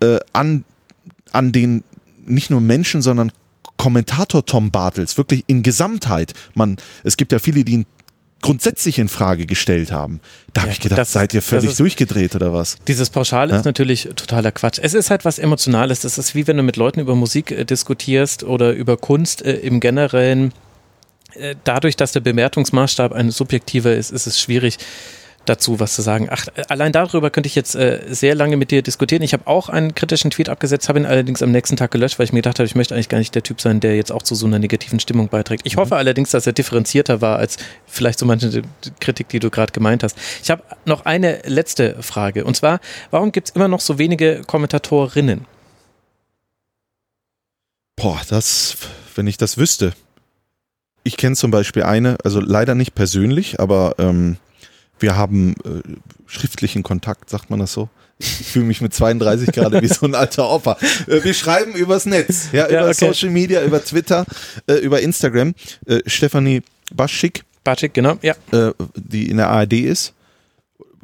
äh, 0.00 0.18
an, 0.32 0.64
an 1.32 1.52
den 1.52 1.84
nicht 2.26 2.50
nur 2.50 2.60
Menschen, 2.60 3.00
sondern 3.00 3.32
Kommentator 3.76 4.44
Tom 4.46 4.70
Bartels 4.70 5.16
wirklich 5.16 5.44
in 5.46 5.62
Gesamtheit, 5.62 6.32
man, 6.54 6.76
es 7.02 7.16
gibt 7.16 7.32
ja 7.32 7.38
viele, 7.38 7.64
die 7.64 7.72
ihn 7.72 7.86
grundsätzlich 8.44 8.98
in 8.98 9.08
Frage 9.08 9.46
gestellt 9.46 9.90
haben. 9.90 10.20
Da 10.52 10.62
habe 10.62 10.68
ja, 10.68 10.74
ich 10.74 10.80
gedacht, 10.80 10.98
das, 10.98 11.12
seid 11.12 11.32
ihr 11.32 11.40
völlig 11.40 11.70
ist, 11.70 11.80
durchgedreht 11.80 12.34
oder 12.34 12.52
was? 12.52 12.76
Dieses 12.86 13.08
Pauschal 13.08 13.48
ja? 13.48 13.56
ist 13.56 13.64
natürlich 13.64 14.10
totaler 14.16 14.52
Quatsch. 14.52 14.78
Es 14.82 14.92
ist 14.92 15.08
halt 15.08 15.24
was 15.24 15.38
Emotionales. 15.38 16.00
Das 16.00 16.18
ist 16.18 16.34
wie 16.34 16.46
wenn 16.46 16.58
du 16.58 16.62
mit 16.62 16.76
Leuten 16.76 17.00
über 17.00 17.14
Musik 17.14 17.50
äh, 17.50 17.64
diskutierst 17.64 18.44
oder 18.44 18.72
über 18.72 18.98
Kunst 18.98 19.42
äh, 19.42 19.54
im 19.54 19.80
Generellen. 19.80 20.52
Äh, 21.32 21.54
dadurch, 21.64 21.96
dass 21.96 22.12
der 22.12 22.20
Bewertungsmaßstab 22.20 23.12
ein 23.12 23.30
subjektiver 23.30 23.94
ist, 23.94 24.12
ist 24.12 24.26
es 24.26 24.38
schwierig, 24.38 24.76
dazu 25.44 25.80
was 25.80 25.94
zu 25.94 26.02
sagen. 26.02 26.28
Ach, 26.30 26.46
allein 26.68 26.92
darüber 26.92 27.30
könnte 27.30 27.46
ich 27.46 27.54
jetzt 27.54 27.74
äh, 27.74 28.00
sehr 28.08 28.34
lange 28.34 28.56
mit 28.56 28.70
dir 28.70 28.82
diskutieren. 28.82 29.22
Ich 29.22 29.32
habe 29.32 29.46
auch 29.46 29.68
einen 29.68 29.94
kritischen 29.94 30.30
Tweet 30.30 30.48
abgesetzt, 30.48 30.88
habe 30.88 30.98
ihn 30.98 31.06
allerdings 31.06 31.42
am 31.42 31.50
nächsten 31.50 31.76
Tag 31.76 31.90
gelöscht, 31.90 32.18
weil 32.18 32.24
ich 32.24 32.32
mir 32.32 32.38
gedacht 32.38 32.58
habe, 32.58 32.66
ich 32.66 32.74
möchte 32.74 32.94
eigentlich 32.94 33.08
gar 33.08 33.18
nicht 33.18 33.34
der 33.34 33.42
Typ 33.42 33.60
sein, 33.60 33.80
der 33.80 33.96
jetzt 33.96 34.12
auch 34.12 34.22
zu 34.22 34.34
so 34.34 34.46
einer 34.46 34.58
negativen 34.58 35.00
Stimmung 35.00 35.28
beiträgt. 35.28 35.62
Ich 35.66 35.76
mhm. 35.76 35.80
hoffe 35.80 35.96
allerdings, 35.96 36.30
dass 36.30 36.46
er 36.46 36.52
differenzierter 36.52 37.20
war 37.20 37.38
als 37.38 37.56
vielleicht 37.86 38.18
so 38.18 38.26
manche 38.26 38.62
Kritik, 39.00 39.28
die 39.28 39.38
du 39.38 39.50
gerade 39.50 39.72
gemeint 39.72 40.02
hast. 40.02 40.16
Ich 40.42 40.50
habe 40.50 40.62
noch 40.84 41.04
eine 41.04 41.42
letzte 41.46 42.02
Frage 42.02 42.44
und 42.44 42.56
zwar, 42.56 42.80
warum 43.10 43.32
gibt 43.32 43.48
es 43.48 43.54
immer 43.54 43.68
noch 43.68 43.80
so 43.80 43.98
wenige 43.98 44.42
Kommentatorinnen? 44.46 45.46
Boah, 47.96 48.20
das, 48.28 48.76
wenn 49.14 49.26
ich 49.26 49.36
das 49.36 49.56
wüsste. 49.58 49.92
Ich 51.04 51.16
kenne 51.16 51.36
zum 51.36 51.50
Beispiel 51.50 51.82
eine, 51.82 52.16
also 52.24 52.40
leider 52.40 52.74
nicht 52.74 52.94
persönlich, 52.94 53.60
aber 53.60 53.94
ähm, 53.98 54.38
wir 54.98 55.16
haben 55.16 55.54
äh, 55.64 55.82
schriftlichen 56.26 56.82
Kontakt, 56.82 57.30
sagt 57.30 57.50
man 57.50 57.58
das 57.58 57.72
so? 57.72 57.88
Ich 58.18 58.28
fühle 58.28 58.66
mich 58.66 58.80
mit 58.80 58.94
32 58.94 59.52
gerade 59.52 59.82
wie 59.82 59.88
so 59.88 60.06
ein 60.06 60.14
alter 60.14 60.48
Opa. 60.48 60.76
Äh, 61.06 61.24
wir 61.24 61.34
schreiben 61.34 61.72
übers 61.72 62.06
Netz, 62.06 62.48
ja, 62.52 62.68
über 62.68 62.84
okay. 62.84 62.94
Social 62.94 63.30
Media, 63.30 63.64
über 63.64 63.84
Twitter, 63.84 64.24
äh, 64.66 64.74
über 64.74 65.00
Instagram. 65.00 65.54
Äh, 65.86 65.98
Stefanie 66.06 66.62
Baschik, 66.94 67.44
Bacic, 67.64 67.94
genau, 67.94 68.18
ja. 68.22 68.34
äh, 68.52 68.72
die 68.94 69.30
in 69.30 69.38
der 69.38 69.48
ARD 69.48 69.72
ist. 69.72 70.12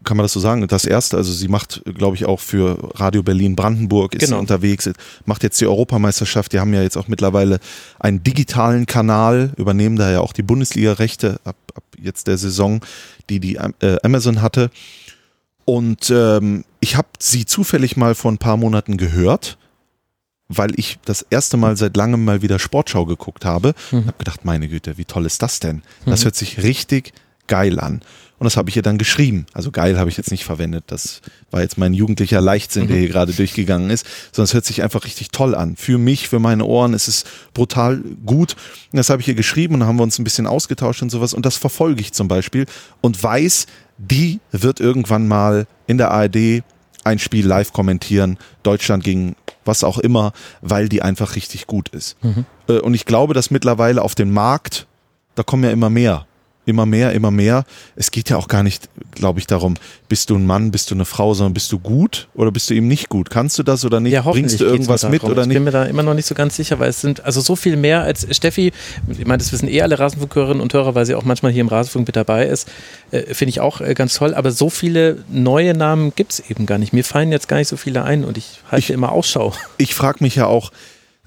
Kann 0.02 0.16
man 0.16 0.24
das 0.24 0.32
so 0.32 0.40
sagen? 0.40 0.66
Das 0.66 0.86
erste, 0.86 1.18
also 1.18 1.30
sie 1.30 1.48
macht, 1.48 1.82
glaube 1.84 2.16
ich, 2.16 2.24
auch 2.24 2.40
für 2.40 2.78
Radio 2.98 3.22
Berlin 3.22 3.54
Brandenburg 3.54 4.14
ist 4.14 4.20
Genau. 4.20 4.36
sie 4.36 4.40
unterwegs, 4.40 4.88
macht 5.26 5.42
jetzt 5.42 5.60
die 5.60 5.66
Europameisterschaft. 5.66 6.54
Die 6.54 6.60
haben 6.60 6.72
ja 6.72 6.82
jetzt 6.82 6.96
auch 6.96 7.06
mittlerweile 7.06 7.60
einen 7.98 8.22
digitalen 8.22 8.86
Kanal, 8.86 9.52
übernehmen 9.58 9.96
da 9.96 10.10
ja 10.10 10.20
auch 10.20 10.32
die 10.32 10.42
Bundesliga-Rechte 10.42 11.38
ab, 11.44 11.56
ab 11.80 11.96
jetzt 12.00 12.26
der 12.26 12.38
Saison, 12.38 12.80
die 13.28 13.40
die 13.40 13.56
äh, 13.56 13.96
Amazon 14.02 14.42
hatte. 14.42 14.70
Und 15.64 16.10
ähm, 16.10 16.64
ich 16.80 16.96
habe 16.96 17.08
sie 17.18 17.46
zufällig 17.46 17.96
mal 17.96 18.14
vor 18.14 18.30
ein 18.30 18.38
paar 18.38 18.56
Monaten 18.56 18.96
gehört, 18.96 19.56
weil 20.48 20.72
ich 20.76 20.98
das 21.04 21.22
erste 21.30 21.56
Mal 21.56 21.76
seit 21.76 21.96
langem 21.96 22.24
mal 22.24 22.42
wieder 22.42 22.58
Sportschau 22.58 23.06
geguckt 23.06 23.44
habe. 23.44 23.74
Und 23.92 24.06
habe 24.06 24.18
gedacht, 24.18 24.44
meine 24.44 24.68
Güte, 24.68 24.98
wie 24.98 25.04
toll 25.04 25.26
ist 25.26 25.42
das 25.42 25.60
denn? 25.60 25.82
Das 26.06 26.24
hört 26.24 26.34
sich 26.34 26.62
richtig 26.62 27.12
geil 27.46 27.78
an. 27.78 28.02
Und 28.40 28.44
das 28.46 28.56
habe 28.56 28.70
ich 28.70 28.76
ihr 28.76 28.82
dann 28.82 28.96
geschrieben. 28.96 29.44
Also 29.52 29.70
geil 29.70 29.98
habe 29.98 30.08
ich 30.08 30.16
jetzt 30.16 30.30
nicht 30.30 30.44
verwendet. 30.44 30.84
Das 30.86 31.20
war 31.50 31.60
jetzt 31.60 31.76
mein 31.76 31.92
jugendlicher 31.92 32.40
Leichtsinn, 32.40 32.88
der 32.88 32.96
hier 32.96 33.08
gerade 33.08 33.32
durchgegangen 33.34 33.90
ist. 33.90 34.06
Sondern 34.32 34.44
es 34.46 34.54
hört 34.54 34.64
sich 34.64 34.82
einfach 34.82 35.04
richtig 35.04 35.28
toll 35.28 35.54
an. 35.54 35.76
Für 35.76 35.98
mich, 35.98 36.28
für 36.28 36.38
meine 36.38 36.64
Ohren 36.64 36.94
ist 36.94 37.06
es 37.06 37.24
brutal 37.52 37.98
gut. 38.24 38.56
Und 38.92 38.96
das 38.96 39.10
habe 39.10 39.20
ich 39.20 39.28
ihr 39.28 39.34
geschrieben 39.34 39.74
und 39.74 39.84
haben 39.84 39.96
wir 39.98 40.02
uns 40.04 40.18
ein 40.18 40.24
bisschen 40.24 40.46
ausgetauscht 40.46 41.02
und 41.02 41.10
sowas. 41.10 41.34
Und 41.34 41.44
das 41.44 41.58
verfolge 41.58 42.00
ich 42.00 42.12
zum 42.14 42.28
Beispiel 42.28 42.64
und 43.02 43.22
weiß, 43.22 43.66
die 43.98 44.40
wird 44.52 44.80
irgendwann 44.80 45.28
mal 45.28 45.66
in 45.86 45.98
der 45.98 46.10
ARD 46.10 46.62
ein 47.04 47.18
Spiel 47.18 47.46
live 47.46 47.72
kommentieren, 47.74 48.38
Deutschland 48.62 49.04
gegen 49.04 49.36
was 49.66 49.84
auch 49.84 49.98
immer, 49.98 50.32
weil 50.62 50.88
die 50.88 51.02
einfach 51.02 51.36
richtig 51.36 51.66
gut 51.66 51.90
ist. 51.90 52.16
Äh, 52.68 52.78
Und 52.78 52.94
ich 52.94 53.04
glaube, 53.04 53.34
dass 53.34 53.50
mittlerweile 53.50 54.00
auf 54.00 54.14
dem 54.14 54.32
Markt, 54.32 54.86
da 55.34 55.42
kommen 55.42 55.64
ja 55.64 55.70
immer 55.70 55.90
mehr. 55.90 56.26
Immer 56.66 56.84
mehr, 56.84 57.12
immer 57.14 57.30
mehr. 57.30 57.64
Es 57.96 58.10
geht 58.10 58.28
ja 58.28 58.36
auch 58.36 58.46
gar 58.46 58.62
nicht, 58.62 58.90
glaube 59.12 59.40
ich, 59.40 59.46
darum, 59.46 59.74
bist 60.10 60.28
du 60.28 60.36
ein 60.36 60.44
Mann, 60.46 60.70
bist 60.70 60.90
du 60.90 60.94
eine 60.94 61.06
Frau, 61.06 61.32
sondern 61.32 61.54
bist 61.54 61.72
du 61.72 61.78
gut 61.78 62.28
oder 62.34 62.52
bist 62.52 62.68
du 62.68 62.74
eben 62.74 62.86
nicht 62.86 63.08
gut? 63.08 63.30
Kannst 63.30 63.58
du 63.58 63.62
das 63.62 63.84
oder 63.84 63.98
nicht? 63.98 64.12
Ja, 64.12 64.22
Bringst 64.22 64.60
du 64.60 64.64
irgendwas 64.66 65.08
mit 65.08 65.24
oder 65.24 65.40
Ich 65.42 65.48
nicht? 65.48 65.54
bin 65.56 65.64
mir 65.64 65.70
da 65.70 65.84
immer 65.86 66.02
noch 66.02 66.12
nicht 66.14 66.26
so 66.26 66.34
ganz 66.34 66.56
sicher, 66.56 66.78
weil 66.78 66.90
es 66.90 67.00
sind 67.00 67.24
also 67.24 67.40
so 67.40 67.56
viel 67.56 67.76
mehr 67.76 68.02
als 68.02 68.26
Steffi, 68.36 68.72
ich 69.08 69.26
meine, 69.26 69.38
das 69.38 69.52
wissen 69.52 69.68
eh 69.68 69.80
alle 69.80 69.98
Rasenfunkhörerinnen 69.98 70.60
und 70.62 70.72
Hörer, 70.74 70.94
weil 70.94 71.06
sie 71.06 71.14
auch 71.14 71.24
manchmal 71.24 71.50
hier 71.50 71.62
im 71.62 71.68
Rasenfunk 71.68 72.06
mit 72.06 72.14
dabei 72.16 72.46
ist, 72.46 72.68
äh, 73.10 73.34
finde 73.34 73.50
ich 73.50 73.60
auch 73.60 73.80
äh, 73.80 73.94
ganz 73.94 74.14
toll, 74.14 74.34
aber 74.34 74.52
so 74.52 74.68
viele 74.68 75.24
neue 75.30 75.72
Namen 75.74 76.12
gibt 76.14 76.32
es 76.34 76.40
eben 76.50 76.66
gar 76.66 76.76
nicht. 76.78 76.92
Mir 76.92 77.04
fallen 77.04 77.32
jetzt 77.32 77.48
gar 77.48 77.56
nicht 77.56 77.68
so 77.68 77.78
viele 77.78 78.04
ein 78.04 78.22
und 78.22 78.36
ich 78.36 78.60
halte 78.70 78.84
Ich- 78.84 78.90
immer 78.90 79.12
Ausschau. 79.12 79.54
ich 79.78 79.94
frage 79.94 80.18
mich 80.22 80.34
ja 80.36 80.44
auch, 80.46 80.70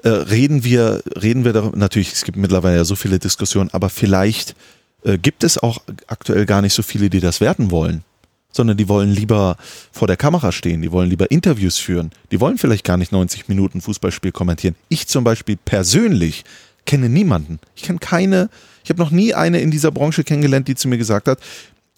äh, 0.03 0.09
reden 0.09 0.63
wir, 0.63 1.01
reden 1.21 1.43
wir 1.43 1.53
darüber, 1.53 1.75
natürlich, 1.77 2.13
es 2.13 2.23
gibt 2.23 2.37
mittlerweile 2.37 2.75
ja 2.77 2.83
so 2.85 2.95
viele 2.95 3.17
Diskussionen, 3.19 3.69
aber 3.73 3.89
vielleicht 3.89 4.53
äh, 5.03 5.17
gibt 5.17 5.43
es 5.43 5.57
auch 5.57 5.79
aktuell 6.07 6.45
gar 6.45 6.61
nicht 6.61 6.73
so 6.73 6.83
viele, 6.83 7.09
die 7.09 7.19
das 7.19 7.41
werten 7.41 7.71
wollen, 7.71 8.03
sondern 8.51 8.77
die 8.77 8.87
wollen 8.87 9.11
lieber 9.11 9.57
vor 9.91 10.07
der 10.07 10.17
Kamera 10.17 10.51
stehen, 10.51 10.81
die 10.81 10.91
wollen 10.91 11.09
lieber 11.09 11.31
Interviews 11.31 11.77
führen, 11.77 12.11
die 12.31 12.39
wollen 12.39 12.57
vielleicht 12.57 12.85
gar 12.85 12.97
nicht 12.97 13.11
90 13.11 13.47
Minuten 13.47 13.81
Fußballspiel 13.81 14.31
kommentieren. 14.31 14.75
Ich 14.89 15.07
zum 15.07 15.23
Beispiel 15.23 15.57
persönlich 15.57 16.43
kenne 16.85 17.09
niemanden. 17.09 17.59
Ich 17.75 17.83
kenne 17.83 17.99
keine, 17.99 18.49
ich 18.83 18.89
habe 18.89 19.01
noch 19.01 19.11
nie 19.11 19.33
eine 19.33 19.61
in 19.61 19.71
dieser 19.71 19.91
Branche 19.91 20.23
kennengelernt, 20.23 20.67
die 20.67 20.75
zu 20.75 20.87
mir 20.87 20.97
gesagt 20.97 21.27
hat, 21.27 21.39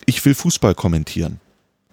ich 0.05 0.23
will 0.23 0.35
Fußball 0.35 0.75
kommentieren. 0.75 1.39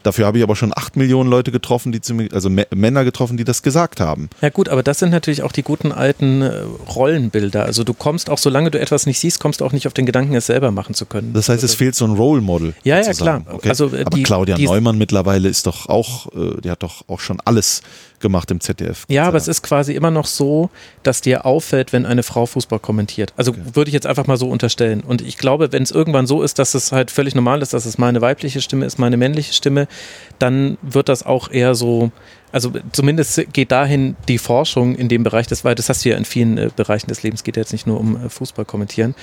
Dafür 0.03 0.27
habe 0.27 0.39
ich 0.39 0.45
aber 0.45 0.57
schon 0.57 0.73
acht 0.75 0.97
Millionen 0.97 1.31
Leute 1.31 1.53
getroffen, 1.53 1.93
die 1.93 2.01
zu 2.01 2.15
also 2.33 2.49
Mä- 2.49 2.67
Männer 2.75 3.05
getroffen, 3.05 3.37
die 3.37 3.45
das 3.45 3.63
gesagt 3.63 4.01
haben. 4.01 4.29
Ja 4.41 4.49
gut, 4.51 4.69
aber 4.69 4.83
das 4.83 4.99
sind 4.99 5.11
natürlich 5.11 5.43
auch 5.43 5.53
die 5.53 5.63
guten 5.63 5.93
alten 5.93 6.43
äh, 6.43 6.53
Rollenbilder. 6.95 7.65
Also 7.65 7.85
du 7.85 7.95
kommst 7.95 8.31
auch, 8.31 8.39
solange 8.39 8.71
du 8.71 8.79
etwas 8.81 9.07
nicht 9.07 9.19
siehst, 9.19 9.41
kommst 9.41 9.61
du 9.61 9.65
auch 9.65 9.73
nicht 9.73 9.87
auf 9.87 9.95
den 9.95 10.07
Gedanken, 10.07 10.35
es 10.35 10.47
selber 10.47 10.71
machen 10.71 10.95
zu 10.95 11.07
können. 11.07 11.33
Das 11.33 11.49
heißt, 11.49 11.63
es 11.63 11.75
fehlt 11.75 11.95
so 11.95 12.05
ein 12.05 12.13
Role 12.13 12.41
Model. 12.41 12.75
Ja, 12.85 13.01
ja, 13.01 13.13
klar. 13.13 13.43
Okay. 13.51 13.69
Also, 13.69 13.87
äh, 13.95 14.03
Aber 14.05 14.17
die- 14.17 14.23
Claudia 14.23 14.57
die- 14.57 14.65
Neumann 14.67 14.99
mittlerweile 14.99 15.49
ist 15.49 15.67
doch 15.67 15.89
auch, 15.89 16.27
äh, 16.35 16.61
die 16.63 16.71
hat 16.71 16.83
doch 16.83 17.05
auch 17.09 17.21
schon 17.21 17.39
alles 17.45 17.83
gemacht 18.21 18.51
im 18.53 18.61
ZDF. 18.61 19.05
Ja, 19.09 19.25
aber 19.27 19.37
es 19.37 19.49
ist 19.49 19.63
quasi 19.63 19.95
immer 19.95 20.13
noch 20.13 20.27
so, 20.27 20.71
dass 21.03 21.21
dir 21.23 21.45
auffällt, 21.45 21.93
wenn 21.93 22.07
eine 22.07 22.23
Frau 22.23 22.47
Fußball 22.47 22.79
kommentiert. 22.79 23.33
Also 23.37 23.53
würde 23.75 23.89
ich 23.89 23.95
jetzt 23.95 24.07
einfach 24.07 24.29
mal 24.29 24.37
so 24.37 24.49
unterstellen. 24.49 25.01
Und 25.01 25.23
ich 25.23 25.39
glaube, 25.39 25.73
wenn 25.73 25.83
es 25.83 25.91
irgendwann 25.91 26.29
so 26.29 26.43
ist, 26.43 26.61
dass 26.61 26.75
es 26.75 26.93
halt 26.93 27.11
völlig 27.11 27.35
normal 27.35 27.63
ist, 27.63 27.73
dass 27.75 27.85
es 27.85 27.99
meine 27.99 28.21
weibliche 28.21 28.61
Stimme 28.61 28.87
ist, 28.87 29.01
meine 29.01 29.17
männliche 29.17 29.53
Stimme, 29.53 29.89
dann 30.39 30.79
wird 30.83 31.09
das 31.09 31.25
auch 31.25 31.51
eher 31.51 31.75
so, 31.75 32.11
also 32.51 32.73
zumindest 32.93 33.53
geht 33.53 33.71
dahin 33.71 34.17
die 34.29 34.39
Forschung 34.39 34.95
in 34.95 35.09
dem 35.09 35.23
Bereich, 35.23 35.47
das, 35.47 35.65
weil 35.65 35.75
das 35.75 35.89
hast 35.89 36.05
du 36.05 36.11
ja 36.11 36.17
in 36.17 36.25
vielen 36.25 36.59
äh, 36.59 36.71
Bereichen 36.75 37.07
des 37.09 37.23
Lebens, 37.23 37.45
geht 37.45 37.57
ja 37.57 37.63
jetzt 37.63 37.73
nicht 37.73 37.87
nur 37.87 38.01
um 38.01 38.17
äh, 38.17 38.29
Fußball 38.29 38.65
kommentieren. 38.65 39.15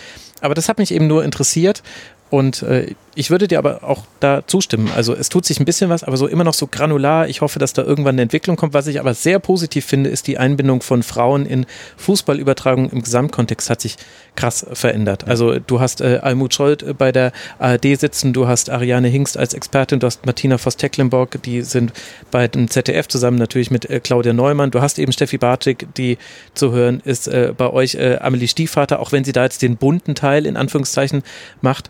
Aber 0.42 0.54
das 0.54 0.70
hat 0.70 0.78
mich 0.78 0.94
eben 0.94 1.08
nur 1.08 1.24
interessiert. 1.24 1.84
Und 2.30 2.62
äh, 2.62 2.94
ich 3.16 3.32
würde 3.32 3.48
dir 3.48 3.58
aber 3.58 3.84
auch 3.84 4.04
da 4.20 4.44
zustimmen. 4.46 4.90
Also 4.96 5.14
es 5.14 5.30
tut 5.30 5.44
sich 5.44 5.60
ein 5.60 5.66
bisschen 5.66 5.90
was, 5.90 6.04
aber 6.04 6.16
so 6.16 6.28
immer 6.28 6.44
noch 6.44 6.54
so 6.54 6.68
granular. 6.68 7.28
Ich 7.28 7.42
hoffe, 7.42 7.60
dass 7.60 7.74
da 7.74 7.84
irgendwann 7.84 8.16
eine 8.16 8.22
Entwicklung 8.22 8.56
kommt. 8.56 8.74
Was 8.74 8.88
ich 8.88 9.00
aber 9.00 9.14
sehr 9.14 9.40
positiv 9.40 9.86
finde, 9.86 10.10
ist 10.10 10.28
die 10.28 10.38
Einbindung 10.38 10.82
von 10.82 11.04
Frauen 11.04 11.46
in 11.46 11.66
Fußballübertragung 11.98 12.90
im 12.92 13.02
Gesamtkontext 13.02 13.70
hat 13.70 13.82
sich 13.82 13.98
krass 14.36 14.66
verändert. 14.72 15.28
Also 15.28 15.60
du 15.60 15.80
hast 15.80 16.02
äh, 16.02 16.20
Almut 16.22 16.54
Scholt 16.54 16.84
äh, 16.84 16.94
bei 16.94 17.12
der 17.12 17.34
ARD 17.58 18.00
sitzen, 18.00 18.32
du 18.32 18.48
hast 18.48 18.70
Ariane 18.70 19.08
Hingst 19.08 19.38
als 19.38 19.54
Expertin, 19.54 20.00
du 20.00 20.08
hast 20.08 20.26
Martina 20.26 20.58
Voss-Tecklenburg, 20.58 21.42
die 21.44 21.64
sind 21.64 21.92
bei 22.32 22.48
dem 22.48 22.70
ZDF 22.70 23.08
zusammen 23.08 23.38
natürlich 23.38 23.72
mit 23.72 23.90
äh, 23.90 24.00
Claudia 24.00 24.34
Neumann. 24.34 24.72
Du 24.72 24.82
hast 24.82 24.98
eben 25.00 25.12
Steffi 25.12 25.38
Bartik, 25.38 25.88
die 25.98 26.18
zu 26.54 26.72
hören 26.72 27.02
ist 27.04 27.28
äh, 27.28 27.54
bei 27.58 27.70
euch 27.70 27.96
äh, 27.96 28.18
Amelie 28.22 28.48
Stiefvater, 28.48 29.00
auch 29.00 29.12
wenn 29.12 29.26
sie 29.26 29.34
da 29.34 29.44
jetzt 29.44 29.62
den 29.62 29.78
bunten 29.78 30.16
Teil 30.16 30.46
in 30.46 30.56
Anführungszeichen 30.56 31.24
macht. 31.62 31.90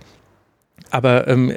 Aber 0.92 1.28
ähm, 1.28 1.54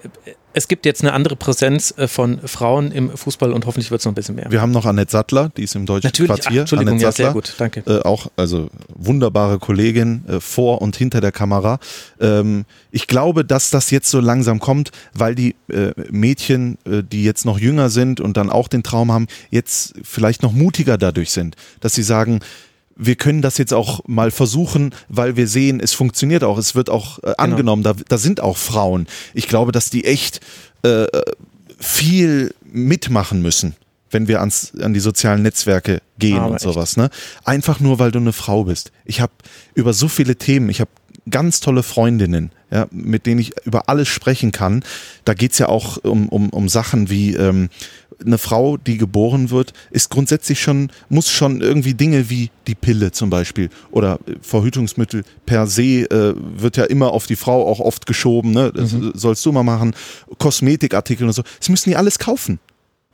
es 0.54 0.68
gibt 0.68 0.86
jetzt 0.86 1.02
eine 1.02 1.12
andere 1.12 1.36
Präsenz 1.36 1.94
äh, 1.96 2.08
von 2.08 2.40
Frauen 2.46 2.92
im 2.92 3.10
Fußball 3.16 3.52
und 3.52 3.66
hoffentlich 3.66 3.90
wird 3.90 4.00
es 4.00 4.04
noch 4.04 4.12
ein 4.12 4.14
bisschen 4.14 4.34
mehr. 4.34 4.50
Wir 4.50 4.60
haben 4.60 4.70
noch 4.70 4.84
Annette 4.84 5.10
Sattler, 5.10 5.50
die 5.56 5.62
ist 5.64 5.74
im 5.74 5.86
deutschen 5.86 6.08
Natürlich, 6.08 6.30
ach, 6.30 6.38
Quartier. 6.38 6.60
Entschuldigung, 6.60 6.92
Annette 6.94 7.04
ja, 7.04 7.12
sehr 7.12 7.32
gut, 7.32 7.54
danke. 7.58 7.82
Äh, 7.86 8.02
auch, 8.02 8.28
also 8.36 8.68
wunderbare 8.94 9.58
Kollegin 9.58 10.24
äh, 10.28 10.40
vor 10.40 10.82
und 10.82 10.96
hinter 10.96 11.20
der 11.20 11.32
Kamera. 11.32 11.78
Ähm, 12.20 12.64
ich 12.90 13.06
glaube, 13.06 13.44
dass 13.44 13.70
das 13.70 13.90
jetzt 13.90 14.10
so 14.10 14.20
langsam 14.20 14.58
kommt, 14.58 14.90
weil 15.14 15.34
die 15.34 15.56
äh, 15.68 15.92
Mädchen, 16.10 16.78
äh, 16.84 17.02
die 17.02 17.24
jetzt 17.24 17.44
noch 17.44 17.58
jünger 17.58 17.90
sind 17.90 18.20
und 18.20 18.36
dann 18.36 18.50
auch 18.50 18.68
den 18.68 18.82
Traum 18.82 19.10
haben, 19.10 19.26
jetzt 19.50 19.94
vielleicht 20.02 20.42
noch 20.42 20.52
mutiger 20.52 20.98
dadurch 20.98 21.30
sind, 21.30 21.56
dass 21.80 21.94
sie 21.94 22.02
sagen, 22.02 22.40
wir 22.96 23.16
können 23.16 23.42
das 23.42 23.58
jetzt 23.58 23.72
auch 23.72 24.00
mal 24.06 24.30
versuchen, 24.30 24.94
weil 25.08 25.36
wir 25.36 25.48
sehen, 25.48 25.80
es 25.80 25.92
funktioniert 25.92 26.44
auch, 26.44 26.58
es 26.58 26.74
wird 26.74 26.90
auch 26.90 27.18
Genau. 27.20 27.32
äh, 27.32 27.36
angenommen, 27.38 27.82
da, 27.82 27.94
da 28.08 28.18
sind 28.18 28.40
auch 28.40 28.56
Frauen. 28.56 29.06
Ich 29.34 29.48
glaube, 29.48 29.72
dass 29.72 29.90
die 29.90 30.04
echt 30.04 30.40
äh, 30.82 31.06
viel 31.78 32.54
mitmachen 32.64 33.42
müssen, 33.42 33.74
wenn 34.10 34.28
wir 34.28 34.40
ans, 34.40 34.72
an 34.80 34.92
die 34.94 35.00
sozialen 35.00 35.42
Netzwerke 35.42 36.00
gehen 36.18 36.38
Aber 36.38 36.48
und 36.48 36.54
echt. 36.56 36.62
sowas. 36.62 36.96
Ne? 36.96 37.10
Einfach 37.44 37.80
nur, 37.80 37.98
weil 37.98 38.10
du 38.12 38.18
eine 38.18 38.32
Frau 38.32 38.64
bist. 38.64 38.92
Ich 39.04 39.20
habe 39.20 39.32
über 39.74 39.92
so 39.92 40.08
viele 40.08 40.36
Themen, 40.36 40.68
ich 40.68 40.80
habe 40.80 40.90
ganz 41.30 41.60
tolle 41.60 41.82
Freundinnen, 41.82 42.50
ja, 42.70 42.86
mit 42.90 43.26
denen 43.26 43.40
ich 43.40 43.52
über 43.64 43.88
alles 43.88 44.08
sprechen 44.08 44.50
kann. 44.50 44.82
Da 45.24 45.34
geht's 45.34 45.58
ja 45.58 45.68
auch 45.68 45.98
um, 45.98 46.28
um, 46.28 46.50
um 46.50 46.68
Sachen 46.68 47.10
wie 47.10 47.34
ähm, 47.34 47.68
eine 48.24 48.38
Frau, 48.38 48.76
die 48.76 48.98
geboren 48.98 49.50
wird, 49.50 49.72
ist 49.90 50.10
grundsätzlich 50.10 50.60
schon, 50.60 50.90
muss 51.08 51.30
schon 51.30 51.60
irgendwie 51.60 51.94
Dinge 51.94 52.30
wie 52.30 52.50
die 52.66 52.74
Pille 52.74 53.12
zum 53.12 53.30
Beispiel 53.30 53.70
oder 53.90 54.18
äh, 54.26 54.34
Verhütungsmittel 54.40 55.24
per 55.46 55.66
se 55.66 56.10
äh, 56.10 56.34
wird 56.36 56.76
ja 56.76 56.84
immer 56.84 57.12
auf 57.12 57.26
die 57.26 57.36
Frau 57.36 57.66
auch 57.66 57.80
oft 57.80 58.06
geschoben, 58.06 58.52
ne? 58.52 58.72
Das 58.74 58.94
sollst 59.14 59.44
du 59.44 59.52
mal 59.52 59.62
machen, 59.62 59.94
Kosmetikartikel 60.38 61.26
und 61.26 61.32
so. 61.32 61.42
Das 61.58 61.68
müssen 61.68 61.90
die 61.90 61.96
alles 61.96 62.18
kaufen. 62.18 62.58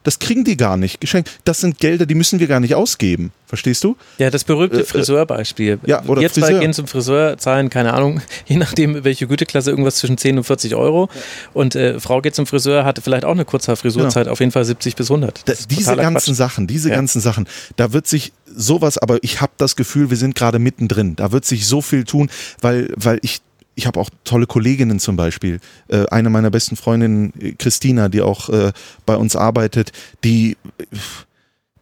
Das 0.08 0.18
kriegen 0.20 0.42
die 0.42 0.56
gar 0.56 0.78
nicht 0.78 1.02
geschenkt. 1.02 1.30
Das 1.44 1.60
sind 1.60 1.78
Gelder, 1.80 2.06
die 2.06 2.14
müssen 2.14 2.40
wir 2.40 2.46
gar 2.46 2.60
nicht 2.60 2.74
ausgeben. 2.74 3.30
Verstehst 3.46 3.84
du? 3.84 3.94
Ja, 4.16 4.30
das 4.30 4.42
berühmte 4.44 4.78
Äh, 4.78 4.80
äh, 4.80 4.84
Friseurbeispiel. 4.84 5.78
ja, 5.84 6.02
oder 6.06 6.22
zwei 6.22 6.28
Friseur. 6.46 6.60
gehen 6.60 6.72
zum 6.72 6.86
Friseur, 6.86 7.36
zahlen, 7.36 7.68
keine 7.68 7.92
Ahnung, 7.92 8.22
je 8.46 8.56
nachdem, 8.56 9.04
welche 9.04 9.26
Güteklasse, 9.26 9.68
irgendwas 9.68 9.96
zwischen 9.96 10.16
10 10.16 10.38
und 10.38 10.44
40 10.44 10.74
Euro. 10.76 11.10
Und 11.52 11.74
äh, 11.74 12.00
Frau 12.00 12.22
geht 12.22 12.34
zum 12.34 12.46
Friseur, 12.46 12.86
hatte 12.86 13.02
vielleicht 13.02 13.26
auch 13.26 13.32
eine 13.32 13.44
Kurzhaarfrisurzeit, 13.44 14.28
auf 14.28 14.40
jeden 14.40 14.52
Fall 14.52 14.64
70 14.64 14.96
bis 14.96 15.10
100. 15.10 15.42
Da, 15.44 15.52
diese 15.68 15.94
ganzen 15.96 16.32
Quatsch. 16.32 16.36
Sachen, 16.36 16.66
diese 16.66 16.88
Ja. 16.88 16.96
ganzen 16.96 17.20
Sachen, 17.20 17.46
da 17.76 17.92
wird 17.92 18.06
sich 18.06 18.32
sowas, 18.46 18.96
aber 18.96 19.18
ich 19.22 19.42
habe 19.42 19.52
das 19.58 19.76
Gefühl, 19.76 20.08
wir 20.08 20.16
sind 20.16 20.34
gerade 20.34 20.58
mittendrin. 20.58 21.16
Da 21.16 21.32
wird 21.32 21.44
sich 21.44 21.66
so 21.66 21.82
viel 21.82 22.04
tun, 22.04 22.30
weil, 22.62 22.92
weil 22.96 23.18
ich, 23.22 23.40
ich 23.78 23.86
habe 23.86 24.00
auch 24.00 24.10
tolle 24.24 24.46
Kolleginnen 24.46 24.98
zum 24.98 25.14
Beispiel. 25.14 25.60
Äh, 25.86 26.06
eine 26.08 26.30
meiner 26.30 26.50
besten 26.50 26.74
Freundinnen, 26.74 27.32
äh, 27.40 27.52
Christina, 27.52 28.08
die 28.08 28.20
auch 28.20 28.48
äh, 28.48 28.72
bei 29.06 29.16
uns 29.16 29.36
arbeitet, 29.36 29.92
die, 30.24 30.56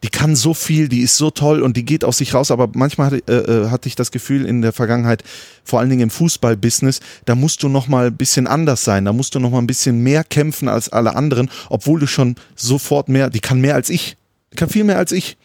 die 0.03 0.09
kann 0.09 0.35
so 0.35 0.53
viel, 0.53 0.89
die 0.89 0.99
ist 0.99 1.17
so 1.17 1.31
toll 1.31 1.63
und 1.63 1.75
die 1.75 1.85
geht 1.85 2.05
aus 2.05 2.19
sich 2.19 2.35
raus, 2.35 2.51
aber 2.51 2.69
manchmal 2.75 3.07
hatte, 3.07 3.23
äh, 3.27 3.65
äh, 3.65 3.69
hatte 3.71 3.89
ich 3.89 3.95
das 3.95 4.11
Gefühl 4.11 4.45
in 4.45 4.61
der 4.61 4.73
Vergangenheit, 4.73 5.23
vor 5.63 5.79
allen 5.79 5.89
Dingen 5.89 6.03
im 6.03 6.09
Fußballbusiness, 6.11 6.99
da 7.25 7.33
musst 7.33 7.63
du 7.63 7.67
noch 7.67 7.87
mal 7.87 8.07
ein 8.07 8.15
bisschen 8.15 8.45
anders 8.45 8.83
sein, 8.83 9.03
da 9.03 9.11
musst 9.11 9.33
du 9.33 9.39
noch 9.39 9.49
mal 9.49 9.57
ein 9.57 9.67
bisschen 9.67 10.03
mehr 10.03 10.23
kämpfen 10.23 10.69
als 10.69 10.89
alle 10.89 11.15
anderen, 11.15 11.49
obwohl 11.69 11.99
du 11.99 12.05
schon 12.05 12.35
sofort 12.55 13.09
mehr, 13.09 13.31
die 13.31 13.39
kann 13.39 13.59
mehr 13.59 13.73
als 13.73 13.89
ich, 13.89 14.17
die 14.53 14.55
kann 14.55 14.69
viel 14.69 14.83
mehr 14.83 14.99
als 14.99 15.11
ich 15.11 15.35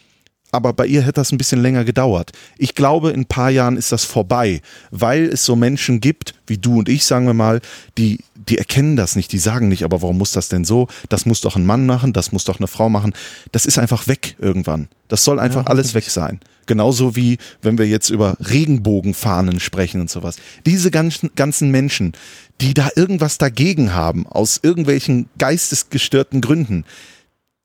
aber 0.53 0.71
bei 0.71 0.85
ihr 0.85 1.01
hätte 1.01 1.13
das 1.13 1.31
ein 1.31 1.37
bisschen 1.37 1.61
länger 1.61 1.83
gedauert. 1.83 2.31
Ich 2.57 2.75
glaube, 2.75 3.09
in 3.09 3.21
ein 3.21 3.25
paar 3.25 3.49
Jahren 3.49 3.75
ist 3.75 3.91
das 3.91 4.05
vorbei, 4.05 4.61
weil 4.91 5.23
es 5.25 5.43
so 5.43 5.55
Menschen 5.55 5.99
gibt, 5.99 6.35
wie 6.45 6.59
du 6.59 6.79
und 6.79 6.89
ich, 6.89 7.05
sagen 7.05 7.25
wir 7.25 7.33
mal, 7.33 7.59
die, 7.97 8.19
die 8.35 8.59
erkennen 8.59 8.95
das 8.95 9.15
nicht, 9.15 9.31
die 9.31 9.39
sagen 9.39 9.67
nicht, 9.67 9.83
aber 9.83 10.01
warum 10.03 10.19
muss 10.19 10.31
das 10.31 10.49
denn 10.49 10.63
so? 10.63 10.87
Das 11.09 11.25
muss 11.25 11.41
doch 11.41 11.55
ein 11.55 11.65
Mann 11.65 11.87
machen, 11.87 12.13
das 12.13 12.31
muss 12.31 12.43
doch 12.43 12.59
eine 12.59 12.67
Frau 12.67 12.87
machen. 12.87 13.13
Das 13.51 13.65
ist 13.65 13.79
einfach 13.79 14.07
weg 14.07 14.35
irgendwann. 14.39 14.89
Das 15.07 15.23
soll 15.23 15.39
einfach 15.39 15.65
ja, 15.65 15.67
alles 15.67 15.95
weg 15.95 16.05
sein. 16.05 16.39
Genauso 16.65 17.15
wie, 17.15 17.39
wenn 17.61 17.77
wir 17.77 17.87
jetzt 17.87 18.09
über 18.09 18.37
Regenbogenfahnen 18.39 19.59
sprechen 19.59 20.01
und 20.01 20.09
sowas. 20.09 20.37
Diese 20.65 20.91
ganzen, 20.91 21.31
ganzen 21.35 21.71
Menschen, 21.71 22.13
die 22.61 22.73
da 22.73 22.89
irgendwas 22.95 23.37
dagegen 23.39 23.93
haben, 23.93 24.27
aus 24.27 24.59
irgendwelchen 24.61 25.27
geistesgestörten 25.39 26.41
Gründen, 26.41 26.85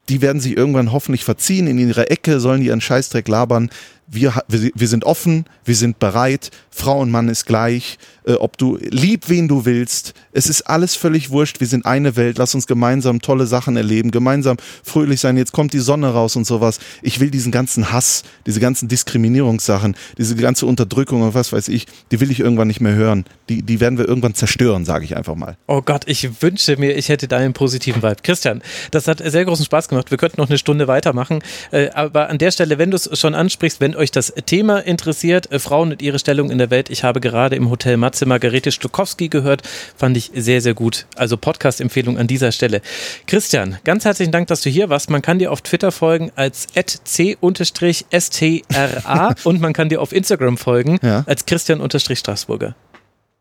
die 0.09 0.23
werden 0.23 0.41
sich 0.41 0.57
irgendwann 0.57 0.93
hoffentlich 0.93 1.25
verziehen, 1.25 1.67
in 1.67 1.79
ihre 1.79 2.11
Ecke 2.11 2.41
sollen 2.41 2.61
die 2.61 2.69
ihren 2.69 2.81
Scheißdreck 2.81 3.29
labern. 3.29 3.71
Wir, 4.11 4.43
wir, 4.49 4.71
wir 4.75 4.89
sind 4.89 5.05
offen, 5.05 5.45
wir 5.65 5.77
sind 5.77 5.99
bereit, 5.99 6.51
Frau 6.71 7.01
und 7.01 7.11
Mann 7.11 7.29
ist 7.29 7.45
gleich, 7.45 7.99
äh, 8.25 8.35
ob 8.35 8.57
du 8.57 8.79
lieb 8.81 9.29
wen 9.29 9.49
du 9.49 9.65
willst, 9.65 10.15
es 10.33 10.47
ist 10.47 10.63
alles 10.63 10.95
völlig 10.95 11.31
wurscht, 11.31 11.61
wir 11.61 11.67
sind 11.67 11.87
eine 11.87 12.15
Welt, 12.17 12.39
lass 12.39 12.55
uns 12.55 12.67
gemeinsam 12.67 13.21
tolle 13.21 13.47
Sachen 13.47 13.77
erleben, 13.77 14.11
gemeinsam 14.11 14.57
fröhlich 14.85 15.21
sein, 15.21 15.37
jetzt 15.37 15.53
kommt 15.53 15.73
die 15.73 15.79
Sonne 15.79 16.11
raus 16.11 16.37
und 16.37 16.47
sowas. 16.47 16.79
Ich 17.03 17.21
will 17.21 17.31
diesen 17.31 17.51
ganzen 17.51 17.93
Hass, 17.93 18.23
diese 18.47 18.61
ganzen 18.61 18.89
Diskriminierungssachen, 18.89 19.97
diese 20.17 20.37
ganze 20.37 20.67
Unterdrückung 20.67 21.23
und 21.23 21.35
was 21.35 21.53
weiß 21.53 21.69
ich, 21.69 21.87
die 22.11 22.21
will 22.21 22.31
ich 22.31 22.41
irgendwann 22.41 22.69
nicht 22.69 22.81
mehr 22.81 22.95
hören. 22.95 23.25
Die, 23.49 23.63
die 23.63 23.81
werden 23.81 23.99
wir 23.99 24.07
irgendwann 24.07 24.35
zerstören, 24.35 24.85
sage 24.85 25.05
ich 25.05 25.17
einfach 25.17 25.35
mal. 25.35 25.57
Oh 25.67 25.83
Gott, 25.83 26.05
ich 26.07 26.43
wünsche 26.43 26.77
mir, 26.77 26.97
ich 26.97 27.09
hätte 27.09 27.29
deinen 27.29 27.55
positiven 27.55 28.03
Vibe. 28.03 28.17
Christian, 28.23 28.63
das 28.91 29.09
hat 29.09 29.23
sehr 29.25 29.45
großen 29.45 29.65
Spaß 29.65 29.89
gemacht. 29.89 30.11
Wir 30.11 30.19
könnten 30.19 30.41
noch 30.41 30.49
eine 30.49 30.59
Stunde 30.59 30.87
weitermachen, 30.87 31.41
äh, 31.73 31.91
aber 31.91 32.29
an 32.29 32.39
der 32.39 32.51
Stelle, 32.51 32.79
wenn 32.79 32.91
du 32.91 32.97
es 32.97 33.19
schon 33.19 33.35
ansprichst, 33.35 33.81
wenn 33.81 33.95
euch 33.99 34.11
das 34.11 34.33
Thema 34.47 34.79
interessiert, 34.79 35.53
äh, 35.53 35.59
Frauen 35.59 35.93
und 35.93 36.01
ihre 36.01 36.19
Stellung 36.19 36.51
in 36.51 36.59
der 36.59 36.71
Welt. 36.71 36.89
Ich 36.91 37.05
habe 37.05 37.21
gerade 37.21 37.57
im 37.57 37.69
Hotel 37.71 37.97
Matze 37.97 38.25
Margarete 38.25 38.73
Stokowski 38.73 39.29
gehört, 39.29 39.63
fand 39.97 40.17
ich 40.17 40.31
sehr, 40.35 40.61
sehr 40.61 40.75
gut. 40.75 41.07
Also 41.17 41.37
Podcast-Empfehlung 41.37 42.17
an 42.17 42.27
dieser 42.27 42.53
Stelle. 42.53 42.81
Christian, 43.27 43.79
ganz 43.85 44.05
herzlichen 44.05 44.33
Dank, 44.33 44.47
dass 44.49 44.63
du 44.63 44.71
hier 44.71 44.89
warst. 44.89 45.11
Man 45.11 45.23
kann 45.23 45.39
dir 45.39 45.53
auf 45.53 45.61
Twitter 45.61 45.93
folgen 45.93 46.33
als 46.37 46.69
c-stra 46.73 47.35
und 49.45 49.61
man 49.61 49.73
kann 49.73 49.89
dir 49.89 50.01
auf 50.01 50.13
Instagram 50.13 50.57
folgen 50.57 50.99
ja. 51.03 51.25
als 51.27 51.45
Christian-Straßburger. 51.45 52.75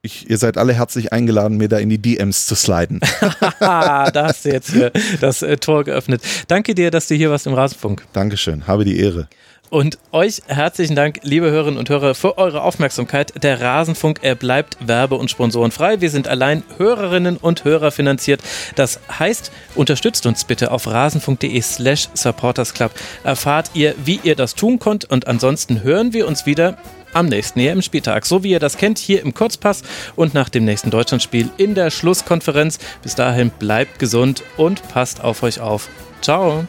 Ich, 0.04 0.30
ihr 0.30 0.38
seid 0.38 0.58
alle 0.58 0.74
herzlich 0.74 1.12
eingeladen, 1.12 1.58
mir 1.58 1.68
da 1.68 1.80
in 1.80 1.90
die 1.90 1.98
DMs 1.98 2.46
zu 2.46 2.56
sliden. 2.56 3.02
da 3.60 4.12
hast 4.16 4.46
du 4.46 4.50
jetzt 4.50 4.74
das 5.20 5.42
äh, 5.42 5.58
Tor 5.58 5.84
geöffnet. 5.84 6.22
Danke 6.48 6.76
dir, 6.76 6.92
dass 6.92 7.08
du 7.08 7.16
hier 7.16 7.32
warst 7.32 7.48
im 7.48 7.54
Rasenfunk. 7.54 8.04
Dankeschön, 8.14 8.68
habe 8.68 8.86
die 8.86 9.00
Ehre. 9.00 9.28
Und 9.70 9.98
euch 10.14 10.42
herzlichen 10.48 10.96
Dank, 10.96 11.20
liebe 11.24 11.52
Hörerinnen 11.52 11.78
und 11.78 11.90
Hörer, 11.90 12.16
für 12.16 12.38
eure 12.38 12.62
Aufmerksamkeit. 12.62 13.44
Der 13.44 13.60
Rasenfunk, 13.60 14.20
er 14.22 14.36
bleibt 14.36 14.78
werbe- 14.80 15.16
und 15.16 15.30
sponsorenfrei. 15.30 16.00
Wir 16.00 16.10
sind 16.10 16.28
allein 16.28 16.64
Hörerinnen 16.78 17.36
und 17.36 17.66
Hörer 17.66 17.92
finanziert. 17.92 18.42
Das 18.76 19.00
heißt, 19.20 19.52
unterstützt 19.76 20.26
uns 20.26 20.46
bitte 20.46 20.72
auf 20.72 20.88
rasenfunk.de 20.88 21.62
slash 21.62 22.08
supportersclub. 22.14 22.92
Erfahrt 23.26 23.72
ihr, 23.74 23.94
wie 24.04 24.22
ihr 24.24 24.36
das 24.36 24.56
tun 24.56 24.80
könnt. 24.80 25.04
Und 25.06 25.28
ansonsten 25.28 25.84
hören 25.84 26.14
wir 26.14 26.28
uns 26.28 26.46
wieder 26.46 26.78
am 27.14 27.26
nächsten 27.26 27.60
EM-Spieltag. 27.60 28.26
So 28.26 28.44
wie 28.44 28.52
ihr 28.52 28.60
das 28.60 28.78
kennt, 28.78 29.00
hier 29.00 29.22
im 29.22 29.34
Kurzpass 29.34 29.84
und 30.16 30.34
nach 30.34 30.50
dem 30.50 30.64
nächsten 30.64 30.92
Deutschlandspiel 30.92 31.50
in 31.58 31.76
der 31.76 31.92
Schlusskonferenz. 31.92 32.80
Bis 33.04 33.16
dahin 33.16 33.50
bleibt 33.50 34.00
gesund 34.00 34.44
und 34.56 34.88
passt 34.88 35.24
auf 35.24 35.44
euch 35.44 35.60
auf. 35.60 35.90
Ciao. 36.22 36.66